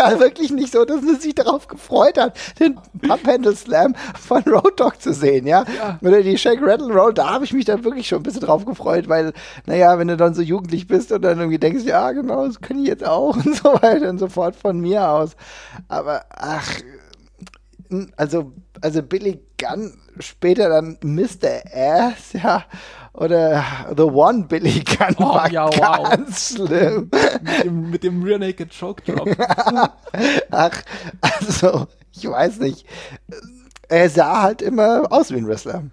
ja 0.00 0.20
wirklich 0.20 0.50
nicht 0.50 0.72
so, 0.72 0.84
dass 0.84 1.02
man 1.02 1.18
sich 1.20 1.34
darauf 1.34 1.68
gefreut 1.68 2.18
hat, 2.18 2.36
den 2.58 2.76
Pump 3.00 3.26
Handle 3.26 3.54
Slam 3.54 3.94
von 4.18 4.42
Road 4.42 4.78
Dogg 4.78 4.98
zu 4.98 5.12
sehen, 5.12 5.46
ja? 5.46 5.64
Ja. 5.76 5.98
Oder 6.02 6.22
die 6.22 6.38
Shake 6.38 6.62
Rattle 6.62 6.92
Roll, 6.92 7.14
da 7.14 7.30
habe 7.30 7.44
ich 7.44 7.52
mich 7.52 7.64
dann 7.64 7.84
wirklich 7.84 8.08
schon 8.08 8.20
ein 8.20 8.22
bisschen 8.22 8.42
drauf 8.42 8.64
gefreut, 8.64 9.08
weil, 9.08 9.32
naja, 9.66 9.98
wenn 9.98 10.08
du 10.08 10.16
dann 10.16 10.34
so 10.34 10.42
jugendlich 10.42 10.86
bist 10.86 11.12
und 11.12 11.22
dann 11.22 11.38
irgendwie 11.38 11.58
denkst, 11.58 11.84
ja, 11.84 12.12
genau, 12.12 12.46
das 12.46 12.60
kann 12.60 12.78
ich 12.78 12.88
jetzt 12.88 13.06
auch 13.06 13.36
und 13.44 13.56
so 13.56 13.72
weiter 13.74 14.08
und 14.08 14.18
so 14.18 14.28
fort 14.28 14.56
von 14.56 14.80
mir 14.80 15.08
aus. 15.08 15.36
Aber, 15.88 16.24
ach, 16.30 16.80
also, 18.16 18.52
also 18.80 19.02
Billy 19.02 19.40
Gunn, 19.58 19.92
später 20.18 20.68
dann 20.68 20.98
Mr. 21.02 21.62
Ass, 21.72 22.32
ja, 22.32 22.64
oder 23.12 23.64
The 23.96 24.02
One 24.02 24.44
Billy 24.44 24.80
Gunn 24.80 25.16
Oh, 25.18 25.34
war 25.34 25.50
ja, 25.50 25.66
wow. 25.66 26.10
ganz 26.10 26.54
schlimm. 26.54 27.10
mit 27.42 27.64
dem, 27.64 27.90
mit 27.90 28.04
dem 28.04 28.22
Rear 28.22 28.38
Naked 28.38 28.70
Choke 28.78 29.02
Drop. 29.02 29.28
Ach, 30.50 30.82
also, 31.20 31.86
ich 32.12 32.28
weiß 32.28 32.58
nicht. 32.60 32.86
Er 33.88 34.08
sah 34.08 34.42
halt 34.42 34.62
immer 34.62 35.10
aus 35.10 35.30
wie 35.30 35.36
ein 35.36 35.46
Wrestler. 35.48 35.84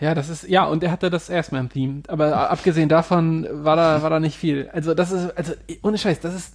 Ja, 0.00 0.14
das 0.14 0.28
ist, 0.28 0.48
ja, 0.48 0.64
und 0.64 0.82
er 0.82 0.90
hatte 0.90 1.08
das 1.08 1.30
Team. 1.72 2.02
Aber 2.08 2.50
abgesehen 2.50 2.88
davon 2.88 3.46
war 3.50 3.76
da, 3.76 4.02
war 4.02 4.10
da 4.10 4.20
nicht 4.20 4.36
viel. 4.36 4.68
Also, 4.72 4.94
das 4.94 5.12
ist, 5.12 5.36
also, 5.36 5.52
ohne 5.82 5.98
Scheiß, 5.98 6.20
das 6.20 6.34
ist, 6.34 6.54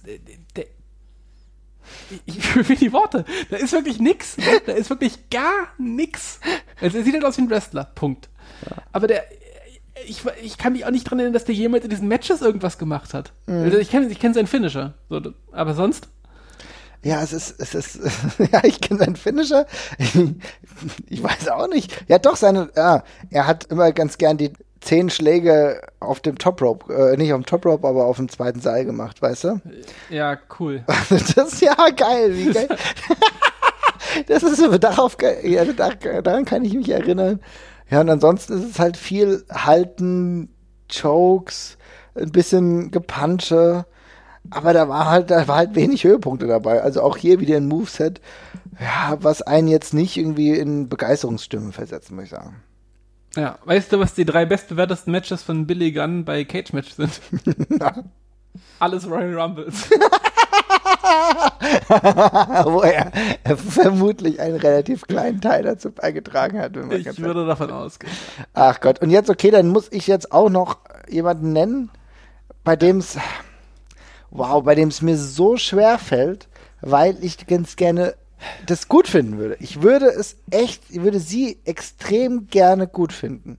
der, 0.56 0.66
ich 2.26 2.40
fühle 2.40 2.76
die 2.78 2.92
Worte. 2.92 3.24
Da 3.50 3.56
ist 3.56 3.72
wirklich 3.72 4.00
nix. 4.00 4.36
Da 4.66 4.72
ist 4.72 4.90
wirklich 4.90 5.30
gar 5.30 5.68
nix. 5.78 6.40
Also, 6.80 6.98
er 6.98 7.04
sieht 7.04 7.14
halt 7.14 7.24
aus 7.24 7.36
wie 7.38 7.42
ein 7.42 7.50
Wrestler. 7.50 7.84
Punkt. 7.84 8.28
Aber 8.92 9.06
der, 9.06 9.24
ich, 10.06 10.22
ich 10.42 10.58
kann 10.58 10.72
mich 10.72 10.84
auch 10.84 10.90
nicht 10.90 11.04
dran 11.04 11.18
erinnern, 11.18 11.34
dass 11.34 11.44
der 11.44 11.54
jemals 11.54 11.84
in 11.84 11.90
diesen 11.90 12.08
Matches 12.08 12.42
irgendwas 12.42 12.78
gemacht 12.78 13.14
hat. 13.14 13.32
Also, 13.46 13.78
ich 13.78 13.90
kenne 13.90 14.06
ich 14.08 14.18
kenn 14.18 14.34
seinen 14.34 14.46
Finisher. 14.46 14.94
So, 15.08 15.20
aber 15.52 15.74
sonst? 15.74 16.08
Ja, 17.02 17.22
es 17.22 17.32
ist, 17.32 17.58
es 17.58 17.74
ist, 17.74 17.98
ja, 18.52 18.62
ich 18.64 18.80
kenne 18.80 19.00
seinen 19.00 19.16
Finisher. 19.16 19.66
Ich 21.08 21.22
weiß 21.22 21.48
auch 21.48 21.68
nicht. 21.68 22.04
Ja, 22.08 22.18
doch, 22.18 22.36
seine, 22.36 22.70
ja, 22.74 23.04
er 23.30 23.46
hat 23.46 23.64
immer 23.64 23.92
ganz 23.92 24.16
gern 24.16 24.38
die 24.38 24.52
zehn 24.80 25.10
Schläge 25.10 25.82
auf 26.00 26.20
dem 26.20 26.38
Top 26.38 26.62
Rope, 26.62 26.92
äh, 26.92 27.16
nicht 27.16 27.32
auf 27.32 27.40
dem 27.40 27.46
Top 27.46 27.64
Rope, 27.66 27.86
aber 27.86 28.06
auf 28.06 28.16
dem 28.16 28.28
zweiten 28.28 28.60
Seil 28.60 28.84
gemacht, 28.84 29.20
weißt 29.20 29.44
du? 29.44 29.60
Ja, 30.08 30.38
cool. 30.58 30.84
Das 31.08 31.52
ist 31.52 31.60
ja 31.60 31.74
geil, 31.96 32.36
wie 32.36 32.52
geil. 32.52 32.68
Das 34.26 34.42
ist 34.42 34.60
darauf, 34.82 35.16
ja, 35.44 35.64
da, 35.64 35.90
daran 35.90 36.44
kann 36.44 36.64
ich 36.64 36.74
mich 36.74 36.88
erinnern. 36.88 37.40
Ja, 37.90 38.00
und 38.00 38.08
ansonsten 38.08 38.54
ist 38.54 38.70
es 38.70 38.78
halt 38.78 38.96
viel 38.96 39.44
Halten, 39.50 40.48
Chokes, 40.90 41.76
ein 42.14 42.32
bisschen 42.32 42.90
Gepunche. 42.90 43.84
Aber 44.50 44.72
da 44.72 44.88
war 44.88 45.08
halt, 45.08 45.30
da 45.30 45.46
war 45.46 45.56
halt 45.56 45.74
wenig 45.74 46.02
Höhepunkte 46.04 46.46
dabei. 46.46 46.82
Also 46.82 47.02
auch 47.02 47.16
hier 47.16 47.40
wieder 47.40 47.56
ein 47.56 47.68
Moveset, 47.68 48.20
ja, 48.80 49.16
was 49.20 49.42
einen 49.42 49.68
jetzt 49.68 49.94
nicht 49.94 50.16
irgendwie 50.16 50.58
in 50.58 50.88
Begeisterungsstimme 50.88 51.72
versetzt, 51.72 52.10
muss 52.10 52.24
ich 52.24 52.30
sagen. 52.30 52.56
Ja, 53.36 53.58
weißt 53.64 53.92
du, 53.92 54.00
was 54.00 54.14
die 54.14 54.24
drei 54.24 54.44
bestbewertesten 54.44 55.12
Matches 55.12 55.42
von 55.42 55.66
Billy 55.66 55.92
Gunn 55.92 56.24
bei 56.24 56.44
Cage 56.44 56.72
Match 56.72 56.92
sind? 56.92 57.20
Alles 58.80 59.08
Royal 59.08 59.38
Rumbles. 59.38 59.88
Wo 62.64 62.80
er 62.82 63.12
vermutlich 63.56 64.40
einen 64.40 64.56
relativ 64.56 65.02
kleinen 65.02 65.40
Teil 65.40 65.62
dazu 65.62 65.92
beigetragen 65.92 66.58
hat. 66.58 66.74
Wenn 66.74 66.88
man 66.88 67.00
Ich 67.00 67.20
würde 67.20 67.46
davon 67.46 67.70
ausgehen. 67.70 68.12
Ach 68.54 68.80
Gott, 68.80 69.00
und 69.00 69.10
jetzt, 69.10 69.30
okay, 69.30 69.50
dann 69.50 69.68
muss 69.68 69.86
ich 69.92 70.08
jetzt 70.08 70.32
auch 70.32 70.50
noch 70.50 70.78
jemanden 71.08 71.52
nennen, 71.52 71.90
bei 72.64 72.74
dem 72.76 72.98
es, 72.98 73.16
wow, 74.30 74.62
bei 74.64 74.74
dem 74.74 74.88
es 74.88 75.02
mir 75.02 75.16
so 75.16 75.56
schwer 75.56 75.98
fällt, 75.98 76.48
weil 76.80 77.16
ich 77.22 77.46
ganz 77.46 77.76
gerne 77.76 78.14
das 78.66 78.88
gut 78.88 79.08
finden 79.08 79.38
würde. 79.38 79.56
Ich 79.60 79.82
würde 79.82 80.06
es 80.06 80.36
echt, 80.50 80.82
ich 80.90 81.02
würde 81.02 81.20
sie 81.20 81.58
extrem 81.64 82.46
gerne 82.48 82.86
gut 82.86 83.12
finden. 83.12 83.58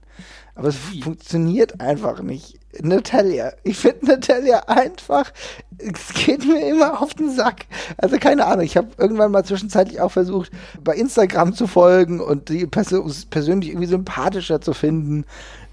Aber 0.54 0.68
es 0.68 0.76
funktioniert 0.76 1.80
einfach 1.80 2.20
nicht. 2.20 2.58
Natalia. 2.80 3.52
Ich 3.64 3.78
finde 3.78 4.06
Natalia 4.06 4.60
einfach, 4.66 5.32
es 5.78 6.12
geht 6.14 6.46
mir 6.46 6.68
immer 6.68 7.00
auf 7.00 7.14
den 7.14 7.30
Sack. 7.30 7.66
Also 7.96 8.18
keine 8.18 8.46
Ahnung, 8.46 8.64
ich 8.64 8.76
habe 8.76 8.88
irgendwann 8.98 9.32
mal 9.32 9.44
zwischenzeitlich 9.44 10.00
auch 10.00 10.12
versucht, 10.12 10.50
bei 10.82 10.94
Instagram 10.94 11.54
zu 11.54 11.66
folgen 11.66 12.20
und 12.20 12.48
die 12.48 12.66
Perso 12.66 13.06
persönlich 13.30 13.70
irgendwie 13.70 13.88
sympathischer 13.88 14.60
zu 14.60 14.74
finden. 14.74 15.24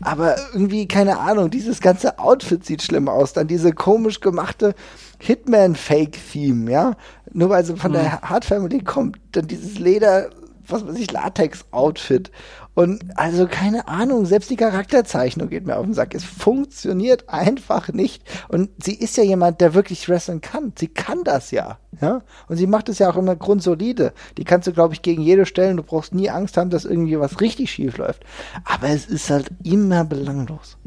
Aber 0.02 0.38
irgendwie, 0.54 0.88
keine 0.88 1.20
Ahnung, 1.20 1.50
dieses 1.50 1.82
ganze 1.82 2.20
Outfit 2.20 2.66
sieht 2.66 2.82
schlimm 2.82 3.10
aus. 3.10 3.34
Dann 3.34 3.48
diese 3.48 3.74
komisch 3.74 4.22
gemachte 4.22 4.76
Hitman-Fake-Theme, 5.20 6.72
ja. 6.72 6.96
Nur 7.32 7.50
weil 7.50 7.66
sie 7.66 7.76
von 7.76 7.94
der 7.94 8.22
Hart 8.22 8.46
Family 8.46 8.80
kommt, 8.80 9.20
dann 9.34 9.48
dieses 9.48 9.78
Leder, 9.78 10.30
was 10.68 10.88
weiß 10.88 10.98
ich, 10.98 11.12
Latex-Outfit. 11.12 12.32
Und 12.74 13.04
also 13.18 13.46
keine 13.46 13.90
Ahnung, 13.90 14.26
selbst 14.26 14.50
die 14.50 14.56
Charakterzeichnung 14.56 15.50
geht 15.50 15.66
mir 15.66 15.76
auf 15.76 15.84
den 15.84 15.94
Sack. 15.94 16.16
Es 16.16 16.24
funktioniert 16.24 17.28
einfach 17.28 17.90
nicht. 17.90 18.24
Und 18.48 18.70
sie 18.82 18.96
ist 18.96 19.18
ja 19.18 19.24
jemand, 19.24 19.60
der 19.60 19.74
wirklich 19.74 20.08
wrestlen 20.08 20.40
kann. 20.40 20.72
Sie 20.78 20.88
kann 20.88 21.26
das 21.26 21.52
ja. 21.52 21.78
ja? 22.00 22.22
Und 22.48 22.56
sie 22.56 22.68
macht 22.68 22.88
es 22.88 23.00
ja 23.00 23.10
auch 23.10 23.18
immer 23.18 23.36
grundsolide. 23.36 24.14
Die 24.38 24.46
kannst 24.46 24.66
du, 24.68 24.72
glaube 24.72 24.94
ich, 24.94 25.02
gegen 25.02 25.22
jede 25.22 25.46
stellen. 25.46 25.76
Du 25.76 25.84
brauchst 25.84 26.16
nie 26.16 26.30
Angst 26.30 26.56
haben, 26.56 26.70
dass 26.70 26.86
irgendwie 26.86 27.20
was 27.20 27.42
richtig 27.42 27.70
schief 27.70 27.98
läuft. 27.98 28.24
Aber 28.64 28.88
es 28.88 29.08
ist 29.08 29.30
halt 29.30 29.50
immer 29.64 30.06
belanglos. 30.06 30.78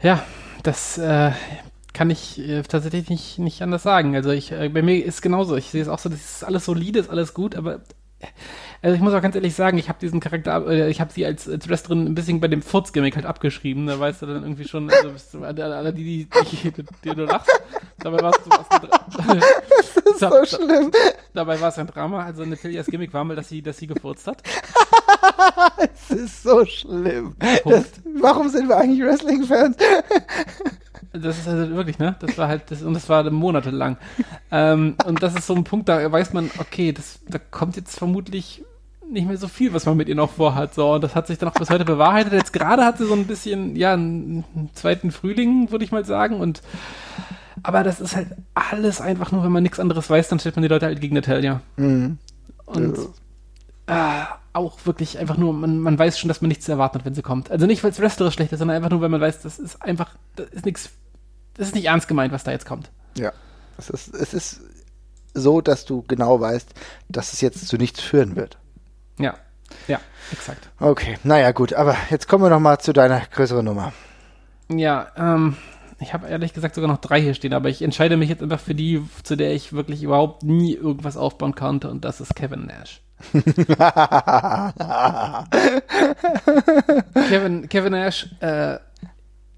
Ja, 0.00 0.24
das 0.64 0.98
äh, 0.98 1.30
kann 1.92 2.10
ich 2.10 2.38
äh, 2.38 2.62
tatsächlich 2.62 3.08
nicht, 3.10 3.38
nicht 3.38 3.62
anders 3.62 3.82
sagen. 3.82 4.14
Also 4.16 4.30
ich, 4.30 4.52
äh, 4.52 4.68
bei 4.68 4.82
mir 4.82 5.04
ist 5.04 5.22
genauso. 5.22 5.56
Ich 5.56 5.70
sehe 5.70 5.82
es 5.82 5.88
auch 5.88 5.98
so, 5.98 6.08
das 6.08 6.20
ist 6.20 6.44
alles 6.44 6.64
solide, 6.64 6.98
ist 7.00 7.10
alles 7.10 7.34
gut, 7.34 7.54
aber 7.54 7.76
äh, 8.20 8.26
also 8.82 8.96
ich 8.96 9.00
muss 9.00 9.14
auch 9.14 9.22
ganz 9.22 9.34
ehrlich 9.36 9.54
sagen, 9.54 9.78
ich 9.78 9.88
habe 9.88 9.98
diesen 10.00 10.18
Charakter, 10.20 10.66
äh, 10.68 10.90
ich 10.90 11.00
habe 11.00 11.12
sie 11.12 11.24
als, 11.24 11.48
als 11.48 11.68
Wrestlerin 11.68 12.06
ein 12.06 12.14
bisschen 12.14 12.40
bei 12.40 12.48
dem 12.48 12.62
Furz-Gimmick 12.62 13.14
halt 13.14 13.26
abgeschrieben. 13.26 13.86
Da 13.86 13.98
weißt 14.00 14.22
du 14.22 14.26
dann 14.26 14.42
irgendwie 14.42 14.66
schon, 14.66 14.90
also 14.90 15.10
bist 15.10 15.34
du, 15.34 15.42
alle, 15.44 15.92
die, 15.92 16.02
die, 16.02 16.28
die, 16.50 16.70
die, 16.72 16.84
die 17.04 17.14
du 17.14 17.24
lachst, 17.24 17.50
dabei 17.98 18.20
warst 18.22 18.40
du 18.44 18.50
Dra- 18.50 19.40
Das 19.68 19.96
ist 19.96 20.18
so 20.20 20.44
schlimm. 20.56 20.90
Dabei 21.34 21.60
war 21.60 21.68
es 21.68 21.78
ein 21.78 21.86
Drama. 21.86 22.24
Also 22.24 22.44
Natalias 22.44 22.86
Gimmick 22.86 23.12
war 23.12 23.24
mal, 23.24 23.36
dass 23.36 23.48
sie, 23.48 23.62
dass 23.62 23.78
sie 23.78 23.86
gefurzt 23.86 24.26
hat. 24.26 24.42
Es 25.78 26.10
ist 26.10 26.42
so 26.42 26.64
schlimm. 26.64 27.36
Das, 27.64 27.84
warum 28.20 28.48
sind 28.48 28.68
wir 28.68 28.76
eigentlich 28.76 29.00
Wrestling-Fans? 29.02 29.76
Das 31.12 31.38
ist 31.38 31.46
also 31.48 31.74
wirklich, 31.74 31.98
ne? 31.98 32.16
Das 32.20 32.38
war 32.38 32.48
halt, 32.48 32.70
das, 32.70 32.82
und 32.82 32.94
das 32.94 33.08
war 33.08 33.28
monatelang. 33.30 33.98
ähm, 34.50 34.96
und 35.06 35.22
das 35.22 35.34
ist 35.34 35.46
so 35.46 35.54
ein 35.54 35.64
Punkt, 35.64 35.88
da 35.88 36.10
weiß 36.10 36.32
man, 36.32 36.50
okay, 36.58 36.92
das, 36.92 37.20
da 37.28 37.38
kommt 37.38 37.76
jetzt 37.76 37.98
vermutlich 37.98 38.64
nicht 39.10 39.26
mehr 39.26 39.36
so 39.36 39.48
viel, 39.48 39.74
was 39.74 39.84
man 39.84 39.96
mit 39.96 40.08
ihr 40.08 40.14
noch 40.14 40.30
vorhat. 40.30 40.74
So, 40.74 40.94
und 40.94 41.04
das 41.04 41.14
hat 41.14 41.26
sich 41.26 41.38
dann 41.38 41.50
auch 41.50 41.54
bis 41.54 41.70
heute 41.70 41.84
bewahrheitet. 41.84 42.32
Jetzt 42.32 42.52
gerade 42.52 42.84
hat 42.84 42.98
sie 42.98 43.06
so 43.06 43.14
ein 43.14 43.26
bisschen, 43.26 43.76
ja, 43.76 43.92
einen, 43.92 44.44
einen 44.54 44.70
zweiten 44.74 45.10
Frühling, 45.10 45.70
würde 45.70 45.84
ich 45.84 45.92
mal 45.92 46.04
sagen. 46.04 46.40
Und 46.40 46.62
aber 47.62 47.84
das 47.84 48.00
ist 48.00 48.16
halt 48.16 48.28
alles 48.54 49.00
einfach 49.00 49.30
nur, 49.32 49.44
wenn 49.44 49.52
man 49.52 49.62
nichts 49.62 49.78
anderes 49.78 50.08
weiß, 50.08 50.28
dann 50.28 50.38
stellt 50.38 50.56
man 50.56 50.62
die 50.62 50.68
Leute 50.68 50.86
halt 50.86 51.00
gegen 51.00 51.14
Natalia. 51.14 51.60
Mhm. 51.76 52.18
Und 52.64 52.98
äh, 53.86 54.24
auch 54.52 54.78
wirklich 54.84 55.18
einfach 55.18 55.36
nur, 55.36 55.52
man, 55.52 55.78
man 55.78 55.98
weiß 55.98 56.18
schon, 56.18 56.28
dass 56.28 56.40
man 56.40 56.48
nichts 56.48 56.68
erwarten 56.68 56.98
hat, 56.98 57.04
wenn 57.04 57.14
sie 57.14 57.22
kommt. 57.22 57.50
Also 57.50 57.66
nicht, 57.66 57.84
weil 57.84 57.90
es 57.90 58.00
wrestlerisch 58.00 58.34
schlecht 58.34 58.52
ist, 58.52 58.58
sondern 58.58 58.76
einfach 58.76 58.90
nur, 58.90 59.00
weil 59.00 59.08
man 59.08 59.20
weiß, 59.20 59.42
das 59.42 59.58
ist 59.58 59.82
einfach, 59.82 60.14
das 60.36 60.48
ist 60.50 60.64
nichts, 60.64 60.90
das 61.54 61.68
ist 61.68 61.74
nicht 61.74 61.86
ernst 61.86 62.08
gemeint, 62.08 62.32
was 62.32 62.44
da 62.44 62.50
jetzt 62.50 62.66
kommt. 62.66 62.90
Ja. 63.16 63.32
Es 63.78 63.90
ist, 63.90 64.14
es 64.14 64.34
ist 64.34 64.60
so, 65.34 65.60
dass 65.60 65.84
du 65.84 66.04
genau 66.06 66.40
weißt, 66.40 66.74
dass 67.08 67.32
es 67.32 67.40
jetzt 67.40 67.66
zu 67.66 67.76
nichts 67.76 68.00
führen 68.00 68.36
wird. 68.36 68.58
Ja, 69.18 69.34
ja, 69.88 70.00
exakt. 70.30 70.68
Okay, 70.78 71.18
naja, 71.24 71.52
gut, 71.52 71.72
aber 71.72 71.96
jetzt 72.10 72.28
kommen 72.28 72.44
wir 72.44 72.50
noch 72.50 72.60
mal 72.60 72.78
zu 72.78 72.92
deiner 72.92 73.20
größeren 73.20 73.64
Nummer. 73.64 73.92
Ja, 74.68 75.08
ähm, 75.16 75.56
ich 76.00 76.12
habe 76.12 76.28
ehrlich 76.28 76.52
gesagt 76.52 76.74
sogar 76.74 76.90
noch 76.90 76.98
drei 76.98 77.20
hier 77.20 77.34
stehen, 77.34 77.54
aber 77.54 77.68
ich 77.68 77.82
entscheide 77.82 78.16
mich 78.16 78.28
jetzt 78.28 78.42
einfach 78.42 78.60
für 78.60 78.74
die, 78.74 79.02
zu 79.22 79.36
der 79.36 79.54
ich 79.54 79.72
wirklich 79.72 80.02
überhaupt 80.02 80.42
nie 80.42 80.74
irgendwas 80.74 81.16
aufbauen 81.16 81.54
konnte 81.54 81.88
und 81.88 82.04
das 82.04 82.20
ist 82.20 82.34
Kevin 82.34 82.66
Nash. 82.66 83.00
Kevin, 87.28 87.68
Kevin 87.68 87.92
Nash, 87.92 88.28
äh, 88.40 88.78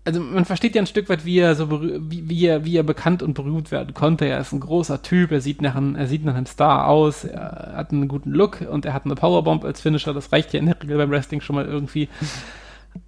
also 0.05 0.21
man 0.21 0.45
versteht 0.45 0.75
ja 0.75 0.83
ein 0.83 0.87
Stück 0.87 1.09
weit, 1.09 1.25
wie 1.25 1.39
er 1.39 1.55
so 1.55 1.71
wie, 1.71 2.29
wie 2.29 2.47
er, 2.47 2.65
wie 2.65 2.77
er 2.77 2.83
bekannt 2.83 3.23
und 3.23 3.33
berühmt 3.35 3.71
werden 3.71 3.95
konnte. 3.95 4.27
Er 4.27 4.41
ist 4.41 4.53
ein 4.53 4.61
großer 4.61 5.03
Typ, 5.03 5.33
er 5.33 5.41
sieht 5.41 5.63
nach 5.63 5.75
einem, 5.75 5.97
er 5.97 6.07
sieht 6.07 6.25
nach 6.25 6.35
einem 6.35 6.47
Star 6.47 6.89
aus, 6.89 7.25
er 7.25 7.73
hat 7.77 7.91
einen 7.91 8.09
guten 8.09 8.31
Look 8.31 8.61
und 8.61 8.85
er 8.85 8.93
hat 8.93 9.07
eine 9.07 9.15
Powerbomb 9.15 9.65
als 9.65 9.81
Finisher. 9.81 10.13
Das 10.13 10.31
reicht 10.31 10.53
ja 10.53 10.61
in 10.61 10.67
der 10.67 10.81
Regel 10.83 10.99
beim 10.99 11.11
Wrestling 11.11 11.41
schon 11.41 11.57
mal 11.57 11.65
irgendwie. 11.65 12.11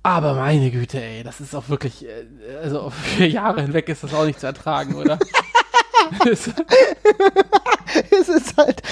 Aber 0.03 0.35
meine 0.35 0.71
Güte, 0.71 1.01
ey, 1.03 1.23
das 1.23 1.41
ist 1.41 1.55
auch 1.55 1.69
wirklich, 1.69 2.07
äh, 2.07 2.57
also 2.63 2.81
auf 2.81 2.95
vier 2.95 3.29
Jahre 3.29 3.63
hinweg 3.63 3.89
ist 3.89 4.03
das 4.03 4.15
auch 4.15 4.25
nicht 4.25 4.41
zu 4.41 4.47
ertragen, 4.47 4.95
oder? 4.95 5.19
es 6.31 6.49
ist 8.29 8.57
halt, 8.57 8.83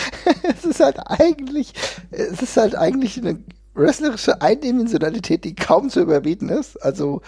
es 0.42 0.64
ist 0.64 0.80
halt 0.80 0.98
eigentlich, 1.07 1.72
es 2.11 2.42
ist 2.42 2.57
halt 2.57 2.76
eigentlich 2.76 3.18
eine 3.18 3.38
wrestlerische 3.74 4.40
Eindimensionalität, 4.40 5.44
die 5.44 5.55
kaum 5.55 5.90
zu 5.90 6.00
überbieten 6.00 6.48
ist. 6.48 6.76
Also 6.82 7.22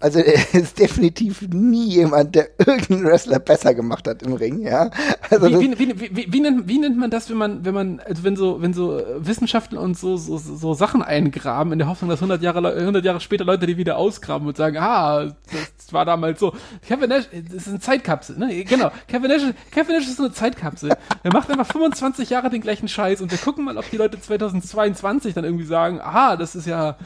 also 0.00 0.20
er 0.20 0.34
ist 0.54 0.78
definitiv 0.78 1.42
nie 1.48 1.88
jemand, 1.88 2.34
der 2.34 2.50
irgendeinen 2.58 3.04
Wrestler 3.04 3.38
besser 3.40 3.74
gemacht 3.74 4.06
hat 4.06 4.22
im 4.22 4.34
Ring, 4.34 4.60
ja. 4.60 4.90
Also 5.30 5.48
wie, 5.48 5.78
wie, 5.78 6.16
wie, 6.16 6.32
wie, 6.32 6.40
nennt, 6.40 6.68
wie 6.68 6.78
nennt 6.78 6.96
man 6.96 7.10
das, 7.10 7.28
wenn 7.30 7.36
man, 7.36 7.64
wenn 7.64 7.74
man, 7.74 8.00
also 8.00 8.22
wenn 8.22 8.36
so, 8.36 8.62
wenn 8.62 8.72
so 8.72 9.02
Wissenschaftler 9.18 9.80
und 9.80 9.98
so, 9.98 10.16
so, 10.16 10.38
so 10.38 10.74
Sachen 10.74 11.02
eingraben, 11.02 11.72
in 11.72 11.78
der 11.78 11.88
Hoffnung, 11.88 12.10
dass 12.10 12.20
100 12.20 12.42
Jahre, 12.42 12.74
100 12.74 13.04
Jahre 13.04 13.20
später 13.20 13.44
Leute 13.44 13.66
die 13.66 13.76
wieder 13.76 13.96
ausgraben 13.96 14.46
und 14.46 14.56
sagen, 14.56 14.76
ah, 14.78 15.34
das 15.50 15.92
war 15.92 16.04
damals 16.04 16.38
so. 16.38 16.54
Kevin 16.86 17.08
Nash, 17.08 17.24
das 17.32 17.66
ist 17.66 17.68
eine 17.68 17.80
Zeitkapsel, 17.80 18.38
ne? 18.38 18.64
Genau. 18.64 18.90
Kevin 19.08 19.30
Nash, 19.30 19.42
Kevin 19.70 19.96
Nash 19.96 20.06
ist 20.06 20.16
so 20.16 20.24
eine 20.24 20.32
Zeitkapsel. 20.32 20.92
Er 21.22 21.32
macht 21.32 21.50
einfach 21.50 21.66
25 21.66 22.30
Jahre 22.30 22.50
den 22.50 22.60
gleichen 22.60 22.88
Scheiß 22.88 23.20
und 23.20 23.30
wir 23.30 23.38
gucken 23.38 23.64
mal, 23.64 23.76
ob 23.76 23.90
die 23.90 23.96
Leute 23.96 24.20
2022 24.20 25.34
dann 25.34 25.44
irgendwie 25.44 25.66
sagen, 25.66 26.00
aha, 26.00 26.36
das 26.36 26.54
ist 26.54 26.66
ja, 26.66 26.96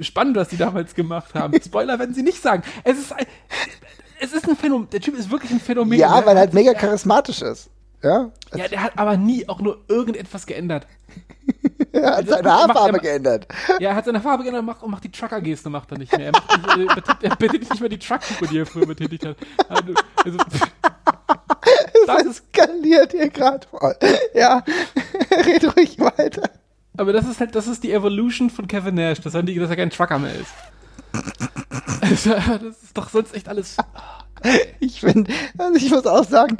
spannend, 0.00 0.36
was 0.36 0.48
die 0.48 0.56
damals 0.56 0.94
gemacht 0.94 1.34
haben. 1.34 1.60
Spoiler 1.64 1.98
werden 1.98 2.14
sie 2.14 2.22
nicht 2.22 2.42
sagen. 2.42 2.62
Es 2.84 2.98
ist, 2.98 3.14
es 4.20 4.32
ist 4.32 4.48
ein 4.48 4.56
Phänomen. 4.56 4.88
Der 4.90 5.00
Typ 5.00 5.16
ist 5.16 5.30
wirklich 5.30 5.50
ein 5.50 5.60
Phänomen. 5.60 5.98
Ja, 5.98 6.24
weil 6.24 6.36
er 6.36 6.40
halt 6.40 6.54
mega 6.54 6.74
charismatisch 6.74 7.42
ist. 7.42 7.70
Ja? 8.02 8.30
Ja, 8.54 8.68
der 8.68 8.82
hat 8.82 8.92
aber 8.96 9.16
nie 9.16 9.48
auch 9.48 9.60
nur 9.60 9.84
irgendetwas 9.88 10.46
geändert. 10.46 10.86
er 11.92 12.16
hat 12.18 12.28
seine 12.28 12.52
Haarfarbe 12.52 12.92
macht, 12.92 13.02
geändert. 13.02 13.48
Ja, 13.80 13.90
er 13.90 13.96
hat 13.96 14.04
seine 14.04 14.20
Farbe 14.20 14.42
geändert 14.44 14.60
und 14.60 14.66
macht, 14.66 14.82
und 14.82 14.90
macht 14.90 15.04
die 15.04 15.10
Trucker-Geste 15.10 15.70
macht 15.70 15.90
er 15.90 15.98
nicht 15.98 16.16
mehr. 16.16 16.26
Er, 16.26 16.32
macht 16.32 16.76
nicht, 16.76 17.22
er, 17.22 17.36
betätigt 17.36 17.70
nicht 17.70 17.80
mehr 17.80 17.88
die 17.88 17.98
Truck-Gruppe, 17.98 18.46
die 18.46 18.58
er 18.58 18.66
früher 18.66 18.86
betätigt 18.86 19.26
hat. 19.26 19.36
Also, 19.68 19.94
also 20.24 20.38
das 22.06 22.26
eskaliert 22.26 23.12
hier 23.12 23.30
gerade 23.30 23.66
voll. 23.68 23.96
Ja, 24.34 24.62
red 25.30 25.76
ruhig 25.76 25.98
weiter. 25.98 26.50
Aber 26.98 27.12
das 27.12 27.26
ist 27.28 27.38
halt, 27.40 27.54
das 27.54 27.68
ist 27.68 27.84
die 27.84 27.92
Evolution 27.92 28.50
von 28.50 28.66
Kevin 28.66 28.96
Nash, 28.96 29.20
dass 29.20 29.32
er, 29.34 29.42
dass 29.42 29.70
er 29.70 29.76
kein 29.76 29.90
Trucker 29.90 30.18
mehr 30.18 30.34
ist. 30.34 30.52
Also, 32.00 32.30
das 32.30 32.82
ist 32.84 32.96
doch 32.96 33.08
sonst 33.10 33.34
echt 33.34 33.48
alles. 33.48 33.76
Ich 34.78 35.00
finde, 35.00 35.32
also 35.58 35.74
ich 35.74 35.90
muss 35.90 36.06
auch 36.06 36.24
sagen, 36.24 36.58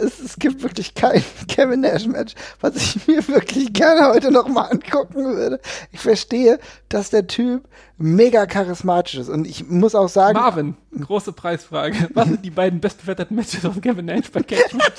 es, 0.00 0.18
es 0.18 0.38
gibt 0.38 0.62
wirklich 0.62 0.94
kein 0.94 1.22
Kevin 1.48 1.80
Nash-Match, 1.80 2.34
was 2.62 2.74
ich 2.76 3.06
mir 3.06 3.28
wirklich 3.28 3.74
gerne 3.74 4.08
heute 4.08 4.30
nochmal 4.30 4.70
angucken 4.72 5.36
würde. 5.36 5.60
Ich 5.92 6.00
verstehe, 6.00 6.58
dass 6.88 7.10
der 7.10 7.26
Typ 7.26 7.68
mega 7.98 8.46
charismatisch 8.46 9.16
ist. 9.16 9.28
Und 9.28 9.46
ich 9.46 9.68
muss 9.68 9.94
auch 9.94 10.08
sagen. 10.08 10.38
Marvin, 10.38 10.76
große 10.98 11.32
Preisfrage. 11.32 12.08
Was 12.14 12.28
sind 12.28 12.46
die 12.46 12.50
beiden 12.50 12.80
bestbewerteten 12.80 13.36
Matches 13.36 13.60
von 13.60 13.78
Kevin 13.78 14.06
Nash 14.06 14.30
bei 14.32 14.42
Catch 14.42 14.72
Match? 14.72 14.96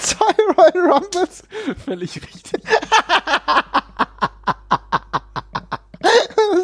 Zwei 0.00 0.34
Royal 0.56 0.92
Rumbles. 0.92 1.44
Völlig 1.84 2.16
richtig. 2.16 2.64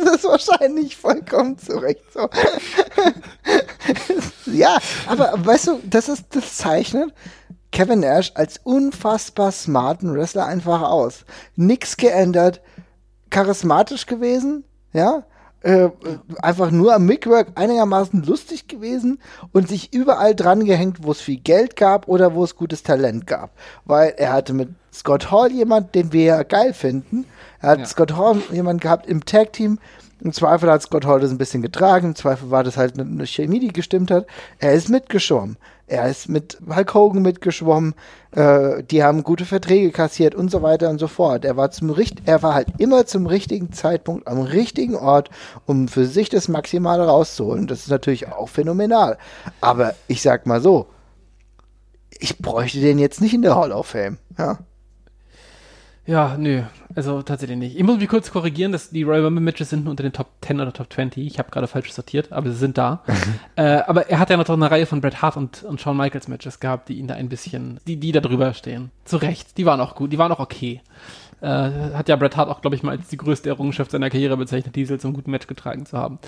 Das 0.04 0.16
ist 0.16 0.24
wahrscheinlich 0.24 0.96
vollkommen 0.96 1.58
zurecht 1.58 2.04
so. 2.12 2.28
ja, 4.52 4.78
aber 5.06 5.32
weißt 5.36 5.66
du, 5.68 5.80
das 5.84 6.08
ist 6.08 6.26
das 6.30 6.56
zeichnet 6.56 7.12
Kevin 7.74 8.00
Nash 8.00 8.30
als 8.36 8.60
unfassbar 8.62 9.50
smarten 9.50 10.14
Wrestler 10.14 10.46
einfach 10.46 10.82
aus. 10.82 11.24
Nix 11.56 11.96
geändert, 11.96 12.60
charismatisch 13.30 14.06
gewesen, 14.06 14.62
ja, 14.92 15.24
äh, 15.62 15.90
einfach 16.40 16.70
nur 16.70 16.94
am 16.94 17.04
Mickwork 17.06 17.48
einigermaßen 17.56 18.22
lustig 18.22 18.68
gewesen 18.68 19.18
und 19.50 19.66
sich 19.66 19.92
überall 19.92 20.36
dran 20.36 20.64
gehängt, 20.66 20.98
wo 21.02 21.10
es 21.10 21.20
viel 21.20 21.40
Geld 21.40 21.74
gab 21.74 22.06
oder 22.06 22.34
wo 22.34 22.44
es 22.44 22.54
gutes 22.54 22.84
Talent 22.84 23.26
gab. 23.26 23.50
Weil 23.84 24.14
er 24.18 24.32
hatte 24.34 24.52
mit 24.52 24.68
Scott 24.92 25.32
Hall 25.32 25.50
jemand, 25.50 25.96
den 25.96 26.12
wir 26.12 26.24
ja 26.24 26.42
geil 26.44 26.74
finden. 26.74 27.26
Er 27.64 27.70
hat 27.70 27.78
ja. 27.78 27.86
Scott 27.86 28.14
Hall 28.14 28.42
jemand 28.52 28.82
gehabt 28.82 29.06
im 29.06 29.24
Tag-Team. 29.24 29.78
Im 30.20 30.32
Zweifel 30.34 30.70
hat 30.70 30.82
Scott 30.82 31.06
Hall 31.06 31.20
das 31.20 31.30
ein 31.30 31.38
bisschen 31.38 31.62
getragen. 31.62 32.08
Im 32.08 32.14
Zweifel 32.14 32.50
war 32.50 32.62
das 32.62 32.76
halt 32.76 32.98
eine 33.00 33.26
Chemie, 33.26 33.58
die 33.58 33.72
gestimmt 33.72 34.10
hat. 34.10 34.26
Er 34.58 34.74
ist 34.74 34.90
mitgeschwommen. 34.90 35.56
Er 35.86 36.08
ist 36.10 36.28
mit 36.28 36.58
Hulk 36.68 36.92
Hogan 36.92 37.22
mitgeschwommen. 37.22 37.94
Äh, 38.32 38.82
die 38.82 39.02
haben 39.02 39.22
gute 39.22 39.46
Verträge 39.46 39.92
kassiert 39.92 40.34
und 40.34 40.50
so 40.50 40.60
weiter 40.60 40.90
und 40.90 40.98
so 40.98 41.08
fort. 41.08 41.46
Er 41.46 41.56
war 41.56 41.70
zum 41.70 41.88
Richt 41.88 42.22
er 42.26 42.42
war 42.42 42.52
halt 42.52 42.68
immer 42.76 43.06
zum 43.06 43.26
richtigen 43.26 43.72
Zeitpunkt 43.72 44.28
am 44.28 44.40
richtigen 44.42 44.94
Ort, 44.94 45.30
um 45.64 45.88
für 45.88 46.04
sich 46.04 46.28
das 46.28 46.48
Maximale 46.48 47.06
rauszuholen. 47.06 47.66
Das 47.66 47.80
ist 47.80 47.90
natürlich 47.90 48.30
auch 48.30 48.50
phänomenal. 48.50 49.16
Aber 49.62 49.94
ich 50.06 50.20
sag 50.20 50.44
mal 50.44 50.60
so, 50.60 50.86
ich 52.18 52.38
bräuchte 52.38 52.80
den 52.80 52.98
jetzt 52.98 53.22
nicht 53.22 53.32
in 53.32 53.42
der 53.42 53.56
Hall 53.56 53.72
of 53.72 53.86
Fame. 53.86 54.18
Ja. 54.36 54.58
Ja, 56.06 56.36
nö, 56.38 56.62
also 56.94 57.22
tatsächlich 57.22 57.56
nicht. 57.56 57.76
Ich 57.76 57.82
muss 57.82 57.98
mich 57.98 58.08
kurz 58.08 58.30
korrigieren, 58.30 58.72
dass 58.72 58.90
die 58.90 59.04
Royal 59.04 59.24
Rumble 59.24 59.42
Matches 59.42 59.70
sind 59.70 59.88
unter 59.88 60.02
den 60.02 60.12
Top 60.12 60.28
10 60.42 60.60
oder 60.60 60.72
Top 60.72 60.92
20. 60.92 61.26
Ich 61.26 61.38
habe 61.38 61.50
gerade 61.50 61.66
falsch 61.66 61.92
sortiert, 61.92 62.30
aber 62.30 62.50
sie 62.50 62.56
sind 62.56 62.76
da. 62.76 63.02
äh, 63.56 63.62
aber 63.86 64.10
er 64.10 64.18
hat 64.18 64.28
ja 64.28 64.36
noch 64.36 64.46
eine 64.48 64.70
Reihe 64.70 64.84
von 64.84 65.00
Bret 65.00 65.22
Hart 65.22 65.38
und, 65.38 65.62
und 65.62 65.80
Shawn 65.80 65.96
Michaels 65.96 66.28
Matches 66.28 66.60
gehabt, 66.60 66.90
die 66.90 66.98
ihn 66.98 67.06
da 67.06 67.14
ein 67.14 67.30
bisschen, 67.30 67.80
die, 67.86 67.96
die 67.96 68.12
da 68.12 68.20
drüber 68.20 68.52
stehen. 68.52 68.90
Zu 69.06 69.16
Recht, 69.16 69.56
die 69.56 69.64
waren 69.64 69.80
auch 69.80 69.94
gut, 69.94 70.12
die 70.12 70.18
waren 70.18 70.30
auch 70.30 70.40
okay. 70.40 70.82
Äh, 71.40 71.46
hat 71.46 72.08
ja 72.10 72.16
Bret 72.16 72.36
Hart 72.36 72.50
auch, 72.50 72.60
glaube 72.60 72.76
ich, 72.76 72.82
mal 72.82 72.92
als 72.92 73.08
die 73.08 73.16
größte 73.16 73.48
Errungenschaft 73.48 73.90
seiner 73.90 74.10
Karriere 74.10 74.36
bezeichnet, 74.36 74.76
Diesel 74.76 75.00
zum 75.00 75.14
guten 75.14 75.30
Match 75.30 75.46
getragen 75.46 75.86
zu 75.86 75.96
haben. 75.96 76.18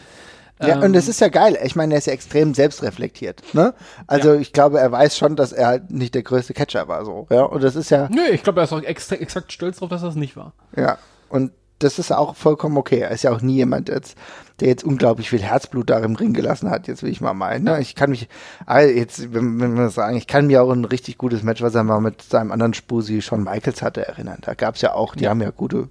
Ja, 0.61 0.77
ähm, 0.77 0.83
und 0.85 0.93
das 0.95 1.09
ist 1.09 1.21
ja 1.21 1.29
geil. 1.29 1.59
Ich 1.65 1.77
meine, 1.77 1.95
er 1.95 1.99
ist 1.99 2.07
ja 2.07 2.13
extrem 2.13 2.55
selbstreflektiert. 2.55 3.43
Ne? 3.55 3.75
Also 4.07 4.35
ja. 4.35 4.41
ich 4.41 4.53
glaube, 4.53 4.81
er 4.81 4.91
weiß 4.91 5.17
schon, 5.17 5.37
dass 5.37 5.53
er 5.53 5.67
halt 5.67 5.91
nicht 5.91 6.15
der 6.15 6.23
größte 6.23 6.55
Catcher 6.55 6.89
war. 6.89 7.05
So, 7.05 7.27
ja. 7.31 7.43
Und 7.43 7.63
das 7.63 7.77
ist 7.77 7.91
ja. 7.91 8.09
Nö, 8.11 8.23
ich 8.33 8.43
glaube, 8.43 8.61
er 8.61 8.65
ist 8.65 8.73
auch 8.73 8.83
ex 8.83 9.11
exakt 9.13 9.53
stolz 9.53 9.77
darauf, 9.77 9.91
dass 9.91 10.03
das 10.03 10.15
nicht 10.15 10.37
war. 10.37 10.53
Ja. 10.77 10.99
Und 11.29 11.53
das 11.79 11.99
ist 11.99 12.11
auch 12.11 12.37
vollkommen 12.37 12.79
okay. 12.79 13.01
Er 13.01 13.11
ist 13.11 13.25
ja 13.25 13.33
auch 13.33 13.43
nie 13.43 13.57
jemand 13.57 13.89
jetzt, 13.89 14.17
der 14.61 14.69
jetzt 14.69 14.85
unglaublich 14.85 15.29
viel 15.29 15.43
Herzblut 15.43 15.91
da 15.91 15.99
im 15.99 16.17
Ring 16.17 16.33
gelassen 16.33 16.71
hat, 16.71 16.89
jetzt 16.89 17.03
will 17.03 17.11
ich 17.11 17.21
mal 17.21 17.35
meinen. 17.35 17.65
Ne? 17.65 17.81
Ich 17.81 17.95
kann 17.95 18.11
mich, 18.11 18.29
also 18.65 18.91
jetzt, 18.91 19.35
wenn, 19.35 19.61
wenn 19.61 19.77
wir 19.77 19.91
sagen, 19.91 20.17
ich 20.17 20.27
kann 20.27 20.47
mir 20.47 20.63
auch 20.63 20.71
ein 20.71 20.87
richtig 20.87 21.19
gutes 21.19 21.43
Match, 21.43 21.61
was 21.61 21.75
er 21.75 21.85
mal 21.85 22.01
mit 22.01 22.23
seinem 22.23 22.53
anderen 22.53 22.73
Spusi 22.73 23.21
Shawn 23.21 23.45
Michaels 23.45 23.83
hatte, 23.83 24.07
erinnern. 24.07 24.39
Da 24.41 24.55
gab 24.55 24.77
es 24.77 24.81
ja 24.81 24.95
auch, 24.95 25.15
die 25.15 25.25
ja. 25.25 25.31
haben 25.31 25.43
ja 25.43 25.51
gute 25.51 25.89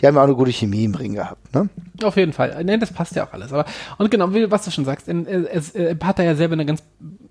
die 0.00 0.06
haben 0.06 0.14
ja 0.14 0.20
auch 0.20 0.26
eine 0.26 0.34
gute 0.34 0.52
Chemie 0.52 0.84
im 0.84 0.94
Ring 0.94 1.14
gehabt, 1.14 1.54
ne? 1.54 1.68
Auf 2.02 2.16
jeden 2.16 2.32
Fall. 2.32 2.62
Nee, 2.64 2.78
das 2.78 2.92
passt 2.92 3.14
ja 3.16 3.26
auch 3.26 3.32
alles. 3.32 3.52
Aber, 3.52 3.64
und 3.98 4.10
genau, 4.10 4.32
wie, 4.34 4.50
was 4.50 4.64
du 4.64 4.70
schon 4.70 4.84
sagst, 4.84 5.08
er, 5.08 5.26
er, 5.74 5.96
hat 6.02 6.18
da 6.18 6.22
ja 6.22 6.34
selber 6.34 6.54
eine 6.54 6.66
ganz 6.66 6.82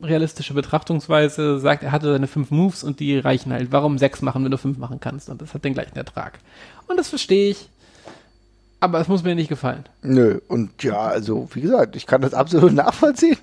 realistische 0.01 0.53
Betrachtungsweise, 0.53 1.59
sagt, 1.59 1.83
er 1.83 1.91
hatte 1.91 2.11
seine 2.11 2.27
fünf 2.27 2.51
Moves 2.51 2.83
und 2.83 2.99
die 2.99 3.17
reichen 3.17 3.53
halt. 3.53 3.71
Warum 3.71 3.97
sechs 3.97 4.21
machen, 4.21 4.43
wenn 4.43 4.51
du 4.51 4.57
fünf 4.57 4.77
machen 4.77 4.99
kannst? 4.99 5.29
Und 5.29 5.41
das 5.41 5.53
hat 5.53 5.63
den 5.63 5.73
gleichen 5.73 5.95
Ertrag. 5.95 6.39
Und 6.87 6.97
das 6.97 7.09
verstehe 7.09 7.51
ich. 7.51 7.69
Aber 8.79 8.99
es 8.99 9.07
muss 9.07 9.23
mir 9.23 9.35
nicht 9.35 9.49
gefallen. 9.49 9.85
Nö, 10.01 10.39
und 10.47 10.83
ja, 10.83 10.99
also 10.99 11.47
wie 11.53 11.61
gesagt, 11.61 11.95
ich 11.95 12.05
kann 12.05 12.21
das 12.21 12.33
absolut 12.33 12.73
nachvollziehen. 12.73 13.37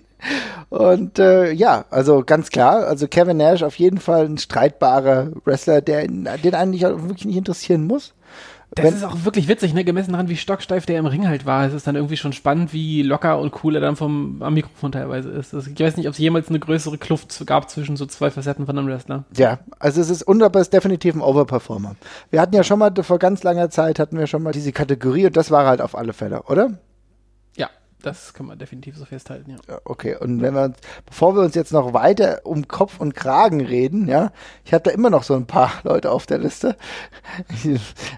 Und 0.68 1.18
äh, 1.18 1.53
ja, 1.53 1.84
also 1.90 2.22
ganz 2.24 2.51
klar, 2.51 2.86
also 2.86 3.09
Kevin 3.09 3.38
Nash 3.38 3.62
auf 3.62 3.74
jeden 3.76 3.99
Fall 3.99 4.24
ein 4.24 4.38
streitbarer 4.38 5.32
Wrestler, 5.45 5.80
der 5.80 6.07
den 6.07 6.55
eigentlich 6.55 6.86
auch 6.86 7.03
wirklich 7.03 7.24
nicht 7.24 7.36
interessieren 7.36 7.86
muss. 7.86 8.14
Das 8.75 8.87
Wenn, 8.87 8.95
ist 8.95 9.05
auch 9.05 9.25
wirklich 9.25 9.49
witzig, 9.49 9.75
ne? 9.75 9.85
Gemessen 9.85 10.12
daran, 10.12 10.31
wie 10.31 10.37
stocksteif 10.37 10.87
der 10.87 10.99
im 10.99 11.05
Ring 11.05 11.29
halt 11.29 11.45
war. 11.45 11.66
Es 11.66 11.75
ist 11.75 11.87
dann 11.87 11.95
irgendwie 11.95 12.16
schon 12.16 12.33
spannend, 12.33 12.73
wie 12.73 13.03
locker 13.03 13.39
und 13.39 13.53
cool 13.62 13.75
er 13.75 13.83
dann 13.83 13.97
vom 13.97 14.43
am 14.43 14.55
Mikrofon 14.55 14.93
teilweise 14.93 15.29
ist. 15.29 15.53
Also 15.53 15.70
ich 15.70 15.79
weiß 15.79 15.99
nicht, 15.99 16.07
ob 16.07 16.14
es 16.14 16.18
jemals 16.18 16.49
eine 16.49 16.59
größere 16.59 16.97
Kluft 16.97 17.47
gab 17.47 17.68
zwischen 17.68 17.97
so 17.97 18.07
zwei 18.07 18.31
Facetten 18.31 18.64
von 18.64 18.79
einem 18.79 18.89
Wrestler. 18.89 19.25
Ja, 19.37 19.59
also 19.79 20.01
es 20.01 20.09
ist 20.09 20.27
wunderbar, 20.27 20.62
ist 20.62 20.73
definitiv 20.73 21.14
ein 21.14 21.20
Overperformer. 21.20 21.97
Wir 22.31 22.41
hatten 22.41 22.55
ja 22.55 22.64
schon 22.64 22.79
mal 22.79 22.93
vor 23.03 23.18
ganz 23.18 23.43
langer 23.43 23.68
Zeit 23.68 23.99
hatten 23.99 24.18
wir 24.18 24.27
schon 24.27 24.43
mal 24.43 24.53
diese 24.53 24.73
Kategorie 24.73 25.27
und 25.27 25.37
das 25.37 25.51
war 25.51 25.66
halt 25.66 25.83
auf 25.83 25.95
alle 25.95 26.14
Fälle, 26.14 26.43
oder? 26.45 26.79
Das 28.03 28.35
kann 28.35 28.47
man 28.47 28.59
definitiv 28.59 28.97
so 28.97 29.05
festhalten, 29.05 29.53
ja. 29.53 29.79
Okay, 29.85 30.17
und 30.17 30.43
wenn 30.43 30.55
wir 30.55 30.65
uns, 30.65 30.77
bevor 31.07 31.37
wir 31.37 31.43
uns 31.43 31.55
jetzt 31.55 31.73
noch 31.73 31.95
weiter 31.95 32.41
um 32.45 32.67
Kopf 32.67 33.01
und 33.01 33.15
Kragen 33.15 33.61
reden, 33.61 34.09
ja, 34.09 34.33
ich 34.65 34.75
habe 34.75 34.83
da 34.83 34.91
immer 34.91 35.11
noch 35.11 35.23
so 35.23 35.35
ein 35.35 35.47
paar 35.47 35.73
Leute 35.85 36.11
auf 36.11 36.27
der 36.27 36.39
Liste. 36.39 36.77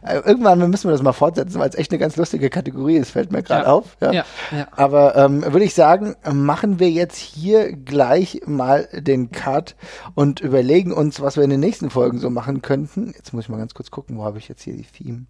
Irgendwann 0.05 0.59
müssen 0.70 0.89
wir 0.89 0.93
das 0.93 1.03
mal 1.03 1.12
fortsetzen, 1.12 1.59
weil 1.59 1.68
es 1.68 1.74
echt 1.74 1.93
eine 1.93 1.99
ganz 1.99 2.16
lustige 2.16 2.51
Kategorie 2.51 2.97
ist, 2.97 3.11
fällt 3.11 3.30
mir 3.30 3.43
gerade 3.43 3.64
ja. 3.64 3.72
auf. 3.72 3.97
Ja. 4.01 4.12
Ja, 4.12 4.24
ja. 4.51 4.68
Aber 4.72 5.16
ähm, 5.16 5.43
würde 5.43 5.64
ich 5.64 5.74
sagen, 5.74 6.16
machen 6.30 6.78
wir 6.78 6.91
jetzt 6.91 7.18
hier 7.18 7.72
gleich 7.72 8.41
mal 8.47 8.89
den 8.93 9.30
Cut 9.30 9.76
und 10.14 10.41
überlegen 10.41 10.93
uns, 10.93 11.20
was 11.20 11.37
wir 11.37 11.45
in 11.45 11.51
den 11.51 11.61
nächsten 11.61 11.91
Folgen 11.91 12.18
so 12.18 12.30
machen 12.30 12.62
könnten. 12.62 13.12
Jetzt 13.16 13.32
muss 13.32 13.45
ich 13.45 13.49
mal 13.51 13.59
ganz 13.59 13.74
kurz 13.74 13.91
gucken, 13.91 14.16
wo 14.16 14.24
habe 14.24 14.39
ich 14.39 14.49
jetzt 14.49 14.62
hier 14.62 14.74
die 14.74 14.85
Theme? 14.85 15.26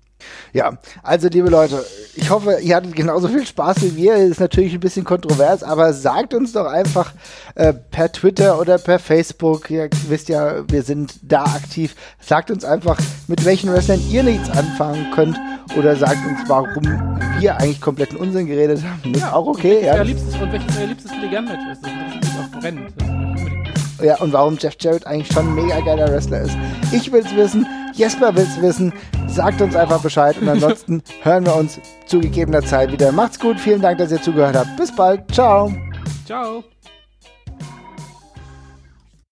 Ja, 0.53 0.79
also 1.03 1.29
liebe 1.29 1.51
Leute, 1.51 1.85
ich 2.15 2.31
hoffe, 2.31 2.59
ihr 2.61 2.77
hattet 2.77 2.95
genauso 2.95 3.29
viel 3.29 3.45
Spaß 3.47 3.83
wie 3.83 3.97
wir. 3.97 4.17
Ist 4.17 4.41
natürlich 4.41 4.73
ein 4.73 4.81
bisschen 4.81 5.05
kontrovers, 5.05 5.63
aber 5.63 5.93
sagt 5.93 6.33
uns 6.33 6.53
doch 6.53 6.67
einfach 6.67 7.13
äh, 7.57 7.73
per 7.73 8.11
Twitter 8.13 8.59
oder 8.61 8.79
per 8.79 8.99
Facebook. 8.99 9.71
Ihr 9.71 9.91
wisst 10.09 10.29
ja, 10.29 10.63
wir 10.69 10.83
sind 10.83 11.15
da 11.23 11.45
aktiv. 11.45 11.95
Sagt 12.21 12.51
uns 12.51 12.65
einfach, 12.65 12.99
mit 13.27 13.45
welchen 13.45 13.73
Wrestlern 13.73 14.01
ihr 14.11 14.23
nichts 14.23 14.49
anfangen 14.51 15.11
könnt 15.15 15.39
oder 15.77 15.97
sagt 15.97 16.25
uns, 16.27 16.39
warum 16.49 16.85
wir 17.41 17.57
eigentlich 17.57 17.81
kompletten 17.81 18.17
Unsinn 18.17 18.47
geredet 18.47 18.81
haben. 18.83 19.13
Ist 19.13 19.21
Ja, 19.21 19.33
auch 19.33 19.47
okay, 19.47 19.79
Euer 19.83 19.97
ja. 19.97 20.03
liebstes, 20.03 20.35
und 20.37 20.53
welches 20.53 20.77
euer 20.79 20.87
liebstes 20.87 21.11
Milligan-Match 21.11 21.73
ist. 21.73 21.83
Das 21.83 21.91
interessiert 21.91 22.25
mich 22.25 22.33
auch 22.39 22.61
brennend. 22.61 22.93
Das 22.99 23.09
wissen. 23.45 23.84
Ja, 24.03 24.19
und 24.21 24.33
warum 24.33 24.57
Jeff 24.59 24.77
Jarrett 24.81 25.07
eigentlich 25.07 25.33
schon 25.33 25.49
ein 25.49 25.55
mega 25.55 25.81
geiler 25.81 26.09
Wrestler 26.09 26.43
ist. 26.43 26.57
Ich 26.93 27.13
will's 27.13 27.35
wissen, 27.35 27.67
Jesper 27.95 28.35
will's 28.35 28.61
wissen. 28.61 28.93
Sagt 29.27 29.61
uns 29.61 29.77
einfach 29.77 30.01
Bescheid 30.01 30.37
und 30.41 30.49
ansonsten 30.49 31.03
hören 31.23 31.47
wir 31.47 31.55
uns 31.55 31.81
zu 32.07 32.21
gegebener 32.21 32.63
Zeit 32.63 32.93
wieder. 32.93 33.13
Macht's 33.13 33.39
gut, 33.39 33.59
vielen 33.59 33.83
Dank, 33.83 33.99
dass 33.99 34.13
ihr 34.13 34.21
zugehört 34.21 34.57
habt. 34.57 34.77
Bis 34.77 34.95
bald, 34.95 35.33
ciao. 35.33 35.73
Ciao. 36.27 36.65